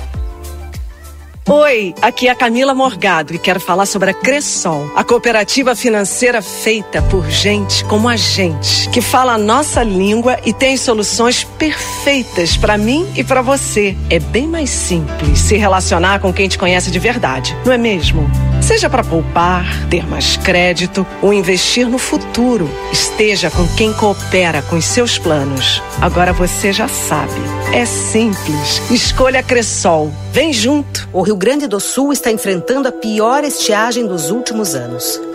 Oi, 1.53 1.93
aqui 2.01 2.29
é 2.29 2.31
a 2.31 2.35
Camila 2.35 2.73
Morgado 2.73 3.35
e 3.35 3.37
quero 3.37 3.59
falar 3.59 3.85
sobre 3.85 4.11
a 4.11 4.13
Cressol, 4.13 4.89
a 4.95 5.03
cooperativa 5.03 5.75
financeira 5.75 6.41
feita 6.41 7.01
por 7.01 7.29
gente 7.29 7.83
como 7.83 8.07
a 8.07 8.15
gente, 8.15 8.89
que 8.89 9.01
fala 9.01 9.33
a 9.33 9.37
nossa 9.37 9.83
língua 9.83 10.39
e 10.45 10.53
tem 10.53 10.77
soluções 10.77 11.43
perfeitas 11.43 12.55
para 12.55 12.77
mim 12.77 13.05
e 13.17 13.23
para 13.25 13.41
você. 13.41 13.97
É 14.09 14.17
bem 14.17 14.47
mais 14.47 14.69
simples 14.69 15.39
se 15.39 15.57
relacionar 15.57 16.21
com 16.21 16.31
quem 16.31 16.47
te 16.47 16.57
conhece 16.57 16.89
de 16.89 16.99
verdade, 16.99 17.53
não 17.65 17.73
é 17.73 17.77
mesmo? 17.77 18.31
Seja 18.71 18.89
para 18.89 19.03
poupar, 19.03 19.65
ter 19.89 20.07
mais 20.07 20.37
crédito 20.37 21.05
ou 21.21 21.33
investir 21.33 21.85
no 21.89 21.97
futuro, 21.97 22.69
esteja 22.89 23.51
com 23.51 23.67
quem 23.75 23.91
coopera 23.91 24.61
com 24.61 24.77
os 24.77 24.85
seus 24.85 25.19
planos. 25.19 25.83
Agora 25.99 26.31
você 26.31 26.71
já 26.71 26.87
sabe. 26.87 27.33
É 27.73 27.85
simples. 27.85 28.81
Escolha 28.89 29.43
Cressol. 29.43 30.09
Vem 30.31 30.53
junto. 30.53 31.09
O 31.11 31.21
Rio 31.21 31.35
Grande 31.35 31.67
do 31.67 31.81
Sul 31.81 32.13
está 32.13 32.31
enfrentando 32.31 32.87
a 32.87 32.93
pior 32.93 33.43
estiagem 33.43 34.07
dos 34.07 34.31
últimos 34.31 34.73
anos. 34.73 35.19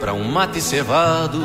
para 0.00 0.14
um 0.14 0.24
mate 0.24 0.62
cevado 0.62 1.38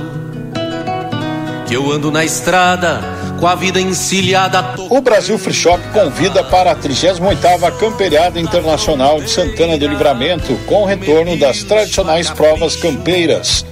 que 1.67 1.75
eu 1.75 1.91
ando 1.91 2.09
na 2.09 2.23
estrada 2.23 3.01
com 3.37 3.45
a 3.45 3.53
vida 3.53 3.81
encilhada. 3.81 4.75
O 4.89 5.01
Brasil 5.01 5.37
Free 5.37 5.53
Shop 5.53 5.81
convida 5.89 6.41
para 6.45 6.71
a 6.71 6.75
38ª 6.75 7.77
Camperiada 7.77 8.39
Internacional 8.39 9.21
de 9.21 9.29
Santana 9.29 9.77
do 9.77 9.87
Livramento 9.87 10.55
com 10.65 10.83
o 10.83 10.85
retorno 10.85 11.37
das 11.37 11.63
tradicionais 11.63 12.29
provas 12.29 12.77
campeiras 12.77 13.65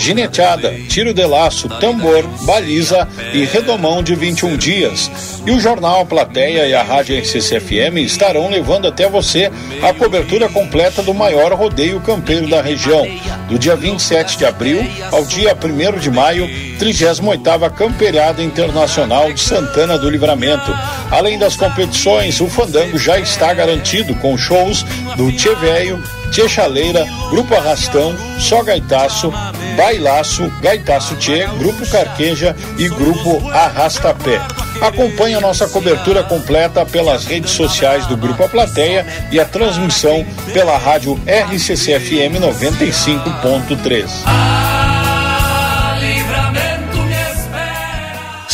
gineteada, 0.00 0.72
tiro 0.88 1.12
de 1.12 1.24
laço, 1.26 1.68
tambor, 1.78 2.26
baliza 2.46 3.06
e 3.34 3.44
redomão 3.44 4.02
de 4.02 4.14
21 4.14 4.56
dias. 4.56 5.10
E 5.46 5.50
o 5.50 5.60
jornal 5.60 6.06
Plateia 6.06 6.66
e 6.66 6.74
a 6.74 6.82
Rádio 6.82 7.18
RCCFM 7.18 7.98
estarão 7.98 8.48
levando 8.48 8.88
até 8.88 9.08
você 9.08 9.52
a 9.82 9.92
cobertura 9.92 10.48
completa 10.48 11.02
do 11.02 11.12
maior 11.12 11.52
rodeio 11.52 12.00
campeiro 12.00 12.48
da 12.48 12.62
região, 12.62 13.06
do 13.46 13.58
dia 13.58 13.76
27 13.76 14.38
de 14.38 14.46
abril 14.46 14.80
ao 15.12 15.24
dia 15.26 15.54
1 15.54 15.98
de 15.98 16.10
maio, 16.10 16.48
38ª 16.78 17.70
Campeirada 17.70 18.42
Internacional 18.42 19.30
de 19.30 19.40
Santana 19.40 19.98
do 19.98 20.08
Livramento. 20.08 20.72
Além 21.10 21.38
das 21.38 21.56
competições, 21.56 22.40
o 22.40 22.48
fandango 22.48 22.98
já 22.98 23.18
está 23.18 23.52
garantido 23.52 24.14
com 24.14 24.38
shows 24.38 24.82
do 25.16 25.30
Tchê 25.30 25.54
Velho, 25.56 26.02
Tchê 26.30 26.48
Chaleira, 26.48 27.06
Grupo 27.30 27.54
Arrastão, 27.54 28.14
Só 28.38 28.62
Gaitaço, 28.62 29.32
Bailaço, 29.76 30.50
Gaitaço 30.60 31.16
Tchê, 31.16 31.46
Grupo 31.58 31.88
Carqueja 31.90 32.56
e 32.78 32.88
Grupo 32.88 33.48
Arrastapé. 33.50 34.40
Acompanhe 34.80 35.34
a 35.34 35.40
nossa 35.40 35.68
cobertura 35.68 36.22
completa 36.22 36.86
pelas 36.86 37.24
redes 37.24 37.50
sociais 37.50 38.06
do 38.06 38.16
Grupo 38.16 38.44
A 38.44 38.48
Plateia 38.48 39.06
e 39.30 39.38
a 39.38 39.44
transmissão 39.44 40.24
pela 40.52 40.78
rádio 40.78 41.20
RCCFM 41.26 42.40
95.3. 42.40 44.69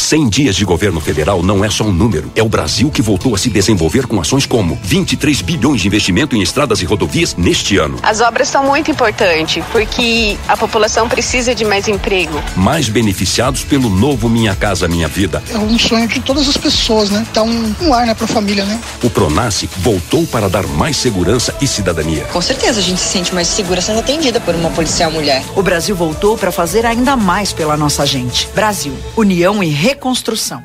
100 0.07 0.29
dias 0.29 0.55
de 0.55 0.65
governo 0.65 1.01
federal 1.01 1.43
não 1.43 1.65
é 1.65 1.69
só 1.69 1.83
um 1.83 1.93
número. 1.93 2.31
É 2.37 2.41
o 2.41 2.49
Brasil 2.49 2.93
que 2.93 3.03
voltou 3.03 3.35
a 3.35 3.39
se 3.39 3.51
desenvolver 3.51 4.07
com 4.07 4.21
ações 4.21 4.47
como 4.47 4.79
23 4.81 5.43
bilhões 5.43 5.81
de 5.81 5.89
investimento 5.89 6.37
em 6.37 6.43
estradas 6.43 6.81
e 6.81 6.85
rodovias 6.85 7.35
neste 7.35 7.77
ano. 7.77 7.99
As 8.05 8.21
obras 8.21 8.47
são 8.47 8.65
muito 8.65 8.89
importantes 8.89 9.65
porque 9.73 10.37
a 10.47 10.57
população 10.57 11.09
precisa 11.09 11.57
de 11.57 11.65
mais 11.65 11.89
emprego. 11.89 12.41
Mais 12.55 12.89
beneficiados 12.89 13.65
pelo 13.65 13.91
novo 13.91 14.29
Minha 14.29 14.55
Casa 14.55 14.87
Minha 14.87 15.09
Vida. 15.09 15.43
É 15.53 15.59
um 15.59 15.77
sonho 15.77 16.07
de 16.07 16.21
todas 16.21 16.49
as 16.49 16.57
pessoas, 16.57 17.11
né? 17.11 17.27
Dar 17.35 17.43
um, 17.43 17.75
um 17.81 17.93
ar, 17.93 18.07
né, 18.07 18.15
pra 18.15 18.29
família, 18.29 18.65
né? 18.65 18.81
O 19.03 19.11
Pronace 19.11 19.69
voltou 19.79 20.25
para 20.25 20.49
dar 20.49 20.69
mais 20.69 20.97
segurança 20.99 21.53
e 21.61 21.67
cidadania. 21.67 22.27
Com 22.27 22.41
certeza 22.41 22.79
a 22.79 22.83
gente 22.83 23.01
se 23.01 23.09
sente 23.09 23.35
mais 23.35 23.49
segura 23.49 23.81
sendo 23.81 23.99
atendida 23.99 24.41
por 24.41 24.55
uma 24.55 24.71
policial 24.71 25.11
mulher. 25.11 25.43
O 25.57 25.65
Brasil 25.65 25.97
voltou 25.97 26.39
para 26.39 26.53
fazer 26.53 26.87
ainda 26.87 27.17
mais 27.17 27.53
pela 27.53 27.77
nossa 27.77 28.07
gente. 28.07 28.49
Brasil, 28.55 28.97
união 29.17 29.65
e 29.65 29.96
reconstrução. 29.97 30.63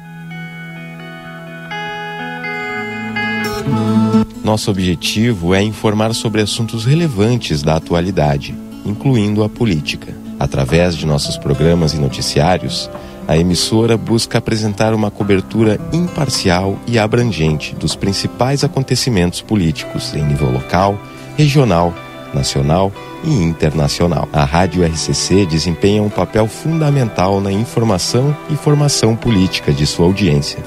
Nosso 4.43 4.69
objetivo 4.69 5.55
é 5.55 5.63
informar 5.63 6.13
sobre 6.13 6.41
assuntos 6.41 6.85
relevantes 6.85 7.63
da 7.63 7.77
atualidade, 7.77 8.53
incluindo 8.85 9.43
a 9.43 9.49
política. 9.49 10.13
Através 10.39 10.97
de 10.97 11.05
nossos 11.05 11.37
programas 11.37 11.93
e 11.93 11.97
noticiários, 11.97 12.89
a 13.27 13.37
emissora 13.37 13.95
busca 13.95 14.39
apresentar 14.39 14.93
uma 14.93 15.09
cobertura 15.09 15.79
imparcial 15.93 16.77
e 16.87 16.99
abrangente 16.99 17.73
dos 17.75 17.95
principais 17.95 18.63
acontecimentos 18.63 19.41
políticos 19.41 20.13
em 20.13 20.23
nível 20.23 20.51
local, 20.51 20.99
regional, 21.37 21.93
nacional 22.33 22.91
e 23.23 23.33
internacional. 23.33 24.27
A 24.31 24.43
Rádio 24.43 24.85
RCC 24.85 25.45
desempenha 25.45 26.01
um 26.01 26.09
papel 26.09 26.47
fundamental 26.47 27.39
na 27.39 27.51
informação 27.51 28.35
e 28.49 28.55
formação 28.55 29.15
política 29.15 29.71
de 29.71 29.85
sua 29.85 30.05
audiência, 30.05 30.59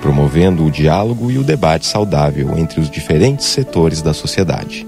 promovendo 0.00 0.64
o 0.64 0.70
diálogo 0.70 1.30
e 1.30 1.38
o 1.38 1.44
debate 1.44 1.86
saudável 1.86 2.56
entre 2.58 2.80
os 2.80 2.90
diferentes 2.90 3.46
setores 3.46 4.02
da 4.02 4.12
sociedade. 4.12 4.86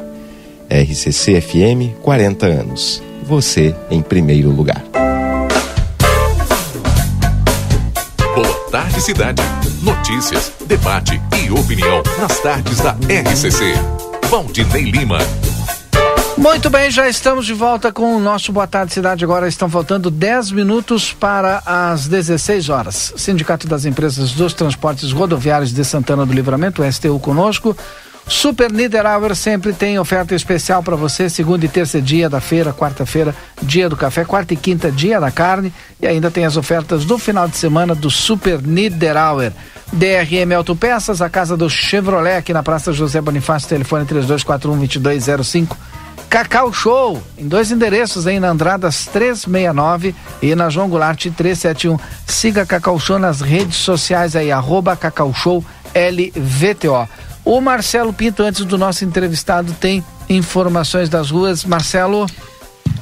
RCC 0.69 1.41
FM 1.41 2.01
40 2.03 2.47
anos. 2.47 3.03
Você 3.23 3.75
em 3.91 4.03
primeiro 4.03 4.51
lugar. 4.51 4.83
Boa 8.35 8.71
tarde, 8.71 9.01
cidade. 9.01 9.43
Notícias, 9.83 10.53
debate 10.67 11.21
e 11.37 11.51
opinião 11.51 12.03
nas 12.19 12.41
tardes 12.41 12.81
da 12.81 12.93
RCC. 12.93 13.75
Valdinei 14.31 14.91
Lima. 14.91 15.19
Muito 16.37 16.69
bem, 16.69 16.91
já 16.91 17.09
estamos 17.09 17.47
de 17.47 17.55
volta 17.55 17.93
com 17.93 18.17
o 18.17 18.19
nosso 18.19 18.53
Boa 18.53 18.67
Tarde 18.67 18.93
Cidade. 18.93 19.23
Agora 19.23 19.47
estão 19.47 19.69
faltando 19.69 20.11
10 20.11 20.51
minutos 20.51 21.13
para 21.13 21.63
as 21.65 22.09
16 22.09 22.69
horas. 22.69 23.15
Sindicato 23.17 23.69
das 23.69 23.85
Empresas 23.85 24.33
dos 24.33 24.53
Transportes 24.53 25.13
Rodoviários 25.13 25.73
de 25.73 25.85
Santana 25.85 26.27
do 26.27 26.33
Livramento, 26.33 26.83
STU 26.91 27.21
conosco. 27.21 27.77
Super 28.27 28.73
Niederauer 28.73 29.35
sempre 29.37 29.73
tem 29.73 29.99
oferta 29.99 30.35
especial 30.35 30.83
para 30.83 30.97
você, 30.97 31.29
segunda 31.29 31.67
e 31.67 31.69
terça 31.69 32.01
dia 32.01 32.29
da 32.29 32.41
feira, 32.41 32.73
quarta-feira, 32.73 33.35
dia 33.63 33.89
do 33.89 33.97
café, 33.97 34.25
quarta 34.25 34.55
e 34.55 34.57
quinta 34.57 34.91
dia 34.91 35.21
da 35.21 35.31
carne 35.31 35.73
e 36.01 36.07
ainda 36.07 36.31
tem 36.31 36.47
as 36.47 36.57
ofertas 36.57 37.05
do 37.05 37.19
final 37.19 37.47
de 37.47 37.57
semana 37.57 37.95
do 37.95 38.11
Super 38.11 38.61
Niederauer. 38.61 39.53
DRM 39.93 40.53
Autopeças, 40.57 41.23
a 41.23 41.29
casa 41.31 41.57
do 41.57 41.71
Chevrolet 41.71 42.37
aqui 42.37 42.53
na 42.53 42.63
Praça 42.63 42.93
José 42.93 43.21
Bonifácio, 43.21 43.69
telefone 43.69 44.05
3241 44.05 44.79
2205. 44.79 45.77
Cacau 46.35 46.73
Show, 46.73 47.23
em 47.39 47.47
dois 47.47 47.71
endereços, 47.71 48.27
aí 48.27 48.41
na 48.41 48.49
Andradas 48.49 49.07
369 49.07 50.13
e 50.43 50.53
na 50.57 50.69
João 50.69 50.89
Goulart 50.89 51.27
371. 51.31 51.97
Siga 52.27 52.67
Cacau 52.67 52.99
Show 52.99 53.21
nas 53.21 53.41
redes 53.41 53.77
sociais 53.77 54.35
aí, 54.35 54.51
arroba 54.51 54.97
Cacau 54.97 55.33
Show 55.33 55.65
LVTO. 55.95 57.09
O 57.45 57.61
Marcelo 57.61 58.13
Pinto, 58.13 58.43
antes 58.43 58.65
do 58.65 58.77
nosso 58.77 59.05
entrevistado, 59.05 59.73
tem 59.75 60.05
informações 60.29 61.09
das 61.09 61.31
ruas. 61.31 61.65
Marcelo. 61.65 62.27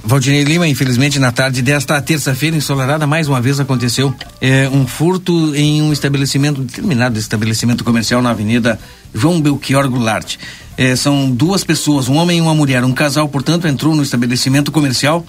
Valdinei 0.04 0.42
Lima, 0.42 0.66
infelizmente, 0.66 1.18
na 1.18 1.30
tarde 1.30 1.62
desta 1.62 2.00
terça-feira, 2.00 2.56
ensolarada, 2.56 3.06
mais 3.06 3.28
uma 3.28 3.40
vez 3.40 3.60
aconteceu 3.60 4.14
é, 4.40 4.68
um 4.68 4.86
furto 4.86 5.54
em 5.54 5.80
um 5.80 5.92
estabelecimento, 5.92 6.62
determinado 6.62 7.18
estabelecimento 7.18 7.84
comercial 7.84 8.20
na 8.20 8.30
Avenida 8.30 8.78
João 9.14 9.40
Belchior 9.40 9.88
Goulart. 9.88 10.36
É, 10.76 10.96
são 10.96 11.30
duas 11.30 11.62
pessoas, 11.62 12.08
um 12.08 12.16
homem 12.16 12.38
e 12.38 12.40
uma 12.40 12.54
mulher. 12.54 12.84
Um 12.84 12.92
casal, 12.92 13.28
portanto, 13.28 13.68
entrou 13.68 13.94
no 13.94 14.02
estabelecimento 14.02 14.72
comercial, 14.72 15.24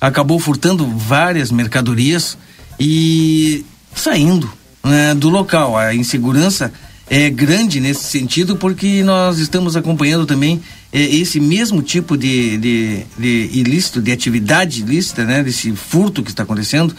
acabou 0.00 0.38
furtando 0.38 0.86
várias 0.86 1.50
mercadorias 1.52 2.36
e 2.80 3.64
saindo 3.94 4.50
né, 4.82 5.14
do 5.14 5.28
local. 5.28 5.76
A 5.76 5.94
insegurança 5.94 6.72
é 7.08 7.30
grande 7.30 7.80
nesse 7.80 8.04
sentido 8.04 8.56
porque 8.56 9.02
nós 9.04 9.38
estamos 9.38 9.76
acompanhando 9.76 10.26
também 10.26 10.60
esse 10.92 11.40
mesmo 11.40 11.82
tipo 11.82 12.16
de, 12.16 12.56
de, 12.56 13.06
de, 13.18 13.50
ilícito, 13.52 14.00
de 14.00 14.12
atividade 14.12 14.80
ilícita, 14.80 15.24
né, 15.24 15.42
desse 15.42 15.72
furto 15.72 16.22
que 16.22 16.30
está 16.30 16.42
acontecendo 16.42 16.94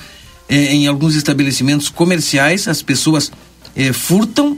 é, 0.48 0.74
em 0.74 0.88
alguns 0.88 1.16
estabelecimentos 1.16 1.90
comerciais. 1.90 2.68
As 2.68 2.82
pessoas 2.82 3.32
é, 3.76 3.92
furtam, 3.94 4.58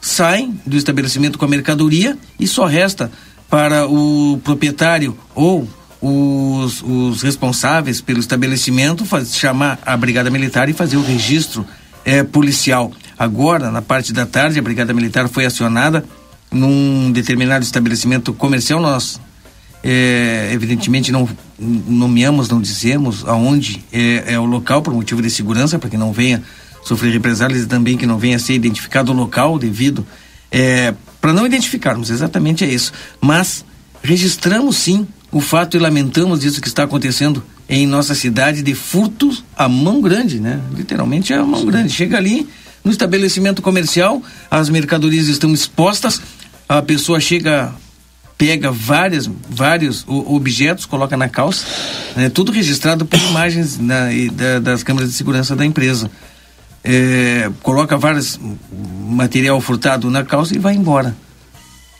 saem 0.00 0.60
do 0.66 0.76
estabelecimento 0.76 1.38
com 1.38 1.44
a 1.44 1.48
mercadoria 1.48 2.16
e 2.38 2.46
só 2.46 2.64
resta 2.64 3.10
para 3.48 3.86
o 3.86 4.40
proprietário 4.42 5.16
ou 5.34 5.68
os, 6.00 6.82
os 6.82 7.22
responsáveis 7.22 8.00
pelo 8.00 8.20
estabelecimento 8.20 9.04
faz, 9.04 9.36
chamar 9.36 9.78
a 9.84 9.96
Brigada 9.96 10.30
Militar 10.30 10.68
e 10.68 10.72
fazer 10.72 10.96
o 10.96 11.02
registro 11.02 11.66
é, 12.04 12.22
policial. 12.22 12.90
Agora, 13.18 13.70
na 13.70 13.82
parte 13.82 14.12
da 14.12 14.24
tarde, 14.24 14.58
a 14.58 14.62
Brigada 14.62 14.94
Militar 14.94 15.28
foi 15.28 15.44
acionada 15.44 16.04
num 16.50 17.12
determinado 17.12 17.64
estabelecimento 17.64 18.32
comercial. 18.32 18.80
Nós, 18.80 19.20
é, 19.82 20.50
evidentemente, 20.52 21.12
não 21.12 21.28
nomeamos, 21.58 22.48
não 22.48 22.60
dizemos 22.60 23.24
aonde 23.26 23.84
é, 23.92 24.34
é 24.34 24.38
o 24.38 24.44
local 24.44 24.82
por 24.82 24.92
motivo 24.92 25.22
de 25.22 25.30
segurança, 25.30 25.78
para 25.78 25.90
que 25.90 25.96
não 25.96 26.12
venha 26.12 26.42
sofrer 26.84 27.12
represálias 27.12 27.62
e 27.62 27.66
também 27.66 27.96
que 27.96 28.06
não 28.06 28.18
venha 28.18 28.36
a 28.36 28.38
ser 28.38 28.54
identificado 28.54 29.12
o 29.12 29.14
local 29.14 29.58
devido. 29.58 30.06
É, 30.50 30.94
para 31.20 31.32
não 31.32 31.46
identificarmos, 31.46 32.10
exatamente 32.10 32.64
é 32.64 32.68
isso. 32.68 32.92
Mas 33.20 33.64
registramos 34.02 34.76
sim 34.76 35.06
o 35.30 35.40
fato 35.40 35.76
e 35.76 35.80
lamentamos 35.80 36.44
isso 36.44 36.60
que 36.60 36.68
está 36.68 36.82
acontecendo 36.84 37.42
em 37.68 37.86
nossa 37.86 38.14
cidade 38.14 38.62
de 38.62 38.74
furtos 38.74 39.44
à 39.56 39.68
mão 39.68 40.00
grande, 40.00 40.40
né? 40.40 40.60
Literalmente 40.74 41.32
é 41.32 41.36
a 41.36 41.44
mão 41.44 41.64
grande. 41.64 41.92
Chega 41.92 42.16
ali 42.16 42.48
no 42.82 42.90
estabelecimento 42.90 43.62
comercial, 43.62 44.20
as 44.50 44.68
mercadorias 44.68 45.28
estão 45.28 45.52
expostas, 45.52 46.20
a 46.70 46.80
pessoa 46.80 47.18
chega, 47.18 47.74
pega 48.38 48.70
várias, 48.70 49.28
vários 49.48 50.04
objetos, 50.06 50.86
coloca 50.86 51.16
na 51.16 51.28
calça, 51.28 51.66
né? 52.14 52.30
tudo 52.30 52.52
registrado 52.52 53.04
por 53.04 53.18
imagens 53.18 53.76
na, 53.76 54.06
da, 54.32 54.60
das 54.60 54.84
câmeras 54.84 55.10
de 55.10 55.16
segurança 55.16 55.56
da 55.56 55.66
empresa. 55.66 56.08
É, 56.84 57.50
coloca 57.60 57.96
vários 57.96 58.38
material 59.04 59.60
furtado 59.60 60.08
na 60.12 60.22
calça 60.22 60.54
e 60.54 60.60
vai 60.60 60.76
embora. 60.76 61.16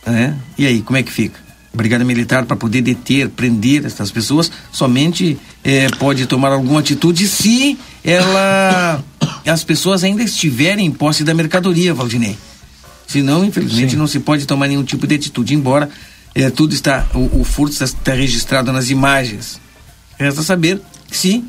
Né? 0.05 0.37
E 0.57 0.65
aí, 0.65 0.81
como 0.81 0.95
é 0.95 1.03
que 1.03 1.11
fica? 1.11 1.37
Brigada 1.73 2.05
Militar 2.05 2.45
para 2.45 2.55
poder 2.55 2.81
deter, 2.81 3.27
prender 3.27 3.85
essas 3.85 4.09
pessoas, 4.09 4.49
somente 4.71 5.37
é, 5.65 5.89
pode 5.99 6.25
tomar 6.27 6.53
alguma 6.53 6.79
atitude 6.79 7.27
se 7.27 7.77
ela 8.05 9.03
as 9.45 9.65
pessoas 9.65 10.01
ainda 10.01 10.23
estiverem 10.23 10.85
em 10.85 10.91
posse 10.91 11.25
da 11.25 11.33
mercadoria, 11.33 11.93
Valdinei. 11.93 12.37
Senão, 13.11 13.43
infelizmente, 13.43 13.91
Sim. 13.91 13.97
não 13.97 14.07
se 14.07 14.21
pode 14.21 14.45
tomar 14.45 14.69
nenhum 14.69 14.83
tipo 14.83 15.05
de 15.05 15.15
atitude, 15.15 15.53
embora 15.53 15.89
é, 16.33 16.49
tudo 16.49 16.73
está, 16.73 17.05
o, 17.13 17.41
o 17.41 17.43
furto 17.43 17.73
está, 17.73 17.83
está, 17.83 18.13
registrado 18.13 18.71
nas 18.71 18.89
imagens. 18.89 19.59
Resta 20.17 20.41
saber 20.41 20.79
se 21.11 21.43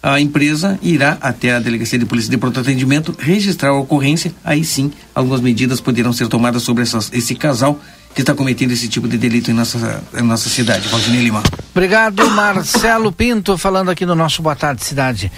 a 0.00 0.20
empresa 0.20 0.78
irá 0.80 1.18
até 1.20 1.56
a 1.56 1.58
Delegacia 1.58 1.98
de 1.98 2.06
Polícia 2.06 2.30
de 2.30 2.38
Pronto 2.38 2.60
Atendimento 2.60 3.16
registrar 3.18 3.70
a 3.70 3.74
ocorrência. 3.74 4.32
Aí 4.44 4.64
sim, 4.64 4.92
algumas 5.12 5.40
medidas 5.40 5.80
poderão 5.80 6.12
ser 6.12 6.28
tomadas 6.28 6.62
sobre 6.62 6.84
essas, 6.84 7.10
esse 7.12 7.34
casal 7.34 7.80
que 8.14 8.20
está 8.20 8.32
cometendo 8.32 8.70
esse 8.70 8.86
tipo 8.86 9.08
de 9.08 9.18
delito 9.18 9.50
em 9.50 9.54
nossa, 9.54 10.04
em 10.16 10.22
nossa 10.22 10.48
cidade. 10.48 10.86
Valdinei 10.86 11.20
Lima. 11.20 11.42
Obrigado, 11.72 12.30
Marcelo 12.30 13.10
Pinto, 13.10 13.58
falando 13.58 13.90
aqui 13.90 14.06
no 14.06 14.14
nosso 14.14 14.40
Boa 14.40 14.54
Tarde 14.54 14.84
Cidade, 14.84 15.32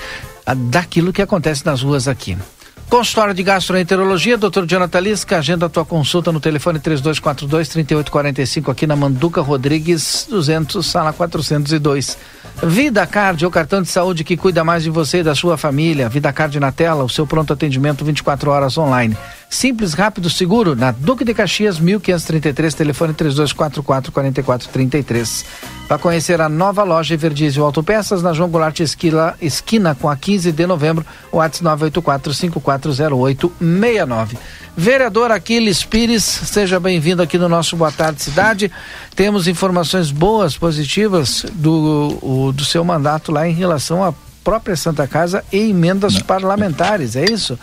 daquilo 0.69 1.11
que 1.11 1.23
acontece 1.23 1.65
nas 1.65 1.81
ruas 1.81 2.07
aqui. 2.07 2.37
Consultório 2.91 3.33
de 3.33 3.45
Gastroenterologia, 3.45 4.37
Dr. 4.37 4.67
Jonathan 4.67 4.99
Lisca, 4.99 5.39
agenda 5.39 5.67
a 5.67 5.69
tua 5.69 5.85
consulta 5.85 6.33
no 6.33 6.41
telefone 6.41 6.81
3242-3845 6.81 8.69
aqui 8.69 8.85
na 8.85 8.97
Manduca 8.97 9.41
Rodrigues 9.41 10.27
200, 10.29 10.85
sala 10.85 11.13
402. 11.13 12.19
Vida 12.65 13.07
Card, 13.07 13.47
o 13.47 13.51
cartão 13.51 13.81
de 13.81 13.89
saúde 13.89 14.25
que 14.25 14.37
cuida 14.37 14.65
mais 14.65 14.83
de 14.83 14.91
você 14.91 15.19
e 15.19 15.23
da 15.23 15.37
sua 15.37 15.57
família. 15.57 16.09
Vida 16.09 16.33
Card 16.33 16.59
na 16.59 16.73
tela, 16.73 17.05
o 17.05 17.09
seu 17.09 17.25
pronto 17.29 17.53
atendimento 17.53 18.05
24 18.05 18.51
horas 18.51 18.77
online. 18.77 19.17
Simples, 19.51 19.95
rápido, 19.95 20.31
seguro, 20.31 20.77
na 20.77 20.93
Duque 20.93 21.25
de 21.25 21.35
Caxias, 21.35 21.81
1533, 21.81 22.73
telefone 22.73 23.13
3244 23.13 24.13
4433. 24.13 25.45
Para 25.89 25.99
conhecer 25.99 26.41
a 26.41 26.49
nova 26.49 26.85
loja 26.85 27.15
Everdizio 27.15 27.65
Autopeças 27.65 28.23
na 28.23 28.33
João 28.33 28.49
Goulart 28.49 28.79
esquina, 28.79 29.35
esquina 29.43 29.93
com 29.93 30.09
a 30.09 30.17
15 30.17 30.53
de 30.53 30.67
novembro, 30.69 31.05
WhatsApp 31.33 31.65
984 31.65 32.33
540869. 32.33 34.39
Vereador 34.77 35.33
Aquiles 35.33 35.83
Pires, 35.83 36.23
seja 36.23 36.79
bem-vindo 36.79 37.21
aqui 37.21 37.37
no 37.37 37.49
nosso 37.49 37.77
Boa 37.77 37.91
Tarde 37.91 38.23
Cidade. 38.23 38.71
Temos 39.17 39.49
informações 39.49 40.13
boas, 40.13 40.57
positivas 40.57 41.45
do, 41.55 42.19
o, 42.23 42.53
do 42.53 42.65
seu 42.65 42.85
mandato 42.85 43.33
lá 43.33 43.49
em 43.49 43.53
relação 43.53 44.05
a 44.05 44.15
própria 44.43 44.77
Santa 44.77 45.07
Casa 45.07 45.45
e 45.53 45.71
emendas 45.71 46.15
Não. 46.15 46.23
parlamentares, 46.23 47.17
é 47.17 47.25
isso? 47.25 47.59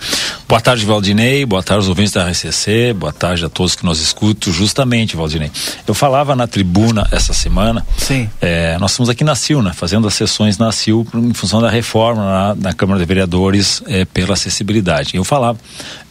Boa 0.48 0.62
tarde, 0.62 0.86
Valdinei, 0.86 1.46
boa 1.46 1.62
tarde 1.62 1.82
aos 1.82 1.90
ouvintes 1.90 2.14
da 2.14 2.30
RCC, 2.30 2.94
boa 2.94 3.12
tarde 3.12 3.44
a 3.46 3.50
todos 3.50 3.76
que 3.76 3.86
nos 3.86 4.00
escutam. 4.00 4.54
Justamente, 4.54 5.16
Valdinei, 5.16 5.52
eu 5.86 5.94
falava 5.94 6.36
na 6.36 6.48
tribuna 6.48 7.08
essa 7.12 7.34
semana, 7.34 7.86
Sim. 7.98 8.30
É, 8.40 8.78
nós 8.78 8.92
estamos 8.92 9.10
aqui 9.10 9.24
na 9.24 9.36
CIL, 9.36 9.62
né, 9.62 9.74
fazendo 9.74 10.08
as 10.08 10.14
sessões 10.14 10.58
na 10.58 10.72
CIL 10.72 11.06
em 11.14 11.34
função 11.34 11.62
da 11.62 11.70
reforma 11.70 12.24
na, 12.24 12.56
na 12.56 12.74
Câmara 12.74 13.00
de 13.00 13.06
Vereadores 13.06 13.82
é, 13.88 14.06
pela 14.06 14.34
acessibilidade. 14.34 15.16
Eu 15.16 15.24
falava, 15.24 15.60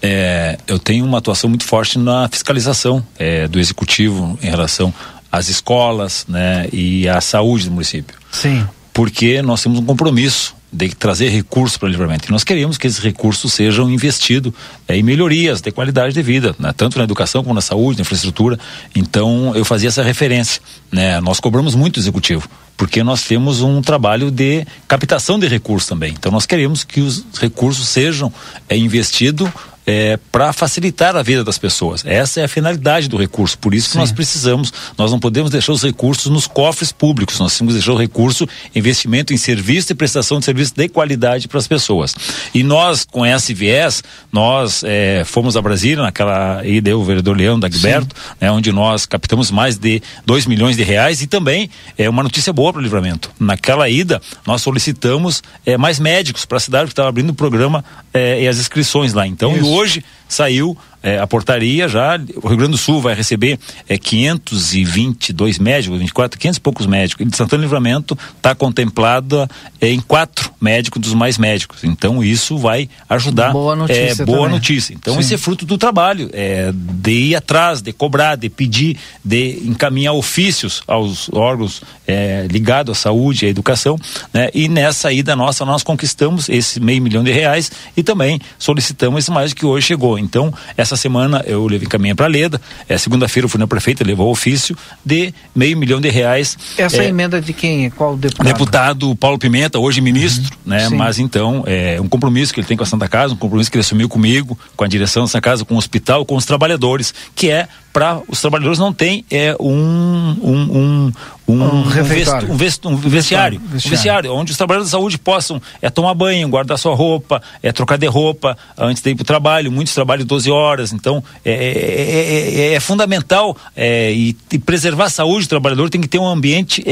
é, 0.02 0.58
eu 0.66 0.78
tenho 0.78 1.04
uma 1.04 1.18
atuação 1.18 1.48
muito 1.48 1.64
forte 1.64 1.98
na 1.98 2.28
fiscalização 2.28 3.04
é, 3.18 3.48
do 3.48 3.58
Executivo 3.58 4.38
em 4.42 4.50
relação 4.50 4.92
às 5.30 5.48
escolas 5.48 6.26
né, 6.28 6.68
e 6.72 7.08
à 7.08 7.20
saúde 7.20 7.66
do 7.66 7.72
município. 7.72 8.16
Sim 8.30 8.66
porque 8.96 9.42
nós 9.42 9.62
temos 9.62 9.78
um 9.78 9.84
compromisso 9.84 10.55
de 10.76 10.94
trazer 10.94 11.30
recursos 11.30 11.78
para 11.78 11.86
o 11.86 11.90
livramento. 11.90 12.28
E 12.28 12.30
nós 12.30 12.44
queremos 12.44 12.76
que 12.76 12.86
esses 12.86 12.98
recursos 12.98 13.50
sejam 13.54 13.90
investidos 13.90 14.52
é, 14.86 14.94
em 14.94 15.02
melhorias 15.02 15.62
de 15.62 15.72
qualidade 15.72 16.12
de 16.12 16.22
vida, 16.22 16.54
né? 16.58 16.72
tanto 16.76 16.98
na 16.98 17.04
educação 17.04 17.42
como 17.42 17.54
na 17.54 17.62
saúde, 17.62 17.98
na 17.98 18.02
infraestrutura. 18.02 18.58
Então, 18.94 19.56
eu 19.56 19.64
fazia 19.64 19.88
essa 19.88 20.02
referência. 20.02 20.60
Né? 20.92 21.18
Nós 21.20 21.40
cobramos 21.40 21.74
muito 21.74 21.96
o 21.96 22.00
executivo, 22.00 22.46
porque 22.76 23.02
nós 23.02 23.22
temos 23.22 23.62
um 23.62 23.80
trabalho 23.80 24.30
de 24.30 24.66
captação 24.86 25.38
de 25.38 25.48
recursos 25.48 25.88
também. 25.88 26.12
Então, 26.12 26.30
nós 26.30 26.44
queremos 26.44 26.84
que 26.84 27.00
os 27.00 27.24
recursos 27.40 27.88
sejam 27.88 28.30
é, 28.68 28.76
investidos 28.76 29.48
é, 29.86 30.18
para 30.32 30.52
facilitar 30.52 31.14
a 31.14 31.22
vida 31.22 31.44
das 31.44 31.58
pessoas. 31.58 32.04
Essa 32.04 32.40
é 32.40 32.44
a 32.44 32.48
finalidade 32.48 33.08
do 33.08 33.16
recurso. 33.16 33.56
Por 33.58 33.72
isso 33.72 33.86
que 33.88 33.92
Sim. 33.92 33.98
nós 33.98 34.10
precisamos, 34.10 34.72
nós 34.98 35.12
não 35.12 35.20
podemos 35.20 35.50
deixar 35.50 35.72
os 35.72 35.82
recursos 35.82 36.30
nos 36.30 36.46
cofres 36.46 36.90
públicos. 36.90 37.38
Nós 37.38 37.56
temos 37.56 37.72
que 37.72 37.78
deixar 37.78 37.92
o 37.92 37.96
recurso 37.96 38.48
investimento 38.74 39.32
em 39.32 39.36
serviço 39.36 39.92
e 39.92 39.94
prestação 39.94 40.40
de 40.40 40.44
serviço 40.44 40.74
de 40.74 40.88
qualidade 40.88 41.46
para 41.46 41.58
as 41.58 41.68
pessoas. 41.68 42.14
E 42.52 42.64
nós, 42.64 43.04
com 43.04 43.24
esse 43.24 43.54
viés, 43.54 44.02
nós 44.32 44.82
é, 44.84 45.22
fomos 45.24 45.56
a 45.56 45.62
Brasília, 45.62 46.02
naquela 46.02 46.66
ida, 46.66 46.96
o 46.96 47.04
vereador 47.04 47.36
Leão 47.36 47.58
da 47.58 47.68
Gilberto, 47.68 48.14
né, 48.40 48.50
onde 48.50 48.72
nós 48.72 49.06
captamos 49.06 49.50
mais 49.52 49.78
de 49.78 50.02
2 50.24 50.46
milhões 50.46 50.76
de 50.76 50.82
reais 50.82 51.22
e 51.22 51.26
também 51.26 51.70
é 51.96 52.08
uma 52.10 52.22
notícia 52.22 52.52
boa 52.52 52.72
para 52.72 52.80
o 52.80 52.82
livramento. 52.82 53.30
Naquela 53.38 53.88
ida, 53.88 54.20
nós 54.44 54.62
solicitamos 54.62 55.42
é, 55.64 55.76
mais 55.76 56.00
médicos 56.00 56.44
para 56.44 56.56
a 56.56 56.60
cidade 56.60 56.86
que 56.86 56.92
estava 56.92 57.08
abrindo 57.08 57.30
o 57.30 57.34
programa 57.34 57.84
é, 58.12 58.42
e 58.42 58.48
as 58.48 58.58
inscrições 58.58 59.12
lá. 59.12 59.26
Então, 59.26 59.52
hoje 59.76 60.02
saiu 60.28 60.76
é, 61.06 61.20
a 61.20 61.26
portaria 61.26 61.86
já, 61.86 62.18
o 62.42 62.48
Rio 62.48 62.56
Grande 62.56 62.72
do 62.72 62.78
Sul 62.78 63.00
vai 63.00 63.14
receber 63.14 63.60
é, 63.88 63.96
522 63.96 65.56
médicos, 65.60 66.00
24, 66.00 66.36
500 66.36 66.56
e 66.56 66.60
poucos 66.60 66.86
médicos. 66.86 67.24
E 67.24 67.30
de 67.30 67.36
Santana 67.36 67.62
Livramento 67.62 68.18
está 68.36 68.56
contemplada 68.56 69.48
é, 69.80 69.88
em 69.88 70.00
quatro 70.00 70.50
médicos 70.60 71.00
dos 71.00 71.14
mais 71.14 71.38
médicos. 71.38 71.84
Então 71.84 72.24
isso 72.24 72.58
vai 72.58 72.88
ajudar. 73.08 73.52
Boa 73.52 73.76
notícia. 73.76 74.22
É, 74.22 74.26
boa 74.26 74.48
notícia. 74.48 74.94
Então 74.94 75.14
Sim. 75.14 75.20
isso 75.20 75.34
é 75.34 75.38
fruto 75.38 75.64
do 75.64 75.78
trabalho, 75.78 76.28
é, 76.32 76.72
de 76.74 77.12
ir 77.12 77.36
atrás, 77.36 77.80
de 77.80 77.92
cobrar, 77.92 78.34
de 78.34 78.48
pedir, 78.48 78.98
de 79.24 79.62
encaminhar 79.64 80.12
ofícios 80.12 80.82
aos 80.88 81.28
órgãos 81.32 81.82
é, 82.04 82.48
ligados 82.50 82.98
à 82.98 83.00
saúde, 83.00 83.46
à 83.46 83.48
educação, 83.48 83.96
né? 84.34 84.50
E 84.52 84.68
nessa 84.68 85.12
ida 85.12 85.36
nossa 85.36 85.64
nós 85.64 85.84
conquistamos 85.84 86.48
esse 86.48 86.80
meio 86.80 87.00
milhão 87.00 87.22
de 87.22 87.30
reais 87.30 87.70
e 87.96 88.02
também 88.02 88.40
solicitamos 88.58 89.20
esse 89.20 89.30
mais 89.30 89.54
que 89.54 89.64
hoje 89.64 89.86
chegou. 89.86 90.18
Então 90.18 90.52
essa 90.76 90.95
essa 90.96 91.02
semana 91.02 91.44
eu 91.46 91.66
levei 91.66 91.86
caminho 91.86 92.16
para 92.16 92.26
Leda. 92.26 92.60
É, 92.88 92.98
Segunda-feira 92.98 93.44
eu 93.44 93.48
fui 93.48 93.60
na 93.60 93.66
prefeita, 93.68 94.02
levou 94.02 94.28
o 94.28 94.30
ofício 94.30 94.76
de 95.04 95.32
meio 95.54 95.76
milhão 95.76 96.00
de 96.00 96.08
reais. 96.08 96.56
Essa 96.76 97.04
é, 97.04 97.08
emenda 97.08 97.40
de 97.40 97.52
quem? 97.52 97.90
Qual 97.90 98.16
deputado? 98.16 98.46
Deputado 98.46 99.16
Paulo 99.16 99.38
Pimenta, 99.38 99.78
hoje 99.78 100.00
ministro, 100.00 100.56
uhum. 100.64 100.72
né? 100.72 100.88
Sim. 100.88 100.96
Mas 100.96 101.18
então, 101.18 101.62
é 101.66 102.00
um 102.00 102.08
compromisso 102.08 102.52
que 102.52 102.60
ele 102.60 102.66
tem 102.66 102.76
com 102.76 102.82
a 102.82 102.86
Santa 102.86 103.08
Casa, 103.08 103.34
um 103.34 103.36
compromisso 103.36 103.70
que 103.70 103.76
ele 103.76 103.82
assumiu 103.82 104.08
comigo, 104.08 104.58
com 104.74 104.84
a 104.84 104.88
direção 104.88 105.22
da 105.24 105.28
Santa 105.28 105.42
Casa, 105.42 105.64
com 105.64 105.74
o 105.74 105.78
hospital, 105.78 106.24
com 106.24 106.34
os 106.34 106.44
trabalhadores, 106.44 107.14
que 107.34 107.50
é 107.50 107.68
para 107.96 108.20
os 108.28 108.38
trabalhadores 108.42 108.78
não 108.78 108.92
tem 108.92 109.24
é 109.30 109.56
um 109.58 110.36
um, 110.42 110.52
um, 110.52 111.12
um, 111.48 111.62
um, 111.62 111.82
vest, 111.82 112.30
um, 112.46 112.54
vest, 112.54 112.84
um 112.84 112.94
vestiário, 112.94 113.58
um 113.58 113.78
vestiário, 113.78 114.34
onde 114.34 114.50
os 114.50 114.58
trabalhadores 114.58 114.90
da 114.90 114.98
saúde 114.98 115.16
possam 115.16 115.62
é 115.80 115.88
tomar 115.88 116.12
banho, 116.12 116.46
guardar 116.46 116.76
sua 116.76 116.94
roupa, 116.94 117.40
é 117.62 117.72
trocar 117.72 117.96
de 117.96 118.06
roupa 118.06 118.54
antes 118.76 119.02
de 119.02 119.10
ir 119.10 119.14
para 119.14 119.22
o 119.22 119.24
trabalho, 119.24 119.72
muitos 119.72 119.94
trabalham 119.94 120.26
12 120.26 120.50
horas, 120.50 120.92
então 120.92 121.24
é, 121.42 121.52
é, 121.52 122.72
é, 122.72 122.74
é 122.74 122.80
fundamental 122.80 123.56
e, 123.74 124.36
e, 124.52 124.58
preservar 124.58 125.04
a 125.04 125.10
saúde 125.10 125.46
do 125.46 125.48
trabalhador 125.48 125.88
tem 125.88 126.00
que 126.00 126.08
ter 126.08 126.18
um 126.18 126.26
ambiente 126.26 126.84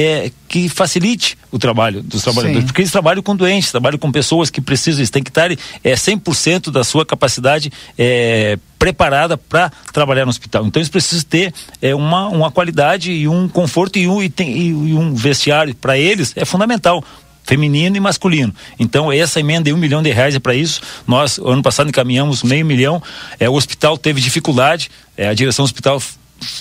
que 0.48 0.70
facilite 0.70 1.36
o 1.52 1.58
trabalho 1.58 2.02
dos 2.02 2.22
trabalhadores, 2.22 2.62
Sim. 2.62 2.66
porque 2.66 2.80
eles 2.80 2.92
trabalham 2.92 3.22
com 3.22 3.36
doentes, 3.36 3.70
trabalham 3.70 3.98
com 3.98 4.10
pessoas 4.10 4.48
que 4.48 4.62
precisam, 4.62 5.00
eles 5.00 5.10
têm 5.10 5.22
que 5.22 5.30
estar 5.30 5.50
é, 5.50 5.56
100% 5.84 6.70
da 6.70 6.82
sua 6.82 7.04
capacidade 7.04 7.70
é, 7.98 8.58
preparada 8.84 9.38
para 9.38 9.72
trabalhar 9.94 10.26
no 10.26 10.30
hospital. 10.30 10.66
Então 10.66 10.78
eles 10.78 10.90
precisam 10.90 11.24
ter 11.24 11.54
é, 11.80 11.94
uma, 11.94 12.28
uma 12.28 12.50
qualidade 12.50 13.10
e 13.10 13.26
um 13.26 13.48
conforto 13.48 13.98
e 13.98 14.06
um, 14.06 14.22
e 14.22 14.28
tem, 14.28 14.54
e, 14.54 14.74
um 14.92 15.14
vestiário 15.14 15.74
para 15.74 15.96
eles 15.96 16.34
é 16.36 16.44
fundamental 16.44 17.02
feminino 17.44 17.96
e 17.96 18.00
masculino. 18.00 18.54
Então, 18.78 19.10
essa 19.10 19.40
emenda 19.40 19.64
de 19.64 19.72
um 19.72 19.78
milhão 19.78 20.02
de 20.02 20.10
reais 20.10 20.34
é 20.34 20.38
para 20.38 20.54
isso. 20.54 20.82
Nós, 21.06 21.38
ano 21.38 21.62
passado, 21.62 21.88
encaminhamos 21.88 22.42
meio 22.42 22.64
milhão. 22.64 23.02
É, 23.38 23.48
o 23.48 23.54
hospital 23.54 23.96
teve 23.96 24.20
dificuldade, 24.20 24.90
é, 25.16 25.28
a 25.28 25.34
direção 25.34 25.62
do 25.62 25.66
hospital 25.66 26.00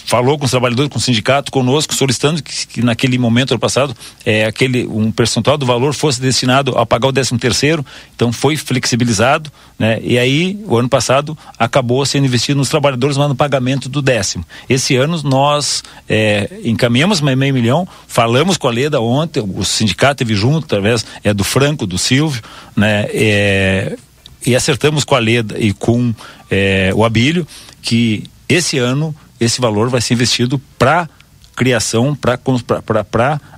falou 0.06 0.38
com 0.38 0.46
os 0.46 0.52
trabalhadores, 0.52 0.92
com 0.92 0.98
o 0.98 1.02
sindicato, 1.02 1.52
conosco, 1.52 1.94
solicitando 1.94 2.42
que, 2.42 2.68
que 2.68 2.82
naquele 2.82 3.18
momento, 3.18 3.52
ano 3.52 3.60
passado, 3.60 3.96
é, 4.26 4.46
aquele, 4.46 4.86
um 4.88 5.12
percentual 5.12 5.58
do 5.58 5.66
valor 5.66 5.94
fosse 5.94 6.22
destinado 6.22 6.78
a 6.78 6.86
pagar 6.86 7.08
o 7.08 7.14
13 7.14 7.38
terceiro, 7.38 7.86
então 8.16 8.32
foi 8.32 8.56
flexibilizado, 8.56 9.52
né? 9.78 10.00
E 10.02 10.18
aí, 10.18 10.60
o 10.66 10.78
ano 10.78 10.90
passado, 10.90 11.38
acabou 11.58 12.06
sendo 12.06 12.26
investido 12.26 12.58
nos 12.58 12.70
trabalhadores, 12.70 13.18
mas 13.18 13.28
no 13.28 13.36
pagamento 13.36 13.90
do 13.90 14.02
décimo. 14.02 14.46
Esse 14.70 14.96
ano, 14.96 15.22
nós 15.24 15.84
é, 16.08 16.50
encaminhamos 16.64 17.22
meio 17.22 17.54
milhão, 17.54 17.88
falamos 18.08 18.58
com 18.58 18.68
a 18.68 18.72
Leda 18.72 19.00
ontem, 19.02 19.42
o 19.42 19.64
sindicato 19.64 20.20
teve 20.20 20.36
junto, 20.36 20.66
através 20.66 21.06
é, 21.24 21.34
do 21.34 21.44
Franco, 21.44 21.86
do 21.86 21.98
Silvio, 21.98 22.42
né? 22.76 23.08
É, 23.14 23.98
e 24.46 24.56
acertamos 24.56 25.04
com 25.04 25.16
a 25.16 25.20
Leda 25.20 25.58
e 25.58 25.74
com 25.74 26.14
é, 26.52 26.92
o 26.94 27.06
Abílio 27.06 27.48
que 27.82 28.24
esse 28.48 28.78
ano 28.78 29.16
esse 29.44 29.62
valor 29.62 29.90
vai 29.90 30.02
ser 30.02 30.14
investido 30.14 30.60
para 30.78 31.10
criação, 31.56 32.16
para 32.16 32.40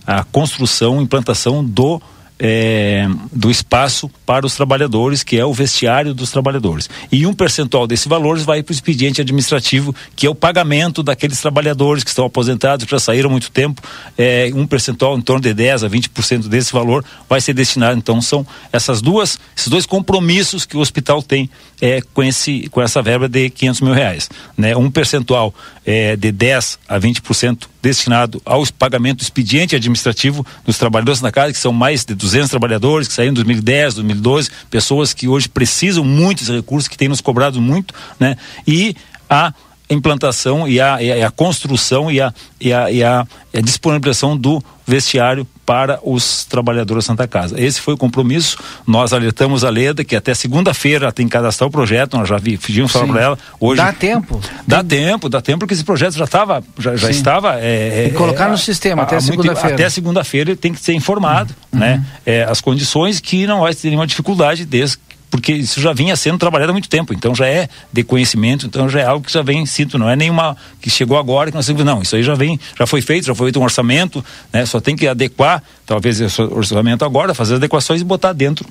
a 0.05 0.23
construção, 0.23 1.01
implantação 1.01 1.63
do 1.63 2.01
é, 2.39 3.07
do 3.31 3.49
espaço 3.49 4.09
para 4.25 4.45
os 4.45 4.55
trabalhadores, 4.55 5.23
que 5.23 5.37
é 5.37 5.45
o 5.45 5.53
vestiário 5.53 6.13
dos 6.13 6.31
trabalhadores. 6.31 6.89
E 7.11 7.25
um 7.25 7.33
percentual 7.33 7.87
desse 7.87 8.09
valor 8.09 8.37
vai 8.39 8.61
para 8.61 8.71
o 8.71 8.75
expediente 8.75 9.21
administrativo, 9.21 9.95
que 10.15 10.27
é 10.27 10.29
o 10.29 10.35
pagamento 10.35 11.01
daqueles 11.01 11.39
trabalhadores 11.39 12.03
que 12.03 12.09
estão 12.09 12.25
aposentados, 12.25 12.85
que 12.85 12.91
já 12.91 12.99
saíram 12.99 13.29
há 13.29 13.31
muito 13.31 13.51
tempo. 13.51 13.81
É, 14.17 14.51
um 14.53 14.67
percentual 14.67 15.17
em 15.17 15.21
torno 15.21 15.41
de 15.41 15.53
10 15.53 15.83
a 15.83 15.89
20% 15.89 16.47
desse 16.47 16.73
valor 16.73 17.05
vai 17.29 17.39
ser 17.39 17.53
destinado. 17.53 17.97
Então, 17.97 18.21
são 18.21 18.45
essas 18.71 19.01
duas, 19.01 19.39
esses 19.55 19.69
dois 19.69 19.85
compromissos 19.85 20.65
que 20.65 20.75
o 20.75 20.81
hospital 20.81 21.21
tem 21.21 21.49
é, 21.81 22.01
com, 22.13 22.23
esse, 22.23 22.67
com 22.69 22.81
essa 22.81 23.01
verba 23.01 23.29
de 23.29 23.49
500 23.49 23.81
mil 23.81 23.93
reais. 23.93 24.29
Né? 24.57 24.75
Um 24.75 24.91
percentual 24.91 25.53
é, 25.85 26.15
de 26.15 26.31
10 26.31 26.79
a 26.87 26.99
20% 26.99 27.67
destinado 27.81 28.41
ao 28.43 28.65
pagamento 28.77 29.19
do 29.19 29.21
expediente 29.21 29.75
administrativo 29.75 30.45
dos 30.65 30.77
trabalhadores 30.77 31.21
na 31.21 31.31
casa, 31.31 31.53
que 31.53 31.59
são 31.59 31.71
mais 31.71 32.03
de 32.03 32.15
200 32.25 32.49
trabalhadores 32.49 33.07
que 33.07 33.13
saíram 33.13 33.31
em 33.31 33.35
2010, 33.35 33.95
2012, 33.95 34.49
pessoas 34.69 35.13
que 35.13 35.27
hoje 35.27 35.47
precisam 35.47 36.03
muito 36.03 36.39
desse 36.39 36.51
recurso, 36.51 36.89
que 36.89 36.97
têm 36.97 37.07
nos 37.07 37.21
cobrado 37.21 37.61
muito, 37.61 37.93
né? 38.19 38.35
E 38.67 38.95
a 39.29 39.53
implantação 39.89 40.67
e 40.67 40.79
a, 40.79 41.01
e 41.01 41.23
a, 41.23 41.31
construção 41.31 42.09
e 42.11 42.19
a, 42.19 42.33
e 42.59 42.73
a, 42.73 42.91
e 42.91 43.03
a, 43.03 43.27
e 43.53 43.57
a 43.57 43.61
disponibilização 43.61 44.35
do 44.35 44.63
vestiário 44.87 45.47
para 45.65 45.99
os 46.03 46.45
trabalhadores 46.45 47.05
da 47.05 47.07
Santa 47.07 47.27
Casa. 47.27 47.59
Esse 47.59 47.81
foi 47.81 47.95
o 47.95 47.97
compromisso. 47.97 48.57
Nós 48.85 49.13
alertamos 49.13 49.63
a 49.63 49.69
Leda 49.69 50.03
que 50.03 50.15
até 50.15 50.33
segunda-feira 50.33 51.11
tem 51.11 51.25
que 51.25 51.31
cadastrar 51.31 51.67
o 51.67 51.71
projeto. 51.71 52.17
Nós 52.17 52.29
já 52.29 52.39
pedimos 52.39 52.91
falar 52.91 53.07
para 53.07 53.21
ela. 53.21 53.39
Hoje 53.59 53.81
dá 53.81 53.91
tempo. 53.91 54.39
Dá 54.67 54.83
tem... 54.83 55.05
tempo, 55.05 55.27
dá 55.27 55.41
tempo 55.41 55.59
porque 55.59 55.73
esse 55.73 55.83
projeto 55.83 56.13
já 56.13 56.25
estava, 56.25 56.63
já, 56.77 56.95
já 56.95 57.09
estava. 57.09 57.59
É, 57.59 58.05
é, 58.05 58.09
colocar 58.11 58.47
é, 58.47 58.51
no 58.51 58.57
sistema 58.57 59.03
até 59.03 59.19
segunda-feira. 59.19 59.75
Até 59.75 59.89
segunda-feira 59.89 60.55
tem 60.55 60.71
que 60.71 60.79
ser 60.79 60.93
informado, 60.93 61.53
uhum. 61.73 61.79
né? 61.79 62.05
É, 62.25 62.43
as 62.43 62.61
condições 62.61 63.19
que 63.19 63.47
não 63.47 63.61
vai 63.61 63.73
ter 63.73 63.87
nenhuma 63.87 64.05
dificuldade 64.05 64.65
desde 64.65 64.99
porque 65.35 65.51
isso 65.51 65.81
já 65.81 65.91
vinha 65.91 66.15
sendo 66.15 66.37
trabalhado 66.37 66.71
há 66.71 66.73
muito 66.73 66.87
tempo, 66.87 67.13
então 67.13 67.35
já 67.35 67.45
é 67.45 67.67
de 67.91 68.03
conhecimento, 68.03 68.65
então 68.65 68.87
já 68.87 69.01
é 69.01 69.05
algo 69.05 69.25
que 69.25 69.33
já 69.33 69.41
vem 69.41 69.65
sinto, 69.65 69.97
não 69.97 70.09
é 70.09 70.15
nenhuma 70.15 70.55
que 70.79 70.89
chegou 70.89 71.17
agora 71.17 71.51
que 71.51 71.57
nós 71.57 71.65
temos, 71.65 71.83
não, 71.83 72.01
isso 72.01 72.15
aí 72.15 72.23
já 72.23 72.35
vem, 72.35 72.57
já 72.77 72.87
foi 72.87 73.01
feito, 73.01 73.25
já 73.25 73.35
foi 73.35 73.47
feito 73.47 73.59
um 73.59 73.63
orçamento, 73.63 74.23
né? 74.53 74.65
Só 74.65 74.79
tem 74.79 74.95
que 74.95 75.05
adequar, 75.05 75.61
talvez 75.85 76.21
esse 76.21 76.41
orçamento 76.41 77.03
agora, 77.03 77.33
fazer 77.33 77.55
adequações 77.55 77.99
e 77.99 78.05
botar 78.05 78.31
dentro 78.31 78.65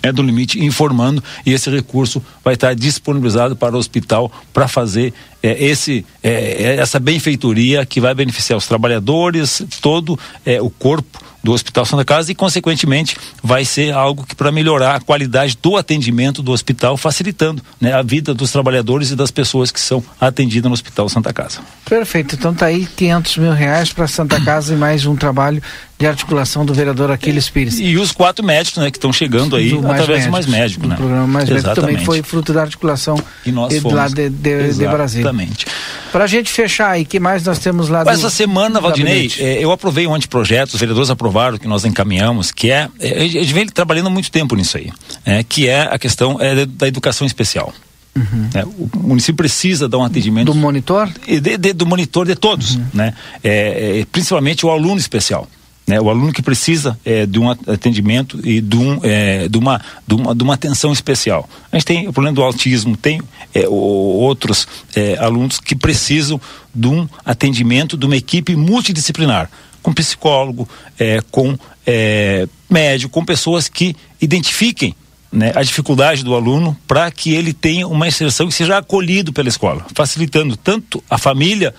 é 0.00 0.12
do 0.12 0.22
limite 0.22 0.64
informando 0.64 1.22
e 1.44 1.52
esse 1.52 1.68
recurso 1.68 2.22
vai 2.44 2.54
estar 2.54 2.72
disponibilizado 2.72 3.56
para 3.56 3.74
o 3.74 3.78
hospital 3.78 4.30
para 4.52 4.68
fazer 4.68 5.12
é, 5.42 5.64
esse 5.64 6.04
é, 6.22 6.76
essa 6.78 6.98
benfeitoria 6.98 7.86
que 7.86 8.00
vai 8.00 8.14
beneficiar 8.14 8.56
os 8.56 8.66
trabalhadores 8.66 9.62
todo 9.80 10.18
é, 10.44 10.60
o 10.60 10.70
corpo 10.70 11.20
do 11.42 11.52
Hospital 11.52 11.86
Santa 11.86 12.04
Casa 12.04 12.32
e, 12.32 12.34
consequentemente, 12.34 13.16
vai 13.42 13.64
ser 13.64 13.92
algo 13.92 14.24
que 14.24 14.34
para 14.34 14.50
melhorar 14.50 14.96
a 14.96 15.00
qualidade 15.00 15.56
do 15.60 15.76
atendimento 15.76 16.42
do 16.42 16.52
hospital, 16.52 16.96
facilitando 16.96 17.62
né, 17.80 17.92
a 17.92 18.02
vida 18.02 18.34
dos 18.34 18.50
trabalhadores 18.50 19.10
e 19.10 19.16
das 19.16 19.30
pessoas 19.30 19.70
que 19.70 19.80
são 19.80 20.02
atendidas 20.20 20.68
no 20.68 20.74
Hospital 20.74 21.08
Santa 21.08 21.32
Casa. 21.32 21.60
Perfeito. 21.88 22.34
Então 22.34 22.52
tá 22.52 22.66
aí 22.66 22.86
500 22.86 23.36
mil 23.38 23.52
reais 23.52 23.92
para 23.92 24.06
Santa 24.06 24.40
Casa 24.40 24.74
e 24.74 24.76
mais 24.76 25.06
um 25.06 25.16
trabalho 25.16 25.62
de 25.98 26.06
articulação 26.06 26.64
do 26.64 26.72
vereador 26.72 27.10
Aquiles 27.10 27.50
Pires. 27.50 27.78
E, 27.78 27.86
e 27.86 27.98
os 27.98 28.12
quatro 28.12 28.44
médicos, 28.44 28.80
né, 28.80 28.90
que 28.90 28.96
estão 28.96 29.12
chegando 29.12 29.56
aí 29.56 29.70
do 29.70 29.90
através 29.90 30.26
do 30.26 30.30
Mais 30.30 30.46
Médico, 30.46 30.86
né? 30.86 30.94
O 30.94 30.98
programa 30.98 31.26
Mais 31.26 31.48
Médico 31.48 31.74
também 31.74 31.98
foi 32.04 32.22
fruto 32.22 32.52
da 32.52 32.62
articulação 32.62 33.20
e 33.44 33.50
nós 33.50 33.76
fomos. 33.78 33.96
lá 33.96 34.06
de, 34.06 34.28
de, 34.28 34.74
de 34.74 34.86
Brasília. 34.86 35.27
Exatamente. 35.28 35.66
Para 36.10 36.24
a 36.24 36.26
gente 36.26 36.50
fechar 36.50 36.90
aí, 36.90 37.04
que 37.04 37.20
mais 37.20 37.44
nós 37.44 37.58
temos 37.58 37.88
lá? 37.88 38.02
Essa 38.06 38.30
semana, 38.30 38.80
Valdinei, 38.80 39.30
é, 39.38 39.62
eu 39.62 39.70
aprovei 39.70 40.06
um 40.06 40.14
anteprojeto, 40.14 40.74
os 40.74 40.80
vereadores 40.80 41.10
aprovaram 41.10 41.58
que 41.58 41.68
nós 41.68 41.84
encaminhamos, 41.84 42.50
que 42.50 42.70
é, 42.70 42.88
é 42.98 43.22
a 43.22 43.28
gente 43.28 43.52
vem 43.52 43.66
trabalhando 43.66 44.10
muito 44.10 44.30
tempo 44.30 44.56
nisso 44.56 44.78
aí, 44.78 44.90
é, 45.24 45.42
que 45.42 45.68
é 45.68 45.82
a 45.82 45.98
questão 45.98 46.38
é, 46.40 46.64
da 46.66 46.88
educação 46.88 47.26
especial. 47.26 47.72
Uhum. 48.16 48.50
É, 48.54 48.64
o 48.64 48.90
município 49.08 49.36
precisa 49.36 49.88
dar 49.88 49.98
um 49.98 50.04
atendimento. 50.04 50.46
Do 50.46 50.54
monitor? 50.54 51.08
De, 51.26 51.56
de, 51.56 51.72
do 51.72 51.86
monitor 51.86 52.26
de 52.26 52.34
todos, 52.34 52.74
uhum. 52.74 52.86
né? 52.92 53.14
É, 53.44 54.00
é, 54.00 54.06
principalmente 54.10 54.64
o 54.64 54.70
aluno 54.70 54.98
especial. 54.98 55.46
Né, 55.86 55.98
o 55.98 56.10
aluno 56.10 56.34
que 56.34 56.42
precisa 56.42 56.98
é, 57.02 57.24
de 57.24 57.38
um 57.38 57.48
atendimento 57.48 58.38
e 58.46 58.60
de, 58.60 58.76
um, 58.76 59.00
é, 59.02 59.48
de, 59.48 59.56
uma, 59.56 59.80
de, 60.06 60.14
uma, 60.14 60.34
de 60.34 60.42
uma 60.42 60.52
atenção 60.52 60.92
especial. 60.92 61.48
A 61.72 61.76
gente 61.76 61.86
tem 61.86 62.06
o 62.06 62.12
problema 62.12 62.34
do 62.34 62.42
autismo, 62.42 62.94
tem 62.94 63.22
é, 63.54 63.66
o, 63.68 63.72
outros 63.72 64.66
é, 64.94 65.16
alunos 65.18 65.58
que 65.58 65.74
precisam 65.74 66.40
de 66.74 66.88
um 66.88 67.08
atendimento 67.24 67.96
de 67.96 68.06
uma 68.06 68.16
equipe 68.16 68.54
multidisciplinar, 68.54 69.50
com 69.82 69.92
psicólogo, 69.92 70.68
é, 70.98 71.20
com 71.30 71.56
é, 71.86 72.46
médico, 72.68 73.12
com 73.12 73.24
pessoas 73.24 73.68
que 73.68 73.96
identifiquem 74.20 74.94
né, 75.30 75.52
a 75.54 75.62
dificuldade 75.62 76.24
do 76.24 76.34
aluno 76.34 76.76
para 76.86 77.10
que 77.10 77.34
ele 77.34 77.52
tenha 77.52 77.86
uma 77.86 78.08
inserção 78.08 78.48
e 78.48 78.52
seja 78.52 78.78
acolhido 78.78 79.32
pela 79.32 79.48
escola, 79.48 79.86
facilitando 79.94 80.56
tanto 80.56 81.02
a 81.08 81.18
família 81.18 81.74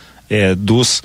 dos 0.58 1.02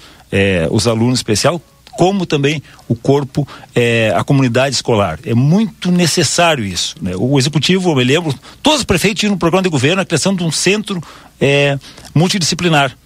os 0.70 0.86
alunos 0.86 1.20
especial 1.20 1.62
como 1.96 2.26
também 2.26 2.62
o 2.88 2.94
corpo, 2.94 3.46
é, 3.74 4.12
a 4.16 4.24
comunidade 4.24 4.74
escolar. 4.74 5.18
É 5.24 5.34
muito 5.34 5.90
necessário 5.90 6.64
isso. 6.64 6.96
Né? 7.00 7.12
O 7.16 7.38
executivo, 7.38 7.90
eu 7.90 7.96
me 7.96 8.04
lembro, 8.04 8.34
todos 8.62 8.80
os 8.80 8.84
prefeitos 8.84 9.20
tinham 9.20 9.32
no 9.32 9.38
programa 9.38 9.62
de 9.62 9.68
governo 9.68 10.02
a 10.02 10.04
criação 10.04 10.34
de 10.34 10.42
um 10.42 10.50
centro 10.50 11.02
é, 11.40 11.78
multidisciplinar. 12.14 12.96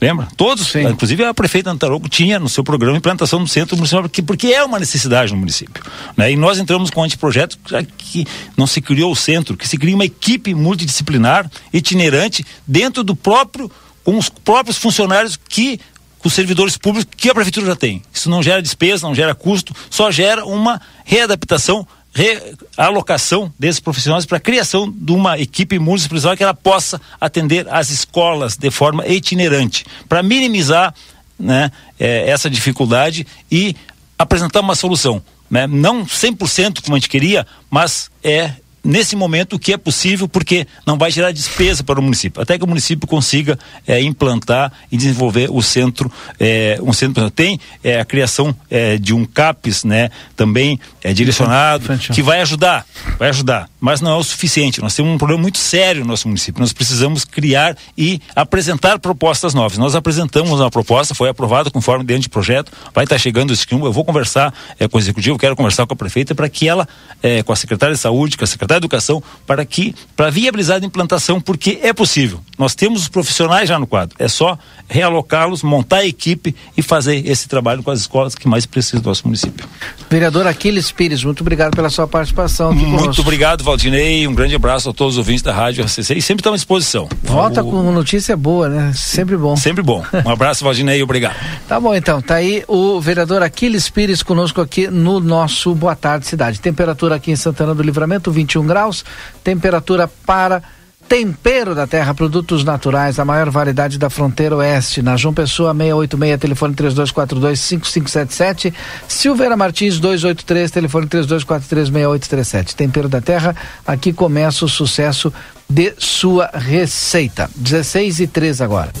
Lembra? 0.00 0.28
Todos, 0.36 0.68
Sim. 0.68 0.86
inclusive 0.86 1.24
a 1.24 1.34
prefeita 1.34 1.70
Antaroco 1.70 2.08
tinha 2.08 2.38
no 2.38 2.48
seu 2.48 2.62
programa 2.62 2.96
implantação 2.96 3.42
do 3.42 3.48
centro 3.48 3.76
municipal, 3.76 4.02
porque, 4.02 4.22
porque 4.22 4.46
é 4.48 4.62
uma 4.62 4.78
necessidade 4.78 5.32
no 5.32 5.38
município. 5.38 5.82
Né? 6.16 6.32
E 6.32 6.36
nós 6.36 6.58
entramos 6.58 6.88
com 6.88 7.00
um 7.00 7.04
anteprojeto 7.04 7.58
que 7.96 8.24
não 8.56 8.66
se 8.66 8.80
criou 8.80 9.10
o 9.10 9.16
centro, 9.16 9.56
que 9.56 9.66
se 9.66 9.76
cria 9.76 9.96
uma 9.96 10.04
equipe 10.04 10.54
multidisciplinar, 10.54 11.50
itinerante, 11.72 12.46
dentro 12.64 13.02
do 13.02 13.16
próprio, 13.16 13.68
com 14.04 14.16
os 14.16 14.28
próprios 14.28 14.78
funcionários 14.78 15.36
que 15.36 15.80
com 16.18 16.28
os 16.28 16.34
servidores 16.34 16.76
públicos 16.76 17.08
que 17.16 17.30
a 17.30 17.34
prefeitura 17.34 17.66
já 17.66 17.76
tem. 17.76 18.02
Isso 18.12 18.28
não 18.28 18.42
gera 18.42 18.60
despesa, 18.60 19.06
não 19.06 19.14
gera 19.14 19.34
custo, 19.34 19.74
só 19.88 20.10
gera 20.10 20.44
uma 20.44 20.80
readaptação, 21.04 21.86
realocação 22.12 23.52
desses 23.58 23.80
profissionais 23.80 24.26
para 24.26 24.38
a 24.38 24.40
criação 24.40 24.90
de 24.90 25.12
uma 25.12 25.38
equipe 25.38 25.78
municipal 25.78 26.36
que 26.36 26.42
ela 26.42 26.54
possa 26.54 27.00
atender 27.20 27.68
as 27.68 27.90
escolas 27.90 28.56
de 28.56 28.70
forma 28.70 29.06
itinerante, 29.06 29.84
para 30.08 30.22
minimizar 30.22 30.94
né, 31.38 31.70
é, 31.98 32.28
essa 32.28 32.50
dificuldade 32.50 33.26
e 33.50 33.76
apresentar 34.18 34.60
uma 34.60 34.74
solução. 34.74 35.22
Né? 35.50 35.66
Não 35.66 36.04
100% 36.04 36.82
como 36.82 36.96
a 36.96 36.98
gente 36.98 37.08
queria, 37.08 37.46
mas 37.70 38.10
é 38.22 38.52
nesse 38.84 39.16
momento 39.16 39.56
o 39.56 39.58
que 39.58 39.72
é 39.72 39.76
possível, 39.76 40.28
porque 40.28 40.66
não 40.86 40.96
vai 40.96 41.10
gerar 41.10 41.32
despesa 41.32 41.82
para 41.82 41.98
o 41.98 42.02
município, 42.02 42.40
até 42.40 42.58
que 42.58 42.64
o 42.64 42.68
município 42.68 43.06
consiga 43.06 43.58
é, 43.86 44.00
implantar 44.00 44.72
e 44.90 44.96
desenvolver 44.96 45.48
o 45.50 45.62
centro, 45.62 46.10
é, 46.38 46.78
um 46.82 46.92
centro 46.92 47.30
tem 47.30 47.58
é, 47.82 48.00
a 48.00 48.04
criação 48.04 48.54
é, 48.70 48.96
de 48.96 49.14
um 49.14 49.24
CAPES, 49.24 49.84
né, 49.84 50.10
também 50.36 50.78
é 51.02 51.12
direcionado, 51.12 51.98
que 52.12 52.22
vai 52.22 52.40
ajudar, 52.40 52.86
vai 53.18 53.28
ajudar, 53.30 53.68
mas 53.80 54.00
não 54.00 54.12
é 54.12 54.16
o 54.16 54.24
suficiente. 54.24 54.80
Nós 54.80 54.94
temos 54.94 55.12
um 55.12 55.18
problema 55.18 55.42
muito 55.42 55.58
sério 55.58 56.02
no 56.02 56.08
nosso 56.08 56.28
município. 56.28 56.60
Nós 56.60 56.72
precisamos 56.72 57.24
criar 57.24 57.76
e 57.96 58.20
apresentar 58.34 58.98
propostas 58.98 59.54
novas. 59.54 59.78
Nós 59.78 59.94
apresentamos 59.94 60.60
uma 60.60 60.70
proposta, 60.70 61.14
foi 61.14 61.28
aprovada 61.28 61.70
conforme 61.70 62.04
dentro 62.04 62.22
de 62.22 62.28
projeto, 62.28 62.72
vai 62.94 63.04
estar 63.04 63.18
chegando 63.18 63.52
esse 63.52 63.66
Eu 63.70 63.92
vou 63.92 64.04
conversar 64.04 64.52
é, 64.78 64.88
com 64.88 64.96
o 64.96 65.00
executivo, 65.00 65.38
quero 65.38 65.56
conversar 65.56 65.86
com 65.86 65.94
a 65.94 65.96
prefeita 65.96 66.34
para 66.34 66.48
que 66.48 66.68
ela, 66.68 66.86
é, 67.22 67.42
com 67.42 67.52
a 67.52 67.56
secretária 67.56 67.94
de 67.94 68.00
saúde, 68.00 68.36
com 68.36 68.44
a 68.44 68.46
secretária 68.46 68.67
da 68.68 68.76
educação 68.76 69.22
para 69.46 69.64
que 69.64 69.94
para 70.14 70.30
viabilizar 70.30 70.80
a 70.82 70.86
implantação, 70.86 71.40
porque 71.40 71.80
é 71.82 71.92
possível. 71.92 72.40
Nós 72.58 72.74
temos 72.74 73.02
os 73.02 73.08
profissionais 73.08 73.68
já 73.68 73.78
no 73.78 73.86
quadro. 73.86 74.14
É 74.18 74.28
só 74.28 74.58
realocá-los, 74.88 75.62
montar 75.62 75.98
a 75.98 76.06
equipe 76.06 76.54
e 76.76 76.82
fazer 76.82 77.26
esse 77.26 77.48
trabalho 77.48 77.82
com 77.82 77.90
as 77.90 78.00
escolas 78.00 78.34
que 78.34 78.46
mais 78.46 78.66
precisam 78.66 79.00
do 79.00 79.08
nosso 79.08 79.26
município. 79.26 79.66
Vereador 80.10 80.46
Aquiles 80.46 80.90
Pires, 80.90 81.24
muito 81.24 81.40
obrigado 81.40 81.74
pela 81.74 81.88
sua 81.88 82.06
participação. 82.06 82.72
muito 82.72 82.98
conosco. 82.98 83.22
obrigado, 83.22 83.64
Valdinei. 83.64 84.26
Um 84.26 84.34
grande 84.34 84.54
abraço 84.54 84.90
a 84.90 84.92
todos 84.92 85.14
os 85.14 85.18
ouvintes 85.18 85.42
da 85.42 85.52
Rádio 85.52 85.84
RCC 85.84 86.14
e 86.14 86.22
sempre 86.22 86.40
estamos 86.40 86.58
à 86.58 86.60
disposição. 86.60 87.08
Volta 87.22 87.62
o... 87.62 87.70
com 87.70 87.90
notícia 87.92 88.36
boa, 88.36 88.68
né? 88.68 88.92
Sempre 88.94 89.36
bom. 89.36 89.56
Sempre 89.56 89.82
bom. 89.82 90.04
Um 90.26 90.30
abraço, 90.30 90.64
Valdinei, 90.64 91.02
obrigado. 91.02 91.36
tá 91.66 91.80
bom, 91.80 91.94
então. 91.94 92.20
Tá 92.20 92.34
aí 92.34 92.64
o 92.66 93.00
vereador 93.00 93.42
Aquiles 93.42 93.88
Pires 93.88 94.22
conosco 94.22 94.60
aqui 94.60 94.88
no 94.88 95.20
nosso 95.20 95.74
Boa 95.74 95.94
Tarde 95.94 96.26
Cidade. 96.26 96.60
Temperatura 96.60 97.14
aqui 97.14 97.30
em 97.30 97.36
Santana 97.36 97.74
do 97.74 97.82
Livramento, 97.82 98.30
21 98.30 98.57
graus. 98.66 99.04
Temperatura 99.42 100.10
para 100.26 100.62
Tempero 101.08 101.74
da 101.74 101.86
Terra, 101.86 102.12
produtos 102.12 102.62
naturais, 102.62 103.18
a 103.18 103.24
maior 103.24 103.48
variedade 103.48 103.98
da 103.98 104.10
fronteira 104.10 104.56
oeste. 104.56 105.00
Na 105.00 105.16
João 105.16 105.32
Pessoa, 105.32 105.72
686, 105.72 106.38
telefone 106.38 106.74
3242-5577. 106.74 108.74
Silveira 109.08 109.56
Martins, 109.56 109.98
283, 109.98 110.70
telefone 110.70 111.06
3243-6837. 111.06 112.74
Tempero 112.74 113.08
da 113.08 113.22
Terra, 113.22 113.56
aqui 113.86 114.12
começa 114.12 114.66
o 114.66 114.68
sucesso 114.68 115.32
de 115.66 115.94
sua 115.96 116.50
receita. 116.52 117.48
16 117.56 118.20
e 118.20 118.26
3 118.26 118.60
agora. 118.60 118.92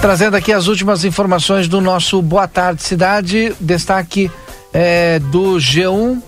Trazendo 0.00 0.36
aqui 0.36 0.54
as 0.54 0.68
últimas 0.68 1.04
informações 1.04 1.68
do 1.68 1.82
nosso 1.82 2.22
Boa 2.22 2.48
Tarde 2.48 2.82
Cidade. 2.82 3.54
Destaque 3.60 4.30
é, 4.78 5.18
do 5.18 5.54
G1 5.54 6.22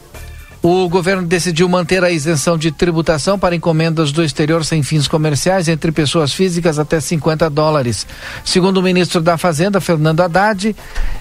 o 0.63 0.89
governo 0.89 1.25
decidiu 1.25 1.69
manter 1.69 2.03
a 2.03 2.11
isenção 2.11 2.57
de 2.59 2.73
tributação 2.73 3.39
para 3.39 3.55
encomendas 3.55 4.11
do 4.11 4.25
exterior 4.25 4.65
sem 4.65 4.83
fins 4.83 5.07
comerciais 5.07 5.69
entre 5.69 5.93
pessoas 5.93 6.33
físicas 6.33 6.79
até 6.79 6.99
50 6.99 7.49
dólares. 7.49 8.07
Segundo 8.45 8.79
o 8.79 8.83
ministro 8.83 9.21
da 9.21 9.37
Fazenda, 9.37 9.81
Fernando 9.81 10.21
Haddad, 10.21 10.75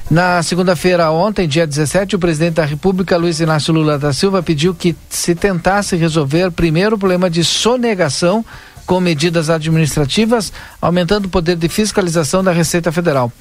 na 0.10 0.42
segunda-feira, 0.42 1.12
ontem, 1.12 1.48
dia 1.48 1.68
17, 1.68 2.16
o 2.16 2.20
presidente 2.20 2.56
da 2.56 2.66
República, 2.66 3.18
Luiz 3.18 3.40
Inácio 3.40 3.74
Lula 3.74 4.00
da 4.00 4.12
Silva, 4.12 4.42
pediu 4.42 4.74
que 4.74 4.96
se 5.10 5.36
tentasse 5.36 5.96
resolver 5.98 6.50
primeiro 6.50 6.96
o 6.96 7.00
problema 7.00 7.30
de 7.30 7.44
sonegação 7.44 8.44
com 8.88 9.02
medidas 9.02 9.50
administrativas, 9.50 10.52
aumentando 10.82 11.26
o 11.26 11.30
poder 11.30 11.58
de 11.58 11.68
fiscalização 11.68 12.42
da 12.42 12.54
Receita 12.54 12.90
Federal. 12.90 13.32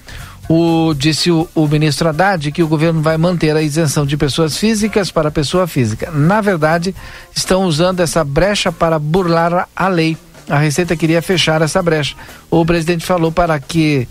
O, 0.48 0.94
disse 0.94 1.31
o, 1.31 1.48
o, 1.55 1.66
ministro 1.66 2.09
Haddad 2.09 2.52
que 2.52 2.62
o 2.62 2.68
governo 2.68 3.02
vai 3.02 3.16
manter 3.16 3.56
a 3.56 3.62
isenção 3.62 4.06
de 4.06 4.16
pessoas 4.16 4.56
físicas 4.56 5.10
para 5.10 5.31
pessoa 5.31 5.66
física. 5.66 6.10
Na 6.12 6.40
verdade, 6.40 6.94
estão 7.35 7.64
usando 7.64 8.01
essa 8.01 8.23
brecha 8.23 8.70
para 8.70 8.98
burlar 8.98 9.68
a 9.74 9.89
lei. 9.89 10.16
A 10.48 10.59
Receita 10.59 10.94
queria 10.94 11.20
fechar 11.20 11.62
essa 11.62 11.82
brecha. 11.82 12.14
O 12.48 12.64
presidente 12.64 13.05
falou 13.05 13.32
para 13.32 13.59
que 13.59 14.06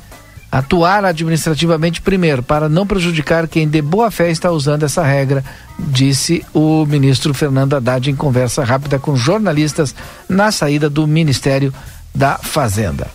atuar 0.51 1.03
administrativamente 1.03 2.01
primeiro, 2.01 2.41
para 2.41 2.69
não 2.69 2.87
prejudicar 2.87 3.47
quem 3.47 3.67
de 3.67 3.81
boa 3.81 4.09
fé 4.09 4.29
está 4.31 4.51
usando 4.51 4.83
essa 4.83 5.03
regra, 5.03 5.43
disse 5.77 6.45
o 6.53 6.85
ministro 6.85 7.33
Fernando 7.33 7.73
Haddad 7.73 8.09
em 8.09 8.15
conversa 8.15 8.63
rápida 8.63 8.97
com 8.97 9.17
jornalistas 9.17 9.93
na 10.29 10.51
saída 10.51 10.89
do 10.89 11.05
Ministério 11.05 11.73
da 12.13 12.37
Fazenda. 12.37 13.07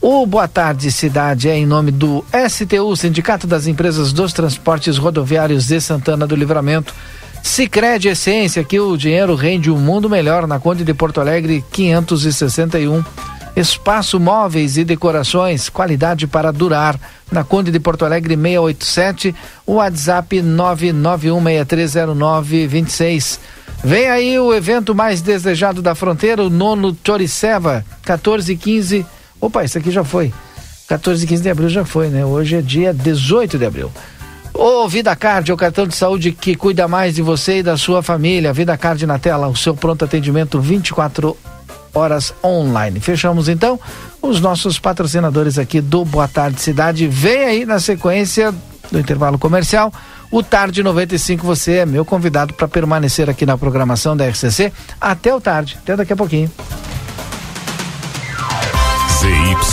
O 0.00 0.24
Boa 0.26 0.46
Tarde 0.46 0.92
Cidade 0.92 1.48
é 1.48 1.56
em 1.56 1.66
nome 1.66 1.90
do 1.90 2.24
STU, 2.48 2.94
Sindicato 2.94 3.48
das 3.48 3.66
Empresas 3.66 4.12
dos 4.12 4.32
Transportes 4.32 4.96
Rodoviários 4.96 5.66
de 5.66 5.80
Santana 5.80 6.24
do 6.24 6.36
Livramento. 6.36 6.94
Sicredi 7.42 8.06
Essência, 8.06 8.62
que 8.62 8.78
o 8.78 8.96
dinheiro 8.96 9.34
rende 9.34 9.72
um 9.72 9.76
mundo 9.76 10.08
melhor 10.08 10.46
na 10.46 10.60
Conde 10.60 10.84
de 10.84 10.94
Porto 10.94 11.20
Alegre 11.20 11.64
561. 11.72 13.02
Espaço 13.56 14.20
Móveis 14.20 14.76
e 14.76 14.84
Decorações, 14.84 15.68
qualidade 15.68 16.28
para 16.28 16.52
durar. 16.52 16.96
Na 17.32 17.42
Conde 17.42 17.72
de 17.72 17.80
Porto 17.80 18.04
Alegre 18.04 18.36
687, 18.36 19.34
WhatsApp 19.66 20.40
991630926. 20.40 23.40
Vem 23.82 24.08
aí 24.08 24.38
o 24.38 24.54
evento 24.54 24.94
mais 24.94 25.20
desejado 25.20 25.82
da 25.82 25.96
fronteira, 25.96 26.44
o 26.44 26.50
nono 26.50 26.96
Choriceva, 27.04 27.84
14 28.02 28.52
e 28.52 28.56
15. 28.56 29.04
Opa, 29.40 29.64
isso 29.64 29.78
aqui 29.78 29.90
já 29.90 30.04
foi. 30.04 30.32
14 30.88 31.24
e 31.24 31.28
15 31.28 31.42
de 31.42 31.50
abril 31.50 31.68
já 31.68 31.84
foi, 31.84 32.08
né? 32.08 32.24
Hoje 32.24 32.56
é 32.56 32.62
dia 32.62 32.94
18 32.94 33.58
de 33.58 33.66
abril. 33.66 33.92
Ô 34.54 34.88
Vida 34.88 35.14
Card, 35.14 35.50
é 35.50 35.54
o 35.54 35.56
cartão 35.56 35.86
de 35.86 35.94
saúde 35.94 36.32
que 36.32 36.56
cuida 36.56 36.88
mais 36.88 37.14
de 37.14 37.22
você 37.22 37.58
e 37.58 37.62
da 37.62 37.76
sua 37.76 38.02
família. 38.02 38.52
Vida 38.52 38.76
Card 38.76 39.06
na 39.06 39.18
tela, 39.18 39.46
o 39.48 39.54
seu 39.56 39.74
pronto 39.74 40.04
atendimento 40.04 40.60
24 40.60 41.36
horas 41.94 42.34
online. 42.42 43.00
Fechamos 43.00 43.48
então 43.48 43.78
os 44.20 44.40
nossos 44.40 44.78
patrocinadores 44.78 45.58
aqui 45.58 45.80
do 45.80 46.04
Boa 46.04 46.26
Tarde 46.26 46.60
Cidade. 46.60 47.06
Vem 47.06 47.44
aí 47.44 47.66
na 47.66 47.78
sequência 47.78 48.52
do 48.90 48.98
intervalo 48.98 49.38
comercial. 49.38 49.92
O 50.30 50.42
Tarde 50.42 50.82
95, 50.82 51.46
você 51.46 51.76
é 51.76 51.86
meu 51.86 52.04
convidado 52.04 52.52
para 52.52 52.68
permanecer 52.68 53.30
aqui 53.30 53.46
na 53.46 53.56
programação 53.56 54.16
da 54.16 54.26
RCC 54.26 54.72
até 55.00 55.34
o 55.34 55.40
tarde, 55.40 55.78
até 55.82 55.96
daqui 55.96 56.12
a 56.12 56.16
pouquinho. 56.16 56.50